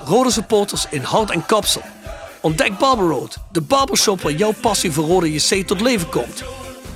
Rode 0.05 0.31
supporters 0.31 0.85
in 0.89 1.01
hout 1.01 1.31
en 1.31 1.45
kapsel. 1.45 1.81
Ontdek 2.41 2.77
Barber 2.77 3.07
Road, 3.07 3.37
de 3.51 3.61
barbershop 3.61 4.21
waar 4.21 4.31
jouw 4.31 4.53
passie 4.61 4.91
voor 4.91 5.05
Rode 5.05 5.33
JC 5.33 5.67
tot 5.67 5.81
leven 5.81 6.09
komt. 6.09 6.43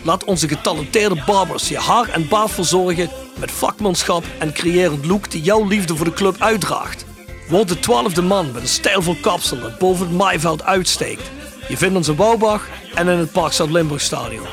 Laat 0.04 0.24
onze 0.24 0.48
getalenteerde 0.48 1.24
barbers 1.26 1.68
je 1.68 1.78
haar 1.78 2.10
en 2.10 2.28
baard 2.28 2.52
verzorgen 2.52 3.10
met 3.40 3.52
vakmanschap 3.52 4.24
en 4.40 4.54
creërend 4.54 5.06
look 5.06 5.32
die 5.32 5.42
jouw 5.42 5.68
liefde 5.68 5.96
voor 5.96 6.06
de 6.06 6.14
club 6.14 6.36
uitdraagt. 6.40 7.06
Word 7.50 7.68
de 7.68 7.80
twaalfde 7.80 8.22
man 8.22 8.52
met 8.52 8.62
een 8.62 8.68
stijlvol 8.68 9.16
kapsel 9.22 9.60
dat 9.60 9.78
boven 9.78 10.08
het 10.08 10.16
maaiveld 10.16 10.64
uitsteekt. 10.64 11.32
Je 11.68 11.78
vindt 11.78 11.96
ons 11.96 12.08
in 12.08 12.16
Wouwbach 12.16 12.68
en 12.96 13.08
in 13.08 13.18
het 13.18 13.32
Parkstad 13.32 13.70
Limburg 13.70 14.02
Stadion. 14.02 14.48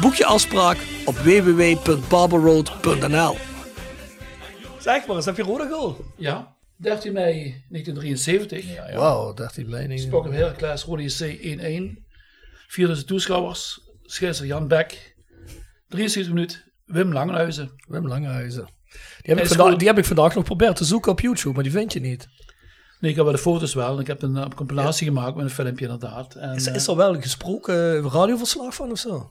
Boek 0.00 0.14
je 0.14 0.24
afspraak 0.24 0.78
op 1.04 1.16
www.barberroad.nl 1.16 3.36
Zeg 4.78 5.06
maar 5.06 5.16
eens, 5.16 5.24
heb 5.24 5.36
je 5.36 5.42
rode 5.42 5.68
goal? 5.70 5.96
Ja, 6.16 6.56
13 6.76 7.12
mei 7.12 7.64
1973. 7.68 8.74
Ja, 8.74 8.96
Wauw, 8.96 9.34
13 9.34 9.68
mei. 9.68 9.98
Spok 9.98 10.26
op 10.26 10.32
Heracles, 10.32 10.84
Rode 10.84 11.02
JC 11.02 11.38
1-1. 11.98 12.02
4000 12.66 13.08
toeschouwers. 13.08 13.87
Scheidsrechter 14.10 14.46
Jan 14.46 14.68
Beck. 14.68 15.16
73 15.88 16.32
minuut. 16.32 16.64
Wim 16.84 17.12
Langhuizen. 17.12 17.70
Wim 17.88 18.06
Langhuizen. 18.06 18.68
Die 19.22 19.34
heb, 19.34 19.38
ik 19.38 19.46
vandaag, 19.46 19.76
die 19.76 19.88
heb 19.88 19.98
ik 19.98 20.04
vandaag 20.04 20.34
nog 20.34 20.34
geprobeerd 20.34 20.76
te 20.76 20.84
zoeken 20.84 21.12
op 21.12 21.20
YouTube, 21.20 21.54
maar 21.54 21.62
die 21.62 21.72
vind 21.72 21.92
je 21.92 22.00
niet. 22.00 22.28
Nee, 23.00 23.10
ik 23.10 23.16
heb 23.16 23.24
wel 23.24 23.34
de 23.34 23.40
foto's 23.40 23.74
wel. 23.74 23.94
En 23.94 24.00
ik 24.00 24.06
heb 24.06 24.22
een, 24.22 24.36
een 24.36 24.54
compilatie 24.54 25.06
ja. 25.06 25.12
gemaakt 25.12 25.36
met 25.36 25.44
een 25.44 25.50
filmpje 25.50 25.84
inderdaad. 25.84 26.34
En, 26.34 26.54
is, 26.54 26.66
is 26.66 26.86
er 26.86 26.96
wel 26.96 27.14
een 27.14 27.22
gesproken 27.22 28.02
radioverslag 28.10 28.74
van 28.74 28.90
of 28.90 28.98
zo? 28.98 29.30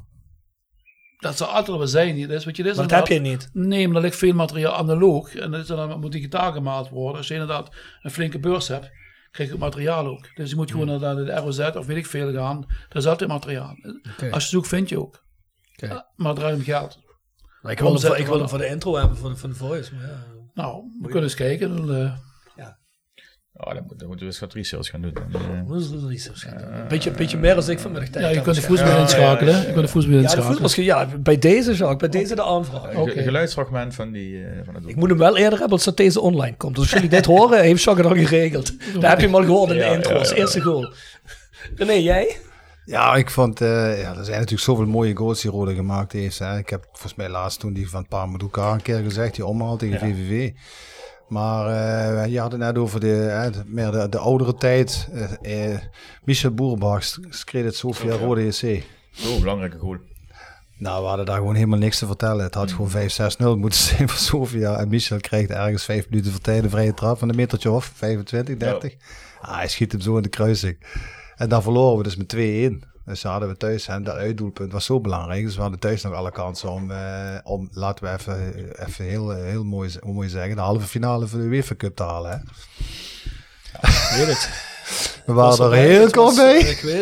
Dat 1.20 1.38
zou 1.38 1.50
altijd 1.50 1.78
wel 1.78 1.88
zijn. 1.88 2.22
Dat 2.22 2.30
is, 2.30 2.46
wat 2.46 2.58
je, 2.58 2.64
dat 2.64 2.76
maar 2.76 2.88
dat 2.88 2.98
heb 2.98 3.08
je 3.08 3.20
niet. 3.20 3.50
Nee, 3.54 3.88
maar 3.88 3.96
er 3.96 4.02
ligt 4.02 4.18
veel 4.18 4.34
materiaal 4.34 4.76
analoog. 4.76 5.36
En 5.36 5.52
dat, 5.52 5.62
is 5.62 5.68
dan, 5.68 6.00
moet 6.00 6.12
digitaal 6.12 6.52
gemaakt 6.52 6.90
worden. 6.90 7.18
Als 7.18 7.28
je 7.28 7.34
inderdaad 7.34 7.76
een 8.02 8.12
flinke 8.12 8.40
beurs 8.40 8.68
hebt, 8.68 8.92
krijg 9.38 9.50
je 9.50 9.56
het 9.56 9.76
materiaal 9.76 10.08
ook. 10.08 10.36
Dus 10.36 10.50
je 10.50 10.56
moet 10.56 10.72
gewoon 10.72 11.00
naar 11.00 11.16
de 11.16 11.36
ROZ 11.36 11.60
of 11.60 11.86
weet 11.86 11.98
ik 11.98 12.06
veel 12.06 12.34
gaan. 12.34 12.66
Dat 12.90 13.02
is 13.02 13.08
altijd 13.08 13.30
materiaal. 13.30 13.76
Okay. 14.14 14.30
Als 14.30 14.44
je 14.44 14.50
zoekt, 14.50 14.68
vind 14.68 14.90
je 14.90 15.00
ook. 15.00 15.24
Okay. 15.76 15.90
Ja, 15.90 16.08
maar 16.16 16.28
het 16.28 16.40
draait 16.40 16.56
om 16.56 16.62
geld. 16.62 17.00
Maar 17.62 17.72
ik 17.72 17.80
wil, 17.80 17.92
hem 17.92 18.00
voor, 18.00 18.18
ik 18.18 18.26
wil 18.26 18.40
hem 18.40 18.50
voor 18.50 18.58
de 18.58 18.68
intro 18.68 18.96
hebben, 18.96 19.18
van, 19.18 19.38
van 19.38 19.50
de 19.50 19.56
voice. 19.56 19.96
Maar 19.96 20.04
ja. 20.04 20.24
Nou, 20.54 20.84
we 21.02 21.04
kunnen 21.04 21.24
eens 21.24 21.34
kijken. 21.34 21.76
Dan, 21.76 21.96
uh, 21.96 22.18
Ja, 23.60 23.74
dan, 23.74 23.84
moet, 23.88 24.00
dan 24.00 24.08
moeten 24.08 24.26
we 24.26 24.32
eens 24.32 24.40
wat 24.40 24.54
research 24.54 24.88
gaan 24.88 25.02
doen. 25.02 25.14
Dan, 25.32 25.42
uh, 25.70 26.10
research 26.10 26.40
gaan 26.40 26.58
doen. 26.58 26.74
Een 26.74 26.88
beetje, 26.88 27.12
beetje 27.12 27.38
meer 27.38 27.56
als 27.56 27.68
ik 27.68 27.80
vanmiddag 27.80 28.10
tijd 28.10 28.26
Ja, 28.26 28.32
je 28.32 28.42
kunt 28.42 28.56
de 28.56 28.62
voetbal 28.62 28.88
ja, 28.88 28.98
inschakelen. 28.98 29.54
Ja, 29.54 29.60
ja, 29.60 29.68
je 29.68 29.74
kunt 29.74 29.86
de 29.86 29.92
voetbal 29.92 30.14
ja, 30.14 30.22
inschakelen. 30.22 30.84
Ja, 30.84 31.06
bij 31.06 31.38
deze, 31.38 31.74
Jacques, 31.74 32.10
bij 32.10 32.10
deze 32.22 32.36
de 32.36 32.44
aanvraag. 32.44 32.92
Een 32.92 32.98
okay. 32.98 33.24
geluidsfragment 33.24 33.96
van, 33.96 34.12
die, 34.12 34.32
uh, 34.32 34.48
van 34.66 34.76
het 34.76 34.88
Ik 34.88 34.96
moet 34.96 35.10
hem 35.10 35.18
wel 35.18 35.38
eerder 35.38 35.60
hebben 35.60 35.78
als 35.78 35.84
dat 35.84 35.98
deze 35.98 36.22
online 36.22 36.56
komt. 36.58 36.76
Dus 36.76 36.84
als 36.84 36.94
jullie 36.94 37.10
dit 37.10 37.26
horen, 37.26 37.62
heeft 37.62 37.84
Jacques 37.84 38.08
het 38.08 38.18
al 38.18 38.26
geregeld. 38.26 38.74
Daar 39.00 39.10
heb 39.10 39.20
je 39.20 39.26
hem 39.26 39.36
al 39.36 39.44
gehoord 39.44 39.72
in 39.72 39.78
de 39.78 39.86
intro, 39.86 40.16
als 40.16 40.32
eerste 40.32 40.62
goal. 40.62 40.94
René, 41.76 41.94
jij? 41.94 42.38
Ja, 42.86 43.16
ik 43.16 43.30
vond, 43.30 43.62
uh, 43.62 43.68
ja, 44.02 44.10
er 44.10 44.26
zijn 44.26 44.38
natuurlijk 44.38 44.62
zoveel 44.62 44.86
mooie 44.86 45.16
goals 45.16 45.42
die 45.42 45.52
Rode 45.52 45.74
gemaakt 45.74 46.12
heeft. 46.12 46.40
Hè. 46.40 46.58
Ik 46.58 46.70
heb 46.70 46.88
volgens 46.92 47.16
mij 47.16 47.30
laatst 47.30 47.60
toen 47.60 47.74
die 47.74 47.90
van 47.90 48.08
Parmaduka 48.08 48.74
een 48.74 48.82
keer 48.82 49.00
gezegd, 49.04 49.36
die 49.36 49.46
omhaal 49.46 49.78
tegen 49.78 50.00
VVV. 50.00 50.52
Maar 51.28 51.70
uh, 51.70 52.34
je 52.34 52.40
had 52.40 52.52
het 52.52 52.62
net 52.62 52.78
over 52.78 53.00
de, 53.00 53.50
de 53.52 53.64
meer 53.66 53.92
de, 53.92 54.10
de, 54.10 54.18
oudere 54.18 54.56
tijd. 54.56 55.10
Uh, 55.44 55.72
uh, 55.72 55.78
Michel 56.24 56.52
Boerbach 56.52 57.04
schreef 57.30 57.66
het 57.66 57.76
Sofia 57.76 58.16
Rode 58.16 58.46
JC. 58.46 58.84
Zo'n 59.12 59.40
belangrijke 59.40 59.78
goal. 59.78 59.98
Nou, 60.78 61.02
we 61.02 61.08
hadden 61.08 61.26
daar 61.26 61.38
gewoon 61.38 61.56
helemaal 61.56 61.80
niks 61.80 62.00
te 62.00 62.06
vertellen. 62.06 62.44
Het 62.44 62.54
had 62.54 62.70
mm. 62.70 62.76
gewoon 62.76 63.56
5-6-0 63.56 63.60
moeten 63.60 63.80
zijn 63.90 64.10
voor 64.10 64.20
Sofia. 64.20 64.78
En 64.78 64.90
Michel 64.90 65.20
krijgt 65.20 65.50
ergens 65.50 65.86
5 65.86 66.10
minuten 66.10 66.32
voor 66.32 66.42
tijd 66.42 66.64
een 66.64 66.70
vrije 66.70 66.94
trap 66.94 67.18
van 67.18 67.30
een 67.30 67.36
metertje 67.36 67.72
of 67.72 67.92
25, 67.96 68.58
30. 68.58 68.92
Ja. 68.92 68.98
Ah, 69.42 69.58
hij 69.58 69.68
schiet 69.68 69.92
hem 69.92 70.02
zo 70.02 70.16
in 70.16 70.24
de 70.24 70.30
kruising. 70.30 70.78
En 71.36 71.50
dan 71.50 71.64
verloren 71.64 71.98
we 71.98 72.04
dus 72.04 72.16
met 72.16 72.36
2-1. 72.36 72.96
Dus 73.08 73.24
hadden 73.24 73.50
we 73.50 73.58
thuis, 73.58 73.88
en 73.88 74.04
dat 74.04 74.16
uitdoelpunt 74.16 74.72
was 74.72 74.86
zo 74.86 75.00
belangrijk. 75.00 75.46
Dus 75.46 75.56
we 75.56 75.62
hadden 75.62 75.80
thuis 75.80 76.02
nog 76.02 76.14
alle 76.14 76.32
kansen 76.32 76.70
om, 76.70 76.92
uh, 76.92 76.98
om 77.44 77.70
laten 77.72 78.06
we 78.06 78.12
even, 78.12 78.54
even 78.86 79.06
heel, 79.06 79.32
heel 79.32 79.64
mooi, 79.64 79.92
hoe 80.00 80.14
mooi 80.14 80.30
zeggen, 80.30 80.56
de 80.56 80.62
halve 80.62 80.88
finale 80.88 81.28
van 81.28 81.40
de 81.40 81.46
UEFA 81.46 81.76
Cup 81.76 81.96
te 81.96 82.04
halen. 82.04 82.32
Hè? 82.32 82.38
Ja, 83.74 84.18
weet 84.18 84.28
het. 84.28 84.50
We 85.26 85.34
waren 85.34 85.66
er 85.66 85.74
heel 85.74 86.10
kort 86.10 86.36
bij. 86.36 86.62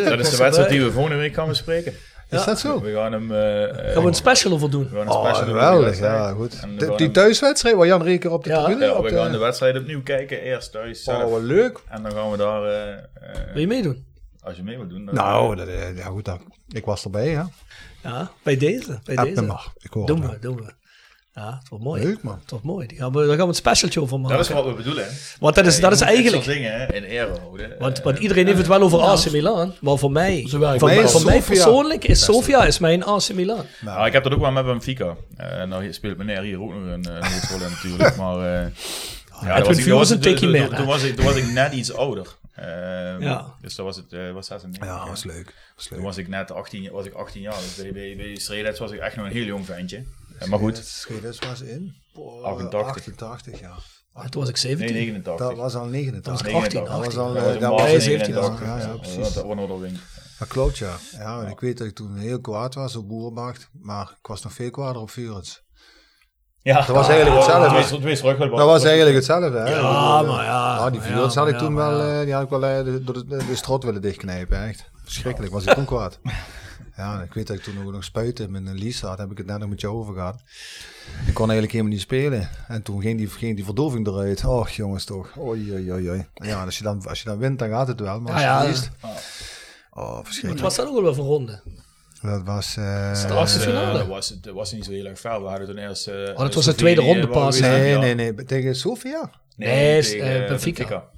Dat 0.09 0.19
is 0.19 0.29
de 0.29 0.37
wedstrijd 0.37 0.69
die 0.69 0.83
we 0.83 0.91
volgende 0.91 1.17
week 1.17 1.33
gaan 1.33 1.47
bespreken. 1.47 1.93
Ja. 2.29 2.39
Is 2.39 2.45
dat 2.45 2.59
zo? 2.59 2.81
We 2.81 2.93
gaan 2.93 3.11
hem... 3.11 3.31
Uh, 3.31 3.93
gaan 3.93 4.01
we 4.01 4.07
een 4.07 4.13
special 4.13 4.53
over 4.53 4.69
doen? 4.69 4.89
We 4.89 4.95
gaan 4.95 5.07
een 5.07 5.13
special 5.13 5.41
oh, 5.41 5.47
geweldig, 5.47 5.99
ja, 5.99 6.31
goed. 6.31 6.79
De, 6.79 6.93
die 6.95 7.11
thuiswedstrijd 7.11 7.75
waar 7.75 7.87
Jan 7.87 8.03
Reker 8.03 8.31
op 8.31 8.43
de 8.43 8.49
ja. 8.49 8.63
tribune... 8.63 8.85
Ja, 8.85 8.93
op 8.93 9.03
we 9.03 9.09
de... 9.09 9.15
gaan 9.15 9.31
de 9.31 9.37
wedstrijd 9.37 9.77
opnieuw 9.77 10.03
kijken, 10.03 10.41
eerst 10.41 10.71
thuis 10.71 11.03
zelf. 11.03 11.23
Oh, 11.23 11.31
wat 11.31 11.41
leuk. 11.41 11.79
En 11.89 12.03
dan 12.03 12.11
gaan 12.11 12.31
we 12.31 12.37
daar... 12.37 12.63
Uh, 12.63 12.95
Wil 13.53 13.61
je 13.61 13.67
meedoen? 13.67 14.05
Als 14.45 14.55
je 14.55 14.63
mee 14.63 14.77
wilt 14.77 14.89
doen. 14.89 15.05
Dan 15.05 15.15
nou, 15.15 15.55
dat, 15.55 15.67
ja, 15.95 16.05
goed, 16.05 16.25
dan, 16.25 16.39
ik 16.69 16.85
was 16.85 17.03
erbij, 17.03 17.29
ja. 17.29 17.49
Ja, 18.03 18.31
bij 18.43 18.57
deze. 18.57 18.99
Bij 19.03 19.15
App 19.15 19.27
deze. 19.27 19.41
Mag. 19.41 19.73
Ik 19.77 19.91
hoor 19.91 20.05
doen 20.05 20.29
we, 20.29 20.39
doen 20.39 20.55
we. 20.55 20.73
Ja, 21.33 21.57
het 21.59 21.69
wordt 21.69 21.83
mooi. 21.83 22.03
Leuk, 22.03 22.23
man. 22.23 22.39
Het 22.41 22.49
wordt 22.49 22.65
mooi. 22.65 22.87
Die 22.87 22.97
gaan 22.97 23.11
we, 23.11 23.17
daar 23.17 23.27
gaan 23.27 23.37
we 23.37 23.47
een 23.47 23.53
specialtje 23.53 24.01
over 24.01 24.19
maken. 24.19 24.37
Dat 24.37 24.45
is 24.45 24.53
wat 24.53 24.65
we 24.65 24.73
bedoelen. 24.73 25.07
Want 25.39 25.55
dat 25.55 25.65
is, 25.65 25.79
dat 25.79 25.91
is 25.91 26.01
eigenlijk... 26.01 26.43
dingen 26.45 26.93
in 26.93 27.03
ere 27.03 27.39
houden. 27.39 27.75
Want, 27.79 28.01
want 28.01 28.17
iedereen 28.17 28.45
heeft 28.45 28.57
het 28.57 28.67
wel 28.67 28.81
over 28.81 28.99
AC 28.99 29.31
Milan. 29.31 29.73
Maar 29.81 29.97
voor 29.97 30.11
mij, 30.11 30.45
voor, 30.49 30.59
mij, 30.59 30.79
voor 30.79 31.07
Sofia. 31.07 31.25
mij 31.25 31.41
persoonlijk 31.41 32.03
is 32.03 32.23
Sofia 32.23 32.65
is 32.65 32.79
mijn 32.79 33.03
AC 33.03 33.33
Milan. 33.33 33.65
Nou, 33.81 34.05
ik 34.05 34.13
heb 34.13 34.23
dat 34.23 34.33
ook 34.33 34.39
wel 34.39 34.51
met 34.51 34.65
Benfica. 34.65 35.15
Uh, 35.39 35.63
nou 35.63 35.93
speelt 35.93 36.17
meneer 36.17 36.41
hier 36.41 36.61
ook 36.61 36.73
nog 36.73 36.83
een, 36.83 37.05
een 37.15 37.23
hoofdrol 37.23 37.61
in 37.61 37.71
natuurlijk. 37.71 38.15
Maar 38.21 38.37
uh, 38.37 38.71
ja, 39.41 39.55
het 39.55 39.67
was, 39.67 39.85
was 39.85 40.09
een 40.09 40.19
tikje 40.19 40.47
meer. 40.47 40.69
Toen 40.69 40.85
was 40.85 41.35
ik 41.35 41.51
net 41.53 41.73
iets 41.73 41.93
ouder. 41.93 42.27
Uh, 42.59 42.65
ja. 43.19 43.55
Dus 43.61 43.75
dat 43.75 43.85
was 43.85 43.95
het, 43.95 44.13
uh, 44.13 44.31
was 44.31 44.47
96. 44.47 44.93
Ja, 44.93 45.07
was 45.07 45.23
leuk. 45.23 45.53
was 45.75 45.89
leuk. 45.89 45.99
Toen 45.99 46.07
was 46.07 46.17
ik 46.17 46.27
net 46.27 46.51
18, 46.51 46.91
was 46.91 47.05
ik 47.05 47.13
18 47.13 47.41
jaar. 47.41 47.55
Dus 47.55 47.75
bij, 47.75 47.91
bij, 47.91 48.15
bij 48.15 48.75
was 48.77 48.91
ik 48.91 48.99
echt 48.99 49.15
nog 49.15 49.25
een 49.25 49.31
heel 49.31 49.45
jong 49.45 49.65
ventje. 49.65 50.03
Uh, 50.41 50.47
maar 50.47 50.59
goed. 50.59 50.77
Strelets 50.77 51.39
was 51.39 51.61
in? 51.61 51.95
Oh, 52.13 52.43
88. 52.43 52.89
88, 52.89 53.59
ja. 53.59 53.75
Ah, 54.13 54.25
toen 54.25 54.41
was 54.41 54.49
ik 54.49 54.57
17. 54.57 54.95
Nee, 54.95 55.05
89. 55.05 55.47
Dat 55.47 55.57
was 55.57 55.75
al 55.75 55.85
89. 55.85 56.23
Dat 56.23 56.41
was 56.41 56.63
18. 56.63 56.81
18. 56.81 56.83
Dat 56.83 57.05
was 57.05 57.17
al, 57.17 57.33
dat 57.33 57.59
dat 57.59 57.71
was 57.71 58.03
17. 58.03 58.33
Ja, 58.33 58.79
ja, 58.79 58.97
precies. 58.97 59.33
Dat 59.33 59.45
was 59.45 59.55
nog 59.55 59.67
wel 59.67 59.89
Dat 60.39 60.47
klopt, 60.47 60.77
ja. 60.77 60.97
ja. 61.11 61.41
En 61.41 61.51
ik 61.51 61.59
weet 61.59 61.77
dat 61.77 61.87
ik 61.87 61.95
toen 61.95 62.17
heel 62.17 62.41
kwaad 62.41 62.73
was 62.73 62.95
op 62.95 63.07
Boerenmacht. 63.07 63.69
Maar 63.71 64.09
ik 64.19 64.27
was 64.27 64.43
nog 64.43 64.53
veel 64.53 64.69
kwader 64.69 65.01
op 65.01 65.09
Vurens. 65.09 65.64
Ja, 66.65 66.75
dat 66.75 66.95
was 66.95 67.07
eigenlijk 67.07 67.37
hetzelfde. 67.37 68.49
Dat 68.49 68.65
was 68.65 68.83
eigenlijk 68.83 69.15
hetzelfde. 69.15 69.57
Hè? 69.57 69.69
Ja, 69.69 70.21
maar 70.21 70.43
ja. 70.43 70.75
ja 70.75 70.89
die 70.89 71.01
Vurens 71.01 71.33
ja, 71.33 71.39
had 71.39 71.49
ik 71.49 71.57
toen 71.57 71.75
wel, 71.75 72.05
ja. 72.05 72.23
die 72.23 72.33
had 72.33 72.43
ik 72.43 72.49
wel 72.49 72.59
door 73.03 73.13
de, 73.13 73.25
de, 73.27 73.55
strot 73.55 73.83
willen 73.83 74.01
dichtknijpen. 74.01 74.63
Echt 74.63 74.89
verschrikkelijk. 75.03 75.53
Was 75.53 75.65
ik 75.65 75.73
toen 75.79 75.85
kwaad. 75.85 76.19
Ja, 76.97 77.21
ik 77.21 77.33
weet 77.33 77.47
dat 77.47 77.55
ik 77.55 77.63
toen 77.63 77.73
nog, 77.83 77.91
nog 77.91 78.03
spuiten 78.03 78.51
met 78.51 78.67
een 78.67 78.73
Lisa 78.73 79.07
had, 79.07 79.17
heb 79.17 79.31
ik 79.31 79.37
het 79.37 79.47
net 79.47 79.59
nog 79.59 79.69
met 79.69 79.81
jou 79.81 79.95
over 79.95 80.13
gehad. 80.13 80.35
Ik 81.27 81.33
kon 81.33 81.43
eigenlijk 81.43 81.71
helemaal 81.71 81.93
niet 81.93 82.01
spelen. 82.01 82.49
En 82.67 82.81
toen 82.81 83.01
ging 83.01 83.17
die, 83.17 83.27
ging 83.27 83.55
die 83.55 83.65
verdoving 83.65 84.07
eruit. 84.07 84.45
Och 84.45 84.69
jongens 84.69 85.05
toch. 85.05 85.37
Oei, 85.37 85.71
oei, 85.71 86.09
oei. 86.09 86.25
Ja, 86.33 86.63
als 86.63 86.77
je, 86.77 86.83
dan, 86.83 87.07
als 87.07 87.21
je 87.21 87.29
dan 87.29 87.37
wint, 87.37 87.59
dan 87.59 87.69
gaat 87.69 87.87
het 87.87 87.99
wel. 87.99 88.21
Maar 88.21 88.33
als 88.33 88.41
je 88.41 88.57
verliest... 88.57 88.89
Oh, 89.93 90.15
verschrikkelijk. 90.23 90.51
Het 90.51 90.61
was 90.61 90.75
dat 90.75 90.87
ook 90.87 91.01
wel 91.01 91.13
voor 91.13 91.25
ronde. 91.25 91.61
Dat 92.25 92.43
was... 92.43 92.75
Uh, 92.79 93.27
de 93.27 93.33
achtste 93.33 93.59
finale. 93.59 93.97
Dat 93.97 94.07
was, 94.07 94.29
het 94.29 94.45
was 94.45 94.71
niet 94.71 94.85
zo 94.85 94.91
heel 94.91 95.05
erg 95.05 95.19
fel. 95.19 95.41
We 95.41 95.47
hadden 95.47 95.67
toen 95.67 95.77
eerst... 95.77 96.07
Uh, 96.07 96.13
oh, 96.13 96.37
dat 96.37 96.53
was 96.53 96.65
de 96.65 96.75
tweede 96.75 97.01
ronde 97.01 97.27
pas. 97.27 97.59
Nee, 97.59 97.97
nee, 97.97 98.15
nee. 98.15 98.33
Tegen 98.33 98.75
Sofia? 98.75 99.29
Nee, 99.55 99.69
nee 99.69 100.01
tegen, 100.01 100.41
uh, 100.41 100.47
Benfica. 100.47 100.87
Benfica. 100.87 101.13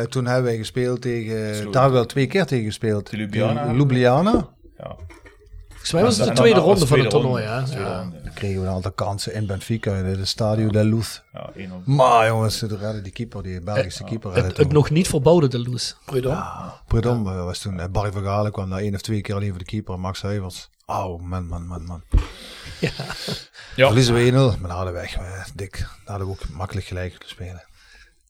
Uh, 0.00 0.06
toen 0.06 0.26
hebben 0.26 0.44
wij 0.44 0.56
gespeeld 0.56 1.02
tegen... 1.02 1.36
Daar 1.36 1.62
hebben 1.62 1.82
we 1.82 1.90
wel 1.90 2.06
twee 2.06 2.26
keer 2.26 2.46
tegen 2.46 2.64
gespeeld. 2.64 3.10
Ljubljana. 3.10 3.72
Ljubljana. 3.72 4.48
Ja. 4.78 4.96
Volgens 5.86 5.92
mij 5.92 6.02
was 6.02 6.16
het 6.16 6.36
de 6.36 6.42
dan 6.42 6.44
tweede 6.44 6.60
ronde 6.60 6.86
van 6.86 6.98
het 6.98 7.10
toernooi. 7.10 7.44
Hè? 7.44 7.78
Ja. 7.78 8.10
Dan 8.22 8.32
kregen 8.34 8.60
we 8.60 8.66
een 8.66 8.72
aantal 8.74 8.92
kansen 8.92 9.34
in 9.34 9.46
Benfica, 9.46 9.94
in 9.96 10.12
de 10.14 10.24
Stadio 10.24 10.68
de 10.70 10.84
Luz. 10.84 11.20
Ja, 11.32 11.50
1-0. 11.56 11.84
Maar 11.84 12.26
jongens, 12.26 12.58
de 12.58 12.76
redden 12.76 13.02
die 13.02 13.12
keeper, 13.12 13.42
die 13.42 13.60
Belgische 13.60 14.04
keeper. 14.04 14.32
redde 14.32 14.48
Het, 14.48 14.56
het 14.56 14.72
nog 14.72 14.90
niet 14.90 15.08
verbouwde 15.08 15.48
de 15.48 15.58
Loes. 15.58 15.96
Prudom. 16.04 16.38
Prudom 16.86 17.26
eh, 17.28 17.44
was 17.44 17.58
toen. 17.58 17.80
eh, 17.80 17.86
Barry 17.90 18.12
van 18.12 18.22
Galen 18.22 18.52
kwam 18.52 18.70
daar 18.70 18.78
één 18.78 18.94
of 18.94 19.00
twee 19.00 19.20
keer 19.20 19.34
alleen 19.34 19.48
voor 19.48 19.58
de 19.58 19.64
keeper. 19.64 20.00
Max 20.00 20.22
Huivers. 20.22 20.68
Oh, 20.86 21.22
man, 21.22 21.46
man, 21.46 21.66
man, 21.66 21.84
man. 21.84 22.02
Ja. 22.80 22.90
Ja. 23.76 23.86
Verliezen 23.86 24.14
we 24.14 24.54
1-0, 24.56 24.60
maar 24.60 24.70
hadden 24.70 24.92
weg. 24.92 25.14
eh, 25.16 25.44
dik. 25.54 25.78
Dan 25.78 25.88
hadden 26.04 26.26
we 26.26 26.32
ook 26.32 26.48
makkelijk 26.48 26.86
gelijk 26.86 27.10
kunnen 27.10 27.28
spelen. 27.28 27.64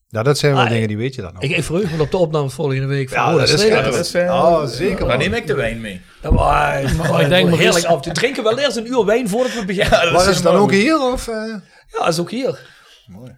Ja, 0.08 0.22
dat 0.22 0.38
zijn 0.38 0.54
wel 0.54 0.62
Ah, 0.62 0.68
dingen 0.70 0.88
die 0.88 0.96
weet 0.96 1.14
je 1.14 1.22
dan 1.22 1.32
nog. 1.34 1.42
Ik, 1.42 1.50
ik 1.56 1.64
verheug 1.64 1.92
me 1.96 2.02
op 2.02 2.10
de 2.10 2.16
opname 2.16 2.50
volgende 2.50 2.86
week. 2.86 3.08
Van 3.08 3.18
Ja, 3.18 3.24
Roda 3.30 3.38
dat 3.38 3.48
is- 3.48 3.60
Strijd. 3.60 3.84
ja, 3.84 3.90
dat 3.90 4.04
is, 4.06 4.14
oh, 4.14 4.64
zeker. 4.66 5.08
Dan 5.08 5.18
neem 5.18 5.34
ik 5.34 5.46
de 5.46 5.54
wijn 5.54 5.80
mee. 5.80 6.00
Ja, 6.22 6.30
maar, 6.30 6.82
maar, 6.96 7.20
ik 7.20 7.28
denk 7.28 7.54
heerlijk 7.54 7.84
af. 7.84 8.04
We 8.04 8.12
drinken 8.12 8.42
wel 8.42 8.58
eerst 8.58 8.76
een 8.76 8.86
uur 8.86 9.04
wijn 9.04 9.28
voordat 9.28 9.54
we 9.54 9.64
beginnen. 9.64 9.90
Ja, 10.04 10.12
Maar 10.12 10.28
is 10.28 10.34
het 10.34 10.42
dan 10.44 10.54
ook 10.56 10.70
hier? 10.72 11.00
Of, 11.12 11.28
eh? 11.28 11.54
dat 11.90 12.08
is 12.08 12.18
ook 12.18 12.30
hier. 12.30 12.74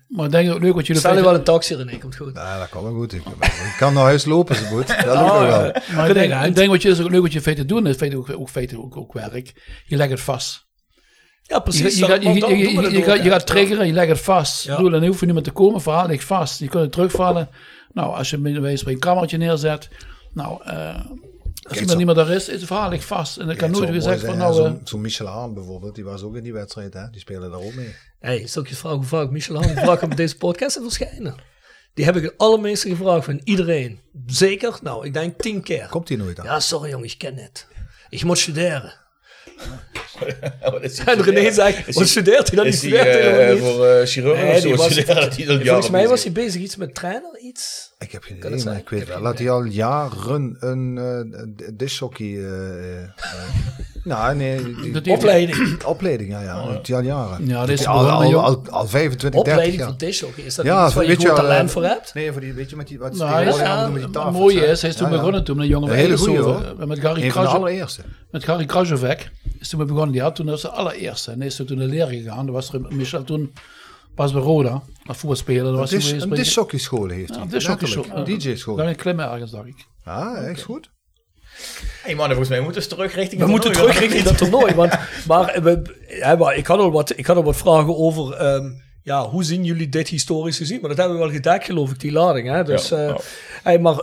Maar 0.09 0.25
ik 0.27 0.31
denk 0.31 0.53
ook 0.53 0.61
leuk 0.61 0.75
wat 0.75 0.87
jullie 0.87 1.03
Stel 1.03 1.12
je 1.14 1.19
feiten- 1.23 1.25
wel 1.25 1.35
een 1.35 1.45
taxi 1.45 1.75
René, 1.75 1.99
komt 1.99 2.16
goed. 2.16 2.31
Ja, 2.35 2.59
dat 2.59 2.69
kan 2.69 2.83
wel 2.83 2.93
goed. 2.95 3.12
Ik, 3.12 3.23
ik 3.41 3.75
kan 3.79 3.95
naar 3.95 4.05
huis 4.05 4.25
lopen, 4.25 4.57
ze 4.57 4.66
moet. 4.71 4.87
Dat 4.87 4.97
lukt 4.97 5.09
Oh, 5.09 5.21
nog 5.27 5.39
wel. 5.47 5.64
ja. 5.64 5.83
Maar 5.95 6.09
ik 6.09 6.14
denk, 6.14 6.45
ik 6.45 6.55
denk 6.55 6.71
wat 6.71 6.83
je 6.83 6.89
is 6.89 7.01
ook 7.01 7.11
leuk 7.11 7.21
wat 7.23 7.31
je 7.33 7.37
in 7.39 7.45
feite 7.45 7.64
doen, 7.64 7.87
is 7.87 7.97
feite 7.97 8.16
ook, 8.16 8.31
ook, 8.31 8.49
feite 8.51 8.79
ook, 8.79 8.97
ook 8.97 9.12
werk. 9.12 9.53
Je 9.87 9.97
legt 9.97 10.11
het 10.11 10.21
vast. 10.21 10.68
Ja, 11.49 11.57
Je, 11.57 11.62
precies. 11.62 11.99
je, 11.99 12.05
gaat- 12.05 12.16
je, 12.22 12.24
Dan- 12.24 12.34
je, 12.34 12.40
dan 12.40 12.51
je, 12.51 12.57
je, 12.59 12.70
je 12.90 12.99
ook, 12.99 13.05
gaat, 13.05 13.22
je 13.24 13.30
gaat 13.30 13.46
triggeren, 13.46 13.86
je 13.86 13.92
legt 13.92 14.09
het 14.09 14.20
vast. 14.20 14.64
Ja. 14.64 14.70
Ik 14.70 14.76
bedoel, 14.76 14.92
dan 14.92 15.05
hoeft 15.09 15.18
er 15.20 15.24
niemand 15.26 15.44
te 15.46 15.53
komen, 15.53 15.80
verhaal 15.80 16.07
ligt 16.07 16.24
vast. 16.24 16.59
Je 16.61 16.68
kunt 16.68 16.82
het 16.82 16.92
terugvallen. 16.92 17.49
Nou, 17.92 18.14
als 18.14 18.30
je 18.30 18.38
bij 18.38 18.78
een 18.84 18.99
kamertje 18.99 19.36
neerzet, 19.36 19.88
nou, 20.32 20.62
eh, 20.64 20.94
als 20.94 21.76
zo- 21.76 21.80
iemand 21.80 21.96
niet 21.99 22.07
meer 22.07 22.14
daar 22.14 22.30
is, 22.30 22.49
is 22.49 22.55
het 22.55 22.64
verhaal 22.64 22.88
ligt 22.90 23.05
vast. 23.05 23.36
En 23.38 23.46
dan 23.46 23.57
kan 23.57 23.70
nooit 23.70 23.90
weer 23.90 24.01
zeggen 24.03 24.26
van 24.26 24.36
nou, 24.38 24.55
hè, 24.57 24.62
Zo'n 24.62 24.80
zo 24.84 24.99
Michel 24.99 25.26
Haan 25.26 25.55
bijvoorbeeld, 25.55 25.94
die 25.94 26.05
was 26.05 26.22
ook 26.22 26.36
in 26.36 26.42
die 26.42 26.53
wedstrijd. 26.53 26.94
Hè? 26.94 27.11
Die 27.11 27.20
speelde 27.20 27.51
daar 27.51 27.61
ook 27.61 27.74
mee. 27.74 27.94
Hey, 28.20 28.46
stel 28.46 28.62
ik 28.62 28.68
je 28.68 28.74
vraag 28.76 28.92
hoe 28.92 29.05
vaak 29.05 29.30
Michel 29.30 29.62
vraagt 29.62 30.03
om 30.03 30.11
op 30.11 30.16
deze 30.16 30.36
podcast 30.36 30.76
te 30.76 30.82
verschijnen. 30.82 31.34
Die 31.94 32.05
heb 32.05 32.16
ik 32.16 32.22
het 32.22 32.34
allermeeste 32.36 32.88
gevraagd 32.88 33.24
van 33.24 33.40
iedereen. 33.44 34.01
Zeker? 34.26 34.78
Nou, 34.82 35.07
ik 35.07 35.12
denk 35.12 35.40
tien 35.40 35.62
keer. 35.62 35.86
Komt 35.90 36.09
hij 36.09 36.16
nooit 36.18 36.38
aan? 36.40 36.44
Ja, 36.44 36.61
sorry 36.61 36.90
jongen, 36.90 37.07
ik 37.09 37.18
ken 37.18 37.36
het. 37.36 37.66
Ik 38.09 38.24
moet 38.24 38.38
studeren. 38.38 38.94
En 41.07 41.23
René 41.23 41.53
zegt, 41.53 41.95
wat 41.95 42.09
studeert 42.09 42.47
hij 42.49 42.57
dan? 42.57 42.67
Is 42.67 42.81
die 42.81 42.91
studeert 42.97 43.17
eh, 43.17 43.23
helemaal 43.23 43.55
niet. 43.55 43.63
voor 43.63 43.87
eh 43.87 44.07
chirurg 44.07 44.39
Nee, 44.43 44.55
of 44.55 44.61
zo? 44.61 44.69
was- 44.77 44.95
hij 44.95 45.65
Volgens 45.65 45.91
mij 45.91 46.09
was 46.09 46.23
hij 46.23 46.33
bezig 46.33 46.61
iets 46.63 46.77
met 46.77 46.95
trainer, 46.95 47.39
iets. 47.39 47.88
Ik 47.99 48.12
heb 48.12 48.22
geen 48.22 48.38
Kan 48.38 48.46
idee, 48.53 48.61
het 48.61 48.68
maar 48.68 48.78
ik 48.80 48.88
weet 48.88 49.01
Ik 49.01 49.07
heb 49.07 49.14
wel 49.16 49.24
dat 49.30 49.38
hij 49.38 49.51
al 49.51 49.64
jaren 49.64 50.57
een 50.61 50.96
uh, 50.96 51.66
dishockey... 51.74 52.26
eh, 52.26 53.03
eh, 53.03 53.09
nou, 54.05 54.34
nee. 54.36 54.74
Die, 54.82 54.92
Dat 54.92 55.05
die- 55.05 55.12
Opleiding. 55.12 55.82
opleiding, 55.84 56.30
ja, 56.30 56.40
ja. 56.42 56.66
Dat 56.72 56.86
hij 56.86 56.96
al 56.96 57.03
jaren. 57.03 57.46
Ja, 57.46 57.66
dit 57.66 57.78
is 57.80 57.86
al, 57.86 58.09
al, 58.11 58.40
al, 58.40 58.62
al 58.70 58.86
25, 58.88 59.20
30 59.20 59.40
Opleiding 59.40 59.78
jaar. 59.78 59.88
voor 59.88 59.99
dishockey. 59.99 60.44
Is 60.44 60.55
dat 60.55 60.64
Ja, 60.64 60.84
iets 60.86 60.94
waar 60.94 61.03
je 61.03 61.09
weet 61.09 61.20
je 61.22 61.26
gewoon 61.28 61.42
wel, 61.42 61.51
talent 61.51 61.68
eh, 61.68 61.74
voor 61.74 61.84
hebt? 61.84 62.14
Nee, 62.14 62.32
voor 62.32 62.40
die, 62.40 62.53
weet 62.53 62.70
je, 62.70 62.76
met 62.76 62.88
die, 62.88 62.99
wat 62.99 63.14
Nou, 63.16 63.44
die 63.44 63.55
ja, 63.59 63.88
met 63.88 64.03
die 64.03 64.11
tafels, 64.11 64.36
mooi 64.36 64.59
hè? 64.59 64.66
is, 64.70 64.80
hij 64.80 64.90
is 64.90 64.96
toen 64.96 65.07
Ja, 65.07 65.12
ja. 65.12 65.18
begonnen 65.18 65.44
toen 65.44 65.57
met 65.57 65.64
een 65.64 65.70
jongen 65.70 65.92
hele 65.94 66.16
hoor. 66.16 66.86
Met 66.86 66.99
Gary 66.99 67.22
Een 67.22 67.32
van 67.32 67.42
de 67.42 67.49
Krasov- 67.49 67.55
allereerste. 67.55 68.03
Met 68.30 68.44
Gary 68.44 68.64
Krasovek 68.64 69.30
is 69.59 69.68
toen 69.68 69.86
begonnen. 69.86 70.12
Die 70.12 70.22
had 70.22 70.34
toen 70.34 70.49
als 70.49 70.62
de 70.62 70.68
allereerste. 70.68 71.30
En 71.30 71.42
is 71.42 71.57
toen 71.57 71.66
toen 71.66 71.78
de 71.78 71.84
leraar 71.86 72.09
gegaan. 72.09 72.46
Dat 72.46 72.55
was 72.55 72.72
er 72.72 72.80
Michel 72.88 73.24
toen 73.24 73.53
pas 74.19 74.33
bij 74.33 74.43
Roda. 74.43 74.83
Als 75.07 75.16
voetbalspeler. 75.16 75.64
Dat 75.64 75.75
was 75.75 75.93
Een 75.93 75.99
dis- 75.99 76.11
een 76.23 76.29
bij- 76.29 76.39
dishockey 76.39 76.79
school 76.79 77.09
heeft 77.09 77.29
hij. 77.29 77.39
Ja, 77.39 78.23
DJ-school. 78.25 78.77
Daar 78.77 78.89
in 78.89 78.97
Klimmen 78.97 79.31
ergens, 79.31 79.51
dacht 79.51 79.66
ik. 79.66 79.87
Ja, 80.05 80.35
echt 80.37 80.62
goed. 80.62 80.91
Hey 82.03 82.14
mannen, 82.14 82.37
volgens 82.37 82.49
mij 82.49 82.61
moeten 82.61 82.83
we 82.83 82.89
terug 82.89 83.14
richting 83.14 83.41
We 83.41 83.43
het 83.43 83.51
moeten 83.55 83.73
terug 83.73 83.99
richting 83.99 84.23
dat 84.25 84.39
toernooi. 84.39 84.75
Want, 84.75 84.93
maar, 85.29 85.62
we, 85.62 85.83
ja, 86.09 86.37
maar 86.37 86.57
ik, 86.57 86.66
had 86.66 86.79
al 86.79 86.91
wat, 86.91 87.19
ik 87.19 87.27
had 87.27 87.37
al 87.37 87.43
wat 87.45 87.57
vragen 87.57 87.97
over... 87.97 88.33
ehm, 88.35 88.71
ja, 89.03 89.29
hoe 89.29 89.45
zien 89.45 89.64
jullie 89.64 89.89
dit 89.89 90.09
historisch 90.09 90.57
gezien? 90.57 90.81
Maar 90.81 90.89
dat 90.89 90.99
hebben 90.99 91.16
we 91.16 91.23
wel 91.23 91.33
gedekt, 91.33 91.64
geloof 91.64 91.91
ik, 91.91 92.01
die 92.01 92.12
lading. 92.12 92.49
Hè? 92.49 92.64
Dus, 92.64 92.89
Ja, 92.89 92.97
eh, 92.97 93.09
ja. 93.09 93.16
hey, 93.62 93.79
maar 93.79 93.95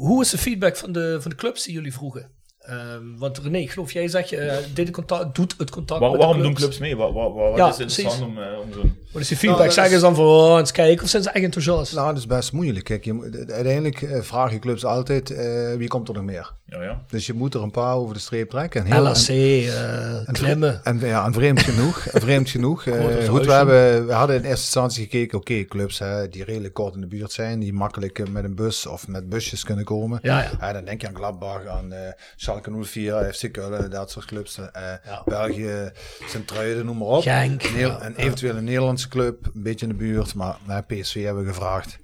hoe 0.00 0.22
is 0.22 0.30
de 0.30 0.38
feedback 0.38 0.76
van 0.76 0.92
de, 0.92 1.16
van 1.20 1.30
de 1.30 1.36
clubs 1.36 1.64
die 1.64 1.74
jullie 1.74 1.92
vroegen? 1.92 2.30
Ehm, 2.68 3.02
want 3.18 3.38
René, 3.38 3.58
ik 3.58 3.70
geloof 3.70 3.92
jij 3.92 4.08
zegt, 4.08 4.28
je 4.28 4.64
deed 4.74 4.86
het 4.86 4.94
contact, 4.94 5.34
doet 5.34 5.54
het 5.58 5.70
contact 5.70 6.00
Waar- 6.00 6.10
met 6.10 6.18
waarom 6.18 6.36
de 6.36 6.42
doen 6.42 6.54
clubs? 6.54 6.76
clubs 6.78 6.92
mee? 6.92 6.96
Wat, 6.96 7.12
wat, 7.12 7.34
wat 7.34 7.56
Ja, 7.56 7.68
is 7.68 7.78
interessant 7.78 8.22
om, 8.22 8.38
eh, 8.42 8.58
om 8.64 8.72
zo'n... 8.72 8.96
Wat 9.12 9.22
is 9.22 9.28
die 9.28 9.36
feedback? 9.36 9.60
Nou, 9.60 9.72
Zeggen 9.72 9.94
ze 9.94 10.00
dan 10.00 10.14
van, 10.14 10.24
oh, 10.24 10.58
eens 10.58 10.72
kijken, 10.72 11.04
of 11.04 11.10
zijn 11.10 11.22
ze 11.22 11.30
echt 11.30 11.44
enthousiast? 11.44 11.94
Nou, 11.94 12.08
dat 12.08 12.16
is 12.16 12.26
best 12.26 12.52
moeilijk. 12.52 12.84
Kijk, 12.84 13.04
je, 13.04 13.44
uiteindelijk 13.52 14.02
eh, 14.02 14.20
vragen 14.22 14.60
clubs 14.60 14.84
altijd, 14.84 15.30
eh, 15.30 15.74
wie 15.76 15.88
komt 15.88 16.08
er 16.08 16.14
nog 16.14 16.22
meer? 16.24 16.52
Ja, 16.70 16.82
ja. 16.82 17.02
Dus 17.08 17.26
je 17.26 17.32
moet 17.32 17.54
er 17.54 17.62
een 17.62 17.70
paar 17.70 17.94
over 17.94 18.14
de 18.14 18.20
streep 18.20 18.50
trekken. 18.50 18.84
En 18.84 18.92
heel- 18.92 19.02
LAC, 19.02 19.16
en- 19.28 19.34
eh, 19.36 20.28
En, 20.28 20.32
klimmen. 20.32 20.80
en, 20.84 20.98
ja, 21.00 21.24
en 21.26 21.32
vreemd 21.32 21.60
genoeg. 21.60 22.06
en 22.06 22.20
vreemd 22.20 22.50
genoeg. 22.50 22.86
eh, 22.86 23.28
goed, 23.28 23.46
we, 23.46 23.52
hebben, 23.52 24.06
we 24.06 24.12
hadden 24.12 24.36
in 24.36 24.42
eerste 24.42 24.60
instantie 24.64 25.02
gekeken, 25.02 25.38
oké, 25.38 25.64
clubs 25.64 25.98
hè, 25.98 26.28
die 26.28 26.44
redelijk 26.44 26.74
kort 26.74 26.94
in 26.94 27.00
de 27.00 27.06
buurt 27.06 27.32
zijn, 27.32 27.58
die 27.58 27.72
makkelijk 27.72 28.18
eh, 28.18 28.26
met 28.26 28.44
een 28.44 28.54
bus 28.54 28.86
of 28.86 29.08
met 29.08 29.28
busjes 29.28 29.64
kunnen 29.64 29.84
komen. 29.84 30.18
Ja, 30.22 30.40
ja. 30.42 30.50
En 30.60 30.72
dan 30.74 30.84
denk 30.84 31.00
je 31.00 31.08
aan 31.08 31.16
Gladbach, 31.16 31.66
aan 31.66 31.92
eh 31.92 32.12
Schalke 32.36 32.70
04, 32.84 33.30
FC 33.34 33.52
Keulen, 33.52 33.90
dat 33.90 34.10
soort 34.10 34.24
clubs. 34.24 34.58
eh 34.58 34.82
Ja. 35.04 35.22
België, 35.24 35.90
Sint-Truiden, 36.26 36.84
noem 36.86 36.98
maar 36.98 37.06
op. 37.08 37.22
Genk. 37.22 37.62
Een, 37.62 38.04
een 38.06 38.16
eventueel 38.16 38.56
een 38.56 38.64
Nederlandse 38.64 39.08
club, 39.08 39.46
een 39.54 39.62
beetje 39.62 39.86
in 39.86 39.92
de 39.92 39.98
buurt, 39.98 40.34
maar 40.34 40.56
nou, 40.66 40.82
PSV 40.82 41.24
hebben 41.24 41.42
we 41.44 41.48
gevraagd. 41.48 41.98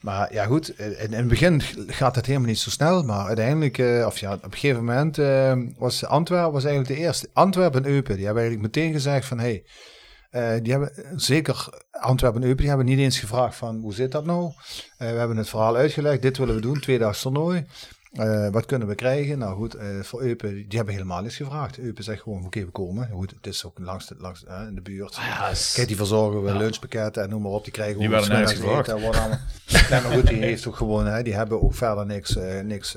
Maar 0.00 0.32
ja 0.34 0.44
goed, 0.44 0.78
in, 0.78 0.96
in 0.98 1.12
het 1.12 1.28
begin 1.28 1.62
gaat 1.86 2.14
het 2.16 2.26
helemaal 2.26 2.48
niet 2.48 2.58
zo 2.58 2.70
snel, 2.70 3.02
maar 3.02 3.26
uiteindelijk, 3.26 3.78
eh, 3.78 4.06
of 4.10 4.18
ja, 4.18 4.32
op 4.34 4.44
een 4.44 4.52
gegeven 4.52 4.84
moment 4.84 5.18
eh, 5.18 5.52
was 5.78 6.04
Antwerpen 6.04 6.52
was 6.52 6.64
eigenlijk 6.64 6.94
de 6.94 7.00
eerste. 7.06 7.28
Antwerpen 7.32 7.84
en 7.84 7.90
Eupen, 7.90 8.16
die 8.16 8.24
hebben 8.24 8.42
eigenlijk 8.42 8.74
meteen 8.74 8.92
gezegd 8.92 9.26
van, 9.26 9.38
hey, 9.38 9.64
eh, 10.30 10.52
die 10.62 10.72
hebben 10.72 10.92
zeker 11.16 11.68
Antwerpen 11.90 12.40
en 12.40 12.46
Eupen, 12.46 12.60
die 12.60 12.68
hebben 12.68 12.86
niet 12.86 12.98
eens 12.98 13.18
gevraagd 13.18 13.56
van, 13.56 13.80
hoe 13.80 13.94
zit 13.94 14.12
dat 14.12 14.24
nou? 14.24 14.52
Eh, 14.98 15.10
we 15.10 15.18
hebben 15.18 15.36
het 15.36 15.48
verhaal 15.48 15.76
uitgelegd, 15.76 16.22
dit 16.22 16.38
willen 16.38 16.54
we 16.54 16.60
doen, 16.60 16.80
tweedaags 16.80 17.20
toernooi. 17.22 17.64
Eh, 18.10 18.48
wat 18.48 18.66
kunnen 18.66 18.88
we 18.88 18.94
krijgen? 18.94 19.38
Nou 19.38 19.56
goed, 19.56 19.76
voor 20.02 20.22
Eupen, 20.22 20.54
die 20.54 20.76
hebben 20.76 20.94
helemaal 20.94 21.22
niets 21.22 21.36
gevraagd. 21.36 21.78
Eupen 21.78 22.04
zegt 22.04 22.22
gewoon, 22.22 22.44
oké, 22.44 22.60
we 22.64 22.70
komen. 22.70 23.08
Goed, 23.12 23.30
het 23.30 23.46
is 23.46 23.64
ook 23.64 23.78
langs 23.78 24.06
de, 24.06 24.14
langs, 24.18 24.44
in 24.68 24.74
de 24.74 24.80
buurt. 24.80 25.18
Is- 25.50 25.72
Kijk, 25.74 25.86
die 25.88 25.96
verzorgen 25.96 26.42
we 26.42 26.54
lunchpakketten 26.56 27.22
en 27.22 27.28
noem 27.30 27.42
maar 27.42 27.50
op. 27.50 27.64
Die 27.64 27.72
krijgen 27.72 27.94
gewoon 27.96 28.10
worden 29.00 29.20
allemaal- 29.20 29.38
nee, 29.90 30.00
maar 30.00 30.12
goed, 30.12 30.26
die 30.26 30.38
heeft 30.42 30.66
ook 30.66 30.76
gewoon, 30.76 31.06
hè, 31.06 31.22
die 31.22 31.34
hebben 31.34 31.62
ook 31.62 31.74
verder 31.74 32.06
niks. 32.06 32.36
niks 32.64 32.96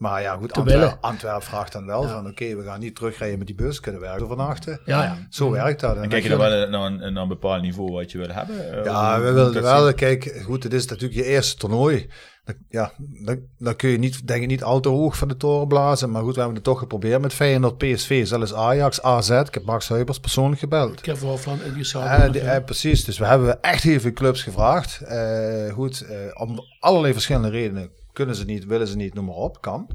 maar 0.00 0.22
ja, 0.22 0.36
goed, 0.36 0.52
willen. 0.64 1.00
Antwerp 1.00 1.42
vraagt 1.42 1.72
dan 1.72 1.86
wel 1.86 2.02
van, 2.08 2.26
oké, 2.26 2.56
we 2.56 2.62
gaan 2.62 2.80
niet 2.80 2.94
terugrijden 2.94 3.38
met 3.38 3.46
die 3.46 3.56
bus, 3.56 3.80
kunnen 3.80 4.00
we 4.00 4.06
ergens 4.06 4.24
overnachten. 4.24 4.80
Ja, 4.84 5.02
ja. 5.02 5.16
Zo 5.30 5.50
werkt 5.50 5.80
dat. 5.80 5.96
En 5.96 6.02
En 6.02 6.08
kijk 6.08 6.22
je 6.22 6.28
dan 6.28 6.38
wel 6.38 6.68
naar 6.68 6.80
een, 6.86 7.12
naar 7.12 7.22
een 7.22 7.28
bepaald 7.28 7.62
niveau 7.62 7.92
wat 7.92 8.10
je 8.12 8.18
wil 8.18 8.28
hebben? 8.28 8.72
Eh, 8.78 8.84
ja, 8.84 9.20
we 9.20 9.32
dat 9.34 9.52
wel. 9.62 9.94
Kijk, 9.94 10.40
goed, 10.44 10.62
het 10.62 10.72
is 10.72 10.86
natuurlijk 10.86 11.20
je 11.20 11.26
eerste 11.26 11.56
toernooi. 11.56 12.10
Dan- 12.44 12.54
Ja, 12.68 12.92
dan, 13.24 13.38
dan 13.58 13.76
kun 13.76 13.90
je 13.90 13.98
niet, 13.98 14.26
denk 14.26 14.42
ik, 14.42 14.48
niet 14.48 14.62
al 14.62 14.80
te 14.80 14.88
hoog 14.88 15.16
van 15.16 15.28
de 15.28 15.36
toren 15.36 15.68
blazen. 15.68 16.10
Maar 16.10 16.22
goed, 16.22 16.32
we 16.32 16.38
hebben 16.38 16.54
het 16.56 16.64
toch 16.64 16.78
geprobeerd 16.78 17.20
met 17.20 17.32
Feyenoord, 17.34 17.78
PSV, 17.78 18.26
zelfs 18.26 18.54
Ajax, 18.54 19.02
AZ. 19.02 19.30
Ik 19.30 19.54
heb 19.54 19.64
Max 19.64 19.88
Huibers 19.88 20.20
persoonlijk 20.20 20.60
gebeld. 20.60 20.98
Ik 20.98 21.04
heb 21.04 21.18
wel 21.18 21.36
van 21.38 21.58
die 21.74 21.92
Eh, 21.94 22.32
die- 22.32 22.40
eh, 22.40 22.64
precies, 22.64 23.04
dus 23.04 23.18
we 23.18 23.24
hebben 23.26 23.62
echt 23.62 23.82
heel 23.82 24.00
veel 24.00 24.12
clubs 24.12 24.42
gevraagd. 24.42 25.00
Eh, 25.00 25.72
goed, 25.72 26.00
eh, 26.00 26.16
om 26.42 26.58
allerlei 26.80 27.12
verschillende 27.12 27.48
redenen 27.48 27.90
kunnen 28.12 28.34
ze 28.34 28.44
niet, 28.44 28.64
willen 28.64 28.86
ze 28.86 28.96
niet, 28.96 29.14
noem 29.14 29.24
maar 29.24 29.34
op, 29.34 29.60
kan. 29.60 29.88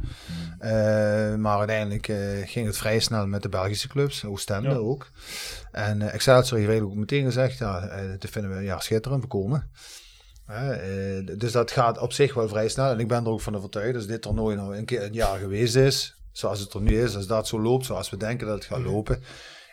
Eh, 0.59 1.36
maar 1.36 1.57
uiteindelijk 1.57 2.07
eh, 2.07 2.18
ging 2.45 2.66
het 2.66 2.78
vrij 2.78 2.99
snel 2.99 3.28
met 3.28 3.41
de 3.41 3.49
Belgische 3.49 3.88
clubs, 3.88 4.26
Oostende 4.26 4.70
Ja. 4.70 4.76
ook. 4.76 5.09
En 5.72 6.01
eh, 6.01 6.13
Excelsior 6.13 6.57
heeft 6.57 6.70
eigenlijk 6.70 6.91
ook 6.91 7.09
meteen 7.09 7.26
gezegd, 7.26 7.57
ja, 7.57 7.88
eh, 7.88 8.09
dat 8.20 8.30
vinden 8.30 8.57
we 8.57 8.63
ja, 8.63 8.80
schitterend, 8.80 9.22
we 9.22 9.28
komen. 9.28 9.70
Eh, 10.45 11.38
dus 11.38 11.51
dat 11.51 11.72
gaat 11.72 11.97
op 11.99 12.13
zich 12.13 12.34
wel 12.34 12.47
vrij 12.47 12.68
snel. 12.70 12.91
En 12.91 12.99
ik 12.99 13.07
ben 13.07 13.24
er 13.24 13.30
ook 13.30 13.41
van 13.41 13.55
overtuigd, 13.55 13.95
als 13.95 14.07
dit 14.07 14.22
toernooi 14.22 14.55
nou 14.55 14.78
een 14.78 14.86
keer 14.86 15.03
een 15.03 15.13
jaar 15.13 15.38
geweest 15.39 15.76
is, 15.76 16.16
zoals 16.32 16.59
het 16.59 16.74
er 16.74 16.82
nu 16.82 17.01
is, 17.03 17.16
als 17.16 17.28
dat 17.28 17.47
zo 17.47 17.61
loopt, 17.61 17.86
zoals 17.86 18.09
we 18.09 18.18
denken 18.18 18.47
dat 18.47 18.55
het 18.55 18.66
gaat 18.66 18.82
lopen, 18.82 19.24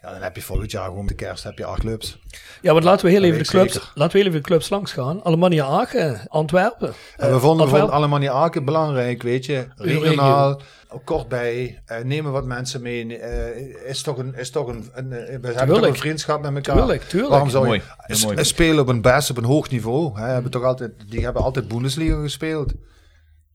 ja, 0.03 0.11
dan 0.13 0.23
heb 0.23 0.37
je 0.37 0.43
volgend 0.43 0.71
jaar 0.71 0.85
gewoon 0.85 1.07
de 1.07 1.15
kerst 1.15 1.45
heb 1.45 1.59
je 1.59 1.65
acht 1.65 1.81
clubs. 1.81 2.19
Ja, 2.61 2.73
want 2.73 2.85
laten 2.85 3.05
we 3.05 3.11
heel 3.11 3.21
Dat 3.21 3.31
even 3.31 3.43
de 3.43 3.49
clubs, 3.49 3.73
zeker. 3.73 3.91
laten 3.95 4.13
we 4.13 4.19
heel 4.19 4.27
even 4.29 4.43
de 4.43 4.49
clubs 4.49 4.69
langs 4.69 4.93
gaan. 4.93 5.25
Alemannia 5.25 5.65
Aachen, 5.65 6.21
Antwerpen. 6.29 6.89
En 7.17 7.29
we 7.29 7.35
Eh, 7.35 7.41
vonden 7.41 7.67
Antwerpen. 7.67 7.95
niet 8.21 8.31
Aken 8.31 8.65
belangrijk, 8.65 9.23
weet 9.23 9.47
je. 9.47 9.67
Regionaal, 9.77 10.61
kort 11.05 11.29
bij, 11.29 11.83
eh, 11.87 11.99
nemen 12.05 12.33
wat 12.33 12.45
mensen 12.45 12.83
mee. 12.83 13.19
eh, 13.19 13.89
is 13.91 14.03
toch 14.03 14.19
een, 14.19 14.35
is 14.35 14.51
toch 14.51 14.67
een, 14.67 14.91
een, 14.95 15.09
we 15.09 15.53
hebben 15.53 15.67
toch 15.77 15.87
een 15.87 15.97
vriendschap 15.97 16.43
met 16.43 16.55
elkaar. 16.55 16.77
Tuurlijk, 16.77 17.03
tuurlijk. 17.03 17.31
Waarom 17.31 17.51
zou 17.51 17.67
Mooi, 17.67 17.83
je 18.07 18.21
mooi. 18.27 18.45
spelen 18.45 18.81
op 18.81 18.89
een 18.89 19.01
best, 19.03 19.31
op 19.31 19.37
een 19.37 19.45
hoog 19.45 19.71
niveau? 19.71 20.19
Hè, 20.21 20.27
hebben 20.27 20.51
toch 20.51 20.65
altijd, 20.65 20.93
die 21.09 21.25
hebben 21.25 21.43
altijd 21.43 21.69
Bundesliga 21.69 22.21
gespeeld. 22.21 22.73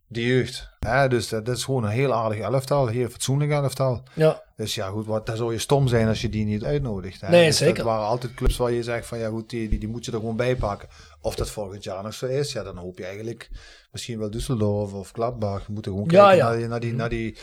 De 0.07 0.25
jeugd. 0.25 0.69
Hè, 0.87 1.07
dus 1.09 1.29
dat, 1.29 1.47
is 1.47 1.63
gewoon 1.63 1.83
een 1.83 1.89
heel 1.89 2.13
aardig 2.13 2.39
elftal, 2.39 2.87
heel 2.87 3.09
fatsoenlijk 3.09 3.51
elftal. 3.51 4.03
Ja, 4.13 4.43
Dus 4.55 4.75
ja, 4.75 4.87
goed, 4.87 5.05
wat, 5.05 5.25
dan 5.25 5.37
zou 5.37 5.51
je 5.53 5.59
stom 5.59 5.87
zijn 5.87 6.07
als 6.07 6.21
je 6.21 6.29
die 6.29 6.45
niet 6.45 6.63
uitnodigt. 6.63 7.21
Hè. 7.21 7.29
Nee, 7.29 7.45
Dus 7.47 7.57
zeker. 7.57 7.75
Dat 7.75 7.85
waren 7.85 8.05
altijd 8.07 8.33
clubs 8.33 8.57
waar 8.57 8.71
je 8.71 8.83
zegt 8.83 9.05
van 9.07 9.17
ja 9.19 9.29
goed, 9.29 9.49
die, 9.49 9.69
die, 9.69 9.79
die 9.79 9.89
moet 9.89 10.05
je 10.05 10.11
er 10.11 10.19
gewoon 10.19 10.35
bij 10.35 10.55
pakken. 10.55 10.89
Of 11.21 11.35
dat 11.35 11.49
volgend 11.49 11.83
jaar 11.83 12.03
nog 12.03 12.13
zo 12.13 12.25
is, 12.25 12.51
ja 12.51 12.63
dan 12.63 12.77
hoop 12.77 12.97
je 12.97 13.05
eigenlijk 13.05 13.49
misschien 13.91 14.19
wel 14.19 14.29
Düsseldorf 14.31 14.93
of 14.93 15.11
Gladbach. 15.11 15.65
We 15.65 15.73
moeten 15.73 15.91
gewoon 15.91 16.07
Ja, 16.11 16.27
kijken 16.29 16.37
ja. 16.37 16.49
Naar, 16.49 16.57
die, 16.57 16.67
naar, 16.67 16.79
die, 16.79 16.93
naar, 16.93 17.09
die, 17.09 17.37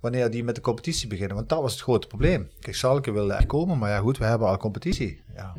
wanneer 0.00 0.30
die 0.30 0.44
met 0.44 0.54
de 0.54 0.60
competitie 0.60 1.08
beginnen. 1.08 1.36
Want 1.36 1.48
dat 1.48 1.60
was 1.62 1.72
het 1.72 1.80
grote 1.82 2.06
probleem. 2.06 2.50
Kijk, 2.60 2.76
Schalke 2.76 3.12
wilde 3.12 3.32
echt 3.32 3.46
komen, 3.46 3.78
maar 3.78 3.90
ja 3.90 3.98
goed, 3.98 4.18
we 4.18 4.24
hebben 4.24 4.48
al 4.48 4.56
competitie. 4.56 5.24
Ja, 5.36 5.54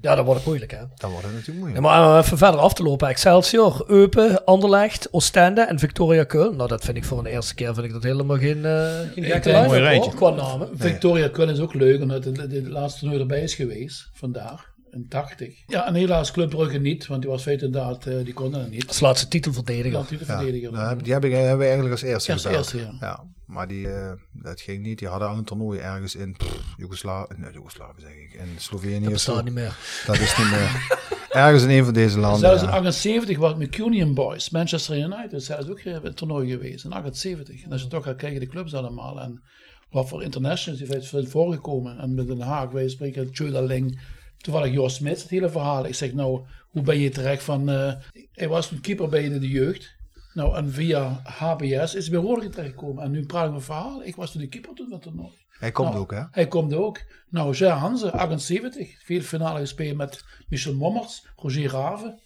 Ja, 0.00 0.14
dan 0.14 0.24
wordt 0.24 0.40
het 0.40 0.48
moeilijk, 0.48 0.70
hè? 0.72 0.78
dan 0.96 1.10
wordt 1.10 1.26
het 1.26 1.34
natuurlijk 1.34 1.46
Ja, 1.46 1.60
moeilijk. 1.62 1.80
maar 1.84 2.12
om 2.12 2.18
even 2.18 2.38
verder 2.38 2.60
af 2.60 2.74
te 2.74 2.82
lopen. 2.82 3.08
Excelsior, 3.08 3.84
Eupen, 3.86 4.44
Anderlecht, 4.44 5.08
Oostende 5.12 5.60
en 5.60 5.78
Victoria 5.78 6.24
Köln. 6.24 6.56
Nou, 6.56 6.68
dat 6.68 6.84
vind 6.84 6.96
ik 6.96 7.04
voor 7.04 7.18
een 7.18 7.26
eerste 7.26 7.54
keer 7.54 7.74
vind 7.74 7.86
ik 7.86 7.92
dat 7.92 8.02
helemaal 8.02 8.38
geen, 8.38 8.64
eh 8.64 8.98
geen 9.14 9.24
gekke 9.24 9.52
hoor, 9.56 10.14
qua 10.14 10.30
namen. 10.30 10.68
Victoria 10.74 11.28
Köln 11.28 11.50
is 11.50 11.60
ook 11.60 11.74
leuk, 11.74 12.00
omdat 12.00 12.24
het 12.24 12.34
de, 12.34 12.46
de 12.62 12.70
laatste 12.70 12.98
toernooi 13.00 13.20
erbij 13.20 13.40
is 13.42 13.54
geweest, 13.54 14.08
vandaag, 14.12 14.69
80. 15.08 15.62
Ja, 15.66 15.86
en 15.86 15.94
helaas 15.94 16.30
Club 16.30 16.50
Brugge 16.50 16.78
niet, 16.78 17.06
want 17.06 17.22
die 17.22 17.30
was 17.30 17.42
feit 17.42 17.62
inderdaad, 17.62 18.06
eh, 18.06 18.24
die 18.24 18.34
konden 18.34 18.60
het 18.60 18.70
niet. 18.70 18.88
Als 18.88 19.00
laatste 19.00 19.28
titelverdediger. 19.28 20.04
Ja, 20.20 20.70
nou, 20.70 21.02
die 21.02 21.12
heb 21.12 21.24
ik, 21.24 21.32
hebben 21.32 21.58
we 21.58 21.64
eigenlijk 21.64 21.92
als 21.92 22.02
eerste 22.02 22.32
Als 22.32 22.44
eerste, 22.44 22.78
ja. 22.78 22.96
ja. 23.00 23.24
Maar 23.46 23.68
die, 23.68 23.88
eh, 23.88 24.12
dat 24.32 24.60
ging 24.60 24.82
niet. 24.82 24.98
Die 24.98 25.08
hadden 25.08 25.28
al 25.28 25.36
een 25.36 25.44
toernooi 25.44 25.78
ergens 25.78 26.14
in 26.14 26.36
Joegoslavië, 26.76 27.34
nee, 27.36 27.52
Joegoslavië 27.52 28.00
zeg 28.00 28.12
ik, 28.12 28.32
in 28.32 28.48
Slovenië 28.56 29.02
Dat 29.02 29.12
bestaat 29.12 29.44
niet 29.44 29.54
meer. 29.54 29.76
Dat 30.06 30.18
is 30.18 30.38
niet 30.38 30.50
meer. 30.50 30.98
ergens 31.28 31.62
in 31.62 31.70
een 31.70 31.84
van 31.84 31.94
deze 31.94 32.18
landen. 32.18 32.40
Zelfs 32.40 32.62
in 32.62 32.68
ja. 32.68 32.74
78 32.74 33.38
was 33.38 33.50
het 33.50 33.58
McCunion 33.58 34.14
Boys, 34.14 34.50
Manchester 34.50 34.96
United, 34.98 35.42
zelfs 35.42 35.68
ook 35.68 35.80
een 35.84 36.14
toernooi 36.14 36.50
geweest, 36.50 36.84
in 36.84 36.92
78. 36.92 37.62
En 37.62 37.72
als 37.72 37.82
je 37.82 37.88
toch 37.88 38.04
gaat 38.04 38.16
kijken, 38.16 38.40
de 38.40 38.46
clubs 38.46 38.74
allemaal, 38.74 39.20
en 39.20 39.42
wat 39.90 40.08
voor 40.08 40.22
internationals 40.22 40.82
die 40.82 41.02
zijn 41.02 41.28
voorgekomen. 41.28 41.98
En 41.98 42.14
met 42.14 42.26
Den 42.26 42.40
Haag, 42.40 42.70
wij 42.70 42.88
spreken 42.88 43.30
Tjöla 43.32 43.60
Ling, 43.60 44.00
toevallig 44.40 44.72
Jos 44.72 44.94
Smits, 44.94 45.22
het 45.22 45.30
hele 45.30 45.50
verhaal. 45.50 45.86
Ik 45.86 45.94
zeg 45.94 46.12
nou, 46.12 46.40
hoe 46.68 46.82
ben 46.82 46.98
je 46.98 47.10
terecht 47.10 47.42
van, 47.42 47.68
eh, 47.68 47.92
hij 48.32 48.48
was 48.48 48.70
een 48.70 48.80
keeper 48.80 49.08
bij 49.08 49.28
de, 49.28 49.38
de 49.38 49.48
jeugd. 49.48 49.98
Nou, 50.34 50.56
en 50.56 50.72
via 50.72 51.20
HBS 51.24 51.94
is 51.94 52.08
hij 52.08 52.10
bij 52.10 52.28
Roorge 52.28 52.48
terechtgekomen. 52.48 53.04
En 53.04 53.10
nu 53.10 53.26
praat 53.26 53.48
ik 53.48 53.54
een 53.54 53.60
verhaal. 53.62 54.02
Ik 54.04 54.16
was 54.16 54.32
toen 54.32 54.40
de 54.40 54.48
keeper 54.48 54.74
toen 54.74 54.88
van 54.88 55.00
toernooi. 55.00 55.30
Hij 55.58 55.72
komt 55.72 55.88
Nou, 55.88 56.00
ook, 56.00 56.10
hè? 56.10 56.22
Hij 56.30 56.46
komt 56.48 56.74
ook. 56.74 57.00
Nou, 57.28 57.54
Jean 57.54 57.78
Hansen, 57.78 58.12
78. 58.12 59.04
Veel 59.04 59.20
finale 59.20 59.58
gespeeld 59.58 59.96
met 59.96 60.24
Michel 60.48 60.74
Mommers, 60.74 61.26
Roger 61.36 61.70
Raven. 61.70 62.18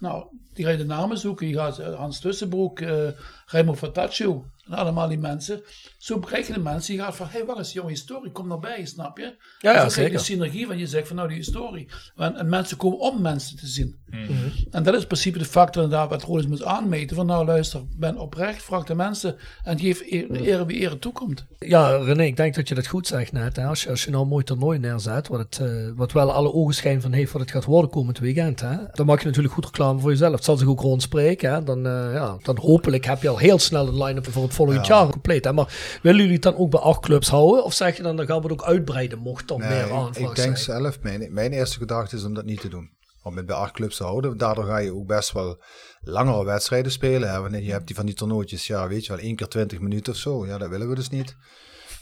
Nou, 0.00 0.24
die 0.54 0.64
ga 0.64 0.70
je 0.70 0.76
de 0.76 0.84
namen 0.84 1.18
zoeken. 1.18 1.48
Je 1.48 1.54
gaat 1.54 1.78
eh, 1.78 1.94
Hans 1.94 2.20
Tussenbroek, 2.20 2.80
eh 2.80 3.08
Raimo 3.46 3.74
Fataccio. 3.74 4.44
En 4.66 4.72
allemaal 4.72 5.08
die 5.08 5.18
mensen. 5.18 5.62
Zo 5.98 6.18
bereik 6.18 6.46
je 6.46 6.52
de 6.52 6.58
mensen. 6.58 6.94
Je 6.94 7.00
gaat 7.00 7.16
van, 7.16 7.26
hé, 7.26 7.32
hey, 7.32 7.44
wat 7.44 7.58
is 7.58 7.72
jouw 7.72 7.86
historie? 7.86 8.32
Kom 8.32 8.52
erbij, 8.52 8.84
snap 8.84 9.18
je? 9.18 9.36
Ja, 9.58 9.72
ja, 9.72 9.82
je 9.82 9.90
zeker. 9.90 10.12
de 10.12 10.18
synergie 10.18 10.66
van 10.66 10.78
je 10.78 10.86
zegt 10.86 11.06
van, 11.06 11.16
nou, 11.16 11.28
die 11.28 11.36
historie. 11.36 11.88
En, 12.16 12.36
en 12.36 12.48
mensen 12.48 12.76
komen 12.76 12.98
om 12.98 13.20
mensen 13.20 13.56
te 13.56 13.66
zien. 13.66 14.01
Mhm. 14.12 14.30
En 14.70 14.82
dat 14.82 14.94
is 14.94 15.00
in 15.00 15.06
principe 15.06 15.38
de 15.38 15.44
factor 15.44 15.82
inderdaad 15.82 16.10
wat 16.10 16.22
Rolis 16.22 16.46
moet 16.46 16.64
aanmeten. 16.64 17.16
Van, 17.16 17.26
nou, 17.26 17.44
luister, 17.44 17.80
ben 17.96 18.18
oprecht, 18.18 18.62
vraag 18.62 18.84
de 18.84 18.94
mensen. 18.94 19.36
En 19.64 19.78
geef 19.78 20.02
eer, 20.10 20.30
ere 20.30 20.66
wie 20.66 20.78
ere 20.78 20.98
toekomt. 20.98 21.44
Ja, 21.58 21.96
René, 21.96 22.24
ik 22.24 22.36
denk 22.36 22.54
dat 22.54 22.68
je 22.68 22.74
dat 22.74 22.86
goed 22.86 23.06
zegt 23.06 23.32
net. 23.32 23.56
Hè? 23.56 23.66
Als, 23.66 23.82
je, 23.82 23.90
als 23.90 24.04
je 24.04 24.10
nou 24.10 24.22
een 24.22 24.28
mooi 24.28 24.44
toernooi 24.44 24.78
neerzet, 24.78 25.28
wat, 25.28 25.38
het, 25.38 25.58
eh, 25.58 25.68
wat 25.96 26.12
wel 26.12 26.32
alle 26.32 26.52
ogen 26.52 26.74
schijn 26.74 27.00
van 27.00 27.12
heeft 27.12 27.32
wat 27.32 27.40
het 27.40 27.50
gaat 27.50 27.64
worden 27.64 27.90
komend 27.90 28.18
weekend, 28.18 28.60
hè? 28.60 28.76
dan 28.92 29.06
maak 29.06 29.20
je 29.20 29.26
natuurlijk 29.26 29.54
goed 29.54 29.64
reclame 29.64 30.00
voor 30.00 30.10
jezelf. 30.10 30.34
Het 30.34 30.44
zal 30.44 30.56
zich 30.56 30.68
ook 30.68 30.80
rondspreken. 30.80 31.52
Hè? 31.52 31.62
Dan, 31.62 31.86
eh, 31.86 32.14
ja, 32.14 32.36
dan 32.42 32.58
hopelijk 32.58 33.04
heb 33.04 33.22
je 33.22 33.28
al 33.28 33.38
heel 33.38 33.58
snel 33.58 33.88
een 33.88 34.02
line-up 34.02 34.26
voor 34.32 34.42
het 34.42 34.54
volgend 34.54 34.86
jaar 34.86 35.08
compleet. 35.08 35.44
Hè? 35.44 35.52
Maar 35.52 35.98
willen 36.02 36.18
jullie 36.20 36.34
het 36.34 36.42
dan 36.42 36.56
ook 36.56 36.70
bij 36.70 36.80
acht 36.80 37.00
clubs 37.00 37.28
houden? 37.28 37.64
Of 37.64 37.74
zeg 37.74 37.96
je 37.96 38.02
dan, 38.02 38.16
dan 38.16 38.26
gaan 38.26 38.36
we 38.36 38.42
het 38.42 38.52
ook 38.52 38.64
uitbreiden, 38.64 39.18
mocht 39.18 39.50
er 39.50 39.58
meer 39.58 39.68
Nee, 39.68 39.92
aanvraag 39.92 40.30
ik 40.30 40.36
denk 40.36 40.56
zijn? 40.56 40.82
zelf, 40.82 40.98
mijn, 41.02 41.32
mijn 41.32 41.52
eerste 41.52 41.78
gedachte 41.78 42.16
is 42.16 42.24
om 42.24 42.34
dat 42.34 42.44
niet 42.44 42.60
te 42.60 42.68
doen. 42.68 42.90
Om 43.22 43.36
het 43.36 43.46
bij 43.46 43.56
acht 43.56 43.72
clubs 43.72 43.96
te 43.96 44.04
houden. 44.04 44.36
Daardoor 44.36 44.64
ga 44.64 44.78
je 44.78 44.94
ook 44.94 45.06
best 45.06 45.32
wel 45.32 45.62
langere 46.00 46.44
wedstrijden 46.44 46.92
spelen. 46.92 47.30
Hè. 47.30 47.58
Je 47.58 47.70
hebt 47.70 47.86
die 47.86 47.96
van 47.96 48.06
die 48.06 48.14
toernooitjes, 48.14 48.66
ja, 48.66 48.88
weet 48.88 49.06
je 49.06 49.12
wel, 49.12 49.22
één 49.22 49.36
keer 49.36 49.48
20 49.48 49.80
minuten 49.80 50.12
of 50.12 50.18
zo. 50.18 50.46
Ja, 50.46 50.58
dat 50.58 50.68
willen 50.68 50.88
we 50.88 50.94
dus 50.94 51.08
niet. 51.08 51.36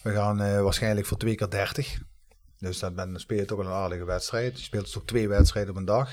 We 0.03 0.13
gaan 0.13 0.41
eh, 0.41 0.63
waarschijnlijk 0.63 1.07
voor 1.07 1.19
twee 1.19 1.35
keer 1.35 1.51
30. 1.51 1.99
Dus 2.59 2.79
dat 2.79 2.95
ben, 2.95 3.11
dan 3.11 3.21
speel 3.21 3.39
je 3.39 3.45
toch 3.45 3.59
wel 3.59 3.67
een 3.67 3.73
aardige 3.73 4.05
wedstrijd. 4.05 4.59
Je 4.59 4.65
speelt 4.65 4.85
dus 4.85 4.99
ook 4.99 5.07
twee 5.07 5.29
wedstrijden 5.29 5.71
op 5.71 5.77
een 5.77 5.85
dag. 5.85 6.11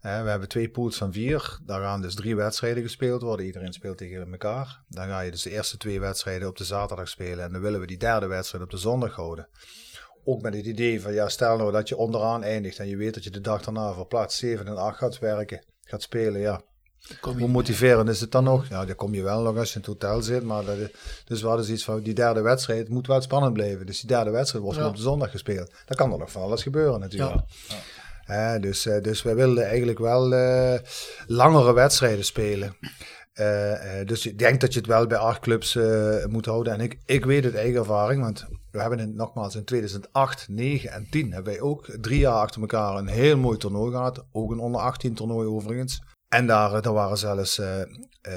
Eh, 0.00 0.22
we 0.22 0.28
hebben 0.28 0.48
twee 0.48 0.70
pools 0.70 0.96
van 0.96 1.12
vier. 1.12 1.58
Daar 1.64 1.80
gaan 1.80 2.02
dus 2.02 2.14
drie 2.14 2.36
wedstrijden 2.36 2.82
gespeeld 2.82 3.22
worden. 3.22 3.46
Iedereen 3.46 3.72
speelt 3.72 3.98
tegen 3.98 4.30
elkaar. 4.30 4.82
Dan 4.88 5.06
ga 5.06 5.20
je 5.20 5.30
dus 5.30 5.42
de 5.42 5.50
eerste 5.50 5.76
twee 5.76 6.00
wedstrijden 6.00 6.48
op 6.48 6.56
de 6.56 6.64
zaterdag 6.64 7.08
spelen. 7.08 7.44
En 7.44 7.52
dan 7.52 7.60
willen 7.60 7.80
we 7.80 7.86
die 7.86 7.96
derde 7.96 8.26
wedstrijd 8.26 8.64
op 8.64 8.70
de 8.70 8.76
zondag 8.76 9.14
houden. 9.14 9.48
Ook 10.28 10.42
met 10.42 10.54
het 10.54 10.66
idee 10.66 11.00
van, 11.00 11.12
ja, 11.12 11.28
stel 11.28 11.56
nou 11.56 11.72
dat 11.72 11.88
je 11.88 11.96
onderaan 11.96 12.42
eindigt 12.42 12.78
en 12.78 12.88
je 12.88 12.96
weet 12.96 13.14
dat 13.14 13.24
je 13.24 13.30
de 13.30 13.40
dag 13.40 13.62
daarna 13.62 13.92
voor 13.92 14.06
plaats 14.06 14.36
7 14.36 14.66
en 14.66 14.76
8 14.76 14.98
gaat 14.98 15.18
werken, 15.18 15.64
gaat 15.80 16.02
spelen, 16.02 16.40
ja. 16.40 16.60
Hoe 17.20 17.48
motiverend 17.48 18.08
is 18.08 18.20
het 18.20 18.30
dan 18.32 18.44
nog? 18.44 18.68
Ja, 18.68 18.84
daar 18.84 18.94
kom 18.94 19.14
je 19.14 19.22
wel 19.22 19.42
nog 19.42 19.56
als 19.58 19.68
je 19.68 19.74
in 19.74 19.80
het 19.80 19.90
hotel 19.90 20.22
zit, 20.22 20.42
maar 20.42 20.64
dat 20.64 20.76
is, 20.76 20.88
dus 21.24 21.40
we 21.40 21.46
hadden 21.46 21.64
zoiets 21.66 21.84
van, 21.84 22.02
die 22.02 22.14
derde 22.14 22.40
wedstrijd 22.40 22.88
moet 22.88 23.06
wel 23.06 23.20
spannend 23.20 23.52
blijven. 23.52 23.86
Dus 23.86 24.00
die 24.00 24.08
derde 24.08 24.30
wedstrijd 24.30 24.64
wordt 24.64 24.78
Ja. 24.80 24.86
op 24.88 24.96
de 24.96 25.02
zondag 25.02 25.30
gespeeld. 25.30 25.70
Dan 25.86 25.96
kan 25.96 26.12
er 26.12 26.18
nog 26.18 26.30
van 26.30 26.42
alles 26.42 26.62
gebeuren 26.62 27.00
natuurlijk. 27.00 27.40
Ja. 28.26 28.58
Dus, 28.58 28.86
eh, 28.86 29.02
dus 29.02 29.22
wij 29.22 29.34
wilden 29.34 29.64
eigenlijk 29.66 29.98
wel 29.98 30.34
eh, 30.34 30.78
langere 31.26 31.72
wedstrijden 31.72 32.24
spelen. 32.24 32.76
Eh, 33.32 34.00
eh, 34.00 34.06
dus 34.06 34.26
ik 34.26 34.38
denk 34.38 34.60
dat 34.60 34.72
je 34.72 34.78
het 34.78 34.88
wel 34.88 35.06
bij 35.06 35.18
acht 35.18 35.40
clubs 35.40 35.76
eh, 35.76 36.24
moet 36.24 36.46
houden. 36.46 36.72
En 36.72 36.80
ik, 36.80 36.98
ik 37.04 37.24
weet 37.24 37.44
het 37.44 37.54
eigen 37.54 37.78
ervaring, 37.78 38.22
want 38.22 38.46
we 38.76 38.82
hebben 38.82 38.98
in, 39.00 39.16
nogmaals 39.16 39.54
in 39.54 39.64
2008, 39.64 40.48
9 40.48 40.90
en 40.90 41.06
10 41.10 41.32
hebben 41.32 41.52
wij 41.52 41.62
ook 41.62 41.86
drie 42.00 42.18
jaar 42.18 42.34
achter 42.34 42.60
elkaar 42.60 42.96
een 42.96 43.06
heel 43.06 43.36
mooi 43.36 43.58
toernooi 43.58 43.90
gehad. 43.90 44.26
Ook 44.32 44.50
een 44.50 44.58
onder 44.58 44.80
18 44.80 45.14
toernooi 45.14 45.48
overigens. 45.48 46.02
En 46.28 46.46
daar, 46.46 46.72
eh, 46.72 46.82
daar 46.82 46.92
waren 46.92 47.18
zelfs 47.18 47.58
eh, 47.58 47.80
eh, 47.80 47.86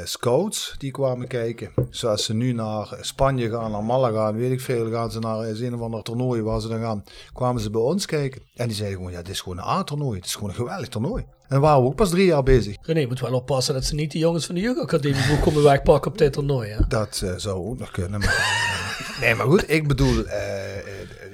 scouts 0.03 0.75
die 0.77 0.91
kwamen 0.91 1.27
kijken. 1.27 1.71
Zoals 1.89 2.25
ze 2.25 2.33
nu 2.33 2.51
naar 2.51 2.97
Spanje 3.01 3.49
gaan, 3.49 3.71
naar 3.71 3.83
Malaga, 3.83 4.33
weet 4.33 4.51
ik 4.51 4.61
veel, 4.61 4.91
gaan 4.91 5.11
ze 5.11 5.19
naar 5.19 5.39
een 5.39 5.73
of 5.73 5.81
ander 5.81 6.03
toernooi 6.03 6.41
waar 6.41 6.61
ze 6.61 6.67
dan 6.67 6.81
gaan. 6.81 7.03
Kwamen 7.33 7.61
ze 7.61 7.69
bij 7.69 7.81
ons 7.81 8.05
kijken. 8.05 8.41
En 8.55 8.67
die 8.67 8.75
zeiden 8.75 8.97
gewoon, 8.97 9.13
ja, 9.13 9.21
dit 9.21 9.33
is 9.33 9.41
gewoon 9.41 9.57
een 9.57 9.63
A-toernooi. 9.63 10.17
Het 10.17 10.25
is 10.25 10.33
gewoon 10.33 10.49
een 10.49 10.55
geweldig 10.55 10.87
toernooi. 10.87 11.25
En 11.47 11.61
waren 11.61 11.81
we 11.81 11.87
ook 11.87 11.95
pas 11.95 12.09
drie 12.09 12.25
jaar 12.25 12.43
bezig. 12.43 12.75
René 12.81 13.05
moet 13.05 13.19
wel 13.19 13.33
oppassen 13.33 13.73
dat 13.73 13.85
ze 13.85 13.95
niet 13.95 14.11
de 14.11 14.17
jongens 14.17 14.45
van 14.45 14.55
de 14.55 14.61
jeugdacademie 14.61 15.39
komen 15.39 15.63
wegpakken 15.63 16.11
op 16.11 16.17
dit 16.17 16.33
toernooi. 16.33 16.69
Hè? 16.69 16.87
Dat 16.87 17.23
zou 17.37 17.67
ook 17.67 17.79
nog 17.79 17.91
kunnen. 17.91 18.19
Maar, 18.19 19.17
nee, 19.21 19.35
maar 19.35 19.45
goed, 19.45 19.69
ik 19.69 19.87
bedoel, 19.87 20.23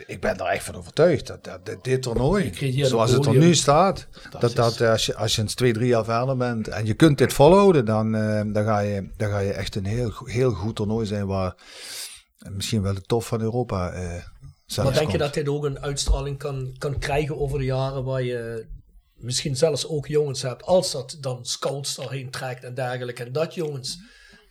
ik 0.07 0.21
ben 0.21 0.37
er 0.37 0.45
echt 0.45 0.63
van 0.65 0.75
overtuigd 0.75 1.27
dat, 1.27 1.43
dat, 1.43 1.65
dit- 1.65 1.83
dit 1.83 2.01
toernooi, 2.01 2.51
zoals 2.85 3.11
het 3.11 3.25
er 3.25 3.35
nu 3.37 3.55
staat, 3.55 4.07
dat, 4.39 4.55
dat 4.55 4.79
eh, 4.81 4.89
als, 4.89 5.05
je, 5.05 5.15
als 5.15 5.35
je 5.35 5.41
eens 5.41 5.53
twee, 5.55 5.73
drie 5.73 5.87
jaar 5.87 6.03
verder 6.03 6.37
bent 6.37 6.67
en 6.67 6.85
je 6.85 6.93
kunt 6.93 7.17
dit 7.17 7.33
volhouden, 7.33 7.85
dan, 7.85 8.15
eh, 8.15 8.41
dan, 8.53 8.63
ga, 8.63 8.79
je, 8.79 9.09
dan 9.17 9.29
ga 9.29 9.39
je 9.39 9.51
echt 9.53 9.75
een 9.75 9.85
heel, 9.85 10.11
heel 10.23 10.51
goed 10.51 10.75
toernooi 10.75 11.05
zijn 11.05 11.25
waar 11.27 11.55
misschien 12.49 12.81
wel 12.81 12.93
de 12.93 13.01
top 13.01 13.23
van 13.23 13.41
Europa 13.41 13.91
eh 13.91 14.23
zelfs 14.65 14.89
Maar 14.89 14.99
denk 14.99 15.11
je 15.11 15.17
dat 15.17 15.33
dit 15.33 15.47
ook 15.49 15.63
een 15.65 15.79
uitstraling 15.79 16.37
kan, 16.37 16.75
kan 16.77 16.99
krijgen 16.99 17.39
over 17.39 17.59
de 17.59 17.65
jaren 17.65 18.03
waar 18.03 18.23
je 18.23 18.67
misschien 19.15 19.55
zelfs 19.55 19.87
ook 19.87 20.07
jongens 20.07 20.41
hebt, 20.41 20.63
als 20.63 20.91
dat 20.91 21.17
dan 21.19 21.45
scouts 21.45 21.95
daarheen 21.95 22.29
trekt 22.29 22.63
en 22.63 22.73
dergelijke. 22.73 23.23
En 23.23 23.31
dat 23.31 23.53
jongens, 23.53 23.99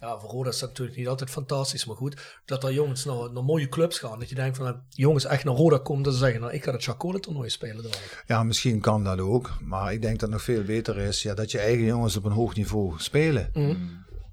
ja, 0.04 0.18
voor 0.18 0.30
Roda 0.30 0.48
is 0.48 0.58
dat 0.58 0.68
natuurlijk 0.68 0.96
niet 0.96 1.08
altijd 1.08 1.30
fantastisch, 1.30 1.84
maar 1.84 1.96
goed, 1.96 2.40
dat 2.44 2.64
er 2.64 2.72
jongens 2.72 3.04
naar, 3.04 3.32
naar 3.32 3.44
mooie 3.44 3.68
clubs 3.68 3.98
gaan. 3.98 4.18
Dat 4.18 4.28
je 4.28 4.34
denkt 4.34 4.56
van, 4.56 4.66
nou, 4.66 4.76
jongens 4.88 5.24
echt 5.24 5.44
naar 5.44 5.54
Roda 5.54 5.78
komen, 5.78 6.02
dat 6.02 6.12
ze 6.12 6.18
zeggen, 6.18 6.40
nou, 6.40 6.52
ik 6.52 6.64
ga 6.64 6.72
het 6.72 6.82
Chacole 6.82 7.20
toernooi 7.20 7.50
spelen. 7.50 7.84
Ja, 8.26 8.42
misschien 8.42 8.80
kan 8.80 9.04
dat 9.04 9.20
ook. 9.20 9.50
Maar 9.60 9.92
ik 9.92 10.02
denk 10.02 10.12
dat 10.12 10.20
het 10.20 10.30
nog 10.30 10.42
veel 10.42 10.64
beter 10.64 10.96
is 10.96 11.22
ja, 11.22 11.34
dat 11.34 11.50
je 11.50 11.58
eigen 11.58 11.84
jongens 11.84 12.16
op 12.16 12.24
een 12.24 12.32
hoog 12.32 12.54
niveau 12.54 12.94
spelen. 12.96 13.50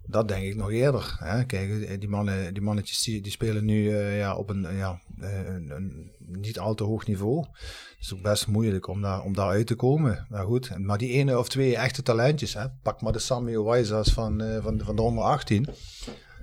Dat 0.06 0.28
denk 0.28 0.46
ik 0.46 0.56
nog 0.56 0.72
eerder. 0.72 1.16
Hè? 1.20 1.46
Kijk, 1.46 1.84
eh, 1.84 2.00
die, 2.00 2.10
mannen, 2.10 2.54
die 2.54 2.64
mannetjes 2.64 3.04
die, 3.04 3.22
die 3.22 3.32
spelen 3.32 3.66
nu 3.66 3.96
eh, 3.96 4.18
ja, 4.18 4.36
op 4.36 4.50
een, 4.50 4.76
ja, 4.76 5.02
eh, 5.20 5.46
een, 5.46 5.70
een 5.70 6.12
niet 6.32 6.60
al 6.60 6.74
te 6.74 6.84
hoog 6.84 7.08
niveau. 7.08 7.40
Het 7.40 8.00
is 8.00 8.14
ook 8.14 8.22
best 8.22 8.48
moeilijk 8.48 8.88
om 8.88 9.02
daar, 9.02 9.22
om 9.24 9.34
daar 9.34 9.48
uit 9.48 9.68
te 9.68 9.76
komen. 9.76 10.26
Maar 10.30 10.46
goed, 10.46 10.78
maar 10.78 10.98
die 10.98 11.12
ene 11.12 11.40
of 11.40 11.50
twee 11.50 11.76
echte 11.76 12.04
talentjes, 12.04 12.54
hè? 12.54 12.66
pak 12.84 13.02
maar 13.02 13.14
de 13.14 13.20
Sammy 13.20 13.60
Wijzers 13.60 14.10
van, 14.10 14.42
eh, 14.42 14.64
van, 14.64 14.82
van 14.84 14.96
de 14.96 15.02
onder 15.02 15.24
18. 15.24 15.68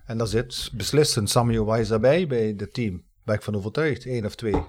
En 0.06 0.19
daar 0.19 0.27
zit 0.27 0.70
beslist 0.73 1.16
een 1.16 1.27
Sammy 1.27 1.60
Wijzer 1.65 2.01
bij, 2.01 2.27
bij 2.27 2.55
het 2.56 2.73
team. 2.73 3.02
Ben 3.24 3.35
ik 3.35 3.43
van 3.43 3.56
overtuigd, 3.56 4.06
één 4.06 4.24
of 4.24 4.35
twee. 4.35 4.65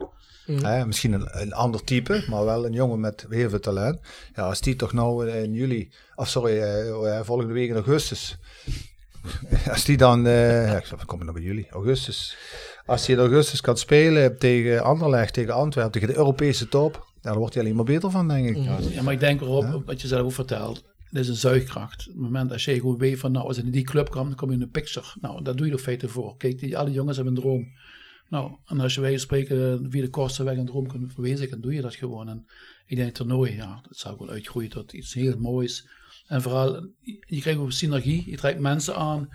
Hè, 0.45 0.85
misschien 0.85 1.13
een, 1.13 1.27
een 1.31 1.53
ander 1.53 1.83
type, 1.83 2.23
maar 2.29 2.45
wel 2.45 2.65
een 2.65 2.73
jongen 2.73 2.99
met 2.99 3.25
heel 3.29 3.49
veel 3.49 3.59
talent. 3.59 3.99
Ja, 4.35 4.43
als 4.43 4.61
die 4.61 4.75
toch 4.75 4.93
nou 4.93 5.29
in 5.29 5.53
juli, 5.53 5.91
of 6.15 6.27
sorry, 6.27 6.59
eh, 6.59 7.17
eh, 7.17 7.25
volgende 7.25 7.53
week 7.53 7.69
in 7.69 7.75
augustus. 7.75 8.37
Als 9.71 9.85
die 9.85 9.97
dan, 9.97 10.27
eh 10.27 10.67
ja, 10.67 10.77
ik 10.77 10.87
kom 11.05 11.19
ik 11.19 11.25
nog 11.25 11.33
bij 11.33 11.43
juli, 11.43 11.67
augustus. 11.69 12.37
Als 12.89 13.07
hij 13.07 13.15
in 13.15 13.21
augustus 13.21 13.61
kan 13.61 13.77
spelen 13.77 14.37
tegen 14.37 14.83
Anderlecht, 14.83 15.33
tegen 15.33 15.53
Antwerpen, 15.53 15.91
tegen 15.91 16.07
de 16.07 16.17
Europese 16.17 16.67
top, 16.67 17.13
dan 17.21 17.37
wordt 17.37 17.53
hij 17.53 17.63
alleen 17.63 17.75
maar 17.75 17.85
beter 17.85 18.11
van, 18.11 18.27
denk 18.27 18.49
ik. 18.49 18.55
Ja, 18.93 19.01
maar 19.01 19.13
ik 19.13 19.19
denk 19.19 19.41
erop, 19.41 19.83
wat 19.85 20.01
je 20.01 20.07
zelf 20.07 20.21
ook 20.21 20.31
vertelt, 20.31 20.83
het 21.09 21.19
is 21.19 21.27
een 21.27 21.35
zuigkracht. 21.35 22.07
Op 22.07 22.13
het 22.13 22.21
moment 22.21 22.51
als 22.51 22.65
je 22.65 22.73
gewoon 22.73 22.97
weet 22.97 23.19
van, 23.19 23.31
nou, 23.31 23.47
als 23.47 23.55
je 23.55 23.63
in 23.63 23.71
die 23.71 23.83
club 23.83 24.09
komt, 24.09 24.27
dan 24.27 24.35
kom 24.35 24.49
je 24.49 24.55
in 24.55 24.61
een 24.61 24.69
picture. 24.69 25.05
Nou, 25.21 25.43
daar 25.43 25.55
doe 25.55 25.67
je 25.67 25.73
er 25.73 25.79
feiten 25.79 26.09
voor. 26.09 26.37
Kijk, 26.37 26.59
die, 26.59 26.77
alle 26.77 26.91
jongens 26.91 27.15
hebben 27.15 27.35
een 27.35 27.41
droom. 27.41 27.67
Nou, 28.29 28.51
en 28.65 28.79
als 28.79 28.95
je 28.95 29.01
wij 29.01 29.17
spreken 29.17 29.87
via 29.89 30.01
de 30.01 30.09
kostenweg 30.09 30.57
een 30.57 30.65
droom 30.65 30.87
kunnen 30.87 31.09
verwezenlijken, 31.09 31.61
dan 31.61 31.69
doe 31.69 31.75
je 31.75 31.81
dat 31.81 31.95
gewoon. 31.95 32.29
En 32.29 32.45
ik 32.85 32.97
denk 32.97 33.13
toernooi, 33.13 33.55
ja, 33.55 33.79
dat 33.87 33.97
zou 33.97 34.15
wel 34.19 34.29
uitgroeien 34.29 34.69
tot 34.69 34.93
iets 34.93 35.13
heel 35.13 35.37
moois. 35.37 35.87
En 36.27 36.41
vooral, 36.41 36.89
je 37.25 37.39
krijgt 37.41 37.59
ook 37.59 37.71
synergie, 37.71 38.29
je 38.29 38.37
trekt 38.37 38.59
mensen 38.59 38.95
aan. 38.95 39.29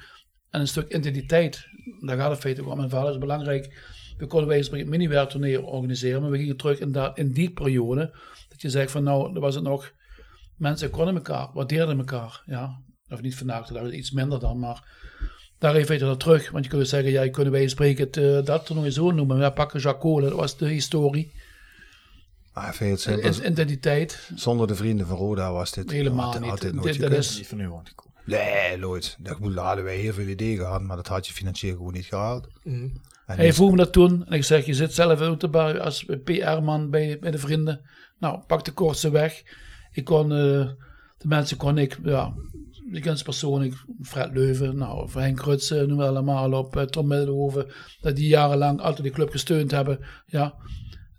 En 0.55 0.61
een 0.61 0.69
stuk 0.69 0.95
identiteit. 0.95 1.67
Daar 2.01 2.17
gaat 2.17 2.31
het 2.31 2.41
feitelijk 2.41 2.73
om. 2.73 2.79
Mijn 2.79 2.91
vader 2.91 3.11
is 3.11 3.19
belangrijk. 3.19 3.93
We 4.19 4.27
konden 4.27 4.49
wij 4.49 4.67
een 4.71 4.89
mini-werktournee 4.89 5.63
organiseren. 5.63 6.21
Maar 6.21 6.31
we 6.31 6.39
gingen 6.39 6.57
terug 6.57 6.79
in, 6.79 6.93
dat, 6.93 7.19
in 7.19 7.33
die 7.33 7.51
periode. 7.51 8.15
Dat 8.49 8.63
je 8.63 8.71
zegt 8.71 8.91
van 8.91 9.03
nou, 9.03 9.33
dan 9.33 9.43
was 9.43 9.55
het 9.55 9.65
nog... 9.65 9.93
Mensen 10.57 10.91
konden 10.91 11.15
elkaar, 11.15 11.49
waardeerden 11.55 11.99
elkaar. 11.99 12.43
Ja, 12.47 12.81
of 13.09 13.21
niet 13.21 13.37
vandaag, 13.37 13.67
dat 13.67 13.87
is 13.87 13.93
iets 13.93 14.11
minder 14.11 14.41
dan. 14.41 14.59
Maar 14.59 14.89
daar 15.59 15.75
even 15.75 15.99
dat 15.99 16.21
terug. 16.21 16.51
Want 16.51 16.65
je 16.65 16.71
kunt 16.71 16.89
zeggen, 16.89 17.11
ja, 17.11 17.31
kunnen 17.31 17.53
wij 17.53 17.69
spreken 17.69 18.05
het, 18.05 18.17
uh, 18.17 18.45
dat 18.45 18.67
toernooi 18.67 18.91
zo 18.91 19.11
noemen. 19.11 19.39
We 19.39 19.53
pakken 19.53 19.81
Jacques 19.81 20.03
Cole, 20.03 20.29
dat 20.29 20.39
was 20.39 20.57
de 20.57 20.69
historie. 20.69 21.33
Maar 22.53 22.75
veel 22.75 22.91
het 22.91 23.39
identiteit. 23.39 24.31
Zonder 24.35 24.67
de 24.67 24.75
vrienden 24.75 25.07
van 25.07 25.17
Roda 25.17 25.53
was 25.53 25.73
dit 25.73 25.91
helemaal 25.91 26.33
had, 26.33 26.41
niet. 26.41 26.51
Had 26.51 26.61
dit 26.61 26.75
nooit 26.75 26.93
dit, 26.93 27.01
dat 27.01 27.13
is 27.13 27.37
Niet 27.37 27.47
van 27.47 27.59
nu 27.59 27.69
Nee, 28.25 28.77
nooit. 28.77 29.17
Dat 29.19 29.39
moet 29.39 29.55
hadden 29.55 29.85
wij 29.85 29.97
heel 29.97 30.13
veel 30.13 30.27
ideeën 30.27 30.59
gehad, 30.59 30.83
maar 30.83 30.97
dat 30.97 31.07
had 31.07 31.27
je 31.27 31.33
financieel 31.33 31.77
gewoon 31.77 31.93
niet 31.93 32.05
gehaald. 32.05 32.49
Mm. 32.63 32.93
Hij 33.27 33.53
vroeg 33.53 33.71
me 33.71 33.77
dat 33.77 33.93
toen. 33.93 34.27
En 34.27 34.33
ik 34.33 34.45
zeg, 34.45 34.67
je 34.67 34.75
zit 34.75 34.95
zelf 34.95 35.21
uit 35.21 35.81
als 35.81 36.05
PR-man 36.25 36.91
bij, 36.91 37.19
bij 37.19 37.31
de 37.31 37.39
vrienden. 37.39 37.81
Nou, 38.19 38.39
pak 38.47 38.65
de 38.65 38.73
kortste 38.73 39.11
weg. 39.11 39.43
Ik 39.93 40.05
kon, 40.05 40.25
uh, 40.25 40.69
de 41.19 41.29
mensen 41.29 41.57
kon 41.57 41.79
ik, 41.79 41.99
ja, 42.03 42.35
de 42.91 43.03
ganse 43.03 43.25
persoonlijk, 43.25 43.75
Fred 44.03 44.35
Leuven, 44.35 44.77
nou, 44.77 45.11
Henk 45.13 45.41
Rutsen, 45.41 45.89
noem 45.89 46.01
allemaal 46.01 46.53
op, 46.53 46.77
uh, 46.77 46.83
Tom 46.83 47.07
Middelhoven, 47.07 47.73
dat 48.01 48.17
die 48.17 48.29
jarenlang 48.29 48.81
altijd 48.81 49.03
die 49.03 49.13
club 49.13 49.31
gesteund 49.31 49.71
hebben. 49.71 49.99
Ja, 50.27 50.55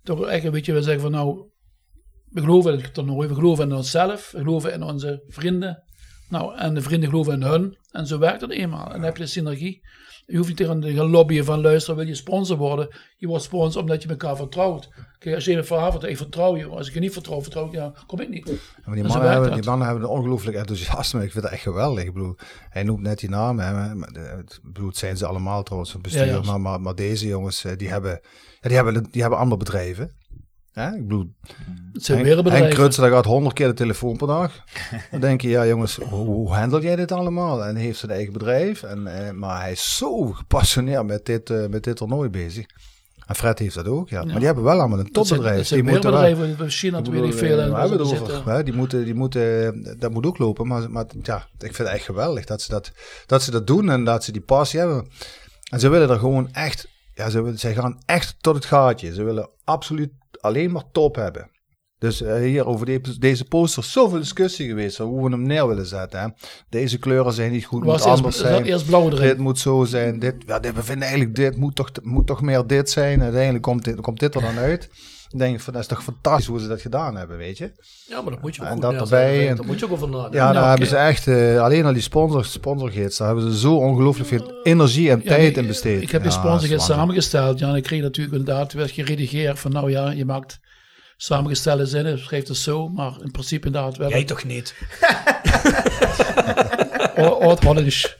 toch 0.02 0.26
echt 0.26 0.44
een 0.44 0.50
beetje 0.50 0.72
we 0.72 0.82
zeggen 0.82 1.02
van 1.02 1.10
nou, 1.10 1.50
we 2.28 2.40
geloven 2.40 2.72
in 2.72 2.80
het 2.80 2.94
toernooi, 2.94 3.28
we 3.28 3.34
geloven 3.34 3.64
in 3.64 3.76
onszelf, 3.76 4.30
we 4.30 4.38
geloven 4.38 4.72
in 4.72 4.82
onze 4.82 5.24
vrienden. 5.28 5.84
Nou, 6.28 6.56
en 6.56 6.74
de 6.74 6.82
vrienden 6.82 7.08
geloven 7.08 7.32
in 7.32 7.42
hun. 7.42 7.76
En 7.90 8.06
zo 8.06 8.18
werkt 8.18 8.40
het 8.40 8.50
eenmaal. 8.50 8.86
En 8.86 8.92
dan 8.92 9.02
heb 9.02 9.16
je 9.16 9.22
de 9.22 9.28
synergie. 9.28 9.82
Je 10.26 10.36
hoeft 10.36 10.48
niet 10.48 10.56
tegen 10.56 10.80
te 10.80 10.94
gaan 10.94 11.10
lobbyen 11.10 11.44
van 11.44 11.60
luisteren, 11.60 11.96
wil 11.96 12.06
je 12.06 12.14
sponsor 12.14 12.56
worden? 12.56 12.88
Je 13.16 13.26
wordt 13.26 13.44
sponsor 13.44 13.80
omdat 13.80 14.02
je 14.02 14.08
elkaar 14.08 14.36
vertrouwt. 14.36 14.88
Kijk, 15.18 15.34
als 15.34 15.44
je 15.44 15.52
een 15.52 15.64
verhaal 15.64 16.06
ik 16.06 16.16
vertrouw 16.16 16.56
je. 16.56 16.66
Als 16.66 16.88
ik 16.88 16.94
je 16.94 17.00
niet 17.00 17.12
vertrouw, 17.12 17.42
vertrouw 17.42 17.66
ik, 17.66 17.72
ja, 17.72 17.92
kom 18.06 18.20
ik 18.20 18.28
niet. 18.28 18.44
maar 18.84 18.94
die, 18.94 19.04
mannen 19.04 19.30
hebben, 19.30 19.52
die 19.52 19.64
mannen 19.64 19.86
hebben 19.86 20.04
een 20.04 20.10
ongelooflijk 20.10 20.56
enthousiasme. 20.56 21.24
Ik 21.24 21.32
vind 21.32 21.44
het 21.44 21.52
echt 21.52 21.62
geweldig. 21.62 22.04
Ik 22.04 22.12
bedoel, 22.12 22.36
hij 22.68 22.82
noemt 22.82 23.00
net 23.00 23.18
die 23.18 23.28
namen. 23.28 23.66
Hè, 23.66 23.94
maar, 23.94 24.08
ik 24.38 24.58
bedoel, 24.62 24.88
het 24.88 24.96
zijn 24.96 25.16
ze 25.16 25.26
allemaal 25.26 25.62
trouwens, 25.62 25.94
een 25.94 26.02
bestuur. 26.02 26.26
Ja, 26.26 26.32
ja. 26.32 26.40
Maar, 26.40 26.60
maar, 26.60 26.80
maar, 26.80 26.94
deze 26.94 27.26
jongens, 27.26 27.64
eh, 27.64 27.76
die 27.76 27.88
hebben, 27.88 28.20
ja, 28.60 28.68
die 28.68 28.76
hebben, 28.76 29.06
die 29.10 29.20
hebben 29.20 29.38
andere 29.38 29.58
bedrijven. 29.58 30.14
Ja, 30.76 30.94
ik 30.94 31.02
bedoel, 31.02 31.32
het 31.92 32.04
zijn 32.04 32.22
bedrijven. 32.22 32.52
Henk 32.52 32.70
Krutsen, 32.70 33.10
gaat 33.10 33.24
honderd 33.24 33.54
keer 33.54 33.66
de 33.66 33.74
telefoon 33.74 34.16
per 34.16 34.26
dag. 34.26 34.52
Dan 35.10 35.20
denk 35.20 35.40
je, 35.40 35.48
ja 35.48 35.66
jongens, 35.66 35.96
hoe, 35.96 36.26
hoe 36.26 36.54
handel 36.54 36.82
jij 36.82 36.96
dit 36.96 37.12
allemaal? 37.12 37.64
En 37.64 37.76
heeft 37.76 37.98
zijn 37.98 38.12
eigen 38.12 38.32
bedrijf. 38.32 38.82
En, 38.82 39.06
eh, 39.06 39.32
maar 39.32 39.60
hij 39.60 39.72
is 39.72 39.96
zo 39.96 40.26
gepassioneerd 40.26 41.06
met 41.06 41.26
dit, 41.26 41.50
uh, 41.50 41.66
met 41.66 41.84
dit 41.84 41.96
toernooi 41.96 42.28
bezig. 42.28 42.66
En 43.26 43.34
Fred 43.34 43.58
heeft 43.58 43.74
dat 43.74 43.86
ook, 43.86 44.08
ja. 44.08 44.20
ja. 44.20 44.24
Maar 44.26 44.36
die 44.36 44.44
hebben 44.44 44.64
wel 44.64 44.78
allemaal 44.78 44.98
een 44.98 45.10
topbedrijf. 45.10 45.66
Zijn, 45.66 45.84
die 45.84 45.92
bedrijven, 45.92 46.56
in 46.58 46.70
China 46.70 47.02
weet 47.02 47.24
ik 47.24 47.34
veel. 47.34 47.60
En 47.60 47.72
we 47.72 47.78
hebben 47.78 47.98
het 47.98 48.20
over. 48.20 48.50
Hè, 48.50 48.62
die 48.62 48.74
moeten, 48.74 49.04
die 49.04 49.14
moeten, 49.14 49.96
dat 49.98 50.12
moet 50.12 50.26
ook 50.26 50.38
lopen. 50.38 50.66
Maar, 50.66 50.90
maar 50.90 51.04
ja, 51.22 51.36
ik 51.58 51.74
vind 51.74 51.88
het 51.88 51.96
echt 51.96 52.04
geweldig 52.04 52.44
dat 52.44 52.62
ze 52.62 52.70
dat, 52.70 52.92
dat 53.26 53.42
ze 53.42 53.50
dat 53.50 53.66
doen 53.66 53.90
en 53.90 54.04
dat 54.04 54.24
ze 54.24 54.32
die 54.32 54.40
passie 54.40 54.78
hebben. 54.78 55.08
En 55.70 55.80
ze 55.80 55.88
willen 55.88 56.10
er 56.10 56.18
gewoon 56.18 56.52
echt, 56.52 56.88
ja, 57.14 57.30
ze, 57.30 57.52
zij 57.54 57.74
gaan 57.74 57.98
echt 58.06 58.36
tot 58.40 58.54
het 58.54 58.64
gaatje. 58.64 59.14
Ze 59.14 59.22
willen 59.22 59.48
absoluut 59.64 60.10
alleen 60.40 60.72
maar 60.72 60.84
top 60.92 61.14
hebben. 61.14 61.50
Dus 61.98 62.22
uh, 62.22 62.34
hier 62.34 62.66
over 62.66 62.86
de, 62.86 63.18
deze 63.18 63.44
poster 63.44 63.84
zoveel 63.84 64.18
discussie 64.18 64.68
geweest 64.68 64.98
hoe 64.98 65.24
we 65.24 65.30
hem 65.30 65.42
neer 65.42 65.68
willen 65.68 65.86
zetten. 65.86 66.20
Hè. 66.20 66.28
Deze 66.68 66.98
kleuren 66.98 67.32
zijn 67.32 67.52
niet 67.52 67.64
goed, 67.64 67.84
moet 67.84 68.02
anders 68.02 68.38
zijn. 68.38 68.64
Eerst 68.64 68.86
blauw 68.86 69.10
erin. 69.10 69.28
Dit 69.28 69.38
moet 69.38 69.58
zo 69.58 69.84
zijn. 69.84 70.18
Dit, 70.18 70.34
ja, 70.46 70.58
dit, 70.58 70.74
we 70.74 70.82
vinden 70.82 71.08
eigenlijk 71.08 71.36
dit 71.36 71.56
moet 71.56 71.74
toch, 71.74 71.90
moet 72.02 72.26
toch 72.26 72.42
meer 72.42 72.66
dit 72.66 72.90
zijn. 72.90 73.22
Uiteindelijk 73.22 73.62
komt 73.62 73.84
dit, 73.84 74.00
komt 74.00 74.20
dit 74.20 74.34
er 74.34 74.40
dan 74.40 74.58
uit. 74.58 74.88
Denk 75.36 75.60
van 75.60 75.72
dat 75.72 75.82
is 75.82 75.88
toch 75.88 76.02
fantastisch 76.02 76.46
hoe 76.46 76.60
ze 76.60 76.68
dat 76.68 76.80
gedaan 76.80 77.16
hebben, 77.16 77.36
weet 77.36 77.58
je. 77.58 77.72
Ja, 78.08 78.20
maar 78.20 78.30
dat 78.32 78.42
moet 78.42 78.54
je 78.56 78.62
ook 78.62 78.68
en 78.68 78.80
dat 78.80 78.94
erbij. 78.94 79.54
Daar 79.54 79.66
moet 79.66 79.78
je 79.78 79.84
ook 79.84 79.92
over 79.92 80.08
nadenken. 80.08 80.38
Ja, 80.38 80.52
daar 80.52 80.68
hebben 80.68 80.88
ze 80.88 80.96
echt, 80.96 81.26
uh, 81.26 81.62
alleen 81.62 81.84
al 81.86 81.92
die 81.92 82.02
sponsor, 82.02 82.44
sponsorgids, 82.44 83.16
daar 83.16 83.26
hebben 83.26 83.52
ze 83.52 83.58
zo 83.58 83.76
ongelooflijk 83.76 84.28
veel 84.28 84.60
energie 84.62 85.10
en 85.10 85.20
Ja, 85.24 85.28
tijd 85.28 85.56
in 85.56 85.66
besteed. 85.66 86.02
Ik 86.02 86.10
heb 86.10 86.22
die 86.22 86.30
Ja, 86.30 86.36
sponsorgids 86.38 86.70
dat 86.70 86.80
is 86.80 86.86
waanzinnig. 86.88 87.22
samengesteld. 87.22 87.58
Ja, 87.58 87.68
en 87.68 87.74
ik 87.74 87.82
kreeg 87.82 88.02
natuurlijk 88.02 88.36
inderdaad, 88.36 88.72
werd 88.72 88.90
geredigeerd 88.90 89.58
van 89.58 89.72
nou 89.72 89.90
ja, 89.90 90.10
je 90.10 90.24
maakt 90.24 90.58
samengestelde 91.16 91.86
zinnen, 91.86 92.18
schrijft 92.18 92.48
het 92.48 92.56
zo, 92.56 92.88
maar 92.88 93.12
in 93.22 93.30
principe 93.30 93.66
inderdaad 93.66 93.96
wel. 93.96 94.08
Jij 94.10 94.24
toch 94.24 94.44
niet? 94.44 94.74
Oud-Hollands. 97.16 98.16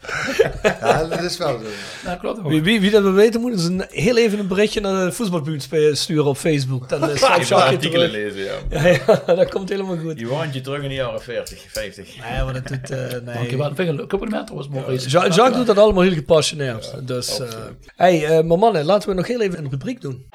Ja, 0.81 1.03
dat 1.03 1.21
is 1.21 1.37
wel 1.37 1.59
zo. 1.59 1.65
Ja, 2.05 2.15
klopt 2.15 2.39
ook. 2.39 2.47
Wie, 2.47 2.61
wie, 2.61 2.81
wie 2.81 2.91
dat 2.91 3.01
wil 3.01 3.13
weten, 3.13 3.41
moet 3.41 3.51
eens 3.51 3.63
een, 3.63 3.85
heel 3.89 4.17
even 4.17 4.39
een 4.39 4.47
berichtje 4.47 4.81
naar 4.81 5.05
de 5.05 5.11
voetbalbuurt 5.11 5.67
sturen 5.91 6.25
op 6.25 6.37
Facebook. 6.37 6.89
Dan 6.89 7.03
uh, 7.03 7.09
Even 7.09 7.27
Jacques 7.27 7.47
je 7.47 7.55
artikelen 7.55 8.09
terug. 8.09 8.33
lezen, 8.35 8.43
ja. 8.69 8.81
Ja, 8.83 8.99
ja, 9.07 9.35
dat 9.35 9.49
komt 9.49 9.69
helemaal 9.69 9.97
goed. 9.97 10.19
Je 10.19 10.27
waant 10.27 10.53
je 10.53 10.61
terug 10.61 10.81
in 10.81 10.89
de 10.89 10.95
jaren 10.95 11.21
40, 11.21 11.65
50. 11.67 12.07
Nee, 12.29 12.43
maar 12.43 12.53
dat 12.53 12.67
doet... 12.67 12.89
eh 12.89 12.97
nee. 13.25 13.35
Dankjewel. 13.35 13.71
Vind 13.75 13.89
ik 13.89 13.99
een 13.99 14.07
compliment 14.07 14.49
was 14.49 14.67
Maurice. 14.67 15.09
Ja, 15.09 15.27
Jacques 15.27 15.55
doet 15.57 15.67
dat 15.67 15.77
allemaal 15.77 16.03
heel 16.03 16.13
gepassioneerd. 16.13 17.07
dus, 17.07 17.39
eh 17.39 17.47
hey, 17.95 18.25
eh, 18.25 18.43
maar 18.43 18.57
mannen, 18.57 18.85
laten 18.85 19.09
we 19.09 19.15
nog 19.15 19.27
heel 19.27 19.41
even 19.41 19.59
een 19.59 19.69
rubriek 19.69 20.01
doen. 20.01 20.25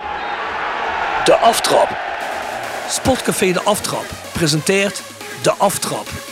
De 1.24 1.36
aftrap. 1.36 1.89
Sportcafé 2.89 3.52
De 3.52 3.60
Aftrap 3.62 4.05
presenteert 4.32 5.02
De 5.43 5.52
Aftrap. 5.52 6.31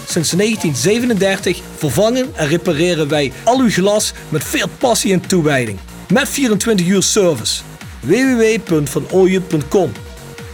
Sinds 0.11 0.31
1937 0.31 1.61
vervangen 1.75 2.35
en 2.35 2.47
repareren 2.47 3.07
wij 3.07 3.31
al 3.43 3.59
uw 3.59 3.69
glas 3.69 4.13
met 4.29 4.43
veel 4.43 4.67
passie 4.79 5.13
en 5.13 5.27
toewijding. 5.27 5.79
Met 6.13 6.29
24 6.29 6.87
uur 6.87 7.03
service. 7.03 7.63
www.vanooyen.com 8.01 9.91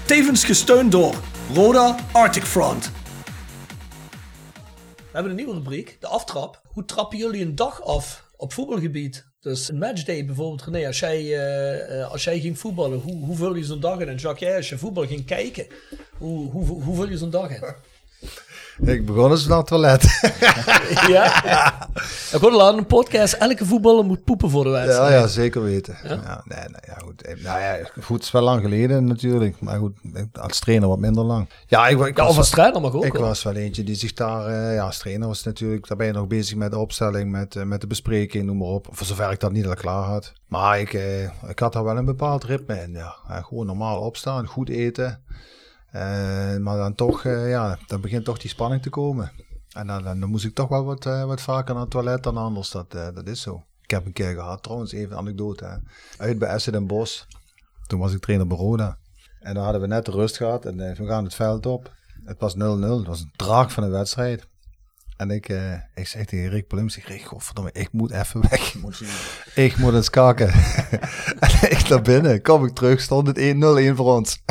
Tevens 0.06 0.44
gesteund 0.44 0.92
door 0.92 1.16
Roda 1.54 1.96
Arctic 2.12 2.44
Front. 2.44 2.92
We 4.96 5.04
hebben 5.12 5.32
een 5.32 5.38
nieuwe 5.38 5.54
rubriek, 5.54 5.98
de 6.00 6.08
aftrap. 6.08 6.62
Hoe 6.68 6.86
trappen 6.86 7.18
jullie 7.18 7.42
een 7.42 7.56
dag 7.56 7.84
af 7.84 8.24
op 8.36 8.54
voetbalgebied? 8.54 9.26
Dus 9.40 9.70
een 9.70 9.78
matchday 9.78 10.26
bijvoorbeeld, 10.26 10.64
René, 10.64 10.88
als 10.88 11.00
jij, 11.00 11.20
eh, 11.20 12.02
eh, 12.02 12.12
als 12.12 12.24
jij 12.24 12.40
ging 12.40 12.60
voetballen, 12.60 13.00
hoe, 13.00 13.26
hoe 13.26 13.36
vul 13.36 13.56
je 13.56 13.64
zo'n 13.64 13.80
dag 13.80 14.00
in? 14.00 14.10
En 14.10 14.16
Jacques, 14.16 14.56
als 14.56 14.70
je 14.70 14.78
voetbal 14.78 15.06
ging 15.06 15.26
kijken, 15.26 15.68
hoe, 16.18 16.52
hoe, 16.52 16.66
hoe 16.66 16.96
vul 16.96 17.10
je 17.10 17.18
zo'n 17.18 17.30
dag 17.30 17.50
in? 17.50 17.64
Ik 18.82 19.06
begon 19.06 19.32
eens 19.32 19.48
naar 19.48 19.58
het 19.58 19.68
toilet. 19.68 20.02
ja? 21.08 21.26
Ik 22.32 22.40
hoorde 22.42 22.72
in 22.72 22.78
een 22.78 22.86
podcast, 22.86 23.34
elke 23.34 23.66
voetballer 23.66 24.06
moet 24.06 24.24
poepen 24.24 24.50
voor 24.50 24.64
de 24.64 24.70
Ja, 24.70 24.76
wedstrijd. 24.86 25.12
ja, 25.14 25.28
zeker 25.28 25.64
weten. 25.64 25.98
Ja? 26.04 26.42
nee, 26.46 26.60
nee, 26.60 26.82
ja, 26.88 26.94
goed. 27.04 27.22
Eh, 27.22 27.44
Nou 27.44 27.60
ja, 27.60 27.78
goed, 28.02 28.16
het 28.16 28.24
is 28.24 28.32
wel 28.32 28.42
lang 28.42 28.62
geleden 28.62 29.06
natuurlijk. 29.06 29.60
Maar 29.62 29.78
goed, 29.80 29.98
als 30.40 30.60
trainer 30.60 30.88
wat 30.88 31.00
minder 31.00 31.24
lang. 31.24 31.50
Ja, 31.68 31.88
ik, 31.88 32.00
ik 32.00 32.18
Ja, 32.18 32.24
was, 32.24 32.32
of 32.32 32.38
als 32.38 32.50
trainer 32.50 32.82
mag 32.82 32.94
ook. 32.94 33.06
ik 33.06 33.14
was 33.14 33.44
wel 33.44 33.54
eentje 33.56 33.84
die 33.84 33.96
zich 33.96 34.14
daar, 34.14 34.46
eh, 34.48 34.74
ja, 34.76 34.84
als 34.86 34.98
trainer 34.98 35.28
was 35.28 35.44
natuurlijk, 35.44 35.88
daar 35.88 35.98
ben 35.98 36.08
je 36.08 36.14
nog 36.14 36.28
bezig 36.28 36.58
met 36.58 36.72
de 36.72 36.78
opstelling, 36.78 37.32
met, 37.32 37.56
eh, 37.56 37.64
met 37.64 37.82
de 37.82 37.88
bespreking, 37.88 38.46
noem 38.46 38.58
maar 38.58 38.68
op. 38.68 38.88
Voor 38.92 39.08
zover 39.08 39.32
ik 39.32 39.40
dat 39.40 39.52
niet 39.52 39.68
al 39.68 39.74
klaar 39.76 40.04
had. 40.04 40.34
Maar 40.48 40.80
ik, 40.80 40.94
eh, 40.94 41.24
ik 41.24 41.60
had 41.60 41.74
daar 41.74 41.84
wel 41.84 41.98
een 41.98 42.06
bepaald 42.06 42.44
ritme 42.44 42.82
in, 42.82 42.92
ja. 42.92 43.16
Ja, 43.28 43.42
gewoon 43.42 43.66
normaal 43.66 44.00
opstaan, 44.00 44.46
goed 44.48 44.70
eten. 44.70 45.22
Eh, 45.92 46.58
maar 46.58 46.78
dan 46.78 46.96
toch, 46.96 47.24
eh, 47.24 47.50
ja, 47.50 47.78
dan 47.88 48.02
begint 48.02 48.26
toch 48.26 48.38
die 48.38 48.50
spanning 48.50 48.82
te 48.82 48.90
komen. 48.90 49.32
En 49.72 49.88
dan, 49.88 50.04
dan, 50.04 50.30
moest 50.30 50.46
ik 50.46 50.56
toch 50.56 50.70
wel 50.70 50.84
wat, 50.84 51.06
eh, 51.06 51.26
wat 51.26 51.42
vaker 51.42 51.74
naar 51.74 51.84
het 51.84 51.92
toilet 51.92 52.24
dan 52.24 52.38
anders. 52.38 52.72
Dat, 52.72 52.92
dat 52.92 53.28
is 53.28 53.42
zo. 53.42 53.64
Ik 53.82 53.90
heb 53.90 54.06
een 54.06 54.14
keer 54.14 54.34
gehad, 54.34 54.64
trouwens, 54.64 54.92
even 54.92 55.12
een 55.12 55.18
anekdote. 55.18 55.82
Uit 56.18 56.40
bij 56.40 56.50
Essen 56.50 56.74
en 56.74 56.88
Bos. 56.88 57.28
Toen 57.88 58.00
was 58.00 58.14
ik 58.14 58.22
trainer 58.22 58.48
bij 58.48 58.58
Roda. 58.58 58.98
En 59.40 59.54
dan 59.54 59.64
hadden 59.64 59.82
we 59.82 59.88
net 59.88 60.08
rust 60.08 60.38
gehad 60.38 60.66
en 60.66 60.78
we 60.78 61.06
gaan 61.08 61.24
het 61.24 61.36
veld 61.36 61.66
op. 61.66 61.92
Het 62.24 62.40
was 62.40 62.56
0-0. 62.56 62.58
Het 62.98 63.08
was 63.08 63.22
een 63.22 63.32
draak 63.36 63.72
van 63.72 63.84
een 63.84 63.92
wedstrijd. 63.92 64.48
En 65.18 65.30
ik, 65.30 65.50
eh, 65.50 65.74
ik 65.96 66.08
zeg 66.08 66.26
tegen 66.26 66.50
Rick 66.50 66.68
Plum, 66.68 66.86
ik 66.86 66.92
zeg, 66.92 67.24
godverdomme, 67.24 67.70
ik 67.74 67.92
moet 67.92 68.12
even 68.12 68.42
weg. 68.50 68.76
Ik 69.56 69.78
moet 69.78 69.94
eens 69.96 70.10
kakken. 70.10 70.48
en 71.46 71.72
ik 71.72 71.88
naar 71.90 72.02
binnen, 72.02 72.42
kom 72.42 72.66
ik 72.66 72.74
terug, 72.74 73.02
stond 73.02 73.28
het 73.28 73.38
1-0-1 73.38 73.96
voor 73.96 74.16
ons. 74.16 74.42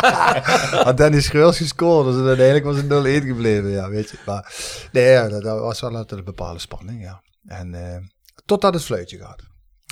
Had 0.84 0.96
Danny 0.96 1.20
Schreurs 1.20 1.56
gescoord, 1.56 2.06
dus 2.06 2.26
uiteindelijk 2.26 2.64
was 2.64 2.76
het 2.76 3.22
0-1 3.22 3.26
gebleven, 3.26 3.70
ja, 3.70 3.88
weet 3.88 4.10
je. 4.10 4.18
Maar 4.26 4.54
nee, 4.92 5.10
ja, 5.10 5.28
dat, 5.28 5.42
dat 5.42 5.60
was 5.60 5.80
wel 5.80 5.96
altijd 5.96 6.18
een 6.18 6.24
bepaalde 6.24 6.58
spanning, 6.58 7.02
ja. 7.02 7.22
En 7.46 7.74
eh, 7.74 7.96
totdat 8.44 8.74
het 8.74 8.84
fluitje 8.84 9.18
gaat. 9.18 9.42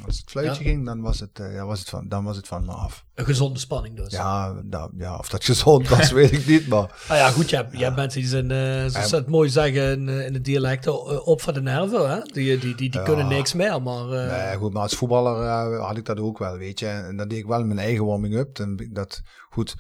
Als 0.05 0.18
het 0.18 0.31
fluitje 0.31 0.64
Ja. 0.64 0.70
ging, 0.70 0.86
dan 0.86 1.01
was 1.01 1.20
het, 1.20 1.39
eh, 1.40 1.55
ja, 1.55 1.64
was 1.66 1.78
het 1.78 1.89
van, 1.89 2.09
dan 2.09 2.24
was 2.24 2.36
het 2.36 2.47
van 2.48 2.64
me 2.64 2.73
af. 2.73 3.05
Een 3.14 3.24
gezonde 3.24 3.59
spanning 3.59 3.97
dus. 3.97 4.12
Ja, 4.12 4.55
ja, 4.97 5.16
of 5.16 5.28
dat 5.28 5.44
gezond 5.44 5.89
was, 5.89 6.10
weet 6.20 6.32
ik 6.32 6.47
niet, 6.47 6.66
maar... 6.68 6.94
Nou 7.09 7.20
ja, 7.20 7.31
goed, 7.31 7.51
je 7.51 7.56
hebt, 7.56 7.78
je 7.78 7.85
hebt 7.85 7.97
mensen 7.97 8.20
die 8.20 8.28
zijn, 8.28 8.51
eh 8.51 8.90
zoals 8.90 9.09
ze 9.09 9.16
het 9.16 9.27
mooi 9.28 9.48
zeggen 9.48 9.90
in, 9.93 10.09
eh, 10.09 10.27
in 10.27 10.35
het 10.35 10.44
dialect, 10.44 10.86
eh, 10.86 11.27
op 11.27 11.40
van 11.43 11.55
de 11.55 11.60
nerven. 11.62 12.10
Hè? 12.10 12.20
Die, 12.23 12.59
die, 12.59 12.74
die, 12.74 13.02
kunnen 13.02 13.28
niks 13.28 13.52
meer, 13.55 13.82
maar... 13.82 14.10
eh, 14.12 14.47
Nee, 14.47 14.56
goed, 14.56 14.73
maar 14.73 14.82
als 14.82 14.94
voetballer 14.94 15.43
eh, 15.47 15.86
had 15.86 15.97
ik 15.97 16.05
dat 16.05 16.20
ook 16.20 16.39
wel, 16.39 16.56
weet 16.56 16.78
je. 16.78 16.86
En 16.86 17.16
dan 17.16 17.28
deed 17.28 17.39
ik 17.39 17.47
wel 17.47 17.64
mijn 17.64 17.78
eigen 17.78 18.05
warming-up. 18.06 18.59
Dat, 18.90 19.20
goed, 19.51 19.74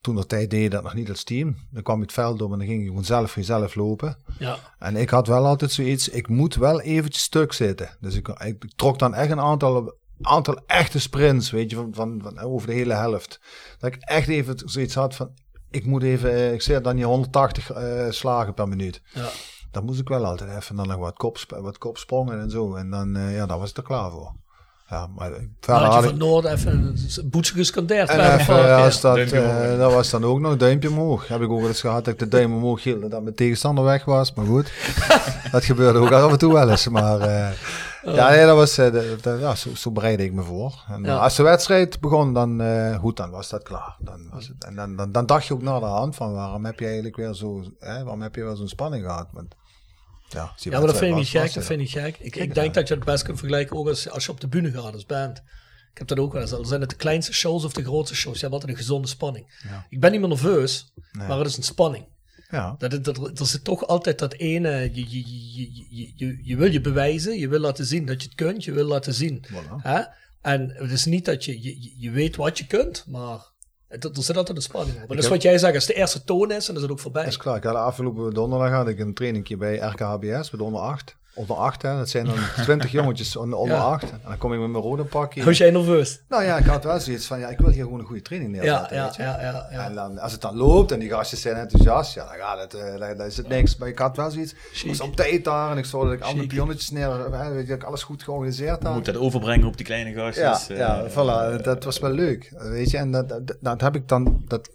toen 0.00 0.16
de 0.16 0.26
tijd 0.26 0.50
deed 0.50 0.62
je 0.62 0.70
dat 0.70 0.82
nog 0.82 0.94
niet 0.94 1.08
als 1.08 1.24
team. 1.24 1.56
Dan 1.70 1.82
kwam 1.82 1.96
je 1.96 2.02
het 2.02 2.12
veld 2.12 2.42
op 2.42 2.52
en 2.52 2.58
dan 2.58 2.66
ging 2.66 2.82
je 2.82 2.88
gewoon 2.88 3.04
zelf 3.04 3.30
voor 3.30 3.42
jezelf 3.42 3.74
lopen. 3.74 4.16
Ja. 4.38 4.58
En 4.78 4.96
ik 4.96 5.10
had 5.10 5.26
wel 5.26 5.46
altijd 5.46 5.72
zoiets, 5.72 6.08
ik 6.08 6.28
moet 6.28 6.54
wel 6.54 6.80
eventjes 6.80 7.22
stuk 7.22 7.52
zitten. 7.52 7.96
Dus 8.00 8.14
ik, 8.14 8.28
ik 8.28 8.72
trok 8.76 8.98
dan 8.98 9.14
echt 9.14 9.30
een 9.30 9.40
aantal, 9.40 9.94
aantal 10.20 10.60
echte 10.66 11.00
sprints, 11.00 11.50
weet 11.50 11.70
je, 11.70 11.76
van, 11.76 11.94
van, 11.94 12.20
van 12.22 12.38
over 12.38 12.66
de 12.66 12.74
hele 12.74 12.94
helft. 12.94 13.40
Dat 13.78 13.94
ik 13.94 14.02
echt 14.02 14.28
even 14.28 14.58
zoiets 14.64 14.94
had 14.94 15.14
van, 15.14 15.30
ik 15.70 15.86
moet 15.86 16.02
even, 16.02 16.52
ik 16.52 16.62
zeg 16.62 16.80
dan 16.80 16.96
die 16.96 17.04
180 17.04 17.70
eh, 17.70 18.10
slagen 18.10 18.54
per 18.54 18.68
minuut. 18.68 19.02
Ja. 19.12 19.28
Dan 19.70 19.84
moest 19.84 20.00
ik 20.00 20.08
wel 20.08 20.24
altijd 20.24 20.62
even 20.62 20.76
dan 20.76 20.88
nog 20.88 20.96
wat, 20.96 21.16
kopsp 21.16 21.50
wat 21.50 21.78
kopsprongen 21.78 22.40
en 22.40 22.50
zo. 22.50 22.74
En 22.74 22.90
dan, 22.90 23.16
eh, 23.16 23.34
ja, 23.34 23.46
daar 23.46 23.58
was 23.58 23.70
ik 23.70 23.76
er 23.76 23.82
klaar 23.82 24.10
voor. 24.10 24.34
Ja, 24.90 25.06
maar 25.16 25.30
had 25.60 25.94
van 26.04 26.04
ik... 26.04 26.16
Noord 26.16 26.44
even 26.44 26.72
een 27.16 27.30
boetje 27.30 27.54
gescandeerd. 27.54 28.08
En 28.08 28.38
even, 28.38 28.56
ja, 28.56 28.84
als 28.84 29.00
dat, 29.00 29.16
eh, 29.18 29.78
dat 29.78 29.92
was 29.92 30.10
dan 30.10 30.24
ook 30.24 30.40
nog 30.40 30.56
duimpje 30.56 30.88
omhoog. 30.90 31.28
Heb 31.28 31.40
ik 31.40 31.50
ook 31.50 31.58
wel 31.60 31.68
eens 31.68 31.80
gehad 31.80 32.04
dat 32.04 32.12
ik 32.14 32.18
de 32.20 32.28
duim 32.28 32.54
omhoog 32.54 32.82
hield 32.82 33.02
en 33.02 33.08
dat 33.08 33.22
mijn 33.22 33.34
tegenstander 33.34 33.84
weg 33.84 34.04
was. 34.04 34.34
Maar 34.34 34.44
goed, 34.46 34.72
dat 35.52 35.64
gebeurde 35.64 35.98
ook 35.98 36.10
af 36.12 36.32
en 36.32 36.38
toe 36.38 36.52
wel 36.52 36.70
eens. 36.70 36.88
Maar 36.88 37.20
eh, 37.20 37.48
ja, 38.02 38.28
nee, 38.28 38.46
dat 38.46 38.56
was, 38.56 38.78
eh, 38.78 38.92
de- 38.92 39.16
de- 39.22 39.36
ja, 39.40 39.54
zo, 39.54 39.74
zo 39.74 39.90
bereidde 39.90 40.24
ik 40.24 40.32
me 40.32 40.42
voor. 40.42 40.84
En 40.88 41.02
Ja. 41.04 41.16
als 41.16 41.36
de 41.36 41.42
wedstrijd 41.42 42.00
begon, 42.00 42.32
dan, 42.34 42.60
eh, 42.60 42.98
goed, 42.98 43.16
dan 43.16 43.30
was 43.30 43.48
dat 43.48 43.62
klaar. 43.62 43.96
Dan 43.98 44.28
was 44.32 44.46
het, 44.48 44.64
en 44.64 44.74
dan, 44.74 44.96
dan, 44.96 45.12
dan 45.12 45.26
dacht 45.26 45.46
je 45.46 45.54
ook 45.54 45.62
naar 45.62 45.80
de 45.80 45.86
hand 45.86 46.16
van 46.16 46.32
waarom 46.34 46.64
heb 46.64 46.78
je 46.78 46.84
eigenlijk 46.84 47.16
weer 47.16 47.34
zo, 47.34 47.62
hè, 47.78 48.02
waarom 48.02 48.22
heb 48.22 48.34
je 48.34 48.44
weer 48.44 48.56
zo'n 48.56 48.68
spanning 48.68 49.04
gehad? 49.04 49.26
Want, 49.32 49.54
ja, 50.28 50.52
Ja, 50.56 50.78
maar 50.78 50.86
dat 50.86 50.98
vind 50.98 51.10
ik 51.10 51.16
niet 51.16 51.28
gek. 51.28 51.54
Dat 51.54 51.64
vind 51.64 51.80
ik 51.80 51.90
gek. 51.90 52.16
Ik, 52.18 52.36
ik 52.36 52.54
denk 52.54 52.74
dat 52.74 52.88
je 52.88 52.94
het 52.94 53.04
best 53.04 53.24
kunt 53.24 53.38
vergelijken 53.38 53.76
ook 53.76 53.88
als, 53.88 54.10
als 54.10 54.24
je 54.24 54.30
op 54.30 54.40
de 54.40 54.48
bühne 54.48 54.70
gaat 54.70 54.92
als 54.92 55.06
band. 55.06 55.38
Ik 55.92 55.98
heb 55.98 56.16
dat 56.16 56.18
ook 56.18 56.32
wel 56.32 56.42
eens. 56.42 56.52
Al 56.52 56.64
zijn 56.64 56.80
het 56.80 56.90
de 56.90 56.96
kleinste 56.96 57.32
shows 57.32 57.64
of 57.64 57.72
de 57.72 57.84
grootste 57.84 58.16
shows. 58.16 58.34
Je 58.34 58.40
hebt 58.40 58.52
altijd 58.52 58.72
een 58.72 58.78
gezonde 58.78 59.08
spanning. 59.08 59.60
Ja. 59.68 59.86
Ik 59.88 60.00
ben 60.00 60.10
niet 60.10 60.20
meer 60.20 60.28
nerveus, 60.28 60.92
Nee. 61.12 61.28
maar 61.28 61.38
het 61.38 61.46
is 61.46 61.56
een 61.56 61.62
spanning. 61.62 62.04
Ja. 62.50 62.74
Dat, 62.78 63.04
dat, 63.04 63.40
er 63.40 63.46
zit 63.46 63.64
toch 63.64 63.86
altijd 63.86 64.18
dat 64.18 64.32
ene, 64.32 64.90
je, 64.92 65.10
je, 65.10 65.24
je, 65.54 65.86
je, 65.90 66.12
je, 66.16 66.38
je 66.42 66.56
wil 66.56 66.70
je 66.70 66.80
bewijzen, 66.80 67.38
je 67.38 67.48
wil 67.48 67.60
laten 67.60 67.84
zien 67.86 68.06
dat 68.06 68.22
je 68.22 68.28
het 68.28 68.36
kunt, 68.36 68.64
je 68.64 68.72
wil 68.72 68.86
laten 68.86 69.14
zien. 69.14 69.44
Voilà. 69.46 69.82
Hè? 69.82 70.02
En 70.42 70.70
het 70.74 70.90
is 70.90 71.04
niet 71.04 71.24
dat 71.24 71.44
je, 71.44 71.62
je, 71.62 71.94
je 71.96 72.10
weet 72.10 72.36
wat 72.36 72.58
je 72.58 72.66
kunt, 72.66 73.04
maar 73.06 73.40
het, 73.88 74.04
er 74.04 74.22
zit 74.22 74.36
altijd 74.36 74.56
een 74.56 74.62
spanning. 74.62 74.96
En 74.96 75.06
dat 75.06 75.18
is 75.18 75.28
wat 75.28 75.42
jij 75.42 75.58
zegt, 75.58 75.74
als 75.74 75.86
de 75.86 75.94
eerste 75.94 76.24
toon 76.24 76.50
is, 76.50 76.66
dan 76.66 76.76
is 76.76 76.82
het 76.82 76.90
ook 76.90 76.98
voorbij. 76.98 77.22
Dat 77.22 77.32
is 77.32 77.38
klaar. 77.38 77.56
Ik 77.56 77.62
had 77.62 77.72
de 77.72 77.78
afgelopen 77.78 78.34
donderdag 78.34 78.70
had 78.70 78.88
ik 78.88 78.98
een 78.98 79.14
trainingje 79.14 79.56
bij 79.56 79.76
RKHBS, 79.76 80.50
bij 80.50 80.58
de 80.58 80.62
onder 80.62 80.80
8. 80.80 81.16
Onder 81.34 81.56
8, 81.56 81.82
hè. 81.82 81.96
Dat 81.96 82.08
zijn 82.08 82.24
dan 82.26 82.34
20 82.62 82.90
jongetjes 82.92 83.36
onder, 83.36 83.58
onder 83.58 83.76
Ja. 83.76 83.82
8. 83.82 84.10
En 84.10 84.20
dan 84.24 84.38
kom 84.38 84.52
ik 84.52 84.60
met 84.60 84.68
mijn 84.70 84.82
rode 84.82 85.04
pakje. 85.04 85.44
Was 85.44 85.58
jij 85.58 85.70
nerveus? 85.70 86.20
Nou 86.28 86.44
ja, 86.44 86.56
ik 86.56 86.64
had 86.64 86.84
wel 86.84 87.00
zoiets 87.00 87.26
van, 87.26 87.38
ja, 87.38 87.48
ik 87.48 87.58
wil 87.58 87.68
hier 87.70 87.82
gewoon 87.82 87.98
een 88.00 88.06
goede 88.06 88.22
training 88.22 88.54
Ja, 88.54 88.60
neerzetten. 88.62 88.96
ja, 89.24 89.40
ja, 89.40 89.40
ja, 89.40 89.66
ja. 89.70 89.84
En 89.84 89.94
dan, 89.94 90.18
als 90.18 90.32
het 90.32 90.40
dan 90.40 90.56
loopt 90.56 90.92
en 90.92 90.98
die 90.98 91.08
gastjes 91.10 91.40
zijn 91.40 91.56
enthousiast, 91.56 92.14
ja, 92.14 92.24
dan, 92.24 92.34
gaat 92.38 92.60
het, 92.60 92.70
dan, 93.00 93.16
dan 93.16 93.26
is 93.26 93.36
het 93.36 93.48
niks. 93.48 93.76
Maar 93.76 93.88
ik 93.88 93.98
had 93.98 94.16
wel 94.16 94.30
zoiets, 94.30 94.52
ik 94.52 94.84
was 94.86 95.00
op 95.00 95.16
tijd 95.16 95.44
daar 95.44 95.70
en 95.70 95.78
ik 95.78 95.84
zorgde 95.84 96.08
dat 96.10 96.18
ik 96.18 96.24
andere 96.24 96.46
pionnetjes 96.46 96.90
neer, 96.90 97.32
hè, 97.32 97.50
weet 97.52 97.62
je, 97.62 97.68
dat 97.68 97.76
ik 97.76 97.82
alles 97.84 98.02
goed 98.02 98.22
georganiseerd 98.22 98.78
Je 98.80 98.86
had. 98.86 98.94
moet 98.96 99.04
dat 99.04 99.16
overbrengen 99.16 99.66
op 99.66 99.76
die 99.76 99.86
kleine 99.86 100.10
Ja, 100.10 100.32
gastjes. 100.32 100.76
ja, 100.76 101.02
eh, 101.02 101.10
voilà, 101.10 101.62
dat 101.62 101.84
was 101.84 101.98
wel 101.98 102.10
leuk, 102.12 102.52
weet 102.58 102.90
je. 102.90 102.96
En 102.96 103.10
dat, 103.10 103.28
dat, 103.28 103.56
dat 103.60 103.80
heb 103.80 103.94
ik 103.94 104.08
dan, 104.08 104.42
dat, 104.46 104.70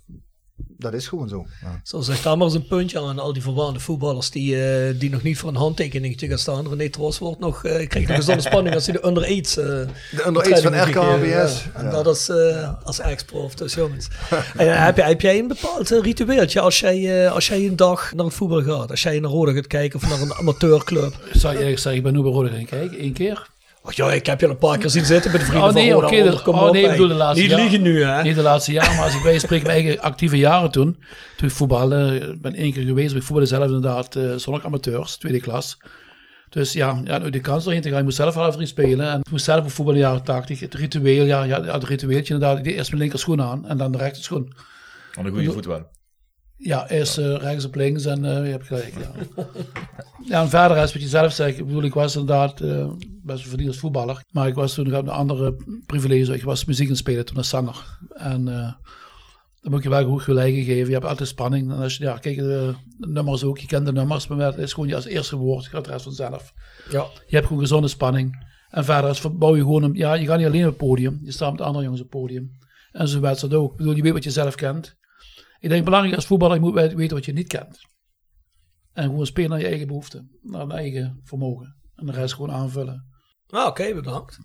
dat 0.83 0.93
is 0.93 1.07
gewoon 1.07 1.29
zo. 1.29 1.45
Ja. 1.61 1.79
Zo 1.83 2.01
zegt 2.01 2.23
daar 2.23 2.37
maar 2.37 2.45
eens 2.47 2.55
een 2.55 2.67
puntje 2.67 2.99
aan 2.99 3.19
al 3.19 3.33
die 3.33 3.41
verwaande 3.41 3.79
voetballers 3.79 4.29
die, 4.29 4.63
eh, 4.65 4.99
die 4.99 5.09
nog 5.09 5.21
niet 5.23 5.37
voor 5.37 5.49
een 5.49 5.55
handtekeningetje 5.55 6.27
gaan 6.27 6.37
staan. 6.37 6.67
René 6.69 6.89
Troos 6.89 7.19
wordt 7.19 7.39
nog, 7.39 7.65
eh 7.65 7.71
krijgt 7.87 7.93
nog 7.99 8.09
een 8.09 8.15
gezonde 8.15 8.41
spanning 8.41 8.75
als 8.75 8.85
hij 8.85 8.95
de 8.95 9.07
under 9.07 9.23
8 9.23 9.57
eh 9.57 9.65
De 9.65 10.23
under 10.27 10.53
8 10.53 10.61
van 10.61 10.81
RKHBS. 10.81 11.63
En 11.73 11.85
Ja. 11.85 12.03
dat 12.03 12.15
is 12.15 12.29
eh, 12.29 12.69
als 12.83 12.99
ex-prof, 12.99 13.55
dus 13.55 13.73
jongens. 13.73 14.07
en, 14.57 14.83
heb, 14.83 14.97
jij, 14.97 15.07
heb 15.07 15.21
jij 15.21 15.39
een 15.39 15.47
bepaald 15.47 15.89
ritueeltje 15.89 16.59
als 16.59 16.79
jij, 16.79 17.25
eh, 17.25 17.31
als 17.33 17.47
jij 17.47 17.65
een 17.65 17.75
dag 17.75 18.13
naar 18.13 18.25
het 18.25 18.33
voetbal 18.33 18.61
gaat? 18.63 18.89
Als 18.91 19.03
jij 19.03 19.19
naar 19.19 19.31
Rode 19.31 19.53
gaat 19.53 19.67
kijken 19.67 19.99
of 20.03 20.09
naar 20.09 20.21
een 20.21 20.33
amateurclub? 20.33 21.13
Zou 21.31 21.53
je 21.53 21.59
eerlijk 21.59 21.79
zeggen, 21.79 21.95
ik 21.95 22.03
ben 22.03 22.13
nu 22.13 22.21
bij 22.21 22.31
Rode 22.31 22.49
gaan 22.49 22.65
kijken, 22.65 22.97
één 22.99 23.13
keer. 23.13 23.51
Och 23.85 23.93
joh, 23.93 24.13
ik 24.13 24.25
heb 24.25 24.39
je 24.39 24.45
al 24.45 24.51
een 24.51 24.57
paar 24.57 24.77
keer 24.77 24.89
zien 24.89 25.05
zitten 25.05 25.31
bij 25.31 25.39
de 25.39 25.45
vrienden 25.45 25.67
Oh 25.69 25.73
nee, 25.75 25.91
van. 25.91 26.05
Onder, 26.05 26.23
dat- 26.23 26.41
kom 26.41 26.55
oh 26.55 26.67
op, 26.67 26.73
nee, 26.73 26.83
ik 26.83 26.89
bedoel 26.89 27.07
de 27.07 27.13
laatste 27.13 27.45
Niet 27.45 27.55
liegen 27.55 27.81
nu, 27.81 28.03
hè? 28.03 28.21
Niet 28.21 28.35
de 28.35 28.41
laatste 28.41 28.71
jaren, 28.71 28.95
maar 28.95 29.03
als 29.03 29.15
ik 29.15 29.23
bij 29.23 29.39
spreek 29.39 29.63
mijn 29.63 29.83
eigen 29.83 30.01
actieve 30.01 30.37
jaren 30.37 30.71
toen. 30.71 30.97
Toen 31.37 31.47
ik 31.47 31.53
voetbalde, 31.53 32.29
ik 32.33 32.41
ben 32.41 32.53
één 32.53 32.73
keer 32.73 32.83
geweest. 32.83 33.07
maar 33.09 33.17
Ik 33.17 33.23
voetbalde 33.23 33.49
zelf 33.49 33.65
inderdaad 33.65 34.15
eh 34.15 34.35
zonnig 34.35 34.65
amateurs, 34.65 35.17
tweede 35.17 35.39
klas. 35.39 35.77
Dus 36.49 36.73
ja, 36.73 37.01
ja 37.03 37.17
nu 37.17 37.29
de 37.29 37.39
kans 37.39 37.65
erheen 37.65 37.81
te 37.81 37.89
gaan. 37.89 37.97
Ik 37.97 38.03
moest 38.03 38.15
zelf 38.15 38.35
wel 38.35 38.47
even 38.47 38.67
spelen. 38.67 39.09
En 39.11 39.19
ik 39.19 39.29
moest 39.31 39.45
zelf 39.45 39.63
ook 39.63 39.69
voetballen 39.69 39.95
in 40.01 40.05
de 40.05 40.09
jaren 40.09 40.25
80. 40.25 40.59
Het 40.59 40.73
ritueel, 40.73 41.25
ja, 41.25 41.43
ja, 41.43 41.63
het 41.63 41.83
ritueeltje 41.83 42.33
inderdaad. 42.33 42.57
Ik 42.57 42.63
deed 42.63 42.75
eerst 42.75 42.89
mijn 42.89 43.01
linker 43.01 43.19
schoen 43.19 43.41
aan 43.41 43.67
en 43.67 43.77
dan 43.77 43.91
de 43.91 43.97
rechter 43.97 44.23
schoen. 44.23 44.53
Van 45.11 45.25
een 45.25 45.31
goede 45.31 45.51
voetbal. 45.51 45.89
Ja, 46.65 46.89
eerst 46.89 47.17
eh, 47.17 47.35
rechts 47.35 47.65
op 47.65 47.75
links 47.75 48.05
en 48.05 48.25
eh 48.25 48.45
je 48.45 48.51
hebt 48.51 48.67
gelijk. 48.67 48.93
Ja. 48.99 49.11
ja, 50.29 50.41
en 50.41 50.49
verder 50.49 50.77
is 50.77 50.93
wat 50.93 51.01
je 51.01 51.07
zelf 51.07 51.31
zegt. 51.31 51.57
Ik 51.57 51.65
bedoel, 51.65 51.83
ik 51.83 51.93
was 51.93 52.15
inderdaad 52.15 52.61
eh, 52.61 52.89
best 53.23 53.47
verdiend 53.47 53.69
als 53.69 53.77
voetballer. 53.77 54.23
Maar 54.31 54.47
ik 54.47 54.55
was 54.55 54.73
toen 54.73 54.89
nog 54.89 55.01
een 55.01 55.09
andere 55.09 55.55
privilege. 55.85 56.33
Ik 56.33 56.43
was 56.43 56.65
muziek 56.65 56.89
aan 56.89 56.95
spelen 56.95 57.25
toen 57.25 57.37
als 57.37 57.49
zanger. 57.49 57.97
En 58.13 58.45
dan 59.63 59.71
moet 59.71 59.83
je 59.83 59.89
wel 59.89 60.05
goed 60.05 60.21
gelijk 60.21 60.53
geven. 60.53 60.87
Je 60.87 60.93
hebt 60.93 61.05
altijd 61.05 61.29
spanning. 61.29 61.71
En 61.71 61.77
als 61.77 61.97
je, 61.97 62.03
ja, 62.03 62.17
kijk, 62.17 62.35
de, 62.35 62.73
de 62.97 63.07
nummers 63.07 63.43
ook. 63.43 63.57
Je 63.57 63.67
kent 63.67 63.85
de 63.85 63.91
nummers, 63.91 64.27
maar 64.27 64.37
het 64.37 64.57
is 64.57 64.73
gewoon 64.73 64.89
je 64.89 64.95
als 64.95 65.05
eerste 65.05 65.35
woord. 65.35 65.67
gaat 65.67 65.85
de 65.85 65.91
rest 65.91 66.03
vanzelf. 66.03 66.53
Ja. 66.89 67.05
Je 67.27 67.35
hebt 67.35 67.47
gewoon 67.47 67.61
gezonde 67.61 67.87
spanning. 67.87 68.45
En 68.69 68.85
verder 68.85 69.09
is, 69.09 69.21
bouw 69.31 69.55
je 69.55 69.61
gewoon 69.61 69.83
een, 69.83 69.93
ja, 69.93 70.13
je 70.13 70.25
gaat 70.25 70.37
niet 70.37 70.47
alleen 70.47 70.63
op 70.63 70.67
het 70.67 70.77
podium. 70.77 71.19
Je 71.23 71.31
staat 71.31 71.51
met 71.51 71.61
andere 71.61 71.83
jongens 71.83 72.01
op 72.01 72.11
het 72.11 72.21
podium. 72.21 72.51
En 72.91 73.07
zo 73.07 73.19
werd 73.19 73.39
dat 73.39 73.53
ook. 73.53 73.71
Ik 73.71 73.77
bedoel, 73.77 73.95
je 73.95 74.01
weet 74.01 74.13
wat 74.13 74.23
je 74.23 74.31
zelf 74.31 74.55
kent. 74.55 74.95
Ik 75.63 75.69
denk 75.69 75.85
belangrijk 75.85 76.15
als 76.15 76.25
voetballer, 76.25 76.55
je 76.55 76.61
moet 76.61 76.73
weten 76.73 77.15
wat 77.15 77.25
je 77.25 77.33
niet 77.33 77.47
kent. 77.47 77.81
En 78.93 79.03
gewoon 79.03 79.25
spelen 79.25 79.49
naar 79.49 79.59
je 79.59 79.67
eigen 79.67 79.87
behoeften, 79.87 80.31
naar 80.41 80.67
je 80.67 80.73
eigen 80.73 81.19
vermogen. 81.23 81.75
En 81.95 82.05
de 82.05 82.11
rest 82.11 82.33
gewoon 82.33 82.51
aanvullen. 82.51 83.05
Nou, 83.47 83.69
oké, 83.69 83.93
bedankt. 83.93 84.37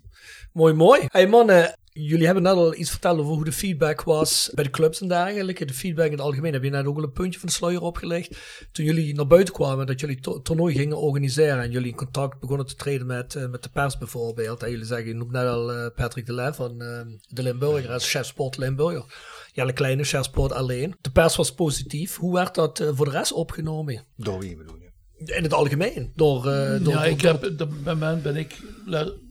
Mooi, 0.53 0.73
mooi. 0.73 1.01
Hey 1.07 1.27
mannen, 1.27 1.77
jullie 1.85 2.25
hebben 2.25 2.43
net 2.43 2.53
al 2.53 2.75
iets 2.75 2.89
verteld 2.89 3.19
over 3.19 3.33
hoe 3.33 3.43
de 3.43 3.51
feedback 3.51 4.03
was 4.03 4.51
bij 4.53 4.63
de 4.63 4.69
clubs 4.69 5.01
en 5.01 5.07
dergelijke. 5.07 5.65
De 5.65 5.73
feedback 5.73 6.05
in 6.05 6.11
het 6.11 6.21
algemeen 6.21 6.53
heb 6.53 6.63
je 6.63 6.69
net 6.69 6.85
ook 6.85 6.97
al 6.97 7.03
een 7.03 7.11
puntje 7.11 7.39
van 7.39 7.47
de 7.47 7.55
sluier 7.55 7.81
opgelegd. 7.81 8.37
Toen 8.71 8.85
jullie 8.85 9.15
naar 9.15 9.27
buiten 9.27 9.53
kwamen, 9.53 9.85
dat 9.85 9.99
jullie 9.99 10.19
to 10.19 10.41
toernooi 10.41 10.75
gingen 10.75 10.97
organiseren 10.97 11.63
en 11.63 11.71
jullie 11.71 11.89
in 11.89 11.95
contact 11.95 12.39
begonnen 12.39 12.65
te 12.65 12.75
treden 12.75 13.07
met, 13.07 13.35
eh, 13.35 13.49
met 13.49 13.63
de 13.63 13.69
pers 13.69 13.97
bijvoorbeeld. 13.97 14.63
En 14.63 14.69
jullie 14.71 14.85
zeggen, 14.85 15.07
je 15.07 15.13
noemt 15.13 15.31
net 15.31 15.47
al 15.47 15.73
eh, 15.73 15.87
Patrick 15.95 16.25
de 16.25 16.33
Lev 16.33 16.55
van 16.55 16.81
eh, 16.81 17.01
de 17.27 17.43
Limburger, 17.43 17.91
als 17.91 18.09
chef 18.09 18.25
sport 18.25 18.57
Limburger. 18.57 19.05
Jelle 19.53 19.73
Kleine, 19.73 20.03
chef 20.03 20.23
sport 20.23 20.51
alleen. 20.51 20.95
De 21.01 21.11
pers 21.11 21.35
was 21.35 21.53
positief. 21.53 22.15
Hoe 22.15 22.33
werd 22.33 22.55
dat 22.55 22.79
eh, 22.79 22.89
voor 22.93 23.05
de 23.05 23.11
rest 23.11 23.31
opgenomen? 23.33 24.05
Door 24.15 24.39
wie 24.39 24.57
bedoel 24.57 24.75
je? 24.75 24.87
In 25.35 25.43
het 25.43 25.53
algemeen? 25.53 26.11
Door, 26.15 26.37
eh, 26.47 26.83
door, 26.83 26.93
ja, 26.93 26.99
door- 26.99 27.05
ik 27.05 27.21
heb, 27.21 27.43
op 27.43 27.57
dat 27.57 27.69
moment 27.83 28.23
ben 28.23 28.35
ik, 28.35 28.57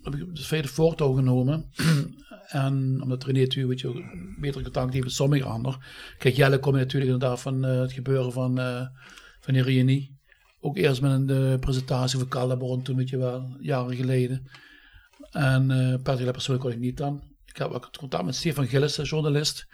heb 0.02 0.14
ik 0.14 0.34
de 0.34 0.42
vele 0.42 0.68
voortouw 0.68 1.12
genomen. 1.12 1.70
en 2.48 2.98
omdat 3.02 3.24
René 3.24 3.40
natuurlijk 3.40 3.82
weet 3.82 3.94
je, 3.94 4.34
betere 4.40 4.62
contact 4.62 4.92
heeft 4.92 5.04
met 5.04 5.12
sommige 5.14 5.44
anderen. 5.44 5.78
Kijk, 6.18 6.34
Jelle 6.36 6.58
komt 6.58 6.76
natuurlijk 6.76 7.12
inderdaad 7.12 7.40
van 7.40 7.64
eh, 7.64 7.80
het 7.80 7.92
gebeuren 7.92 8.32
van, 8.32 8.58
eh 8.58 8.86
van 9.40 9.54
die 9.54 9.62
reunie. 9.62 10.16
Ook 10.60 10.76
eerst 10.76 11.00
met 11.00 11.28
een 11.28 11.58
presentatie 11.58 12.18
van 12.18 12.28
Calabron, 12.28 12.82
toen 12.82 12.96
weet 12.96 13.08
je 13.08 13.16
wel, 13.18 13.56
jaren 13.60 13.96
geleden. 13.96 14.48
En 15.30 15.70
eh 15.70 16.02
Patrick 16.02 16.32
persoonlijk 16.32 16.66
kon 16.66 16.74
ik 16.74 16.80
niet 16.82 16.96
dan. 16.96 17.22
Ik 17.46 17.56
heb 17.56 17.70
ook 17.70 17.88
contact 17.98 18.24
met 18.24 18.34
Stefan 18.34 18.66
Gillis, 18.66 18.96
journalist. 18.96 19.66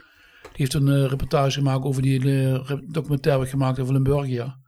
Die 0.55 0.67
heeft 0.67 0.75
een 0.75 0.89
eh, 0.89 1.07
reportage 1.09 1.51
gemaakt 1.51 1.85
over 1.85 2.03
die 2.03 2.21
eh, 2.21 2.61
re- 2.67 2.85
documentaire 2.87 3.41
wat 3.41 3.51
gemaakt 3.51 3.79
over 3.79 3.93
Limburgia. 3.93 4.59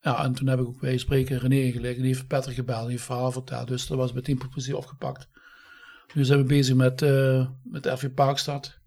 Ja, 0.00 0.24
en 0.24 0.32
toen 0.32 0.46
heb 0.46 0.60
ik 0.60 0.66
ook 0.66 0.80
bij 0.80 0.98
spreken 0.98 1.38
René 1.38 1.56
ingelegd. 1.60 1.96
En 1.96 2.02
die 2.02 2.12
heeft 2.14 2.26
Patrick 2.26 2.54
gebeld, 2.54 2.80
die 2.82 2.90
heeft 2.90 3.04
verhaal 3.04 3.32
verteld. 3.32 3.68
Dus 3.68 3.86
dat 3.86 3.96
was 3.96 4.12
meteen 4.12 4.40
precies 4.50 4.74
opgepakt. 4.74 5.28
Nu 6.14 6.24
zijn 6.24 6.38
we 6.38 6.44
bezig 6.44 6.74
met, 6.74 7.02
eh 7.02 7.46
met 7.62 7.86
RV 7.86 8.08
Parkstad. 8.14 8.78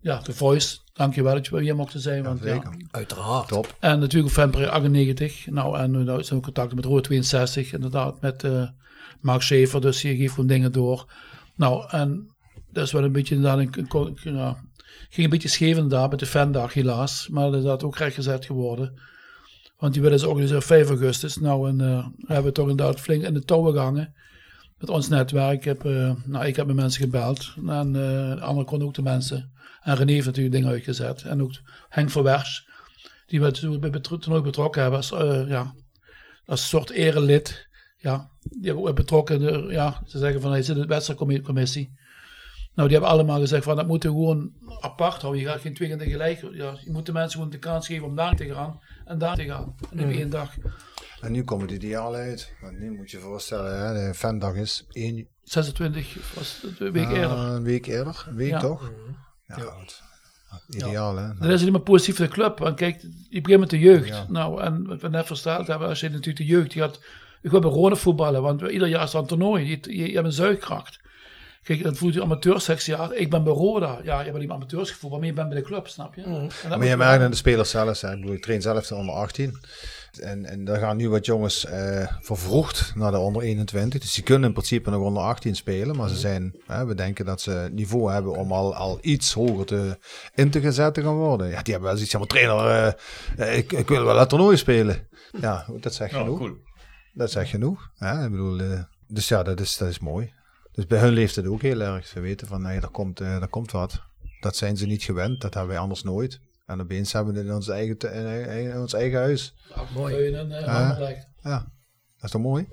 Ja, 0.00 0.18
The 0.18 0.32
Voice. 0.32 0.78
Dankjewel 0.92 1.34
dat 1.34 1.46
je 1.46 1.50
bij 1.52 1.62
hier 1.62 1.76
mocht 1.76 1.94
zijn. 1.96 2.22
Want, 2.22 2.42
ja. 2.42 2.62
Uiteraard. 2.90 3.48
Top. 3.48 3.76
en 3.80 3.98
natuurlijk 3.98 4.32
Femper 4.32 4.68
98. 4.68 5.46
Nou, 5.46 5.78
en 5.78 5.90
nu 5.90 6.02
nou 6.02 6.06
zijn 6.06 6.28
we 6.28 6.34
in 6.34 6.40
contact 6.40 6.74
met 6.74 6.84
Rood 6.84 7.04
62. 7.04 7.72
Inderdaad, 7.72 8.20
met 8.20 8.44
eh 8.44 8.68
Mark 9.20 9.42
Schaefer. 9.42 9.80
Dus 9.80 10.02
je 10.02 10.16
geeft 10.16 10.32
gewoon 10.34 10.48
dingen 10.48 10.72
door. 10.72 11.12
Nou, 11.56 11.90
en 11.90 12.34
dat 12.72 12.84
is 12.84 12.92
wel 12.92 13.04
een 13.04 13.12
beetje 13.12 13.34
inderdaad 13.34 13.58
een, 13.58 13.88
ging 15.16 15.26
een 15.26 15.38
beetje 15.38 15.48
scheef 15.48 15.76
inderdaad 15.76 16.10
met 16.10 16.18
de 16.18 16.26
fandag 16.26 16.72
helaas. 16.72 17.28
Maar 17.28 17.50
dat 17.50 17.78
is 17.78 17.86
ook 17.86 17.96
rechtgezet 17.96 18.44
geworden. 18.44 19.00
Want 19.78 19.92
die 19.92 20.02
willen 20.02 20.18
ze 20.18 20.28
organiseren 20.28 20.60
op 20.60 20.66
5 20.66 20.88
augustus. 20.88 21.36
Nou, 21.36 21.68
en 21.68 21.80
eh, 21.80 22.06
hebben 22.26 22.44
we 22.44 22.52
toch 22.52 22.68
inderdaad 22.68 23.00
flink 23.00 23.22
in 23.22 23.34
de 23.34 23.44
touwen 23.44 23.72
gehangen. 23.72 24.14
met 24.78 24.90
ons 24.90 25.08
netwerk. 25.08 25.54
Ik 25.54 25.64
heb, 25.64 25.84
eh, 25.84 26.12
nou, 26.24 26.46
ik 26.46 26.56
heb 26.56 26.66
met 26.66 26.76
mensen 26.76 27.02
gebeld. 27.02 27.52
En 27.66 27.86
eh, 27.86 28.34
de 28.34 28.40
anderen 28.40 28.64
konden 28.64 28.88
ook 28.88 28.94
de 28.94 29.02
mensen. 29.02 29.52
En 29.82 29.96
René 29.96 30.12
heeft 30.12 30.26
natuurlijk 30.26 30.54
dingen 30.54 30.70
uitgezet. 30.70 31.22
En 31.22 31.42
ook 31.42 31.52
Henk 31.88 32.10
Verwers. 32.10 32.68
Die 33.26 33.40
we 33.40 33.50
toen 33.50 34.00
toernooi 34.00 34.42
betrokken 34.42 34.82
hebben. 34.82 34.98
Als, 34.98 35.12
eh, 35.12 35.48
ja, 35.48 35.74
als 36.46 36.68
soort 36.68 36.90
erelid. 36.90 37.68
Ja, 37.96 38.30
die 38.42 38.66
hebben 38.66 38.88
ook 38.88 38.96
betrokken. 38.96 39.68
Ja, 39.68 40.02
ze 40.06 40.18
zeggen 40.18 40.40
van 40.40 40.50
hij 40.50 40.62
zit 40.62 40.76
in 40.76 40.82
de 40.82 40.88
wedstrijdcommissie. 40.88 41.92
Nou, 42.76 42.88
die 42.88 42.96
hebben 42.98 43.14
allemaal 43.16 43.40
gezegd 43.40 43.64
van 43.64 43.76
dat 43.76 43.86
moeten 43.86 44.10
we 44.10 44.16
gewoon 44.16 44.52
apart 44.80 45.20
houden. 45.20 45.42
Je 45.42 45.48
gaat 45.48 45.60
geen 45.60 45.74
twee 45.74 45.88
keer 45.88 45.98
tegelijk. 45.98 46.40
Ja, 46.52 46.74
je 46.84 46.90
moet 46.90 47.06
de 47.06 47.12
mensen 47.12 47.32
gewoon 47.32 47.50
de 47.50 47.58
kans 47.58 47.86
geven 47.86 48.06
om 48.06 48.16
daar 48.16 48.36
te 48.36 48.54
gaan 48.54 48.80
en 49.04 49.18
daar 49.18 49.36
te 49.36 49.44
gaan. 49.44 49.74
En 49.90 49.98
op 50.00 50.04
Mm. 50.06 50.10
één 50.12 50.30
dag. 50.30 50.54
En 51.20 51.32
nu 51.32 51.44
komen 51.44 51.66
die 51.66 51.76
idealen 51.76 52.20
uit. 52.20 52.52
Want 52.60 52.78
nu 52.78 52.90
moet 52.90 53.10
je 53.10 53.16
je 53.16 53.22
voorstellen, 53.22 53.86
hè, 53.86 54.06
de 54.06 54.14
fandag 54.14 54.54
is 54.54 54.84
1 54.92 55.26
26 55.42 56.34
was 56.34 56.58
het 56.62 56.80
een 56.80 56.92
week 56.92 57.06
Ah, 57.06 57.12
eerder. 57.12 57.38
Een 57.38 57.62
week 57.62 57.86
eerder, 57.86 58.24
een 58.28 58.34
week 58.36 58.50
Ja. 58.50 58.58
toch? 58.60 58.92
Ja, 59.46 59.54
goed. 59.54 60.02
Ideaal, 60.68 61.16
hè? 61.16 61.28
Dat 61.38 61.50
is 61.50 61.62
niet 61.62 61.72
meer 61.72 61.80
positief 61.80 62.16
voor 62.16 62.26
de 62.26 62.32
club. 62.32 62.58
Want 62.58 62.76
kijk, 62.76 63.02
je 63.30 63.40
begint 63.40 63.60
met 63.60 63.70
de 63.70 63.78
jeugd. 63.78 64.08
Ja. 64.08 64.26
Nou, 64.28 64.62
en 64.62 64.86
wat 64.86 65.00
we 65.00 65.08
net 65.08 65.26
verteld 65.26 65.66
hebben, 65.66 65.88
als 65.88 66.00
je 66.00 66.08
natuurlijk 66.08 66.36
de 66.36 66.44
jeugd, 66.44 66.70
die 66.72 66.82
gaat, 66.82 67.00
je 67.42 67.48
gaat 67.50 67.60
bij 67.60 67.70
Rode 67.70 67.96
voetballen, 67.96 68.42
want 68.42 68.60
ieder 68.62 68.88
jaar 68.88 69.02
is 69.02 69.12
er 69.12 69.18
een 69.18 69.26
toernooi. 69.26 69.68
Je, 69.68 69.78
je, 69.96 70.08
je 70.08 70.14
hebt 70.14 70.26
een 70.26 70.32
zuigkracht. 70.32 71.00
Kijk, 71.66 71.82
dat 71.82 71.98
voelt 71.98 72.14
je 72.14 72.22
amateursectie. 72.22 72.96
Ja, 72.96 73.12
ik 73.12 73.30
ben 73.30 73.44
bij 73.44 73.52
Roda. 73.52 73.98
Ja, 74.02 74.20
je 74.20 74.30
bent 74.30 74.42
niet 74.42 74.50
amateurs 74.50 74.90
gevoetbald, 74.90 75.20
maar 75.20 75.30
je 75.30 75.36
bent 75.36 75.48
bij 75.48 75.58
de 75.58 75.64
club, 75.64 75.88
snap 75.88 76.14
je? 76.14 76.22
Dat 76.68 76.78
Maar 76.78 76.86
je 76.86 76.96
merkt 76.96 77.22
aan 77.22 77.30
de 77.30 77.36
spelers 77.36 77.70
zelf, 77.70 78.00
hè. 78.00 78.12
ik 78.12 78.20
bedoel, 78.20 78.34
ik 78.34 78.42
train 78.42 78.62
zelf 78.62 78.86
de 78.86 78.94
onder 78.94 79.14
18. 79.14 79.58
En, 80.20 80.44
en 80.44 80.64
daar 80.64 80.78
gaan 80.78 80.96
nu 80.96 81.08
wat 81.08 81.26
jongens 81.26 81.64
eh 81.64 82.06
vervroegd 82.20 82.92
naar 82.94 83.10
de 83.10 83.18
onder 83.18 83.42
21. 83.42 84.00
Dus 84.00 84.14
die 84.14 84.24
kunnen 84.24 84.48
in 84.48 84.52
principe 84.54 84.90
nog 84.90 85.02
onder 85.02 85.22
18 85.22 85.56
spelen. 85.56 85.96
Maar 85.96 86.08
ze 86.08 86.16
zijn, 86.16 86.54
hè, 86.66 86.86
we 86.86 86.94
denken 86.94 87.24
dat 87.24 87.40
ze 87.40 87.50
het 87.50 87.72
niveau 87.72 88.12
hebben 88.12 88.32
om 88.36 88.52
al, 88.52 88.74
al 88.74 88.98
iets 89.00 89.32
hoger 89.32 89.66
te, 89.66 89.98
in 90.34 90.50
te 90.50 90.60
gezet 90.60 90.94
te 90.94 91.02
gaan 91.02 91.14
worden. 91.14 91.46
Ja, 91.48 91.62
die 91.62 91.72
hebben 91.72 91.82
wel 91.82 91.94
zoiets 91.94 92.14
van, 92.14 92.26
trainer, 92.26 92.66
eh, 92.66 92.92
eh, 93.48 93.58
ik, 93.58 93.72
ik 93.72 93.88
wil 93.88 94.04
wel 94.04 94.18
het 94.18 94.28
toernooi 94.28 94.56
spelen. 94.56 95.08
Ja, 95.40 95.66
dat 95.80 95.94
zegt 95.94 96.10
Ja, 96.12 96.18
genoeg. 96.18 96.38
cool. 96.38 96.56
Dat 97.12 97.30
zegt 97.30 97.50
genoeg. 97.50 97.90
Hè? 97.96 98.24
Ik 98.24 98.30
bedoel, 98.30 98.60
eh, 98.60 98.80
dus 99.08 99.28
ja, 99.28 99.42
dat 99.42 99.60
is, 99.60 99.76
dat 99.76 99.88
is 99.88 99.98
mooi. 99.98 100.32
Dus 100.76 100.86
bij 100.86 100.98
hun 101.00 101.12
leeft 101.12 101.36
het 101.36 101.46
ook 101.46 101.62
heel 101.62 101.80
erg. 101.80 102.06
Ze 102.06 102.20
weten 102.20 102.46
van, 102.46 102.62
nee, 102.62 102.80
er 102.80 102.88
komt, 102.88 103.20
eh, 103.20 103.42
er 103.42 103.48
komt 103.48 103.70
wat. 103.70 104.02
Dat 104.40 104.56
zijn 104.56 104.76
ze 104.76 104.86
niet 104.86 105.02
gewend. 105.02 105.40
Dat 105.40 105.54
hebben 105.54 105.72
wij 105.72 105.80
anders 105.82 106.02
nooit. 106.02 106.40
En 106.66 106.80
opeens 106.80 107.12
hebben 107.12 107.32
we 107.32 107.38
het 107.38 107.48
in 107.48 107.54
ons 107.54 107.68
eigen, 107.68 107.98
in, 107.98 108.26
in- 108.50 108.70
in 108.70 108.78
ons 108.80 108.92
eigen 108.92 109.18
huis. 109.18 109.54
Mooi. 109.94 110.14
Eh, 110.14 110.50
Ja. 110.60 110.96
Ja, 111.42 111.58
dat 112.16 112.24
is 112.24 112.30
toch 112.30 112.42
mooi? 112.42 112.68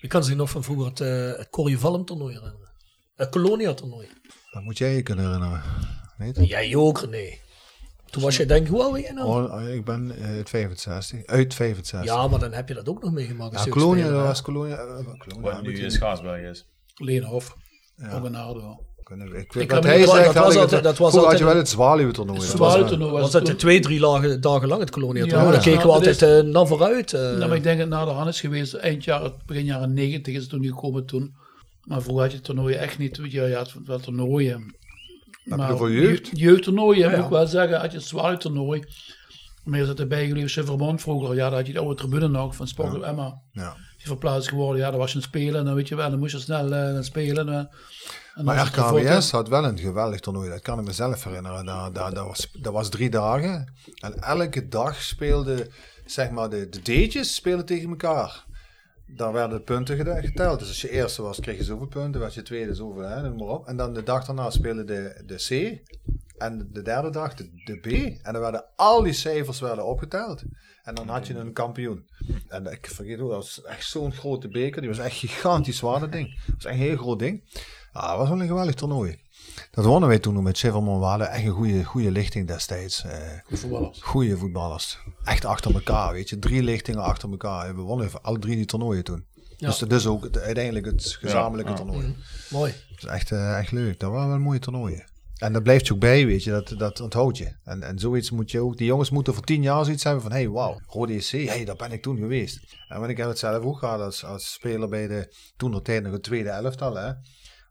Je 0.00 0.08
kan 0.08 0.24
zich 0.24 0.36
nog 0.36 0.50
van 0.50 0.62
vroeger 0.64 0.86
het, 0.86 1.00
eh 1.00 1.38
het 1.38 1.48
Corrie 1.50 1.78
Valm 1.78 2.04
toernooi 2.04 2.34
herinneren. 2.34 2.68
Het 3.14 3.28
Colonia 3.30 3.74
toernooi. 3.74 4.08
Dat 4.50 4.62
moet 4.62 4.78
jij 4.78 4.94
je 4.94 5.02
kunnen 5.02 5.24
herinneren. 5.24 5.62
Weet? 6.16 6.48
Jij 6.48 6.76
ook, 6.76 7.00
René. 7.00 7.38
Toen 8.10 8.22
was 8.22 8.36
je 8.36 8.46
denk 8.46 8.62
ik, 8.64 8.70
hoe 8.72 8.82
oud 8.82 8.92
ben 8.92 9.02
je 9.02 9.12
nou? 9.12 9.50
Oh, 9.50 9.68
ik 9.68 9.84
ben 9.84 10.16
eh, 10.16 10.24
uit 10.28 10.48
65. 10.48 11.26
Uit 11.26 11.54
65. 11.54 12.10
Ja, 12.14 12.28
maar 12.28 12.38
dan 12.38 12.52
heb 12.52 12.68
je 12.68 12.74
dat 12.74 12.88
ook 12.88 13.02
nog 13.02 13.12
meegemaakt. 13.12 13.64
Ja, 13.64 13.70
Colonia, 13.70 14.08
dat 14.10 14.26
was 14.26 14.42
Colonia. 14.42 14.76
eh, 14.76 14.96
Colonia 15.18 15.40
Wat 15.52 15.62
nu 15.62 15.78
in 15.78 15.90
Schaarsberg 15.90 16.50
is. 16.50 16.66
Leenhof. 16.94 17.56
Ja. 17.96 18.20
We- 18.20 18.28
Ik 19.24 19.42
Ik 19.42 19.52
weet 19.52 19.66
kan 19.66 19.76
wat 19.76 19.86
hij 19.86 19.98
niet- 19.98 20.08
zegt. 20.08 20.24
dat 20.24 20.34
had 20.34 20.44
was 20.44 20.54
ik 20.54 20.60
altijd- 20.60 20.82
dat 20.82 20.98
was 20.98 21.10
vroeger 21.10 21.30
had 21.30 21.38
je 21.38 21.44
altijd 21.44 21.48
wel 21.52 21.56
het 21.56 21.68
zwaluwtoernooi. 21.68 22.38
Het 22.38 22.48
Dat 22.50 22.58
was, 22.58 22.70
zwaluwtoernooi 22.72 23.14
eh, 23.14 23.20
Was 23.20 23.30
dat 23.30 23.46
de 23.46 23.56
twee, 23.56 23.80
drie 23.80 24.00
dagen, 24.00 24.40
dagen 24.40 24.68
lang 24.68 24.80
het 24.80 24.90
Colonia 24.90 25.22
Ja, 25.24 25.28
toernooi? 25.28 25.50
dan 25.50 25.58
ja. 25.58 25.64
keken 25.64 25.78
we 25.80 25.84
Nou, 25.86 25.96
altijd 25.98 26.22
eh 26.22 26.52
naar 26.52 26.66
vooruit. 26.66 27.12
eh. 27.12 27.20
Nou, 27.20 27.38
maar 27.48 27.56
ik 27.56 27.62
denk 27.62 27.78
dat 27.78 27.88
het 27.88 27.98
na 27.98 28.04
de 28.04 28.10
hand 28.10 28.28
is 28.28 28.40
geweest, 28.40 28.74
eind 28.74 29.04
jaren, 29.04 29.32
begin 29.46 29.64
jaren 29.64 29.92
90 29.92 30.34
is 30.34 30.40
het 30.40 30.50
toen 30.50 30.64
gekomen 30.64 31.06
toen. 31.06 31.34
Maar 31.82 32.02
vroeger 32.02 32.22
had 32.22 32.32
je 32.32 32.40
toernooien 32.40 32.78
echt 32.78 32.98
niet. 32.98 33.16
Je, 33.16 33.30
je 33.30 33.54
had 33.54 33.74
wel 33.84 33.98
toernooien. 34.00 34.74
Maar 35.44 35.68
hoeveel 35.68 35.90
jeugd? 35.90 36.26
je- 36.30 36.36
Jeugdtoernooien, 36.36 37.00
Ja, 37.00 37.08
moet 37.08 37.18
ja. 37.18 37.24
ik 37.24 37.30
wel 37.30 37.46
zeggen. 37.46 37.80
Had 37.80 37.90
je 37.90 37.96
het 37.98 38.06
zwaluwtoernooi. 38.06 38.84
Maar 39.64 39.78
je 39.78 39.86
zat 39.86 40.00
erbij 40.00 40.26
gebleven, 40.26 40.50
Silvermont 40.50 41.00
vroeger. 41.00 41.34
Ja, 41.34 41.48
dan 41.48 41.58
had 41.58 41.66
je 41.66 41.72
de 41.72 41.78
oude 41.78 41.94
tribune 41.94 42.28
nog 42.28 42.56
van 42.56 42.68
Sport 42.68 43.02
Emma. 43.02 43.40
ja. 43.52 43.76
Verplaatst 44.06 44.48
geworden. 44.48 44.80
Ja, 44.80 44.90
dan 44.90 44.98
was 44.98 45.12
je 45.12 45.16
aan 45.16 45.22
het 45.22 45.30
spelen. 45.30 45.60
En 45.60 45.64
dan 45.64 45.74
weet 45.74 45.88
je 45.88 45.94
wel, 45.94 46.10
dan 46.10 46.18
moest 46.18 46.32
je 46.32 46.38
snel 46.38 46.72
eh, 46.72 47.02
spelen. 47.02 47.48
En 47.48 47.70
dan 48.34 48.44
Maar 48.44 48.58
een 48.58 48.66
RKWS 48.66 49.30
had 49.30 49.48
wel 49.48 49.64
een 49.64 49.78
geweldig 49.78 50.20
toernooi. 50.20 50.50
Dat 50.50 50.60
kan 50.60 50.78
ik 50.78 50.84
mezelf 50.84 51.24
herinneren. 51.24 51.64
Dat, 51.64 51.94
dat, 51.94 52.14
dat, 52.14 52.26
was, 52.26 52.50
dat 52.52 52.72
was 52.72 52.88
drie 52.88 53.10
dagen. 53.10 53.72
En 54.00 54.22
elke 54.22 54.68
dag 54.68 55.02
speelden, 55.02 55.68
zeg 56.04 56.30
maar, 56.30 56.50
de, 56.50 56.68
de 56.68 56.82
D'tjes 56.82 57.34
speelden 57.34 57.66
tegen 57.66 57.88
elkaar. 57.88 58.44
Daar 59.06 59.32
werden 59.32 59.58
de 59.58 59.64
punten 59.64 59.96
geteld. 59.96 60.58
Dus 60.58 60.68
als 60.68 60.80
je 60.80 60.90
eerste 60.90 61.22
was, 61.22 61.40
kreeg 61.40 61.56
je 61.56 61.64
zoveel 61.64 61.86
punten. 61.86 62.20
Was 62.20 62.34
je 62.34 62.42
tweede, 62.42 62.74
zoveel, 62.74 63.02
hè, 63.02 63.22
noem 63.22 63.36
maar 63.36 63.48
op. 63.48 63.66
En 63.66 63.76
dan 63.76 63.94
de 63.94 64.02
dag 64.02 64.24
daarna 64.24 64.50
speelde 64.50 64.84
de, 64.84 65.22
de 65.26 65.34
C. 65.34 65.80
En 66.38 66.68
de 66.72 66.82
derde 66.82 67.10
dag 67.10 67.34
de, 67.34 67.50
de 67.64 67.76
B. 67.76 67.86
En 68.22 68.32
dan 68.32 68.42
werden 68.42 68.64
al 68.76 69.02
die 69.02 69.12
cijfers 69.12 69.60
werden 69.60 69.86
opgeteld. 69.86 70.42
En 70.84 70.94
dan 70.94 71.08
had 71.08 71.26
je 71.26 71.34
een 71.34 71.52
kampioen. 71.52 72.06
En 72.48 72.66
ik 72.66 72.86
vergeet 72.92 73.20
ook, 73.20 73.28
dat 73.30 73.36
was 73.38 73.62
echt 73.62 73.86
zo'n 73.86 74.12
grote 74.12 74.48
beker. 74.48 74.80
Die 74.80 74.90
was 74.90 74.98
echt 74.98 75.16
gigantisch 75.16 75.76
zwaar, 75.76 76.00
dat 76.00 76.12
ding. 76.12 76.28
Dat 76.46 76.54
was 76.54 76.64
echt 76.64 76.74
een 76.74 76.80
heel 76.80 76.96
groot 76.96 77.18
ding. 77.18 77.42
Ja, 77.92 78.08
dat 78.08 78.16
was 78.18 78.28
wel 78.28 78.40
een 78.40 78.46
geweldig 78.46 78.74
toernooi. 78.74 79.18
Dat 79.70 79.84
wonnen 79.84 80.08
wij 80.08 80.18
toen 80.18 80.42
met. 80.42 80.60
We 80.60 80.68
hadden 80.70 81.30
echt 81.30 81.44
een 81.44 81.50
goede, 81.50 81.84
goede 81.84 82.10
lichting 82.10 82.46
destijds. 82.46 83.04
Eh, 83.04 83.18
voetballers. 83.58 84.02
goede 84.02 84.36
voetballers. 84.38 84.98
Echt 85.24 85.44
achter 85.44 85.74
elkaar, 85.74 86.12
weet 86.12 86.28
je. 86.28 86.38
Drie 86.38 86.62
lichtingen 86.62 87.02
achter 87.02 87.30
elkaar. 87.30 87.74
We 87.76 87.80
wonnen 87.82 88.06
even 88.06 88.22
alle 88.22 88.38
drie 88.38 88.56
die 88.56 88.64
toernooien 88.64 89.04
toen. 89.04 89.24
Ja. 89.56 89.68
Dus 89.68 89.78
dat 89.78 89.92
is 89.92 90.06
ook 90.06 90.22
het- 90.24 90.38
uiteindelijk 90.38 90.86
het 90.86 91.16
gezamenlijke 91.20 91.70
Ja. 91.70 91.76
toernooi. 91.76 92.14
Mooi. 92.50 92.72
Dat 92.90 92.98
is 92.98 93.04
echt, 93.04 93.32
eh, 93.32 93.58
echt 93.58 93.70
leuk. 93.72 94.00
Dat 94.00 94.10
waren 94.10 94.28
wel 94.28 94.38
mooie 94.38 94.58
toernooien. 94.58 95.04
En 95.38 95.52
dat 95.52 95.62
blijft 95.62 95.92
ook 95.92 95.98
bij, 95.98 96.26
weet 96.26 96.44
je. 96.44 96.50
Dat, 96.50 96.74
dat 96.78 97.00
onthoud 97.00 97.38
je. 97.38 97.56
En, 97.64 97.82
en 97.82 97.98
zoiets 97.98 98.30
moet 98.30 98.50
je 98.50 98.60
ook... 98.60 98.76
Die 98.76 98.86
jongens 98.86 99.10
moeten 99.10 99.34
voor 99.34 99.44
tien 99.44 99.62
jaar 99.62 99.84
zoiets 99.84 100.04
hebben 100.04 100.22
van... 100.22 100.32
Hey, 100.32 100.48
wauw, 100.48 100.80
Rode 100.86 101.20
SC, 101.20 101.32
hey, 101.32 101.64
daar 101.64 101.76
ben 101.76 101.92
ik 101.92 102.02
toen 102.02 102.16
geweest. 102.16 102.76
En 102.88 102.98
want 102.98 103.10
ik 103.10 103.16
heb 103.16 103.28
het 103.28 103.38
zelf 103.38 103.64
ook 103.64 103.78
gehad 103.78 104.00
als, 104.00 104.24
als 104.24 104.52
speler 104.52 104.88
bij 104.88 105.06
de... 105.06 105.34
Toen 105.56 105.70
nog 105.70 105.82
tijd 105.82 106.02
nog 106.02 106.20
tweede 106.20 106.48
elftal, 106.48 106.96
hè. 106.96 107.12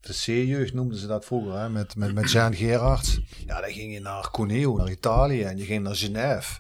De 0.02 0.14
C-jeugd 0.14 0.73
noemden 0.73 0.98
ze 0.98 1.07
dat 1.07 1.26
vroeger, 1.26 1.60
hè. 1.60 1.69
Met, 1.69 1.95
met, 1.95 2.14
met 2.14 2.31
Jean 2.31 2.56
Gerards. 2.56 3.19
Ja, 3.45 3.61
dan 3.61 3.72
ging 3.72 3.94
je 3.94 3.99
naar 3.99 4.31
Cuneo, 4.31 4.77
naar 4.77 4.91
Italië. 4.91 5.41
En 5.41 5.57
je 5.57 5.64
ging 5.64 5.84
naar 5.84 5.95
Genève. 5.95 6.60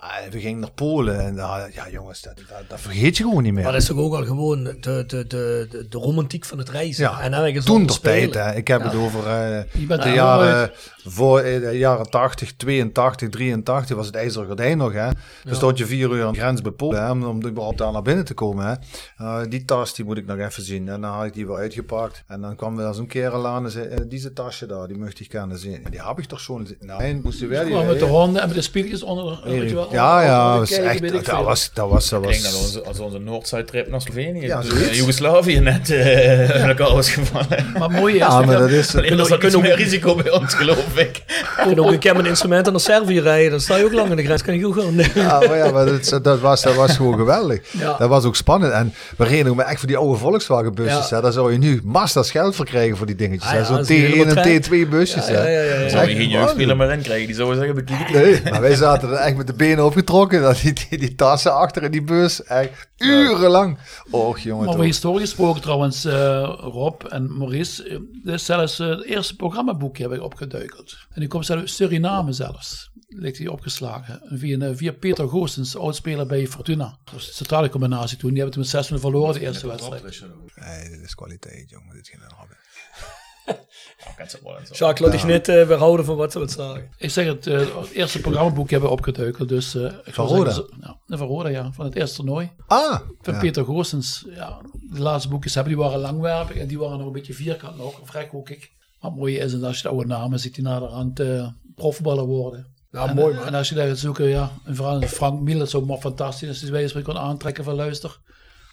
Ja, 0.00 0.20
en 0.24 0.30
we 0.30 0.40
gingen 0.40 0.60
naar 0.60 0.70
Polen. 0.70 1.20
En 1.20 1.34
daar- 1.36 1.70
ja, 1.72 1.88
jongens, 1.90 2.22
dat, 2.22 2.36
dat, 2.36 2.62
dat 2.68 2.80
vergeet 2.80 3.16
je 3.16 3.22
gewoon 3.24 3.42
niet 3.42 3.52
meer. 3.52 3.62
Maar 3.62 3.72
dat 3.72 3.80
is 3.82 3.88
toch 3.88 3.98
ook 3.98 4.14
al 4.14 4.24
gewoon 4.24 4.64
de, 4.64 4.76
de, 4.80 5.04
de, 5.06 5.26
de, 5.26 5.86
de 5.88 5.98
romantiek 5.98 6.44
van 6.44 6.58
het 6.58 6.68
reizen. 6.68 7.04
Ja, 7.04 7.20
en 7.20 7.32
ergens 7.32 7.64
toen 7.64 7.86
ter 7.86 8.00
tijd. 8.00 8.34
Hè. 8.34 8.54
Ik 8.54 8.68
heb 8.68 8.80
Ja. 8.80 8.86
het 8.86 8.96
over 8.96 9.26
eh, 9.26 9.86
bent 9.88 10.02
de 10.02 10.08
er 10.08 10.14
jaren 10.14 10.70
voor 11.04 11.38
eh, 11.40 11.60
de 11.60 11.78
jaren 11.78 12.10
80, 12.10 12.52
82, 12.56 13.28
83 13.28 13.96
was 13.96 14.06
het 14.06 14.14
IJzeren 14.14 14.46
Gordijn 14.46 14.78
nog. 14.78 14.92
Hè. 14.92 15.08
Dan 15.44 15.54
stond 15.54 15.78
je 15.78 15.86
vier 15.86 16.10
uur 16.10 16.24
aan 16.24 16.32
de 16.32 16.38
grens 16.38 16.60
bij 16.60 16.72
Polen 16.72 17.02
hè, 17.02 17.10
om, 17.10 17.24
om 17.24 17.46
überhaupt 17.46 17.78
daar 17.78 17.92
naar 17.92 18.02
binnen 18.02 18.24
te 18.24 18.34
komen. 18.34 18.66
Hè. 18.66 18.74
Eh, 19.24 19.40
die 19.48 19.64
tas 19.64 19.94
die 19.94 20.04
moet 20.04 20.16
ik 20.18 20.26
nog 20.26 20.38
even 20.38 20.62
zien. 20.62 20.88
En 20.88 21.00
dan 21.00 21.12
had 21.12 21.24
ik 21.24 21.32
die 21.34 21.46
weer 21.46 21.56
uitgepakt. 21.56 22.22
En 22.26 22.40
dan 22.40 22.56
kwam 22.56 22.76
weer 22.76 22.94
zo'n 22.94 23.06
kerel 23.06 23.46
aan 23.46 23.64
en 23.64 23.70
zei, 23.70 23.86
eh, 23.86 23.98
deze 24.08 24.32
tasje 24.32 24.66
daar, 24.66 24.88
die 24.88 24.98
mocht 24.98 25.20
ik 25.20 25.30
gerne 25.30 25.56
zien. 25.56 25.86
Die 25.90 26.02
heb 26.06 26.18
ik 26.18 26.24
toch 26.24 26.40
zo'n... 26.40 26.68
Nou, 26.80 27.02
en 27.02 27.20
moest 27.24 27.40
je 27.40 27.46
weer 27.46 27.84
met 27.86 27.98
de 27.98 28.04
honden 28.04 28.40
en 28.42 28.46
met 28.48 28.56
de 28.56 28.62
spiegeltjes 28.62 29.02
onder. 29.02 29.42
Ja, 29.90 30.22
ja, 30.22 30.58
was 30.58 30.70
kijken, 30.70 31.14
echt, 31.14 31.24
dat, 31.26 31.44
was, 31.44 31.70
dat 31.74 31.88
was... 31.88 32.08
Dat 32.08 32.22
Ik 32.24 32.28
denk 32.30 32.42
was 32.42 32.52
dat 32.52 32.62
onze, 32.62 32.82
als 32.82 32.98
onze 32.98 33.18
Noordzijtrip 33.18 33.90
naar 33.90 34.00
Slovenië, 34.00 34.40
Ja, 34.46 34.62
zoiets. 34.62 34.88
eh, 34.88 34.94
Joegoslavië 34.96 35.58
net 35.60 35.90
eh 35.90 36.56
in 36.62 36.68
elkaar 36.68 36.92
was 36.92 37.10
gevallen. 37.10 37.72
Maar 37.78 37.90
mooi 37.90 38.12
is, 38.14 38.18
ja, 38.20 38.40
maar 38.40 38.58
dat 38.58 38.70
is... 38.70 38.96
Alleen 38.96 39.10
er 39.10 39.16
dat 39.16 39.40
meer 39.40 39.62
we- 39.62 39.74
risico 39.74 40.14
bij 40.14 40.30
ons, 40.32 40.54
geloof 40.54 40.96
ik. 40.98 41.16
Je 41.26 41.62
kunt 41.64 41.78
ook 41.78 41.90
een 41.92 41.98
keer 41.98 42.16
met 42.16 42.26
instrumenten 42.26 42.72
naar 42.72 42.80
Servië 42.80 43.20
rijden. 43.20 43.50
Dan 43.50 43.60
sta 43.60 43.76
je 43.76 43.84
ook 43.84 43.92
lang 43.92 44.10
in 44.10 44.16
de 44.16 44.24
grens. 44.24 44.42
Kan 44.42 44.58
je 44.58 44.66
ook 44.66 44.74
gewoon... 44.74 44.94
Ja, 45.14 45.38
maar 45.48 45.56
ja, 45.56 45.70
maar 45.70 45.86
dat, 45.86 46.18
dat, 46.22 46.40
was, 46.40 46.62
dat 46.62 46.74
was 46.74 46.96
gewoon 46.96 47.16
geweldig. 47.18 47.60
Ja. 47.70 47.96
Dat 47.98 48.08
was 48.08 48.24
ook 48.24 48.36
spannend. 48.36 48.72
En 48.72 48.94
we 49.16 49.24
reden 49.24 49.52
ook 49.52 49.60
echt 49.60 49.78
voor 49.78 49.88
die 49.88 49.96
oude 49.96 50.18
Volkswagen 50.18 50.74
busjes. 50.74 51.08
Ja. 51.08 51.16
Hè. 51.16 51.22
Daar 51.22 51.32
zou 51.32 51.52
je 51.52 51.58
nu 51.58 51.80
massa's 51.84 52.30
geld 52.30 52.54
voor 52.56 52.64
krijgen 52.64 52.96
voor 52.96 53.06
die 53.06 53.14
dingetjes. 53.16 53.48
Ah, 53.50 53.52
hè. 53.52 53.58
ja, 53.58 53.64
Zo'n 53.64 53.76
dat 53.76 53.90
is 53.90 53.96
een 53.98 54.04
hele 54.10 54.24
T1 54.24 54.28
en 54.28 54.34
trein. 54.62 54.62
T2 54.86 54.88
busjes. 54.90 55.26
Ja, 55.26 55.32
ja, 55.32 55.38
hè. 55.38 55.48
ja, 55.48 55.60
ja, 55.62 55.74
ja. 55.74 55.84
Is 55.84 55.92
zou 55.92 56.08
je 56.08 56.14
geen 56.16 56.28
jeugdspeler 56.28 56.76
meer 56.76 56.92
in 56.92 57.02
krijgen, 57.02 57.26
die 57.26 57.34
zouden 57.36 57.56
zeggen, 57.58 57.74
bekijk 57.74 58.08
het. 58.08 58.42
Nee, 58.44 58.52
maar 58.52 58.60
wij 58.60 58.74
zaten 58.74 59.08
er 59.10 59.14
echt 59.16 59.36
met 59.36 59.46
de 59.46 59.52
benen 59.66 59.84
opgetrokken. 59.84 60.40
Dat 60.40 60.60
die, 60.60 60.72
die, 60.72 60.98
die 60.98 61.14
tassen 61.14 61.54
achter 61.54 61.82
in 61.82 61.90
die 61.90 62.02
bus. 62.02 62.42
Echt 62.42 62.88
urenlang. 62.98 63.78
Och, 64.10 64.38
jongen. 64.38 64.64
Maar 64.64 64.74
over 64.74 64.84
historie 64.84 65.20
gesproken 65.20 65.62
trouwens, 65.62 66.04
eh, 66.04 66.12
Rob 66.60 67.02
en 67.02 67.36
Maurice. 67.38 67.88
eh, 67.88 67.98
Dit 68.24 68.34
is 68.34 68.44
zelfs 68.44 68.78
eh, 68.78 68.88
het 68.88 69.04
eerste 69.04 69.36
programmaboekje 69.36 70.02
heb 70.02 70.12
ik 70.12 70.22
opgeduikeld. 70.22 70.96
En 71.10 71.20
die 71.20 71.28
komt 71.28 71.46
zelfs 71.46 71.74
Suriname 71.76 72.32
zelfs. 72.32 72.90
Ligt 73.08 73.36
die 73.36 73.52
opgeslagen. 73.52 74.22
En 74.30 74.38
via, 74.38 74.74
via 74.76 74.92
Peter 74.92 75.28
Goossens, 75.28 75.76
oudspeler 75.76 76.26
bij 76.26 76.46
Fortuna. 76.46 76.98
Dat 77.12 77.22
centrale 77.22 77.68
combinatie 77.68 78.16
toen. 78.18 78.30
Die 78.30 78.38
hebben 78.42 78.54
toen 78.54 78.62
met 78.72 78.86
6 78.86 79.00
verloren 79.00 79.34
de 79.34 79.40
eerste 79.40 79.66
wedstrijd. 79.66 80.02
Nee, 80.54 80.88
dit 80.90 81.00
is 81.00 81.14
kwaliteit, 81.14 81.70
jongen. 81.70 81.94
Dit 81.94 82.02
is 82.02 82.08
geen. 82.08 82.20
Jacques, 84.72 85.00
laat 85.00 85.12
dich 85.12 85.26
niet 85.26 85.48
eh, 85.48 85.66
weerhouden 85.66 86.04
van 86.04 86.16
wat 86.16 86.32
ze 86.32 86.38
wat 86.38 86.50
zeggen. 86.50 86.88
Ik 86.96 87.10
zeg 87.10 87.26
het, 87.26 87.46
eh, 87.46 87.58
het 87.58 87.90
eerste 87.90 88.20
programmaboek 88.20 88.70
hebben 88.70 88.88
we 88.88 88.94
opgeteukeld. 88.94 89.48
Dus, 89.48 89.74
eh, 89.74 89.92
ik 90.04 90.14
Van 90.14 90.26
Roda? 90.26 90.62
Ja, 90.80 91.16
van 91.16 91.26
Roda, 91.26 91.48
ja. 91.48 91.72
Van 91.72 91.84
het 91.84 91.94
eerste 91.94 92.16
toernooi. 92.16 92.50
Ah, 92.66 93.00
Van 93.20 93.34
ja. 93.34 93.40
Peter 93.40 93.64
Goossens. 93.64 94.24
Ja, 94.34 94.60
de 94.92 95.00
laatste 95.00 95.28
boekjes 95.28 95.54
hebben, 95.54 95.72
die 95.72 95.82
waren 95.82 96.00
langwerpig. 96.00 96.56
En 96.56 96.66
die 96.66 96.78
waren 96.78 96.98
nog 96.98 97.06
een 97.06 97.12
beetje 97.12 97.34
vierkant 97.34 97.76
nog, 97.76 98.00
of 98.00 98.12
rechthoekig. 98.12 98.68
Maar 99.00 99.10
het 99.10 99.20
mooie 99.20 99.38
is, 99.38 99.52
en 99.52 99.64
als 99.64 99.76
je 99.76 99.82
de 99.82 99.88
oude 99.88 100.06
namen 100.06 100.38
ziet, 100.38 100.54
die 100.54 100.64
naderhand 100.64 101.20
eh 101.20 101.46
profvoetballer 101.74 102.24
worden. 102.24 102.66
Ja, 102.90 103.08
en, 103.08 103.14
mooi 103.14 103.34
man. 103.34 103.44
En 103.44 103.54
als 103.54 103.68
je 103.68 103.74
daar 103.74 103.88
gaat 103.88 103.98
zoeken, 103.98 104.28
ja, 104.28 104.50
een 104.64 104.74
verhaal 104.74 105.00
Frank 105.00 105.40
Miel, 105.40 105.58
dat 105.58 105.66
is 105.66 105.74
ook 105.74 105.86
maar 105.86 105.98
fantastisch. 105.98 106.48
Als 106.48 106.58
je 106.58 106.64
bij 106.64 106.74
wijze 106.74 106.92
van 106.92 107.02
kon 107.02 107.18
aantrekken 107.18 107.64
van 107.64 107.74
luister. 107.74 108.18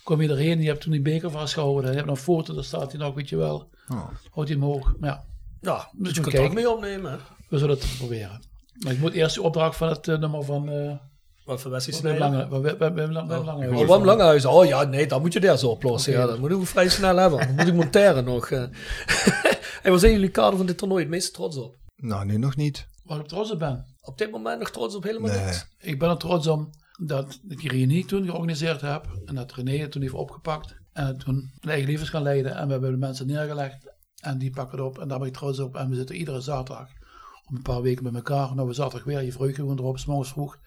Kom 0.03 0.21
je 0.21 0.29
erheen, 0.29 0.57
die 0.57 0.67
hebt 0.67 0.81
toen 0.81 0.91
die 0.91 1.01
beker 1.01 1.31
vastgehouden. 1.31 1.89
Je 1.89 1.95
hebt 1.95 2.07
nog 2.07 2.17
een 2.17 2.23
foto, 2.23 2.53
daar 2.53 2.63
staat 2.63 2.91
hij 2.91 3.01
nog, 3.01 3.15
weet 3.15 3.29
je 3.29 3.35
wel. 3.37 3.69
Oh. 3.93 4.07
Houdt 4.31 4.49
hij 4.49 4.57
hem 4.59 4.68
hoog. 4.68 4.93
Ja, 5.01 5.23
Ja, 5.61 5.89
moet 5.91 6.15
je 6.15 6.22
kijken. 6.22 6.53
mee 6.53 6.69
opnemen. 6.69 7.11
hè. 7.11 7.18
We 7.49 7.57
zullen 7.57 7.76
het 7.80 7.95
proberen. 7.97 8.41
Maar 8.84 8.93
ik 8.93 8.99
moet 8.99 9.13
eerst 9.13 9.35
de 9.35 9.41
opdracht 9.41 9.77
van 9.77 9.88
het 9.89 10.07
eh, 10.07 10.18
nummer 10.19 10.43
van 10.43 10.69
eh 10.69 10.95
Wat 11.45 11.61
voor 11.61 11.72
wedstrijd 11.72 12.01
Wim 12.03 12.18
Lange. 12.18 12.43
Oh, 13.80 13.88
Wim 13.88 14.05
Langhuizen. 14.05 14.49
Oh 14.51 14.65
ja, 14.65 14.84
nee, 14.84 15.07
dat 15.07 15.22
moet 15.22 15.34
je 15.34 15.39
daar 15.39 15.57
zo 15.57 15.68
oplossen. 15.68 16.11
Oké. 16.13 16.22
Ja, 16.22 16.27
dat 16.27 16.39
moet 16.39 16.51
ik 16.51 16.65
vrij 16.68 16.89
snel 16.89 17.15
hebben. 17.18 17.39
Dan 17.39 17.55
moet 17.55 17.68
ik 17.68 17.73
monteren 17.73 18.23
nog. 18.23 18.49
eh. 18.49 18.61
en 19.84 19.89
waar 19.91 19.99
zijn 19.99 20.11
jullie 20.11 20.30
kader 20.30 20.57
van 20.57 20.65
dit 20.65 20.77
toernooi 20.77 21.01
het 21.01 21.11
meest 21.11 21.34
trots 21.34 21.57
op? 21.57 21.76
Nou, 21.95 22.26
nu 22.26 22.38
nog 22.38 22.55
niet. 22.55 22.88
Waar 23.03 23.19
ik 23.19 23.27
trots 23.27 23.51
op 23.51 23.59
ben. 23.59 23.85
Op 24.01 24.18
dit 24.18 24.31
moment 24.31 24.59
nog 24.59 24.69
trots 24.72 24.95
op 24.95 25.03
helemaal 25.03 25.31
Nee. 25.31 25.43
niks. 25.45 25.68
Ik 25.80 25.99
ben 25.99 26.09
er 26.09 26.18
trots 26.18 26.47
om 26.47 26.69
dat 27.05 27.39
ik 27.47 27.61
René 27.72 28.03
toen 28.05 28.26
georganiseerd 28.26 28.81
heb. 28.81 29.07
En 29.26 29.35
dat 29.35 29.51
René 29.53 29.77
het 29.77 29.91
toen 29.91 30.01
heeft 30.01 30.13
opgepakt. 30.13 30.76
En 30.93 31.18
toen 31.18 31.51
een 31.59 31.69
eigen 31.69 31.89
levens 31.89 32.09
gaan 32.09 32.22
leiden. 32.23 32.55
En 32.55 32.65
we 32.65 32.72
hebben 32.72 32.91
de 32.91 32.97
mensen 32.97 33.27
neergelegd. 33.27 33.77
En 34.22 34.38
die 34.38 34.51
pakken 34.51 34.77
het 34.77 34.88
op. 34.88 34.99
En 34.99 35.07
daar 35.07 35.19
ben 35.19 35.27
ik 35.27 35.34
trots 35.34 35.59
op. 35.59 35.76
En 35.76 35.89
we 35.89 35.95
zitten 35.95 36.15
iedere 36.15 36.41
zaterdag 36.41 36.88
om 37.49 37.55
een 37.55 37.61
paar 37.61 37.81
weken 37.81 38.03
bij 38.03 38.11
elkaar. 38.13 38.55
Nou, 38.55 38.68
we 38.68 38.73
zaterdag 38.73 39.03
weer. 39.03 39.22
Je 39.23 39.31
vreugde 39.31 39.55
gewoon 39.61 39.77
erop. 39.80 39.97
S 39.99 40.05
morgens 40.05 40.30
vroeg. 40.31 40.57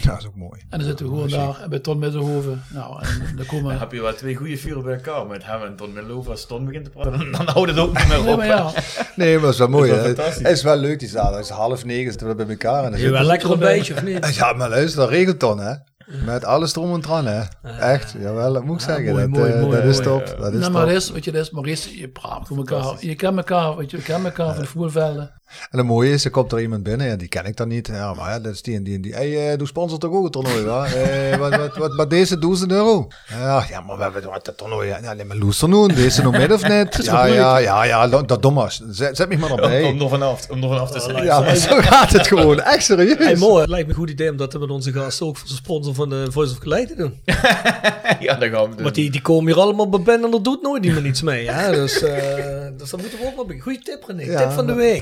Ja, 0.00 0.10
dat 0.10 0.18
is 0.20 0.26
ook 0.26 0.34
mooi. 0.36 0.60
En 0.60 0.78
dan 0.78 0.88
zitten 0.88 1.06
we 1.06 1.12
gewoon 1.12 1.28
daar 1.28 1.68
bij 1.68 1.78
Ton 1.78 1.98
Middelhoven. 1.98 2.62
Nou, 2.72 3.02
en 3.02 3.36
dan 3.36 3.46
komen... 3.52 3.70
Dan 3.70 3.78
heb 3.78 3.92
je 3.92 4.00
wel 4.00 4.14
twee 4.14 4.34
goede 4.34 4.56
vuren 4.56 4.82
bij 4.82 4.94
elkaar 4.94 5.26
met 5.26 5.44
hem 5.44 5.62
en 5.62 5.76
Ton 5.76 5.92
Middelhoven. 5.92 6.30
Als 6.30 6.46
Ton 6.46 6.64
begint 6.64 6.84
te 6.84 6.90
praten, 6.90 7.32
dan 7.32 7.48
houdt 7.48 7.70
het 7.70 7.78
ook 7.78 7.98
niet 7.98 8.08
meer 8.08 8.18
op. 8.18 8.24
Nee, 8.24 8.36
maar 8.36 8.46
ja. 8.46 8.72
Nee, 9.16 9.32
maar 9.34 9.42
dat 9.42 9.52
is 9.52 9.58
wel 9.58 9.68
mooi. 9.68 9.90
Is 9.92 9.96
wel. 10.14 10.26
Het 10.26 10.40
is 10.48 10.62
wel 10.62 10.76
leuk 10.76 10.98
die 10.98 11.08
zaterdag. 11.08 11.36
Het 11.40 11.44
is 11.50 11.54
half 11.56 11.84
negen 11.84 12.10
zitten 12.10 12.28
we 12.28 12.34
bij 12.34 12.48
elkaar. 12.48 12.84
En 12.84 12.90
dan 12.90 13.00
Je 13.00 13.10
wel 13.10 13.20
we- 13.20 13.26
lekker 13.26 13.50
een 13.50 13.58
beetje, 13.58 13.94
of 13.94 14.02
niet? 14.02 14.34
Ja, 14.36 14.52
maar 14.52 14.68
luister, 14.68 15.00
dat 15.00 15.08
regelt 15.10 15.40
dan, 15.40 15.58
hè. 15.58 15.74
Met 16.24 16.44
alles 16.44 16.76
erom 16.76 16.94
en 16.94 17.00
dran, 17.00 17.26
hè. 17.26 17.42
Echt, 17.80 18.14
jawel, 18.18 18.52
dat 18.52 18.64
moet 18.64 18.74
ik 18.74 18.80
zeggen. 18.86 19.04
mooi, 19.04 19.20
dat, 19.20 19.28
mooi, 19.30 19.52
eh, 19.52 19.60
mooi, 19.60 19.76
dat 19.76 19.84
is 19.84 20.00
top. 20.00 20.34
Dat 20.38 20.52
is 20.52 20.60
Nee, 20.60 20.70
maar 20.70 20.86
top. 20.86 20.94
is, 20.94 21.10
weet 21.10 21.24
je, 21.24 21.32
dat 21.32 21.42
is, 21.42 21.50
Maurice, 21.50 21.98
je 21.98 22.08
praat 22.08 22.50
met 22.50 22.58
elkaar. 22.58 22.96
Je 23.00 23.14
kent 23.14 23.36
elkaar, 23.36 23.76
weet 23.76 23.90
je, 23.90 23.96
je 23.96 24.02
kent 24.02 24.24
elkaar 24.24 24.54
van 24.54 24.62
de 24.62 24.68
voetbalvelden. 24.68 25.40
En 25.70 25.78
het 25.78 25.86
mooie 25.86 26.12
is, 26.12 26.24
er 26.24 26.30
komt 26.30 26.52
er 26.52 26.60
iemand 26.60 26.82
binnen, 26.82 27.06
ja, 27.06 27.16
die 27.16 27.28
ken 27.28 27.44
ik 27.44 27.56
dan 27.56 27.68
niet. 27.68 27.86
Ja, 27.86 28.14
maar 28.14 28.30
ja, 28.30 28.40
dat 28.40 28.52
is 28.52 28.62
die 28.62 28.76
en 28.76 28.82
die 28.82 28.94
en 28.94 29.00
die. 29.00 29.14
Hé, 29.14 29.34
hey, 29.34 29.56
doe 29.56 29.66
sponsor 29.66 29.98
toch 29.98 30.12
ook 30.12 30.22
het 30.22 30.32
toernooi, 30.32 30.64
wa? 30.64 30.86
Eh, 30.86 31.36
wat, 31.40 31.56
wat, 31.56 31.76
wat, 31.76 31.94
wat 31.94 32.10
deze 32.10 32.38
1000 32.38 32.72
euro? 32.72 33.08
Ja, 33.28 33.64
ja, 33.68 33.80
maar 33.80 33.96
we 33.96 34.02
hebben 34.02 34.30
wat 34.30 34.44
dat 34.44 34.56
toernooi. 34.56 34.88
Ja, 34.88 35.14
nee, 35.14 35.24
maar 35.24 35.36
loes 35.36 35.62
er 35.62 35.68
nu, 35.68 35.86
deze 35.86 36.22
nog 36.26 36.32
met 36.32 36.52
of 36.52 36.62
net? 36.68 36.98
Ja, 37.02 37.24
ja, 37.24 37.58
ja, 37.58 37.84
ja, 37.84 38.08
dat 38.08 38.28
dat 38.28 38.42
Thomas. 38.42 38.82
Zet, 38.90 39.16
zet 39.16 39.28
me 39.28 39.36
maar 39.36 39.52
Om, 39.52 39.58
erbij. 39.58 39.82
om 39.82 40.00
er 40.00 40.08
vanaf, 40.08 40.50
om 40.50 40.62
er 40.62 40.68
vanaf 40.68 40.90
te 40.90 41.00
zijn. 41.00 41.24
Ja, 41.24 41.40
maar 41.40 41.56
zo 41.56 41.80
gaat 41.80 42.12
het 42.12 42.26
gewoon. 42.26 42.60
Echt 42.60 42.84
serieus. 42.84 43.18
Hey, 43.18 43.36
mooi. 43.36 43.60
Het 43.60 43.70
lijkt 43.70 43.86
me 43.86 43.92
een 43.92 43.98
goed 43.98 44.10
idee 44.10 44.30
om 44.30 44.36
dat 44.36 44.58
met 44.58 44.70
onze 44.70 44.92
gasten 44.92 45.26
ook 45.26 45.36
voor 45.36 45.48
de 45.48 45.54
sponsor 45.54 45.94
van 45.94 46.08
de 46.08 46.26
Voice 46.30 46.52
of 46.52 46.58
Calais 46.58 46.86
te 46.86 46.94
doen. 46.94 47.20
ja, 48.26 48.34
dan 48.34 48.50
gaan 48.50 48.70
we 48.70 48.74
doen. 48.74 48.82
Want 48.82 48.94
die, 48.94 49.10
die 49.10 49.22
komen 49.22 49.52
hier 49.52 49.62
allemaal 49.62 49.88
bij 49.88 50.00
Ben 50.00 50.24
en 50.24 50.32
er 50.32 50.42
doet 50.42 50.62
nooit 50.62 50.84
iemand 50.84 51.06
iets 51.06 51.22
mee. 51.22 51.50
Hè? 51.50 51.72
Dus, 51.72 52.02
eh 52.02 52.14
dus 52.76 52.90
dat 52.90 53.00
moeten 53.00 53.18
we 53.18 53.26
ook 53.26 53.36
wel 53.36 53.44
bij. 53.46 53.58
Goeie 53.58 53.78
tip, 53.78 54.04
René. 54.06 54.22
Ja, 54.22 54.38
tip 54.38 54.50
van 54.50 54.66
de 54.66 54.72
week. 54.72 55.00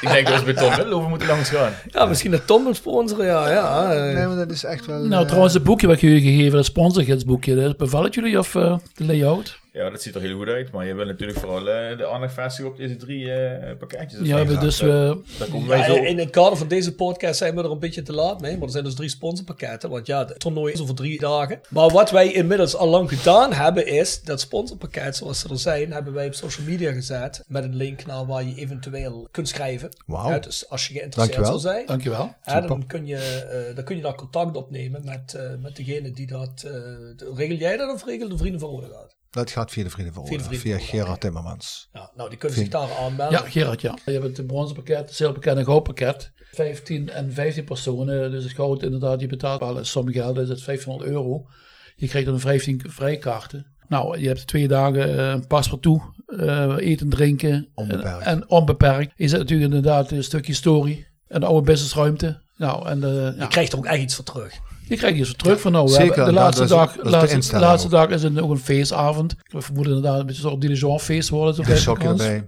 Ik 0.00 0.08
denk 0.08 0.26
dat 0.26 0.38
we 0.38 0.52
bij 0.52 0.54
Ton 0.54 0.76
Middelhoven 0.76 1.08
moeten 1.08 1.28
langs 1.28 1.48
gaan. 1.48 1.72
Ja, 1.90 2.06
misschien 2.06 2.30
dat 2.30 2.46
Tom 2.46 2.64
wil 2.64 2.74
sponsoren. 2.74 3.26
Ja, 3.26 3.50
ja. 3.50 3.86
Nee, 4.12 4.26
maar 4.26 4.36
dat 4.36 4.50
is 4.50 4.64
echt 4.64 4.86
wel... 4.86 4.98
Nou, 4.98 5.20
eh, 5.20 5.26
trouwens, 5.26 5.54
het 5.54 5.62
boekje 5.62 5.86
wat 5.86 5.96
ik 5.96 6.02
jullie 6.02 6.20
gegeven, 6.20 6.52
dat 6.52 6.64
sponsorgidsboekje, 6.64 7.54
dat 7.54 7.76
bevalt 7.76 8.04
het 8.04 8.14
jullie 8.14 8.38
of 8.38 8.54
eh, 8.54 8.76
de 8.94 9.04
layout? 9.04 9.58
Ja, 9.76 9.90
dat 9.90 10.02
ziet 10.02 10.14
er 10.14 10.20
heel 10.20 10.36
goed 10.36 10.48
uit. 10.48 10.70
Maar 10.70 10.86
je 10.86 10.94
wil 10.94 11.06
natuurlijk 11.06 11.38
vooral 11.38 11.68
eh, 11.68 11.98
de 11.98 12.06
aandacht 12.06 12.34
vestigen 12.34 12.70
op 12.70 12.76
deze 12.76 12.96
drie 12.96 13.32
eh, 13.32 13.76
pakketjes. 13.78 14.20
Ja, 14.22 14.44
dus 14.44 14.80
we... 14.80 15.20
Ja, 15.68 15.84
zo... 15.84 15.94
in 15.94 16.18
het 16.18 16.30
kader 16.30 16.56
van 16.56 16.68
deze 16.68 16.94
podcast 16.94 17.38
zijn 17.38 17.54
we 17.54 17.62
er 17.62 17.70
een 17.70 17.78
beetje 17.78 18.02
te 18.02 18.12
laat 18.12 18.40
mee. 18.40 18.52
Maar 18.56 18.66
er 18.66 18.70
zijn 18.70 18.84
dus 18.84 18.94
drie 18.94 19.08
sponsorpakketten. 19.08 19.90
Want 19.90 20.06
ja, 20.06 20.26
het 20.26 20.40
toernooi 20.40 20.72
is 20.72 20.80
over 20.80 20.94
drie 20.94 21.20
dagen. 21.20 21.60
Maar 21.68 21.88
wat 21.88 22.10
wij 22.10 22.32
inmiddels 22.32 22.76
al 22.76 22.88
lang 22.88 23.08
gedaan 23.08 23.52
hebben 23.52 23.86
is... 23.86 24.22
dat 24.22 24.40
sponsorpakket 24.40 25.16
zoals 25.16 25.40
ze 25.40 25.48
er 25.48 25.58
zijn... 25.58 25.92
hebben 25.92 26.12
wij 26.12 26.26
op 26.26 26.34
social 26.34 26.66
media 26.66 26.92
gezet. 26.92 27.44
Met 27.46 27.64
een 27.64 27.76
link 27.76 28.06
naar 28.06 28.26
waar 28.26 28.44
je 28.44 28.54
eventueel 28.54 29.28
kunt 29.30 29.48
schrijven. 29.48 29.88
Wauw. 30.06 30.30
Ja, 30.30 30.38
dus 30.38 30.68
als 30.68 30.86
je 30.86 30.92
geïnteresseerd 30.92 31.36
Dankjewel. 31.36 31.60
zou 31.60 31.74
zijn... 31.74 31.86
Dankjewel. 31.86 32.34
Ja, 32.44 32.60
dan, 32.60 32.86
kun 32.86 33.06
je, 33.06 33.16
eh, 33.16 33.74
dan 33.74 33.84
kun 33.84 33.96
je 33.96 34.02
daar 34.02 34.14
contact 34.14 34.56
opnemen 34.56 35.04
met, 35.04 35.34
eh, 35.34 35.50
met 35.62 35.76
degene 35.76 36.10
die 36.10 36.26
dat... 36.26 36.64
eh, 36.66 37.36
regel 37.36 37.56
jij 37.56 37.76
dat 37.76 37.94
of 37.94 38.04
regel 38.04 38.28
de 38.28 38.36
Vrienden 38.36 38.60
van 38.60 38.70
Rode 38.70 38.86
gaat? 38.92 39.16
Dat 39.36 39.50
gaat 39.50 39.70
via 39.70 39.82
de 39.84 39.90
Vrienden 39.90 40.14
van 40.14 40.26
Via 40.26 40.38
Vrienden 40.38 40.60
via 40.60 40.78
Gerard 40.78 41.20
Timmermans. 41.20 41.88
Ja, 41.92 42.10
nou, 42.14 42.28
die 42.28 42.38
kunnen 42.38 42.58
zich 42.58 42.68
daar 42.68 42.92
aanmelden. 43.00 43.38
Ja, 43.38 43.48
Gerard, 43.48 43.80
ja. 43.80 43.98
Je 44.04 44.12
hebt 44.12 44.36
het 44.36 44.46
bronzen 44.46 44.76
pakket, 44.76 44.98
het 44.98 45.14
zilverpakket 45.14 45.52
en 45.52 45.58
het 45.58 45.66
goudpakket. 45.66 46.32
15 46.52 47.10
en 47.10 47.32
15 47.32 47.64
personen, 47.64 48.30
dus 48.30 48.44
het 48.44 48.52
goud 48.52 48.82
inderdaad, 48.82 49.20
je 49.20 49.26
betaalt 49.26 49.60
wel 49.60 49.84
som 49.84 50.12
geld, 50.12 50.38
is 50.38 50.48
het 50.48 50.64
1500 50.64 51.10
euro. 51.10 51.46
Je 51.96 52.08
krijgt 52.08 52.28
dan 52.28 52.40
15 52.40 52.82
vrijkaarten. 52.86 53.66
Nou, 53.88 54.18
je 54.18 54.26
hebt 54.26 54.46
twee 54.46 54.68
dagen 54.68 55.18
eh, 55.18 55.28
een 55.28 55.46
paspoort 55.46 55.82
toe, 55.82 56.02
eh, 56.26 56.74
eten, 56.78 57.08
drinken. 57.08 57.68
Onbeperkt. 57.74 58.20
En, 58.20 58.26
en 58.26 58.48
onbeperkt. 58.48 59.12
Je 59.16 59.28
zit 59.28 59.38
natuurlijk 59.38 59.74
inderdaad 59.74 60.10
een 60.10 60.24
stukje 60.24 60.54
story, 60.54 61.06
een 61.28 61.42
oude 61.42 61.66
businessruimte. 61.66 62.40
Nou, 62.56 62.88
en 62.88 63.04
eh, 63.04 63.10
ja, 63.10 63.42
Je 63.42 63.48
krijgt 63.48 63.72
er 63.72 63.78
ook 63.78 63.86
echt 63.86 64.02
iets 64.02 64.14
voor 64.14 64.24
terug. 64.24 64.54
Je 64.88 64.96
krijgt 64.96 65.18
iets 65.18 65.28
voor 65.28 65.38
terug 65.38 65.60
van 65.60 65.72
nou. 65.72 65.84
we 65.84 65.90
Zeker, 65.92 66.06
hebben 66.14 66.34
de 66.34 66.40
laatste 66.40 66.62
is- 66.62 66.68
dag, 66.68 66.96
is 66.96 67.02
de 67.02 67.10
laatste, 67.10 67.58
laatste 67.58 67.88
dag 67.88 68.08
is 68.08 68.22
het 68.22 68.40
ook 68.40 68.50
een 68.50 68.58
feestavond. 68.58 69.34
We 69.48 69.60
vermoeden 69.62 69.94
inderdaad 69.94 70.20
een 70.20 70.26
beetje 70.26 70.40
zo'n 70.42 70.58
diligencefeest 70.58 71.28
worden. 71.28 71.50
het 71.54 71.60
ook 71.60 71.68
Een 71.68 71.76
sokje 71.80 72.08
erbij. 72.08 72.44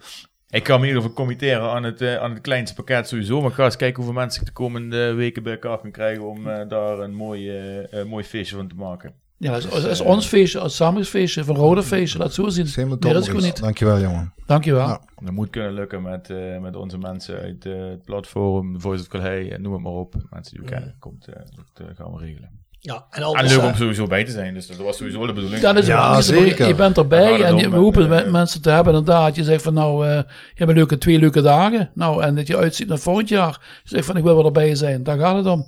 Ik 0.51 0.62
kan 0.62 0.81
me 0.81 0.82
in 0.82 0.89
ieder 0.89 1.02
geval 1.02 1.16
committeren 1.16 1.70
aan 1.70 1.82
het, 1.82 2.01
eh, 2.01 2.16
aan 2.16 2.31
het 2.31 2.40
kleinste 2.40 2.74
pakket 2.77 3.09
sowieso. 3.09 3.40
Maar 3.40 3.51
ga 3.51 3.65
eens 3.65 3.77
kijken 3.77 3.97
hoeveel 4.02 4.20
mensen 4.20 4.40
ik 4.40 4.47
de 4.47 4.52
komende 4.52 5.12
weken 5.12 5.43
bij 5.43 5.52
elkaar 5.52 5.78
kan 5.78 5.90
krijgen 5.90 6.28
om 6.28 6.48
eh, 6.48 6.69
daar 6.69 6.98
een 6.98 7.15
mooi, 7.15 7.51
eh, 7.51 8.05
mooi 8.05 8.24
feestje 8.24 8.56
van 8.56 8.69
te 8.69 8.74
maken. 8.74 9.12
Ja, 9.39 9.52
dat 9.52 9.65
is, 9.65 9.70
dat 9.70 9.85
is 9.85 10.01
ons 10.01 10.27
feestje, 10.27 10.62
ons 10.62 10.77
samenfeestje, 10.77 11.44
van 11.44 11.56
Rode 11.56 11.82
feestje, 11.82 12.19
laat 12.19 12.27
het 12.27 12.36
zo 12.36 12.48
zien. 12.48 12.69
Nee, 12.77 12.98
dat 12.98 13.28
is 13.28 13.44
niet. 13.44 13.60
Dankjewel, 13.60 14.01
jongen. 14.01 14.32
Dankjewel. 14.47 14.86
Ja. 14.86 15.01
Dat 15.20 15.32
moet 15.32 15.51
kunnen 15.51 15.73
lukken 15.73 16.02
met, 16.02 16.31
eh, 16.31 16.59
met 16.59 16.77
onze 16.77 16.98
mensen 16.98 17.40
uit 17.40 17.66
eh, 17.66 17.73
het 17.89 18.05
platform, 18.05 18.81
Voice 18.81 19.02
of 19.02 19.09
Calais, 19.09 19.55
noem 19.59 19.73
het 19.73 19.82
maar 19.82 19.93
op. 19.93 20.15
Mensen 20.31 20.55
die 20.56 20.65
we 20.65 20.70
kennen, 20.70 20.97
komt, 20.98 21.27
eh, 21.27 21.35
dat 21.74 21.86
gaan 21.97 22.12
we 22.12 22.19
regelen. 22.19 22.66
Ja, 22.81 22.94
en 23.10 23.20
En 23.20 23.23
anders... 23.23 23.55
leuk 23.56 23.65
om 23.65 23.74
sowieso 23.74 24.06
bij 24.06 24.24
te 24.24 24.31
zijn, 24.31 24.55
dus 24.55 24.66
dat 24.66 24.77
was 24.77 24.97
sowieso 24.97 25.27
de 25.27 25.32
bedoeling. 25.32 25.62
Dat 25.62 25.77
is 25.77 25.86
Ja, 25.86 26.16
het. 26.16 26.24
zeker. 26.24 26.66
Je 26.66 26.74
bent 26.74 26.97
erbij 26.97 27.43
en 27.43 27.56
je, 27.56 27.69
we 27.69 27.74
en, 27.77 27.81
hoeven 27.81 28.09
met 28.09 28.31
mensen 28.31 28.62
te 28.62 28.70
hebben 28.70 28.94
inderdaad. 28.94 29.36
Je 29.36 29.44
zegt 29.44 29.62
van 29.62 29.74
nou, 29.74 30.06
eh, 30.06 30.12
je 30.16 30.24
hebt 30.55 30.70
een 30.70 30.77
leuke, 30.77 30.98
twee 30.98 31.19
leuke 31.19 31.43
dagen. 31.43 31.90
Nou, 31.94 32.23
en 32.23 32.35
dat 32.35 32.47
je 32.47 32.56
uitziet 32.56 32.89
naar 32.89 32.98
volgend 32.98 33.28
jaar. 33.28 33.81
Je 33.82 33.89
zegt 33.89 34.06
van 34.06 34.16
ik 34.16 34.23
wil 34.23 34.35
wel 34.35 34.44
erbij 34.44 34.74
zijn. 34.74 35.02
Daar 35.02 35.19
gaat 35.19 35.36
het 35.36 35.47
om. 35.47 35.66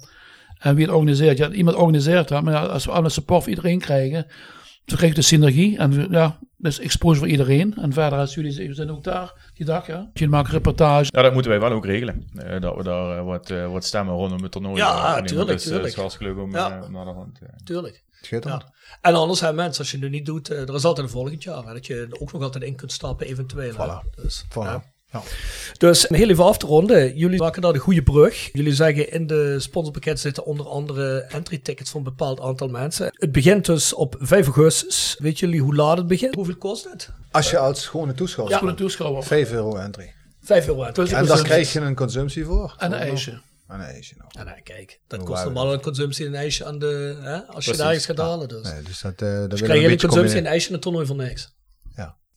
En 0.60 0.74
wie 0.74 0.84
het 0.84 0.94
organiseert. 0.94 1.38
Ja, 1.38 1.50
iemand 1.50 1.76
organiseert 1.76 2.28
dat. 2.28 2.42
Maar 2.42 2.52
ja, 2.52 2.62
als 2.64 2.84
we 2.84 2.90
alle 2.90 3.08
support 3.08 3.40
voor 3.42 3.50
iedereen 3.50 3.78
krijgen, 3.78 4.26
dan 4.84 4.96
krijg 4.96 5.12
je 5.14 5.20
de 5.20 5.26
synergie. 5.26 5.78
En 5.78 6.06
ja, 6.10 6.38
dus 6.56 6.78
exposure 6.78 7.18
voor 7.18 7.28
iedereen. 7.28 7.74
En 7.76 7.92
verder 7.92 8.18
als 8.18 8.34
jullie 8.34 8.74
zijn 8.74 8.90
ook 8.90 9.04
daar 9.04 9.50
die 9.54 9.66
dag. 9.66 9.86
Ja. 9.86 10.10
Jullie 10.12 10.28
maken 10.28 10.52
reportage. 10.52 11.10
Ja, 11.14 11.22
dat 11.22 11.32
moeten 11.32 11.50
wij 11.50 11.60
wel 11.60 11.72
ook 11.72 11.84
regelen. 11.84 12.28
Eh, 12.36 12.60
dat 12.60 12.76
we 12.76 12.82
daar 12.82 13.18
eh, 13.18 13.24
wat, 13.24 13.50
eh, 13.50 13.72
wat 13.72 13.84
stemmen 13.84 14.14
rondom 14.14 14.42
het 14.42 14.52
toernooi. 14.52 14.76
Ja, 14.76 15.22
tuurlijk, 15.22 15.48
Dus, 15.48 15.62
tuurlijk. 15.62 15.94
Het 15.96 16.06
is 16.12 16.18
leuk 16.18 16.38
om 16.38 16.52
Ja. 16.52 16.68
naar 16.90 17.04
de 17.04 17.10
hand. 17.10 17.38
Tuurlijk. 17.64 18.04
Schitterend. 18.22 18.62
Ja. 18.62 18.72
En 19.00 19.14
anders 19.14 19.38
zijn 19.38 19.54
mensen, 19.54 19.78
als 19.78 19.90
je 19.90 19.96
het 19.96 20.10
nu 20.10 20.16
niet 20.16 20.26
doet, 20.26 20.48
er 20.48 20.74
is 20.74 20.84
altijd 20.84 21.06
een 21.06 21.12
volgend 21.12 21.42
jaar. 21.42 21.64
Hè, 21.66 21.72
dat 21.72 21.86
je 21.86 22.06
er 22.10 22.20
ook 22.20 22.32
nog 22.32 22.42
altijd 22.42 22.64
in 22.64 22.76
kunt 22.76 22.92
stappen, 22.92 23.26
eventueel. 23.26 23.72
Voilà. 23.72 24.22
Dus, 24.22 24.44
Voilà. 24.48 24.54
ja. 24.54 24.84
Ja. 25.12 25.22
Dus 25.78 26.06
heel 26.08 26.28
even 26.28 26.44
af 26.44 26.58
te 26.58 26.66
ronden. 26.66 27.16
Jullie 27.16 27.38
maken 27.38 27.62
daar 27.62 27.72
de 27.72 27.78
goede 27.78 28.02
brug. 28.02 28.48
Jullie 28.52 28.74
zeggen 28.74 29.12
in 29.12 29.26
de 29.26 29.60
sponsorpakket 29.60 30.20
zitten 30.20 30.44
onder 30.44 30.66
andere 30.68 31.20
entry 31.20 31.58
tickets 31.58 31.90
voor 31.90 32.00
een 32.00 32.04
bepaald 32.06 32.40
aantal 32.40 32.68
mensen. 32.68 33.10
Het 33.12 33.32
begint 33.32 33.66
dus 33.66 33.94
op 33.94 34.16
5 34.18 34.44
augustus. 34.46 35.16
Weet 35.18 35.38
jullie 35.38 35.60
hoe 35.60 35.74
laat 35.74 35.96
het 35.96 36.06
begint? 36.06 36.34
Hoeveel 36.34 36.56
kost 36.56 36.84
het? 36.90 37.10
Als 37.30 37.50
je 37.50 37.58
als 37.58 37.86
gewone 37.86 38.14
toeschouwer 38.14 38.58
Voor 38.58 38.68
de 38.68 38.74
toeschouwer. 38.74 39.22
5 39.22 39.52
euro 39.52 39.76
entry. 39.76 40.12
5 40.42 40.66
euro 40.66 40.82
entry. 40.82 41.04
Dus- 41.04 41.12
En 41.12 41.26
daar 41.26 41.42
krijg 41.42 41.72
je 41.72 41.80
een 41.80 41.94
consumptie 41.94 42.44
voor. 42.44 42.74
En 42.78 42.92
een 42.92 42.98
ijsje. 42.98 43.30
En 43.68 43.80
een 43.80 43.86
ijsje 43.86 44.14
nog. 44.18 44.26
Ja, 44.32 44.42
nou, 44.42 44.60
kijk, 44.62 45.00
dat 45.06 45.22
kost 45.22 45.44
normaal 45.44 45.72
een 45.72 45.80
consumptie 45.80 46.26
een 46.26 46.34
ijsje 46.34 46.64
aan 46.64 46.78
de, 46.78 47.16
hè, 47.20 47.46
als 47.46 47.64
je 47.64 47.76
daar 47.76 47.94
iets 47.94 48.06
gaat 48.06 48.18
halen. 48.18 48.48
Dus, 48.48 48.62
Nee, 48.62 48.82
dus 48.82 49.00
dat, 49.00 49.12
eh 49.22 49.38
dat 49.38 49.50
dus 49.50 49.60
krijg 49.60 49.78
een 49.78 49.86
je 49.86 49.92
een 49.92 50.00
consumptie 50.00 50.36
en 50.38 50.44
een 50.44 50.50
ijsje 50.50 50.68
en 50.68 50.74
een 50.74 50.80
toernooi 50.80 51.06
voor 51.06 51.16
niks. 51.16 51.52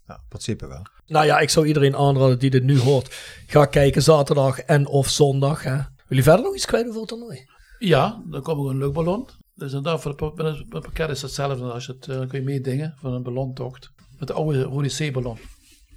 Ja, 0.08 0.14
ja, 0.14 0.16
in 0.16 0.28
principe 0.30 0.68
wel. 0.68 0.82
Nou 1.08 1.26
ja, 1.26 1.40
ik 1.40 1.50
zou 1.50 1.66
iedereen 1.68 1.96
aanraden 1.96 2.40
die 2.40 2.50
dit 2.50 2.64
nu 2.64 2.80
hoort. 2.80 3.16
Ga 3.48 3.66
kijken 3.66 4.02
zaterdag 4.02 4.60
en 4.60 4.88
of 4.88 5.10
zondag. 5.10 5.64
Hè. 5.64 5.76
Wil 6.08 6.18
je 6.18 6.24
verder 6.24 6.46
nog 6.46 6.56
iets 6.56 6.66
kwijt 6.66 6.88
over 6.88 7.00
het 7.00 7.10
toernooi? 7.10 7.46
Ja, 7.80 8.22
dan 8.26 8.42
komt 8.42 8.66
er 8.66 8.72
een 8.72 8.78
luchtballon. 8.78 9.28
Dus 9.56 9.74
inderdaad, 9.74 10.02
voor 10.02 10.12
het, 10.18 10.36
pa- 10.36 10.44
het 10.46 10.70
pakket 10.70 11.10
is 11.10 11.22
hetzelfde 11.22 11.64
als 11.64 11.86
je 11.86 11.92
het, 11.92 12.08
eh, 12.08 12.18
kun 12.28 12.40
je 12.40 12.46
meedingen 12.46 12.96
van 13.00 13.14
een 13.14 13.24
ballontocht. 13.24 13.92
Met 14.20 14.28
de 14.28 14.34
oude 14.34 14.62
Rode 14.64 14.88
C-ballon. 15.10 15.38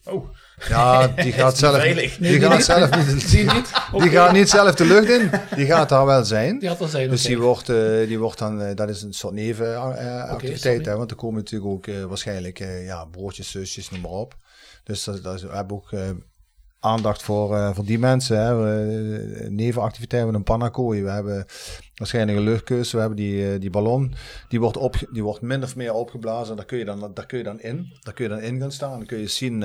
Oh. 0.05 0.29
Ja, 0.69 1.07
die 1.07 1.33
gaat 1.43 1.59
zelf, 1.59 1.77
veilig. 1.77 2.17
die 2.17 2.41
gaat 2.41 2.53
niet. 2.57 2.65
zelf 2.65 2.97
niet, 3.15 3.31
Die 3.31 3.53
niet? 3.53 4.13
gaat 4.15 4.33
niet 4.33 4.49
zelf 4.51 4.75
de 4.75 4.85
lucht 4.85 5.09
in. 5.09 5.31
Die 5.57 5.67
gaat 5.67 5.89
daar 5.89 6.07
wel 6.07 6.25
zijn. 6.25 6.59
Die 6.59 6.69
gaat 6.69 6.81
er 6.81 6.89
zijn, 6.89 7.11
Dus 7.11 7.23
die 7.23 7.39
wordt, 7.39 7.69
eh, 7.69 7.77
die 8.07 8.19
wordt 8.19 8.39
dan, 8.39 8.63
eh, 8.63 8.75
dat 8.77 8.89
is 8.89 9.03
een 9.03 9.13
soort 9.13 9.35
nevenactiviteit, 9.35 10.61
sorry. 10.61 10.85
hè, 10.85 10.97
want 10.97 11.11
er 11.11 11.17
komen 11.17 11.37
natuurlijk 11.37 11.71
ook 11.71 11.87
eh, 11.87 12.05
waarschijnlijk 12.05 12.61
eh, 12.61 12.85
ja, 12.87 13.05
broodjes, 13.05 13.51
zusjes, 13.51 13.91
noem 13.91 14.01
maar 14.01 14.11
op. 14.11 14.35
Dus 14.85 15.05
dat, 15.05 15.23
dat 15.23 15.35
is, 15.35 15.43
we 15.43 15.53
hebben 15.55 15.77
ook 15.77 15.93
eh, 15.93 16.01
aandacht 16.81 17.23
voor, 17.23 17.57
eh, 17.57 17.75
voor 17.75 17.85
die 17.85 17.99
mensen. 17.99 18.41
Hè. 18.41 18.57
We, 18.57 19.41
eh, 19.41 19.49
nevenactiviteiten 19.49 20.31
met 20.31 20.39
een 20.39 20.45
pannakooi. 20.45 21.03
We 21.03 21.11
hebben 21.11 21.47
waarschijnlijk 21.95 22.39
een 22.39 22.45
luchtkeus. 22.45 22.93
We 22.93 22.99
hebben 22.99 23.17
die, 23.17 23.53
eh, 23.53 23.61
die 23.61 23.71
ballon. 23.71 24.15
Die 24.49 24.61
wordt, 24.61 24.77
op, 24.77 24.97
die 25.13 25.23
wordt 25.23 25.41
min 25.41 25.63
of 25.63 25.77
meer 25.77 25.93
opgeblazen. 25.93 26.57
Daar 26.57 26.65
kun, 26.65 26.79
je 26.79 26.85
dan, 26.85 27.11
daar 27.15 27.27
kun 27.27 27.39
je 27.39 27.45
dan 27.45 27.61
in. 27.61 27.93
Daar 28.01 28.15
kun 28.15 28.25
je 28.25 28.31
dan 28.31 28.41
in 28.41 28.61
gaan 28.61 28.73
staan. 28.73 28.99
Dan 28.99 29.07
kun 29.07 29.19
je 29.19 29.29
zien 29.29 29.65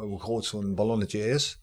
hoe 0.00 0.20
groot 0.20 0.44
zo'n 0.44 0.74
ballonnetje 0.74 1.28
is. 1.28 1.60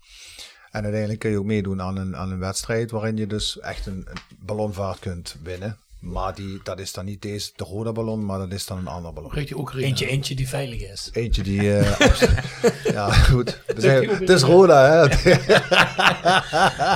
En 0.72 0.82
uiteindelijk 0.82 1.20
kun 1.20 1.30
je 1.30 1.38
ook 1.38 1.46
meedoen 1.46 1.82
aan 1.82 1.98
een, 1.98 2.16
aan 2.16 2.32
een 2.32 2.40
wedstrijd 2.40 2.92
waarin 2.92 3.18
je 3.18 3.28
dus 3.28 3.60
echt 3.60 3.86
een 3.86 4.08
ballonvaart 4.40 5.00
kunt 5.00 5.36
winnen. 5.44 5.78
Maar 6.00 6.36
die, 6.36 6.60
dat 6.64 6.80
is 6.80 6.94
dan 6.94 7.06
niet 7.06 7.22
deze, 7.22 7.50
de 7.56 7.64
rode 7.64 7.92
ballon, 7.92 8.26
maar 8.26 8.40
dat 8.40 8.52
is 8.52 8.66
dan 8.66 8.78
een 8.78 8.88
ander 8.88 9.14
ballon. 9.14 9.32
Je 9.34 9.56
Eentje, 9.84 10.08
eentje 10.08 10.36
die 10.36 10.48
veilig 10.48 10.82
is. 10.92 11.10
Eentje 11.14 11.42
die... 11.44 11.78
eh, 11.78 12.00
ja, 12.94 13.12
goed. 13.12 13.62
We 13.66 13.82
zeggen- 13.82 14.18
Het 14.18 14.30
is 14.30 14.42
Roda, 14.42 14.86
hè. 14.86 15.00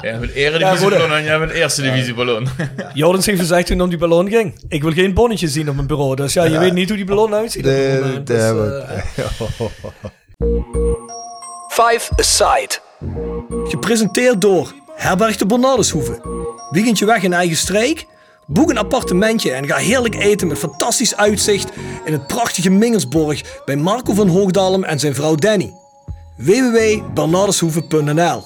Jij 0.02 0.12
hebt 0.12 0.24
een 0.24 0.30
eredivisieballon 0.34 1.12
en 1.12 1.24
jij 1.24 1.38
hebt 1.38 1.50
een 1.52 1.56
eerste 1.58 1.82
divisieballon. 1.82 2.48
Jordens 2.94 3.26
heeft 3.30 3.40
gezegd 3.40 3.68
toen 3.68 3.82
om 3.82 3.90
die 3.90 3.98
ballon 3.98 4.30
ging. 4.30 4.60
Ik 4.68 4.82
wil 4.82 4.92
geen 4.92 5.14
bonnetje 5.14 5.48
zien 5.48 5.70
op 5.70 5.76
mijn 5.76 5.88
bureau. 5.88 6.16
Dus 6.16 6.34
ja, 6.34 6.44
je 6.44 6.60
weet 6.60 6.74
niet 6.74 6.88
hoe 6.88 6.98
die 6.98 7.06
ballon 7.06 7.34
uitziet. 7.34 7.66
moment. 7.66 8.28
de, 8.28 8.34
Dus, 8.34 8.42
hebben 8.42 8.90
eh, 8.90 9.04
Five 11.70 12.12
Aside. 12.16 12.80
Gepresenteerd 13.70 14.42
door 14.42 14.74
Herberg 14.96 15.36
de 15.38 15.46
Bernardeshoeve. 15.46 16.22
Weekendje 16.70 17.06
weg 17.06 17.24
in 17.24 17.34
eigen 17.34 17.58
streek? 17.58 18.06
Boek 18.48 18.70
een 18.70 18.78
appartementje 18.78 19.52
en 19.52 19.68
ga 19.68 19.76
heerlijk 19.76 20.16
eten 20.16 20.48
met 20.48 20.58
fantastisch 20.58 21.16
uitzicht 21.16 21.70
in 22.06 22.14
het 22.14 22.28
prachtige 22.28 22.70
Mingelsborg 22.70 23.62
bij 23.66 23.76
Marco 23.76 24.14
van 24.14 24.28
Hoogdalem 24.28 24.84
en 24.84 25.00
zijn 25.00 25.16
vrouw 25.16 25.36
Danny. 25.36 25.74
www.bernardeshoeve.nl 26.38 28.44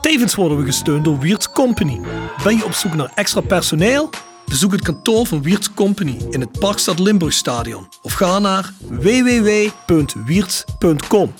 Tevens 0.00 0.34
worden 0.34 0.58
we 0.58 0.64
gesteund 0.64 1.04
door 1.04 1.18
Wiert's 1.18 1.50
Company. 1.50 2.00
Ben 2.42 2.56
je 2.56 2.64
op 2.64 2.72
zoek 2.72 2.94
naar 2.94 3.12
extra 3.14 3.40
personeel? 3.40 4.10
Bezoek 4.46 4.72
het 4.72 4.82
kantoor 4.82 5.26
van 5.26 5.42
Wiert's 5.42 5.74
Company 5.74 6.16
in 6.30 6.40
het 6.40 6.58
Parkstad 6.58 6.98
Limburgstadion 6.98 7.88
of 8.02 8.12
ga 8.12 8.38
naar 8.38 8.72
www.wierts.com. 8.88 11.34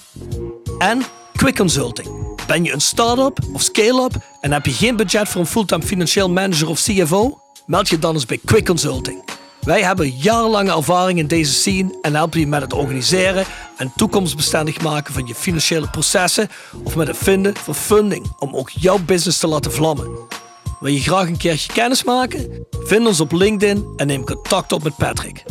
En 0.79 1.03
Quick 1.33 1.57
Consulting. 1.57 2.37
Ben 2.47 2.65
je 2.65 2.73
een 2.73 2.81
start-up 2.81 3.39
of 3.53 3.63
scale-up 3.63 4.17
en 4.41 4.53
heb 4.53 4.67
je 4.67 4.73
geen 4.73 4.97
budget 4.97 5.29
voor 5.29 5.41
een 5.41 5.47
fulltime 5.47 5.83
financieel 5.83 6.31
manager 6.31 6.69
of 6.69 6.81
CFO? 6.81 7.39
Meld 7.69 7.89
je 7.89 7.99
dan 7.99 8.15
eens 8.15 8.27
bij 8.27 8.41
Quick 8.45 8.65
Consulting. 8.65 9.25
Wij 9.61 9.83
hebben 9.83 10.11
jarenlange 10.11 10.73
ervaring 10.73 11.19
in 11.19 11.27
deze 11.27 11.53
scene 11.53 11.99
en 12.03 12.15
helpen 12.15 12.41
je 12.41 12.47
met 12.47 12.61
het 12.61 12.73
organiseren 12.73 13.45
en 13.77 13.93
toekomstbestendig 13.97 14.83
maken 14.83 15.15
van 15.15 15.27
je 15.27 15.35
financiële 15.35 15.89
processen 15.89 16.49
of 16.85 16.97
met 16.97 17.07
het 17.07 17.17
vinden 17.17 17.57
van 17.57 17.75
funding 17.75 18.33
om 18.39 18.57
ook 18.57 18.71
jouw 18.71 18.99
business 18.99 19.39
te 19.39 19.47
laten 19.47 19.73
vlammen. 19.73 20.09
Wil 20.81 20.93
je 20.93 21.01
graag 21.01 21.27
een 21.27 21.37
keertje 21.37 21.73
kennis 21.73 22.05
maken? 22.05 22.67
Vind 22.71 23.07
ons 23.07 23.21
op 23.21 23.33
LinkedIn 23.33 23.93
en 23.97 24.07
neem 24.07 24.25
contact 24.25 24.73
op 24.73 24.83
met 24.83 24.97
Patrick. 24.97 25.43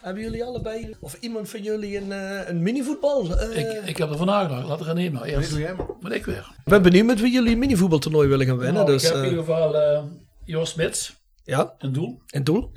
Hebben 0.00 0.22
jullie 0.22 0.44
allebei, 0.44 0.96
of 1.00 1.16
iemand 1.20 1.48
van 1.48 1.62
jullie, 1.62 1.96
een, 1.96 2.08
uh, 2.08 2.48
een 2.48 2.62
minivoetbal? 2.62 3.24
Uh, 3.24 3.58
ik, 3.58 3.88
ik 3.88 3.96
heb 3.96 4.10
er 4.10 4.16
van 4.16 4.26
nagedacht. 4.26 4.68
Laat 4.68 4.80
er 4.80 4.98
een 4.98 5.12
maar 5.12 5.22
eerst. 5.22 5.58
Moet 6.00 6.12
ik 6.12 6.24
weer. 6.24 6.52
Ik 6.64 6.70
ben 6.70 6.82
benieuwd 6.82 7.06
met 7.06 7.20
wie 7.20 7.32
jullie 7.32 7.52
een 7.52 7.58
minivoetbaltoernooi 7.58 8.28
willen 8.28 8.46
gaan 8.46 8.56
winnen. 8.56 8.74
Nou, 8.74 8.86
dus, 8.86 9.02
ik 9.02 9.08
heb 9.08 9.18
in 9.18 9.28
ieder 9.28 9.44
geval 9.44 9.74
Joost 10.46 10.72
Smits. 10.72 11.24
Ja. 11.44 11.74
In 11.78 11.92
doel. 11.92 12.22
In 12.26 12.44
doel. 12.44 12.72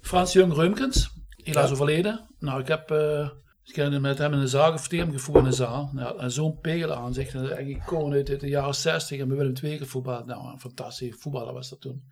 Frans 0.00 0.32
Jung 0.32 0.54
Reumkens. 0.54 1.10
Helaas 1.36 1.66
ja. 1.66 1.72
overleden. 1.72 2.26
Nou, 2.38 2.60
ik 2.60 2.68
heb 2.68 2.90
uh, 2.90 3.30
ik 3.64 3.76
heb 3.76 4.00
met 4.00 4.18
hem 4.18 4.32
in 4.32 4.40
de 4.40 4.46
zaal 4.46 4.72
gevoerd 4.72 5.38
in 5.38 5.44
de 5.44 5.52
zaal. 5.52 5.92
En 6.18 6.30
zo'n 6.30 6.58
pegel 6.58 6.92
aan 6.94 7.14
zich. 7.14 7.34
Ik 7.58 7.82
kom 7.86 8.12
uit 8.12 8.40
de 8.40 8.48
jaren 8.48 8.74
60 8.74 9.18
en 9.18 9.28
we 9.28 9.34
Willem 9.34 9.54
II 9.62 9.78
gevoetbald. 9.78 10.26
Nou, 10.26 10.52
een 10.52 10.60
fantastisch 10.60 11.16
voetballer 11.18 11.52
was 11.54 11.68
dat 11.68 11.80
toen. 11.80 12.02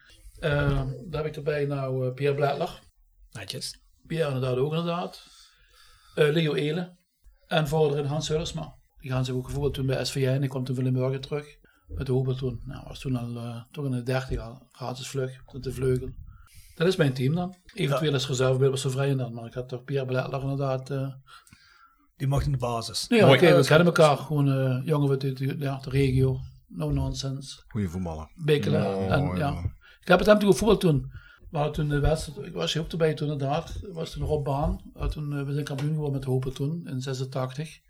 Uh, 0.40 0.82
daar 1.06 1.22
heb 1.22 1.26
ik 1.26 1.36
erbij 1.36 1.64
nou 1.64 2.06
uh, 2.06 2.12
Pierre 2.12 2.34
Bladler. 2.34 2.80
Netjes. 3.32 3.80
Pierre 4.06 4.34
inderdaad 4.34 4.56
ook 4.56 4.70
inderdaad. 4.72 5.26
Uh, 6.16 6.32
Leo 6.32 6.54
Elen. 6.54 6.98
En 7.46 7.68
voorderin 7.68 8.04
Hans 8.04 8.28
Hullersma. 8.28 8.74
Die 9.00 9.10
gaan 9.10 9.24
zich 9.24 9.34
ook 9.34 9.46
gevoerd 9.46 9.74
toen 9.74 9.86
bij 9.86 10.04
SVJ. 10.04 10.26
En 10.26 10.42
ik 10.42 10.48
kwam 10.48 10.64
toen 10.64 10.74
van 10.74 10.84
Limburger 10.84 11.20
terug. 11.20 11.58
Met 11.94 12.06
de 12.06 12.12
Hobel 12.12 12.34
toen. 12.34 12.60
Nou, 12.64 12.84
was 12.88 12.98
toen 12.98 13.16
al 13.16 13.30
uh, 13.30 13.62
toch 13.70 13.84
in 13.84 13.90
de 13.90 14.02
30 14.02 14.38
al. 14.38 14.68
Gratis 14.72 15.08
vlug. 15.08 15.42
Tot 15.46 15.64
de 15.64 15.72
vleugel. 15.72 16.08
Dat 16.74 16.86
is 16.86 16.96
mijn 16.96 17.12
team 17.12 17.34
dan. 17.34 17.56
Eventueel 17.74 18.12
als 18.12 18.28
reservebeeld 18.28 18.70
was 18.70 18.80
zo 18.80 18.90
vrij 18.90 19.14
dan. 19.14 19.34
Maar 19.34 19.46
ik 19.46 19.54
had 19.54 19.68
toch 19.68 19.84
Pierre 19.84 20.06
Bladler 20.06 20.40
inderdaad... 20.40 20.90
Uh, 20.90 21.08
die 22.16 22.28
mocht 22.28 22.44
in 22.44 22.52
de 22.52 22.58
basis. 22.58 23.08
Nee, 23.08 23.22
oké, 23.22 23.32
okay, 23.32 23.56
we 23.56 23.66
kennen 23.66 23.86
elkaar. 23.86 24.16
Gewoon 24.16 24.48
uh, 24.48 24.86
jongen 24.86 25.10
uit 25.10 25.20
de, 25.20 25.56
ja, 25.58 25.78
de 25.78 25.90
regio. 25.90 26.40
No 26.68 26.90
nonsense. 26.90 27.62
Goeie 27.68 27.88
voetballer. 27.88 28.30
Bekelen. 28.34 28.86
Oh, 28.86 29.12
en, 29.12 29.24
ja. 29.24 29.34
ja. 29.36 29.74
Ik 30.00 30.08
heb 30.08 30.18
het 30.18 30.28
hem 30.28 30.38
toen 30.38 30.54
voetbal 30.54 30.76
toen. 30.76 31.10
We 31.50 31.56
hadden 31.56 31.74
toen 31.74 31.88
de 31.88 32.00
wedstrijd, 32.00 32.46
ik 32.46 32.52
was 32.52 32.72
hier 32.72 32.82
ook 32.82 32.90
erbij 32.90 33.14
toen 33.14 33.30
inderdaad. 33.30 33.80
was 33.92 34.10
toen 34.10 34.20
nog 34.20 34.30
op 34.30 34.44
baan. 34.44 34.80
Toen, 35.10 35.32
uh, 35.32 35.42
we 35.42 35.52
zijn 35.52 35.64
kampioen 35.64 35.90
geworden 35.90 36.14
met 36.14 36.24
Hopen 36.24 36.54
toen, 36.54 36.86
in 36.86 37.00
86. 37.00 37.80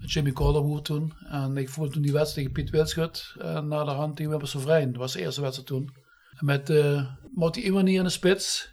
Met 0.00 0.12
Jimmy 0.12 0.32
Calderwood 0.32 0.84
toen. 0.84 1.12
En 1.28 1.56
ik 1.56 1.68
voelde 1.68 1.92
toen 1.92 2.02
die 2.02 2.12
wedstrijd 2.12 2.46
tegen 2.46 2.64
Piet 2.64 2.70
Wilschut. 2.74 3.34
En 3.38 3.68
naar 3.68 3.84
de 3.84 3.90
hand 3.90 4.16
tegen 4.16 4.30
Wibbers 4.30 4.54
Vrijn. 4.58 4.90
Dat 4.90 5.00
was 5.00 5.12
de 5.12 5.20
eerste 5.20 5.40
wedstrijd 5.40 5.68
toen. 5.68 5.94
En 6.38 6.46
met 6.46 6.70
uh, 6.70 7.06
Motti 7.34 7.64
Iwanier 7.64 7.98
in 7.98 8.04
de 8.04 8.10
spits. 8.10 8.72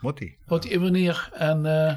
Motti? 0.00 0.36
Motti 0.46 0.72
Iwanier 0.72 1.28
en 1.32 1.64
uh, 1.64 1.96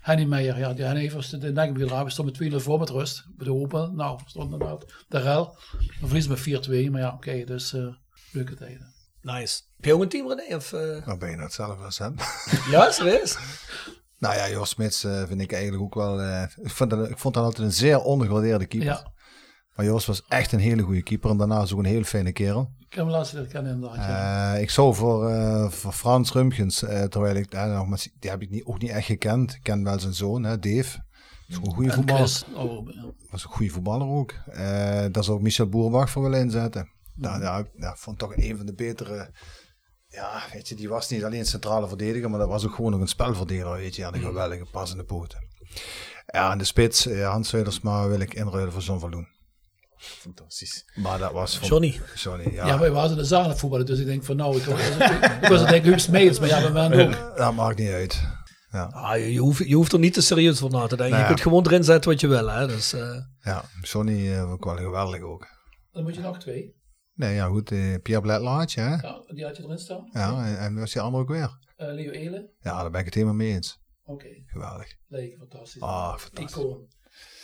Henny 0.00 0.24
Meijer. 0.24 0.58
Ja, 0.58 0.72
die 0.72 0.84
Henny 0.84 1.10
was 1.10 1.30
de 1.30 1.52
nekbedrag. 1.52 2.02
We 2.02 2.10
stonden 2.10 2.36
met 2.38 2.52
2-0 2.52 2.56
voor 2.56 2.78
met 2.78 2.90
rust. 2.90 3.24
Bij 3.36 3.46
de 3.46 3.52
Hopen. 3.52 3.94
Nou, 3.94 4.20
stond 4.26 4.52
inderdaad 4.52 4.84
de 5.08 5.18
rel. 5.18 5.56
We 6.00 6.06
verliezen 6.06 6.30
met 6.30 6.68
4-2. 6.68 6.90
Maar 6.90 7.00
ja, 7.00 7.06
oké, 7.06 7.16
okay, 7.16 7.44
dus 7.44 7.72
uh, 7.72 7.94
leuke 8.32 8.54
tijden. 8.54 8.94
Nice. 9.22 9.62
Heb 9.76 9.84
je 9.84 9.94
ook 9.94 10.02
een 10.02 10.08
team 10.08 10.28
René? 10.28 10.56
Of, 10.56 10.72
uh... 10.72 11.06
Nou 11.06 11.18
ben 11.18 11.30
je 11.30 11.36
hetzelfde 11.36 11.84
als 11.84 11.98
hem. 11.98 12.14
ja, 12.70 12.90
serieus? 12.90 13.36
nou 14.18 14.34
ja, 14.34 14.48
Jos 14.48 14.68
Smits 14.68 15.04
uh, 15.04 15.22
vind 15.26 15.40
ik 15.40 15.52
eigenlijk 15.52 15.82
ook 15.82 15.94
wel... 15.94 16.20
Uh, 16.20 16.42
ik, 16.42 16.70
vond 16.70 16.90
dat, 16.90 17.10
ik 17.10 17.18
vond 17.18 17.34
dat 17.34 17.44
altijd 17.44 17.66
een 17.66 17.72
zeer 17.72 18.00
ondergewaardeerde 18.00 18.66
keeper. 18.66 18.88
Ja. 18.88 19.12
Maar 19.74 19.86
Jos 19.86 20.06
was 20.06 20.24
echt 20.28 20.52
een 20.52 20.58
hele 20.58 20.82
goede 20.82 21.02
keeper. 21.02 21.30
En 21.30 21.36
daarna 21.36 21.60
ook 21.60 21.70
een 21.70 21.84
hele 21.84 22.04
fijne 22.04 22.32
kerel. 22.32 22.72
Ik 22.78 22.94
heb 22.94 23.04
hem 23.04 23.14
laatst 23.14 23.32
leren 23.32 23.48
kennen 23.48 23.72
inderdaad. 23.74 23.96
Ja. 23.96 24.54
ik 24.54 24.70
zou 24.70 24.94
voor, 24.94 25.30
voor 25.72 25.92
Frans 25.92 26.32
Rumgens, 26.32 26.78
terwijl 27.08 27.36
ik... 27.36 27.50
die 28.18 28.30
heb 28.30 28.42
ik 28.42 28.50
niet, 28.50 28.64
ook 28.64 28.80
niet 28.80 28.90
echt 28.90 29.06
gekend. 29.06 29.54
Ik 29.54 29.62
ken 29.62 29.84
wel 29.84 29.98
zijn 30.00 30.14
zoon, 30.14 30.44
hè, 30.44 30.58
Dave. 30.58 31.04
Dat 31.48 31.58
is 31.62 31.66
een 31.66 31.74
goede 31.74 31.92
voetballer. 31.92 32.42
Oh, 32.54 32.88
ja. 32.88 33.12
was 33.30 33.44
een 33.44 33.50
goede 33.50 33.72
voetballer 33.72 34.08
ook. 34.08 34.34
daar 35.12 35.24
zou 35.24 35.36
ik 35.36 35.42
Michel 35.42 35.68
Boerbach 35.68 36.10
voor 36.10 36.22
willen 36.22 36.40
inzetten. 36.40 36.90
Nou, 37.14 37.42
ja, 37.42 37.66
ja, 37.76 37.90
ik 37.90 37.96
vond 37.96 38.18
toch 38.18 38.36
een 38.36 38.56
van 38.56 38.66
de 38.66 38.74
betere. 38.74 39.30
Ja, 40.16 40.42
weet 40.52 40.68
je, 40.68 40.74
die 40.74 40.88
was 40.88 41.08
niet 41.08 41.24
alleen 41.24 41.46
centrale 41.46 41.88
verdediger, 41.88 42.30
maar 42.30 42.38
dat 42.38 42.48
was 42.48 42.66
ook 42.66 42.74
gewoon 42.74 42.90
nog 42.90 43.00
een 43.00 43.08
spelverdeler, 43.08 43.72
weet 43.72 43.96
je. 43.96 44.06
Aan 44.06 44.12
de 44.12 44.18
geweldige 44.18 44.66
passende 44.70 45.04
poten. 45.04 45.48
Ja, 46.26 46.52
en 46.52 46.58
de 46.58 46.64
spits, 46.64 47.02
ja, 47.02 47.30
Hans 47.30 47.50
Wedersma 47.50 48.08
wil 48.08 48.20
ik 48.20 48.34
inruilen 48.34 48.72
voor 48.72 48.82
John 48.82 48.98
Verloen. 48.98 49.28
Fantastisch. 49.96 50.84
Maar 50.94 51.18
dat 51.18 51.32
was 51.32 51.58
van 51.58 51.68
Johnny. 51.68 52.00
Johnny, 52.14 52.54
ja. 52.54 52.66
Ja, 52.66 52.78
wij 52.78 52.90
waren 52.90 53.10
in 53.10 53.16
de 53.16 53.24
zaal 53.24 53.56
voetballen, 53.56 53.86
dus 53.86 53.98
ik 53.98 54.06
denk 54.06 54.24
van 54.24 54.36
nou, 54.36 54.56
ik, 54.56 54.66
ik 55.42 55.48
was 55.48 55.60
het 55.60 55.68
denk 55.68 55.84
ik 55.84 55.84
Huub 55.84 55.98
Smeets, 55.98 56.38
maar 56.38 56.48
ja, 56.48 56.62
we 56.62 56.72
waren 56.72 57.06
ook. 57.06 57.36
Dat 57.36 57.54
maakt 57.54 57.78
niet 57.78 57.90
uit. 57.90 58.22
Ja. 58.70 58.84
Ah, 58.84 59.30
je, 59.30 59.38
hoeft, 59.38 59.68
je 59.68 59.74
hoeft 59.74 59.92
er 59.92 59.98
niet 59.98 60.14
te 60.14 60.20
serieus 60.20 60.58
voor 60.58 60.70
na 60.70 60.86
te 60.86 60.96
denken. 60.96 61.08
Nou, 61.08 61.20
je 61.20 61.26
kunt 61.26 61.40
gewoon 61.40 61.66
erin 61.66 61.84
zetten 61.84 62.10
wat 62.10 62.20
je 62.20 62.26
wil, 62.26 62.48
hè. 62.48 62.66
Dus, 62.66 62.94
uh... 62.94 63.16
Ja, 63.40 63.64
Johnny 63.82 64.28
uh, 64.28 64.50
ook 64.50 64.64
wel 64.64 64.76
geweldig 64.76 65.20
ook. 65.20 65.46
Dan 65.92 66.02
moet 66.02 66.14
je 66.14 66.20
nog 66.20 66.38
twee. 66.38 66.75
Nee, 67.16 67.34
ja 67.34 67.46
goed. 67.46 67.70
Uh, 67.70 67.94
Pierre 68.02 68.44
had 68.44 68.72
je, 68.72 68.80
hè? 68.80 68.94
Ja, 68.94 69.22
die 69.26 69.44
had 69.44 69.56
je 69.56 69.62
erin 69.62 69.78
staan. 69.78 70.08
Ja, 70.12 70.46
en, 70.46 70.58
en 70.58 70.78
was 70.78 70.92
die 70.92 71.02
andere 71.02 71.22
ook 71.22 71.28
weer? 71.28 71.58
Uh, 71.78 71.94
Leo 71.94 72.10
Elen. 72.10 72.50
Ja, 72.60 72.80
daar 72.80 72.90
ben 72.90 73.00
ik 73.00 73.06
het 73.06 73.14
helemaal 73.14 73.36
mee 73.36 73.52
eens. 73.52 73.78
Oké. 74.04 74.12
Okay. 74.24 74.42
Geweldig. 74.46 74.86
Leek, 75.08 75.36
fantastisch. 75.38 75.82
Ah, 75.82 76.16
fantastisch. 76.16 76.56
Icoon. 76.56 76.86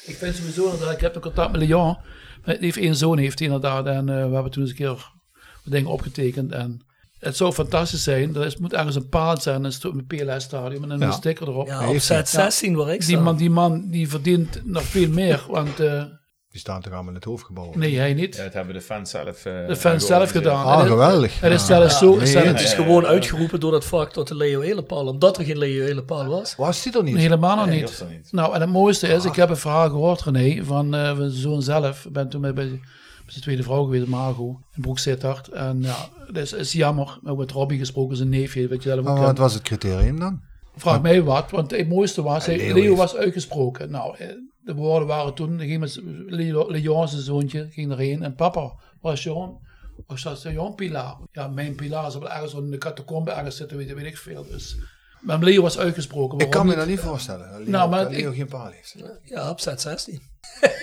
Ik 0.06 0.16
vind 0.16 0.34
sowieso 0.34 0.78
dat 0.78 0.90
ik 0.90 1.00
heb 1.00 1.14
nog 1.14 1.22
contact 1.22 1.52
met 1.52 1.60
Leon. 1.60 1.96
Die 2.44 2.56
heeft 2.58 2.76
één 2.76 2.96
zoon, 2.96 3.18
heeft 3.18 3.38
hij 3.38 3.48
inderdaad. 3.48 3.86
En 3.86 4.08
uh, 4.08 4.26
we 4.26 4.34
hebben 4.34 4.50
toen 4.50 4.62
eens 4.62 4.70
een 4.70 4.76
keer 4.76 5.12
dingen 5.64 5.90
opgetekend. 5.90 6.52
En 6.52 6.86
het 7.18 7.36
zou 7.36 7.52
fantastisch 7.52 8.02
zijn. 8.02 8.34
Er 8.36 8.46
is, 8.46 8.56
moet 8.56 8.72
ergens 8.72 8.96
een 8.96 9.08
paard 9.08 9.42
zijn, 9.42 9.64
een 9.64 10.06
PLS-stadion, 10.06 10.80
met 10.80 10.90
een 10.90 10.98
Ja. 11.00 11.10
sticker 11.10 11.48
erop. 11.48 11.66
Ja, 11.66 11.88
op 11.88 11.98
set 11.98 12.28
16 12.28 12.74
waar 12.74 12.94
ik 12.94 13.06
Die 13.06 13.18
man, 13.18 13.36
die 13.36 13.50
man 13.50 13.90
die 13.90 14.08
verdient 14.08 14.64
nog 14.64 14.82
veel 14.82 15.08
meer. 15.08 15.44
Want 15.48 15.80
uh, 15.80 16.04
Die 16.52 16.60
staan 16.60 16.80
toch 16.80 16.92
allemaal 16.92 17.08
in 17.08 17.14
het 17.14 17.24
hoofdgebouw? 17.24 17.72
Nee, 17.74 17.98
hij 17.98 18.14
niet. 18.14 18.36
Ja, 18.36 18.42
dat 18.42 18.52
hebben 18.52 18.74
de 18.74 18.80
fans 18.80 19.10
zelf 19.10 19.44
eh, 19.44 19.66
De 19.66 19.76
fans 19.76 20.06
zelf 20.06 20.30
gedaan. 20.30 20.64
Ah, 20.64 20.72
En 20.72 20.78
het- 20.78 20.88
geweldig. 20.88 21.40
Het 21.40 21.52
is 21.52 21.66
Ja. 21.66 21.88
zo. 21.88 22.16
Nee, 22.16 22.36
Het 22.36 22.60
is 22.60 22.72
gewoon 22.74 23.06
uitgeroepen 23.06 23.60
door 23.60 23.70
dat 23.70 23.84
vak 23.84 24.12
tot 24.12 24.28
de 24.28 24.34
Leo 24.34 24.60
Elepaal, 24.60 25.06
omdat 25.06 25.38
er 25.38 25.44
geen 25.44 25.58
Leo 25.58 25.84
Elepaal 25.86 26.26
was. 26.26 26.54
Was 26.56 26.82
die 26.82 26.96
er 26.98 27.02
niet? 27.02 27.14
Nee, 27.14 27.22
helemaal 27.22 27.56
nog 27.56 27.66
Nee, 27.66 27.80
niet. 27.80 28.00
er 28.00 28.06
niet. 28.10 28.32
Nou, 28.32 28.54
en 28.54 28.60
het 28.60 28.70
mooiste 28.70 29.06
is, 29.08 29.24
ik 29.24 29.34
heb 29.34 29.48
een 29.50 29.56
verhaal 29.56 29.88
gehoord, 29.88 30.22
René, 30.22 30.64
van, 30.64 30.94
eh, 30.94 31.06
van 31.06 31.16
zijn 31.16 31.30
zoon 31.42 31.62
zelf. 31.62 32.04
Ik 32.04 32.12
ben 32.12 32.28
toen 32.28 32.40
met, 32.40 32.54
bij, 32.54 32.68
bij 32.68 32.80
zijn 33.26 33.42
tweede 33.42 33.62
vrouw 33.62 33.84
geweest, 33.84 34.06
Margot, 34.06 34.56
in 34.74 34.82
Broek 34.82 34.98
Sittard. 34.98 35.48
En 35.48 35.82
ja, 35.82 35.96
dat 36.26 36.42
is, 36.42 36.52
is 36.52 36.72
jammer. 36.72 37.18
Ook 37.24 37.38
met 37.38 37.50
Robbie 37.50 37.78
gesproken, 37.78 38.16
zijn 38.16 38.28
neefje, 38.28 38.68
weet 38.68 38.82
je 38.82 38.88
zelf 38.88 39.00
ook. 39.00 39.04
Maar 39.06 39.14
kent. 39.14 39.26
wat 39.26 39.38
was 39.38 39.54
het 39.54 39.62
criterium 39.62 40.18
dan? 40.18 40.40
Vraag 40.76 41.02
mij 41.02 41.22
wat, 41.22 41.50
want 41.50 41.70
het 41.70 41.88
mooiste 41.88 42.22
was, 42.22 42.46
Leo 42.46 42.74
Leo, 42.74 42.96
was 42.96 43.14
uitgesproken. 43.16 43.90
Nou, 43.90 44.16
eh, 44.18 44.26
de 44.64 44.74
woorden 44.74 45.08
waren 45.08 45.34
toen, 45.34 45.58
ging 45.60 45.80
met 45.80 46.00
Leon, 46.68 47.08
zijn 47.08 47.22
zoontje, 47.22 47.68
ging 47.70 47.90
erheen. 47.92 48.22
En 48.22 48.34
papa, 48.34 48.72
was 49.00 49.22
Jean? 49.22 49.58
Of 50.06 50.18
zat 50.18 50.42
Jean 50.42 50.74
Pilar? 50.74 51.16
Ja, 51.32 51.48
mijn 51.48 51.74
Pilar 51.74 52.10
zal 52.10 52.20
wel 52.20 52.30
ergens 52.30 52.54
in 52.54 52.70
de 52.70 52.78
catacombe 52.78 53.30
ergens 53.30 53.56
zitten, 53.56 53.76
weet, 53.76 53.92
weet 53.94 54.04
ik 54.06 54.16
veel. 54.16 54.46
Dus. 54.50 54.76
Maar 55.20 55.38
Leo 55.38 55.62
was 55.62 55.78
uitgesproken. 55.78 56.38
Ik 56.38 56.50
kan 56.50 56.66
me 56.66 56.74
dat 56.74 56.86
niet 56.86 57.00
voorstellen. 57.00 57.50
Dat 57.50 57.58
Leo, 57.60 57.70
Nou, 57.70 57.90
maar 57.90 58.02
dat 58.02 58.12
Leo 58.12 58.30
ik- 58.30 58.36
geen 58.36 58.46
paal 58.48 58.70
heeft. 58.70 58.96
Ja, 59.24 59.50
op 59.50 59.60
zet 59.60 59.80
16. 59.80 60.20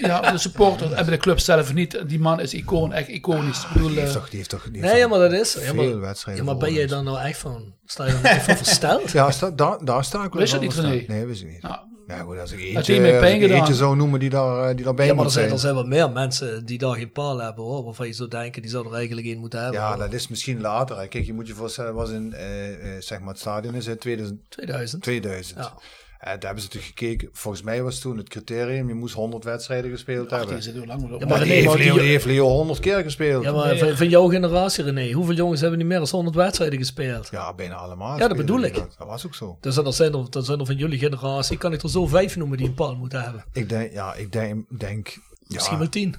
Ja, 0.01 0.31
de 0.31 0.37
supporters 0.37 0.91
en 0.91 1.05
bij 1.05 1.15
de 1.15 1.21
club 1.21 1.39
zelf 1.39 1.73
niet. 1.73 2.03
Die 2.09 2.19
man 2.19 2.39
is 2.39 2.53
icoon, 2.53 2.93
echt 2.93 3.07
iconisch. 3.07 3.63
Ik 3.63 3.69
bedoel, 3.73 3.87
Die 3.87 3.97
heeft 3.99 4.11
eh, 4.11 4.15
toch, 4.19 4.29
die 4.29 4.37
heeft 4.37 4.49
toch 4.49 4.63
die 4.63 4.81
heeft 4.81 4.91
Nee, 4.93 5.01
ja, 5.01 5.07
maar 5.07 5.19
dat 5.19 5.31
is. 5.31 5.53
Ja, 5.53 5.73
maar, 5.73 6.35
ja, 6.35 6.43
maar 6.43 6.57
ben 6.57 6.73
jij 6.73 6.85
dan 6.87 7.03
nou 7.03 7.19
echt 7.19 7.39
van? 7.39 7.73
Sta 7.85 8.05
je 8.05 8.11
dan 8.11 8.23
echt 8.23 8.45
van 8.45 8.55
versteld? 8.57 9.11
Ja, 9.11 9.31
sta, 9.31 9.49
daar, 9.51 9.85
daar 9.85 10.03
sta 10.03 10.23
ik 10.23 10.31
wel 10.31 10.41
Wist 10.41 10.51
je 10.53 10.57
van 10.57 10.65
niet, 10.67 10.73
verstaan. 10.75 10.95
René? 10.97 11.13
Nee, 11.13 11.25
wist 11.25 11.41
ik 11.41 11.49
niet. 11.49 11.61
nou, 11.61 11.77
Ja, 12.09 12.17
goed, 12.21 12.39
als 12.39 12.51
ik 12.51 12.59
eentje, 12.59 13.19
pijn 13.19 13.39
gedaan. 13.41 13.73
zou 13.73 13.95
noemen 13.95 14.19
die 14.19 14.29
daar, 14.29 14.69
eh, 14.69 14.75
die 14.75 14.85
daarbij 14.85 15.05
Ja, 15.05 15.11
maar 15.11 15.19
er 15.19 15.23
moet 15.25 15.33
zijn, 15.33 15.43
zijn. 15.43 15.55
er 15.55 15.59
zijn 15.63 15.73
wel 15.75 15.85
meer 15.85 16.11
mensen 16.11 16.65
die 16.65 16.77
daar 16.77 16.95
geen 16.95 17.11
paal 17.11 17.37
hebben 17.41 17.63
hoor. 17.63 17.83
Waarvan 17.83 18.07
je 18.07 18.13
zou 18.13 18.29
denken, 18.29 18.61
die 18.61 18.71
zouden 18.71 18.91
er 18.91 18.97
eigenlijk 18.97 19.27
één 19.27 19.39
moeten 19.39 19.61
hebben. 19.61 19.79
Ja, 19.79 19.87
hoor. 19.89 19.97
dat 19.97 20.13
is 20.13 20.27
misschien 20.27 20.61
later. 20.61 20.99
hè. 20.99 21.07
Kijk, 21.07 21.25
je 21.25 21.33
moet 21.33 21.47
je 21.47 21.53
voorstellen, 21.53 21.93
was 21.93 22.09
in, 22.09 22.33
eh, 22.33 22.95
eh, 22.95 23.01
zeg 23.01 23.19
maar, 23.19 23.27
het 23.29 23.39
stadion 23.39 23.73
is 23.75 23.87
in 23.87 23.97
2000. 23.97 24.39
2000. 24.49 25.01
2000. 25.03 25.59
Ja. 25.59 25.73
Eh, 26.19 26.25
daar 26.25 26.39
hebben 26.39 26.59
ze 26.61 26.65
natuurlijk 26.67 26.97
gekeken. 26.97 27.29
Volgens 27.31 27.63
mij 27.63 27.83
was 27.83 27.99
toen 27.99 28.17
het 28.17 28.29
criterium, 28.29 28.87
je 28.87 28.93
moest 28.93 29.13
100 29.15 29.43
wedstrijden 29.43 29.91
gespeeld 29.91 30.29
hebben. 30.29 30.59
heel 30.61 30.85
lang 30.85 31.09
wel 31.09 31.19
Ja, 31.19 31.25
maar 31.25 31.27
maar 31.37 31.43
die, 31.43 31.53
heeft 31.53 31.65
maar 31.67 31.77
Leo, 31.77 31.93
die- 31.93 32.01
die 32.01 32.09
heeft 32.11 32.25
Leo 32.25 32.47
100 32.47 32.79
keer 32.79 33.03
gespeeld. 33.03 33.43
Ja, 33.43 33.49
Ja, 33.49 33.55
maar 33.55 33.77
van, 33.77 33.97
van 33.97 34.09
jouw 34.09 34.27
generatie 34.27 34.83
René, 34.83 35.11
hoeveel 35.11 35.35
jongens 35.35 35.61
hebben 35.61 35.79
niet 35.79 35.87
meer 35.87 35.97
dan 35.97 36.07
100 36.11 36.35
wedstrijden 36.35 36.79
gespeeld? 36.79 37.29
bijna 37.55 37.75
allemaal. 37.75 38.17
Ja, 38.17 38.27
dat 38.27 38.37
bedoel 38.37 38.61
ik. 38.61 38.75
Dat. 38.75 38.95
dat 38.97 39.07
was 39.07 39.25
ook 39.25 39.35
zo. 39.35 39.57
Dus 39.61 39.75
dan 39.75 39.93
zijn 39.93 40.13
er, 40.13 40.25
dan 40.29 40.43
zijn 40.43 40.59
er 40.59 40.65
van 40.65 40.75
jullie 40.75 40.99
generatie, 40.99 41.57
kan 41.57 41.73
ik 41.73 41.81
er 41.81 41.89
zo 41.89 42.07
vijf 42.07 42.35
noemen 42.35 42.57
die 42.57 42.67
een 42.67 42.73
paal 42.73 42.95
moeten 42.95 43.21
hebben. 43.21 43.43
Ik 43.53 43.69
denk, 43.69 43.91
ja, 43.91 44.13
ik 44.13 44.31
denk, 44.31 44.65
denk 44.79 45.17
Misschien 45.53 45.77
ja, 45.77 45.81
wel 45.81 45.89
tien. 45.89 46.15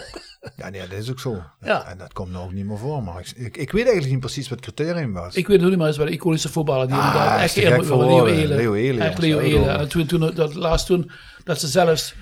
ja, 0.56 0.68
nee, 0.68 0.80
dat 0.88 0.98
is 0.98 1.10
ook 1.10 1.20
zo. 1.20 1.42
Ja. 1.60 1.86
En 1.86 1.98
dat 1.98 2.12
komt 2.12 2.30
nou 2.30 2.44
ook 2.44 2.52
niet 2.52 2.64
meer 2.66 2.78
voor. 2.78 3.02
Maar 3.02 3.20
ik, 3.20 3.30
ik, 3.36 3.56
ik 3.56 3.72
weet 3.72 3.82
eigenlijk 3.82 4.12
niet 4.12 4.20
precies 4.20 4.48
wat 4.48 4.64
het 4.64 4.74
criterium 4.74 5.12
was. 5.12 5.34
Ik 5.34 5.46
weet 5.46 5.60
het 5.60 5.68
niet, 5.68 5.78
maar 5.78 5.86
het 5.86 5.96
is 5.96 6.02
wel 6.02 6.10
een 6.10 6.18
iconische 6.18 6.48
voetballer. 6.48 6.86
Die 6.86 6.96
Ah, 6.96 7.42
echt 7.42 7.88
worden. 7.88 8.48
Leo. 8.48 8.72
Leo 8.72 8.98
Echt 8.98 9.18
Leo 9.18 9.66
En 9.66 9.88
toen, 9.88 10.06
toen, 10.06 10.34
dat 10.34 10.54
laatst 10.54 10.86
toen, 10.86 11.10
dat 11.44 11.60
ze 11.60 11.68
zelfs 11.68 12.14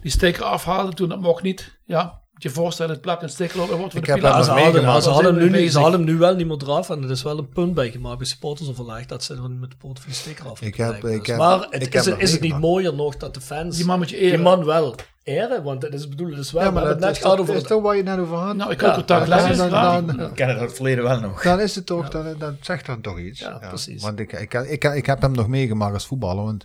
die 0.00 0.10
sticker 0.10 0.42
afhaalden, 0.44 0.94
toen 0.94 1.08
dat 1.08 1.20
mocht 1.20 1.42
niet. 1.42 1.78
Ja, 1.84 2.19
je 2.42 2.48
je 2.48 2.54
voorstellen, 2.54 2.92
het 2.92 3.00
plak 3.00 3.22
een 3.22 3.28
sticker 3.28 3.62
op 3.62 3.70
en 3.70 3.76
wordt 3.76 3.92
voor 3.92 4.00
Ik 4.00 4.06
de 4.06 4.12
heb 4.12 4.20
ze 4.20 4.26
hadden, 4.26 4.54
meegemaakt. 4.54 5.02
ze, 5.02 5.10
hadden 5.10 5.32
Daar 5.34 5.42
nu, 5.42 5.48
ze 5.48 5.52
bezig. 5.56 5.80
hadden 5.80 6.00
hem 6.00 6.08
nu 6.10 6.16
wel 6.18 6.34
niet 6.34 6.46
meer 6.46 6.56
eraf. 6.62 6.90
En 6.90 7.02
er 7.02 7.10
is 7.10 7.22
wel 7.22 7.38
een 7.38 7.48
punt 7.48 7.74
bij 7.74 7.90
gemaakt 7.90 8.18
bij 8.18 8.26
supportersoverleg 8.26 9.06
dat 9.06 9.22
ze 9.24 9.34
er 9.34 9.50
met 9.50 9.70
de 9.70 9.76
poort 9.76 9.98
van 10.00 10.08
de 10.10 10.14
sticker 10.16 10.48
af 10.48 10.60
Ik 10.60 10.74
heb- 10.76 10.94
ik 10.94 11.02
Dus. 11.02 11.26
heb- 11.26 11.36
Maar 11.36 11.56
ik 11.56 11.66
het, 11.70 11.82
heb 11.82 11.94
is, 11.94 12.06
nog 12.06 12.18
is 12.18 12.32
het 12.32 12.40
niet 12.40 12.58
mooier 12.58 12.94
nog 12.94 13.16
dat 13.16 13.34
de 13.34 13.40
fans 13.40 13.76
Die 13.76 13.84
man 13.84 13.98
moet 13.98 14.10
je 14.10 14.16
die 14.16 14.24
eren. 14.24 14.40
man 14.40 14.64
wel 14.64 14.94
eren? 15.22 15.62
Want 15.62 15.82
het 15.82 15.94
is 15.94 16.08
bedoeld, 16.08 16.30
het 16.30 16.38
is 16.44 16.52
wel, 16.52 16.62
ja, 16.62 16.68
we 16.68 16.74
maar 16.74 16.82
hebben 16.84 17.00
dat 17.00 17.08
het 17.08 17.16
is 17.16 17.22
net 17.22 17.22
toch, 17.22 17.22
gehad 17.22 17.40
over 17.40 17.54
is 17.54 17.60
het 17.60 17.68
toch 17.70 17.82
waar 17.82 17.96
je 17.96 18.02
net 18.02 18.18
over 18.18 18.36
had? 18.36 18.56
Nou, 18.56 18.70
ik 18.70 18.78
kan 18.78 18.88
Ja, 18.88 19.02
dan- 19.04 19.28
leggen. 19.28 19.56
dan- 19.56 19.70
dan- 20.06 20.20
Ik 20.20 20.34
ken 20.34 20.48
het 20.48 20.56
uit 20.58 20.66
het 20.66 20.74
verleden 20.76 21.04
wel 21.04 21.20
nog. 21.20 21.42
Dan 21.42 21.60
is 21.60 21.74
het 21.74 21.86
toch, 21.86 22.08
dan, 22.08 22.34
dan 22.38 22.56
zegt 22.60 22.86
dan 22.86 23.00
toch 23.00 23.18
iets. 23.18 23.40
Ja, 23.40 23.58
precies. 23.68 24.02
Want 24.02 24.18
ik, 24.18 24.32
ik, 24.32 24.54
ik, 24.54 24.84
ik 24.84 25.06
heb 25.06 25.20
hem 25.22 25.32
nog 25.32 25.48
meegemaakt 25.48 25.94
als 25.94 26.06
voetballer. 26.06 26.44
Want 26.44 26.64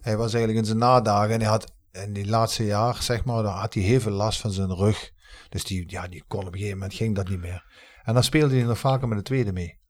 hij 0.00 0.16
was 0.16 0.32
eigenlijk 0.34 0.58
in 0.58 0.64
zijn 0.66 0.78
nadagen 0.78 1.34
en 1.34 1.40
hij 1.40 1.48
had 1.48 1.72
in 1.92 2.12
die 2.12 2.26
laatste 2.28 2.64
jaar, 2.64 2.96
zeg 3.00 3.24
maar, 3.24 3.42
dan 3.42 3.52
had 3.52 3.74
hij 3.74 3.82
heel 3.82 4.00
veel 4.00 4.12
last 4.12 4.40
van 4.40 4.50
zijn 4.50 4.74
rug. 4.74 5.11
Dus 5.48 5.64
die, 5.64 5.84
ja, 5.86 6.08
die 6.08 6.24
kon 6.28 6.40
op 6.40 6.46
een 6.46 6.52
gegeven 6.52 6.78
moment 6.78 6.94
ging 6.94 7.14
dat 7.14 7.28
niet 7.28 7.40
meer. 7.40 7.64
En 8.02 8.14
dan 8.14 8.24
speelde 8.24 8.54
hij 8.54 8.64
nog 8.64 8.78
vaker 8.78 9.08
met 9.08 9.18
de 9.18 9.24
tweede 9.24 9.52
mee. 9.52 9.80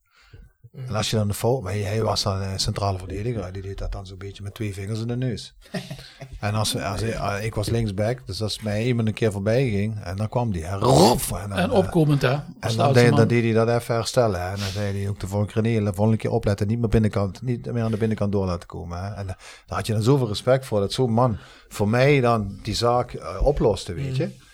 En 0.73 0.95
als 0.97 1.11
je 1.11 1.17
dan 1.17 1.29
de 1.29 1.35
fout, 1.35 1.63
maar 1.63 1.73
hij, 1.73 2.03
was 2.03 2.23
dan 2.23 2.41
een 2.41 2.61
centrale 2.61 2.99
verdediger, 2.99 3.53
die 3.53 3.63
deed 3.63 3.79
dat 3.79 3.93
dan 3.93 4.07
zo'n 4.07 4.19
beetje 4.19 4.43
met 4.43 4.55
twee 4.55 4.75
vingers 4.75 5.01
in 5.01 5.07
de 5.07 5.17
neus. 5.17 5.55
en 6.41 6.55
als, 6.55 6.77
als, 6.77 7.15
ah, 7.15 7.45
ik 7.45 7.55
was 7.55 7.69
linksback, 7.69 8.27
dus 8.27 8.43
als 8.43 8.61
mij 8.61 8.85
iemand 8.85 9.09
een 9.09 9.15
keer 9.15 9.33
voorbij 9.33 9.69
ging, 9.69 10.01
en 10.01 10.17
dan 10.17 10.29
kwam 10.29 10.53
die 10.53 10.65
en 10.65 10.79
rof. 10.79 11.33
En, 11.33 11.49
dan, 11.49 11.59
En 11.59 11.71
eh, 11.71 11.77
opkomend, 11.77 12.23
hè. 12.23 12.33
en 12.61 12.77
dan 12.77 12.93
deed, 12.93 13.17
dan 13.17 13.29
deed 13.29 13.43
hij 13.43 13.53
dat 13.53 13.69
even 13.69 13.95
herstellen. 13.95 14.41
Hè. 14.41 14.51
En 14.51 14.59
dan 14.59 14.69
zei 14.69 14.99
hij 14.99 15.09
ook 15.09 15.21
de 15.21 15.27
volgende 15.27 15.53
keer, 15.53 15.63
nee, 15.63 15.85
de 15.85 15.93
volgende 15.95 16.19
keer 16.19 16.31
opletten, 16.31 16.67
niet 16.67 16.79
meer, 16.79 16.89
binnenkant, 16.89 17.43
niet 17.43 17.73
meer 17.73 17.83
aan 17.83 17.91
de 17.91 17.97
binnenkant 17.97 18.33
door 18.33 18.47
laten 18.47 18.69
komen. 18.69 18.99
Hè. 18.99 19.15
En 19.15 19.29
eh, 19.29 19.35
daar 19.67 19.77
had 19.77 19.87
je 19.87 19.93
dan 19.93 20.03
zoveel 20.03 20.29
respect 20.29 20.67
voor, 20.67 20.81
dat 20.81 20.93
zo'n 20.93 21.13
man 21.13 21.39
voor 21.69 21.89
mij 21.89 22.21
dan 22.21 22.59
die 22.63 22.75
zaak 22.75 23.13
eh, 23.13 23.47
oploste, 23.47 23.93
weet 23.93 24.17
je. 24.17 24.23
Ja, 24.23 24.45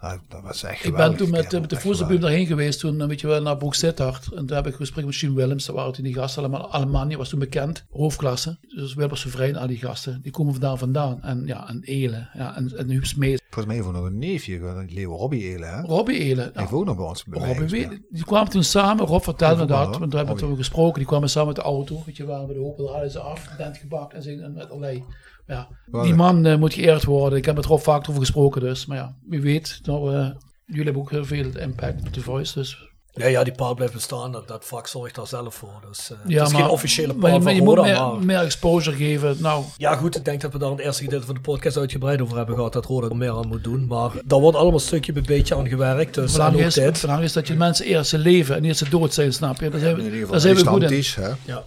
dat, 0.00 0.18
dat 0.28 0.42
was 0.42 0.62
echt 0.62 0.84
Ik 0.84 0.94
ben 0.96 1.16
toen 1.16 1.30
met, 1.30 1.52
met 1.52 1.70
de 1.70 1.80
voetbalbuur 1.80 2.20
daarheen 2.20 2.46
geweest, 2.46 2.80
toen 2.80 3.00
eh, 3.00 3.06
weet 3.06 3.20
je 3.20 3.26
wel, 3.26 3.42
naar. 3.42 3.56
En 3.58 4.46
toen 4.46 4.56
heb 4.56 4.66
ik 4.66 4.74
gesprek 4.74 5.04
met 5.04 5.16
Jean 5.16 5.34
Willems, 5.34 5.66
daar 5.66 5.76
waren 5.76 5.92
toen 5.92 6.04
die 6.04 6.14
gasten 6.14 6.42
allemaal, 6.42 6.72
Alemania 6.72 7.16
was 7.16 7.28
toen 7.28 7.38
bekend, 7.38 7.84
hoofdklasse. 7.90 8.58
Dus 8.74 8.94
Wilbers 8.94 9.20
Sovrijn, 9.20 9.56
al 9.56 9.66
die 9.66 9.78
gasten, 9.78 10.20
die 10.22 10.32
komen 10.32 10.52
vandaan 10.52 10.78
vandaan. 10.78 11.22
En 11.22 11.46
ja, 11.46 11.68
en 11.68 11.80
Elen, 11.84 12.30
ja, 12.34 12.56
en, 12.56 12.76
en 12.76 12.90
Huub 12.90 13.04
Smees. 13.04 13.40
Volgens 13.50 13.66
mij 13.66 13.84
heeft 13.84 13.96
nog 13.96 14.04
een 14.10 14.18
neefje, 14.18 14.58
eh, 14.58 14.94
Leo 14.94 15.16
Robbie 15.16 15.42
Elen. 15.42 15.74
Hè. 15.74 15.80
Robbie 15.80 16.18
Elen. 16.18 16.56
Ook 16.70 16.84
nog 16.84 16.96
bij 16.96 17.06
ons 17.06 17.24
bij 17.24 17.46
Robbie, 17.46 17.88
weet- 17.88 18.00
die 18.10 18.24
kwamen 18.24 18.50
toen 18.50 18.64
samen, 18.64 19.06
Rob 19.06 19.22
vertelde 19.22 19.60
me 19.60 19.66
dat, 19.66 19.84
want 19.84 19.92
we 19.94 20.16
hebben 20.16 20.26
Robbie. 20.26 20.44
toen 20.46 20.56
gesproken, 20.56 20.98
die 20.98 21.06
kwamen 21.06 21.28
samen 21.28 21.46
met 21.48 21.56
de 21.56 21.62
auto, 21.62 22.02
weet 22.06 22.16
je 22.16 22.26
wel, 22.26 22.46
bij 22.46 22.54
de 22.54 22.60
Opel 22.60 22.92
hadden 22.92 23.10
ze 23.10 23.18
af, 23.18 23.48
tent 23.56 23.76
gepakt 23.78 24.14
en 24.14 24.22
zijn 24.22 24.40
en 24.40 24.52
met 24.52 24.70
allerlei. 24.70 25.04
Ja, 25.46 25.68
die 26.02 26.14
man 26.14 26.46
eh, 26.46 26.58
moet 26.58 26.74
geëerd 26.74 27.04
worden. 27.04 27.38
Ik 27.38 27.44
heb 27.44 27.54
met 27.54 27.64
Rob 27.64 27.80
vaak 27.80 28.08
over 28.08 28.20
gesproken 28.20 28.60
dus, 28.60 28.86
maar 28.86 28.96
ja, 28.96 29.16
wie 29.26 29.40
weet, 29.40 29.80
nou, 29.82 30.14
eh, 30.14 30.30
jullie 30.64 30.84
hebben 30.84 31.02
ook 31.02 31.10
heel 31.10 31.24
veel 31.24 31.58
impact 31.58 32.06
op 32.06 32.14
de 32.14 32.20
voice, 32.20 32.58
dus 32.58 32.90
Ja, 33.16 33.26
ja, 33.26 33.44
die 33.44 33.52
paal 33.54 33.74
blijft 33.74 33.92
bestaan. 33.92 34.32
Dat, 34.32 34.48
dat 34.48 34.64
vak 34.64 34.86
zorgt 34.86 35.14
daar 35.14 35.26
zelf 35.26 35.54
voor. 35.54 35.80
Dus, 35.88 36.10
eh, 36.10 36.16
Ja, 36.26 36.38
het 36.38 36.46
is 36.46 36.52
maar, 36.52 36.62
geen 36.62 36.70
officiële 36.70 37.06
maar, 37.06 37.16
paal 37.16 37.26
je- 37.28 37.34
maar 37.34 37.42
van 37.42 37.54
je 37.54 37.62
moet 37.62 37.76
Roda, 37.76 37.88
meer, 37.88 38.00
maar- 38.00 38.24
meer 38.24 38.38
exposure 38.44 38.96
geven. 38.96 39.36
Nou, 39.40 39.64
Ja, 39.76 39.96
goed, 39.96 40.16
ik 40.16 40.24
denk 40.24 40.40
dat 40.40 40.52
we 40.52 40.58
daar 40.58 40.70
in 40.70 40.76
het 40.76 40.84
eerste 40.84 41.02
gedeelte 41.02 41.26
van 41.26 41.34
de 41.34 41.40
podcast 41.40 41.76
uitgebreid 41.76 42.20
over 42.20 42.36
hebben 42.36 42.54
gehad. 42.54 42.72
Dat 42.72 42.84
Roda 42.84 43.08
er 43.08 43.16
meer 43.16 43.30
aan 43.30 43.48
moet 43.48 43.64
doen. 43.64 43.86
Maar 43.86 44.10
daar 44.24 44.40
wordt 44.40 44.56
allemaal 44.56 44.78
stukje 44.80 45.12
bij 45.12 45.22
beetje 45.22 45.54
aan 45.54 45.68
gewerkt. 45.68 46.14
Dus 46.14 46.32
belangrijk 46.32 46.66
is, 46.66 46.74
dit. 46.74 47.00
belangrijk 47.00 47.28
is 47.28 47.32
dat 47.34 47.46
je 47.48 47.54
mensen 47.54 47.86
eerst 47.86 48.10
ze 48.10 48.18
leven 48.18 48.56
en 48.56 48.62
niet 48.62 48.76
ze 48.76 48.88
dood 48.88 49.14
zijn, 49.14 49.32
snap 49.32 49.60
je? 49.60 49.70
Daar 49.70 49.80
zijn 49.80 49.92
In 49.92 49.96
ieder 49.98 50.12
we, 50.12 50.16
geval, 50.18 50.32
daar 50.32 50.40
zijn 50.40 50.54
we 50.54 50.66
goed 50.66 50.82
in. 50.90 51.04
hè. 51.22 51.28
Ja, 51.52 51.64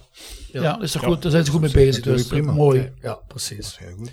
Ja, 0.52 0.72
dat 0.72 0.82
is 0.82 0.92
toch 0.92 1.02
goed, 1.04 1.22
daar 1.22 1.30
zijn 1.30 1.44
ze 1.44 1.50
goed 1.50 1.60
mee 1.60 1.70
bezig. 1.70 2.02
Dus 2.04 2.26
prima. 2.26 2.52
mooi. 2.52 2.92
ja, 3.02 3.18
precies. 3.28 3.78
Heel 3.78 3.94
goed. 3.96 4.10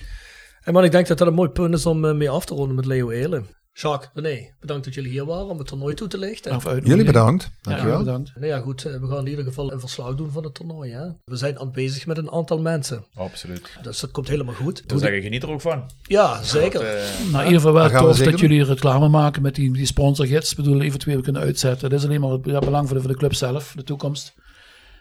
En 0.63 0.73
man, 0.73 0.83
ik 0.83 0.91
denk 0.91 1.07
dat 1.07 1.17
dat 1.17 1.27
een 1.27 1.33
mooi 1.33 1.49
punt 1.49 1.73
is 1.73 1.85
om 1.85 2.05
eh, 2.05 2.13
mee 2.13 2.29
af 2.29 2.45
te 2.45 2.53
ronden 2.53 2.75
met 2.75 2.85
Leo 2.85 3.09
Elen. 3.09 3.47
Jacques, 3.81 4.09
René, 4.13 4.49
bedankt 4.59 4.85
dat 4.85 4.93
jullie 4.93 5.11
hier 5.11 5.25
waren 5.25 5.47
om 5.47 5.57
het 5.57 5.67
toernooi 5.67 5.95
toe 5.95 6.07
te 6.07 6.17
lichten. 6.17 6.61
Voor 6.61 6.79
Jullie 6.83 7.05
bedankt. 7.05 7.43
Ja, 7.43 7.49
Dankjewel. 7.61 7.97
bedankt. 7.97 8.31
Nou 8.35 8.45
ja, 8.47 8.59
goed, 8.59 8.85
eh, 8.85 8.99
we 8.99 9.07
gaan 9.07 9.19
in 9.19 9.27
ieder 9.27 9.43
geval 9.45 9.71
een 9.71 9.79
verslag 9.79 10.15
doen 10.15 10.31
van 10.31 10.43
het 10.43 10.53
toernooi. 10.53 10.91
Hè? 10.91 11.05
We 11.25 11.35
zijn 11.35 11.59
aan 11.59 11.71
bezig 11.71 12.05
met 12.05 12.17
een 12.17 12.31
aantal 12.31 12.59
mensen. 12.59 13.05
Absoluut. 13.15 13.69
Dus 13.81 13.99
dat 13.99 14.11
komt 14.11 14.27
helemaal 14.27 14.53
goed. 14.53 14.83
Zou 14.87 14.99
zeggen, 14.99 15.21
geniet 15.21 15.43
er 15.43 15.49
ook 15.49 15.61
van. 15.61 15.91
Ja, 16.03 16.43
zeker. 16.43 16.79
Dat, 16.79 16.89
eh, 16.89 17.03
Nou, 17.19 17.31
in 17.31 17.45
ieder 17.45 17.53
geval 17.53 17.73
wel 17.73 17.83
Dat 17.83 17.91
gaan 17.91 18.05
we 18.07 18.13
tof 18.15 18.25
dat 18.25 18.39
jullie 18.39 18.63
reclame 18.63 19.07
maken 19.07 19.41
met 19.41 19.55
die, 19.55 19.73
die 19.73 19.85
sponsorgids. 19.85 20.51
Ik 20.51 20.57
bedoel, 20.57 20.81
eventueel 20.81 21.21
kunnen 21.21 21.41
uitzetten. 21.41 21.89
Dat 21.89 21.99
is 21.99 22.05
alleen 22.05 22.21
maar 22.21 22.29
het 22.29 22.45
ja, 22.45 22.59
belang 22.59 22.85
voor 22.87 22.95
de, 22.95 23.01
voor 23.01 23.11
de 23.11 23.17
club 23.17 23.33
zelf, 23.33 23.73
de 23.75 23.83
toekomst. 23.83 24.33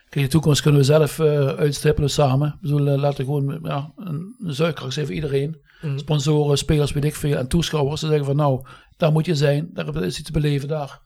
Kijk, 0.09 0.25
de 0.25 0.31
toekomst 0.31 0.63
kunnen 0.63 0.81
we 0.81 0.87
zelf 0.87 1.19
eh, 1.19 1.47
uitstippelen 1.47 2.11
samen. 2.11 2.49
Ik 2.49 2.61
bedoel, 2.61 2.89
eh, 2.89 2.99
laten 2.99 3.19
we 3.19 3.25
gewoon 3.25 3.59
ja, 3.63 3.93
een, 3.97 4.37
een 4.45 4.55
zuigkracht 4.55 4.93
zijn 4.93 5.07
voor 5.07 5.15
iedereen. 5.15 5.65
Mhm. 5.83 5.99
Sponsoren, 5.99 6.59
spelers, 6.59 6.93
weet 6.93 7.05
ik 7.05 7.15
veel. 7.15 7.37
En 7.37 7.49
toeschouwers. 7.49 8.01
Ze 8.01 8.07
zeggen 8.07 8.25
van 8.25 8.37
nou, 8.37 8.67
daar 8.97 9.13
moet 9.13 9.27
je 9.27 9.35
zijn. 9.35 9.71
Daar 9.73 10.03
is 10.03 10.19
iets 10.19 10.27
te 10.27 10.33
beleven 10.33 10.69
daar. 10.69 11.01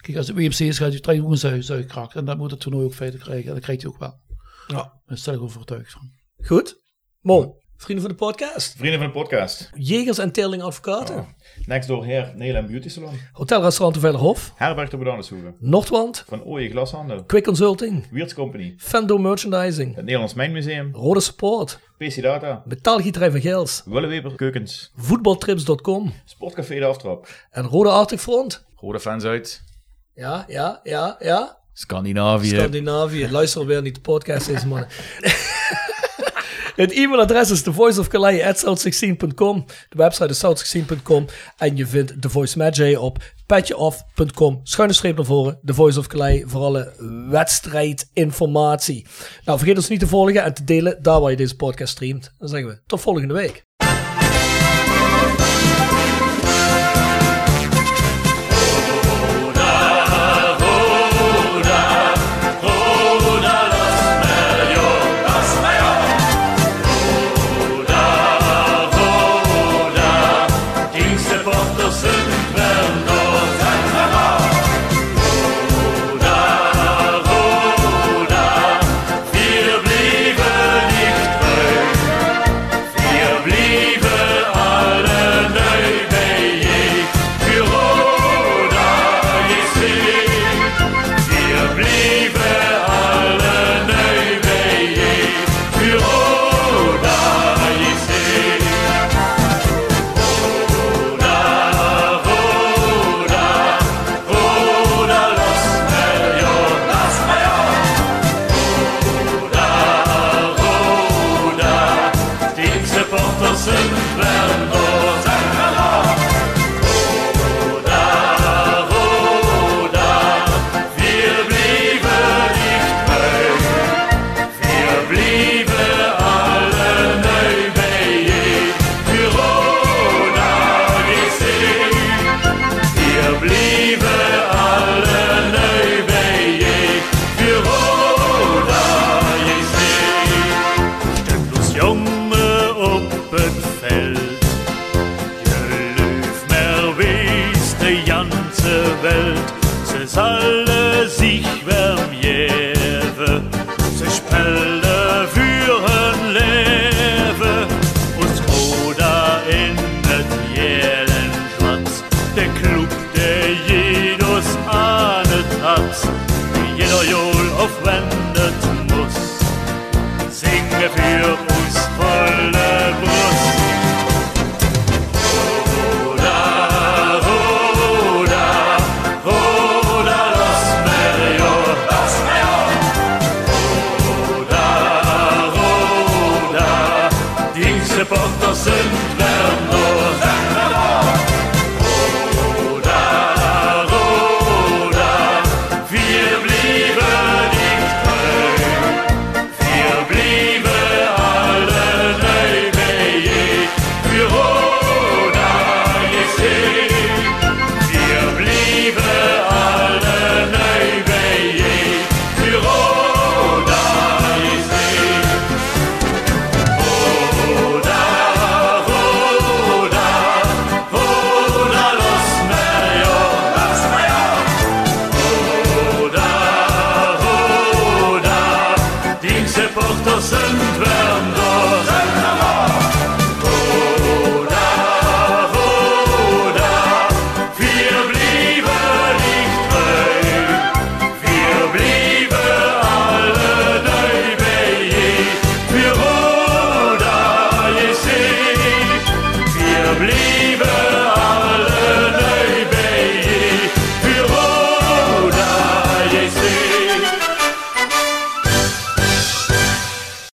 Kijk, 0.00 0.16
als 0.16 0.26
het 0.26 0.36
WMC 0.36 0.58
is, 0.58 0.78
gaat 0.78 0.92
je 0.92 1.00
krijgt 1.00 1.22
ook 1.22 1.30
een 1.30 1.38
zuig, 1.38 1.64
zuigkracht. 1.64 2.14
En 2.14 2.24
dat 2.24 2.38
moet 2.38 2.50
het 2.50 2.60
toernooi 2.60 2.84
ook 2.84 2.94
feitelijk 2.94 3.28
krijgen. 3.28 3.48
En 3.48 3.54
dat 3.54 3.62
krijgt 3.62 3.82
hij 3.82 3.90
ook 3.90 3.98
wel. 3.98 4.20
Ja. 4.66 5.00
Daar 5.06 5.18
stel 5.18 5.34
ik 5.34 5.40
overtuigd 5.40 5.92
van. 5.92 6.10
Goed. 6.44 6.80
Mon, 7.20 7.54
vrienden 7.78 8.06
van 8.06 8.16
de 8.16 8.24
podcast. 8.24 8.74
Vrienden 8.76 9.00
van 9.00 9.08
de 9.08 9.14
podcast. 9.14 9.70
Jegers 9.74 10.18
en 10.18 10.32
Teerling 10.32 10.62
Advocaten. 10.62 11.16
Oh. 11.16 11.26
Next 11.66 11.88
door 11.88 12.04
Heer 12.04 12.32
Nederland 12.34 12.66
Beauty 12.66 12.88
Salon. 12.88 13.20
Hotel 13.32 13.62
Restaurant 13.62 13.94
de 13.94 14.00
Veilerhof. 14.00 14.52
Herberg 14.56 14.90
de 14.90 14.96
Bedaneshoeve. 14.96 15.54
Noordwand. 15.58 16.24
Van 16.28 16.44
Ooije 16.44 16.70
Glashandel. 16.70 17.24
Quick 17.24 17.44
Consulting. 17.44 18.06
Weirds 18.10 18.34
Company. 18.34 18.74
Fendo 18.78 19.18
Merchandising. 19.18 19.94
Het 19.94 20.04
Nederlands 20.04 20.34
Mijnmuseum. 20.34 20.94
Rode 20.94 21.20
Support. 21.20 21.78
PC 21.98 22.22
Data. 22.22 22.62
Metaalgieterij 22.66 23.30
van 23.30 23.40
Geels. 23.40 23.82
Willeweber 23.84 24.34
Keukens. 24.34 24.92
Voetbaltrips.com. 24.96 26.12
Sportcafé 26.24 26.78
De 26.78 26.84
Aftrap. 26.84 27.28
En 27.50 27.64
Rode 27.64 27.88
Arctic 27.90 28.18
Front. 28.18 28.64
Rode 28.76 29.00
fans 29.00 29.24
uit. 29.24 29.62
Ja, 30.14 30.44
ja, 30.48 30.80
ja, 30.82 31.16
ja. 31.18 31.58
Scandinavië. 31.72 32.48
Scandinavië. 32.48 33.30
Luister 33.30 33.66
weer 33.66 33.82
niet 33.82 33.94
de 33.94 34.00
podcast 34.00 34.46
deze 34.46 34.66
mannen. 34.66 34.88
Het 36.78 36.92
e-mailadres 36.92 37.50
is 37.50 37.62
thevoiceofcalais.south16.com. 37.62 39.64
De 39.88 39.96
website 39.96 40.28
is 40.28 40.44
south16.com. 40.44 41.26
En 41.56 41.76
je 41.76 41.86
vindt 41.86 42.22
The 42.22 42.30
Voice 42.30 42.58
Magi 42.58 42.96
op 42.96 43.18
petjeoff.com. 43.46 44.60
Schuine 44.62 44.94
streep 44.94 45.16
naar 45.16 45.24
voren. 45.24 45.58
The 45.64 45.74
Voice 45.74 45.98
of 45.98 46.06
Calais 46.06 46.42
voor 46.46 46.60
alle 46.60 46.92
wedstrijdinformatie. 47.30 49.06
Nou, 49.44 49.58
vergeet 49.58 49.76
ons 49.76 49.88
niet 49.88 50.00
te 50.00 50.06
volgen 50.06 50.44
en 50.44 50.54
te 50.54 50.64
delen 50.64 51.02
daar 51.02 51.20
waar 51.20 51.30
je 51.30 51.36
deze 51.36 51.56
podcast 51.56 51.92
streamt. 51.92 52.34
Dan 52.38 52.48
zeggen 52.48 52.68
we 52.68 52.80
tot 52.86 53.00
volgende 53.00 53.34
week. 53.34 53.67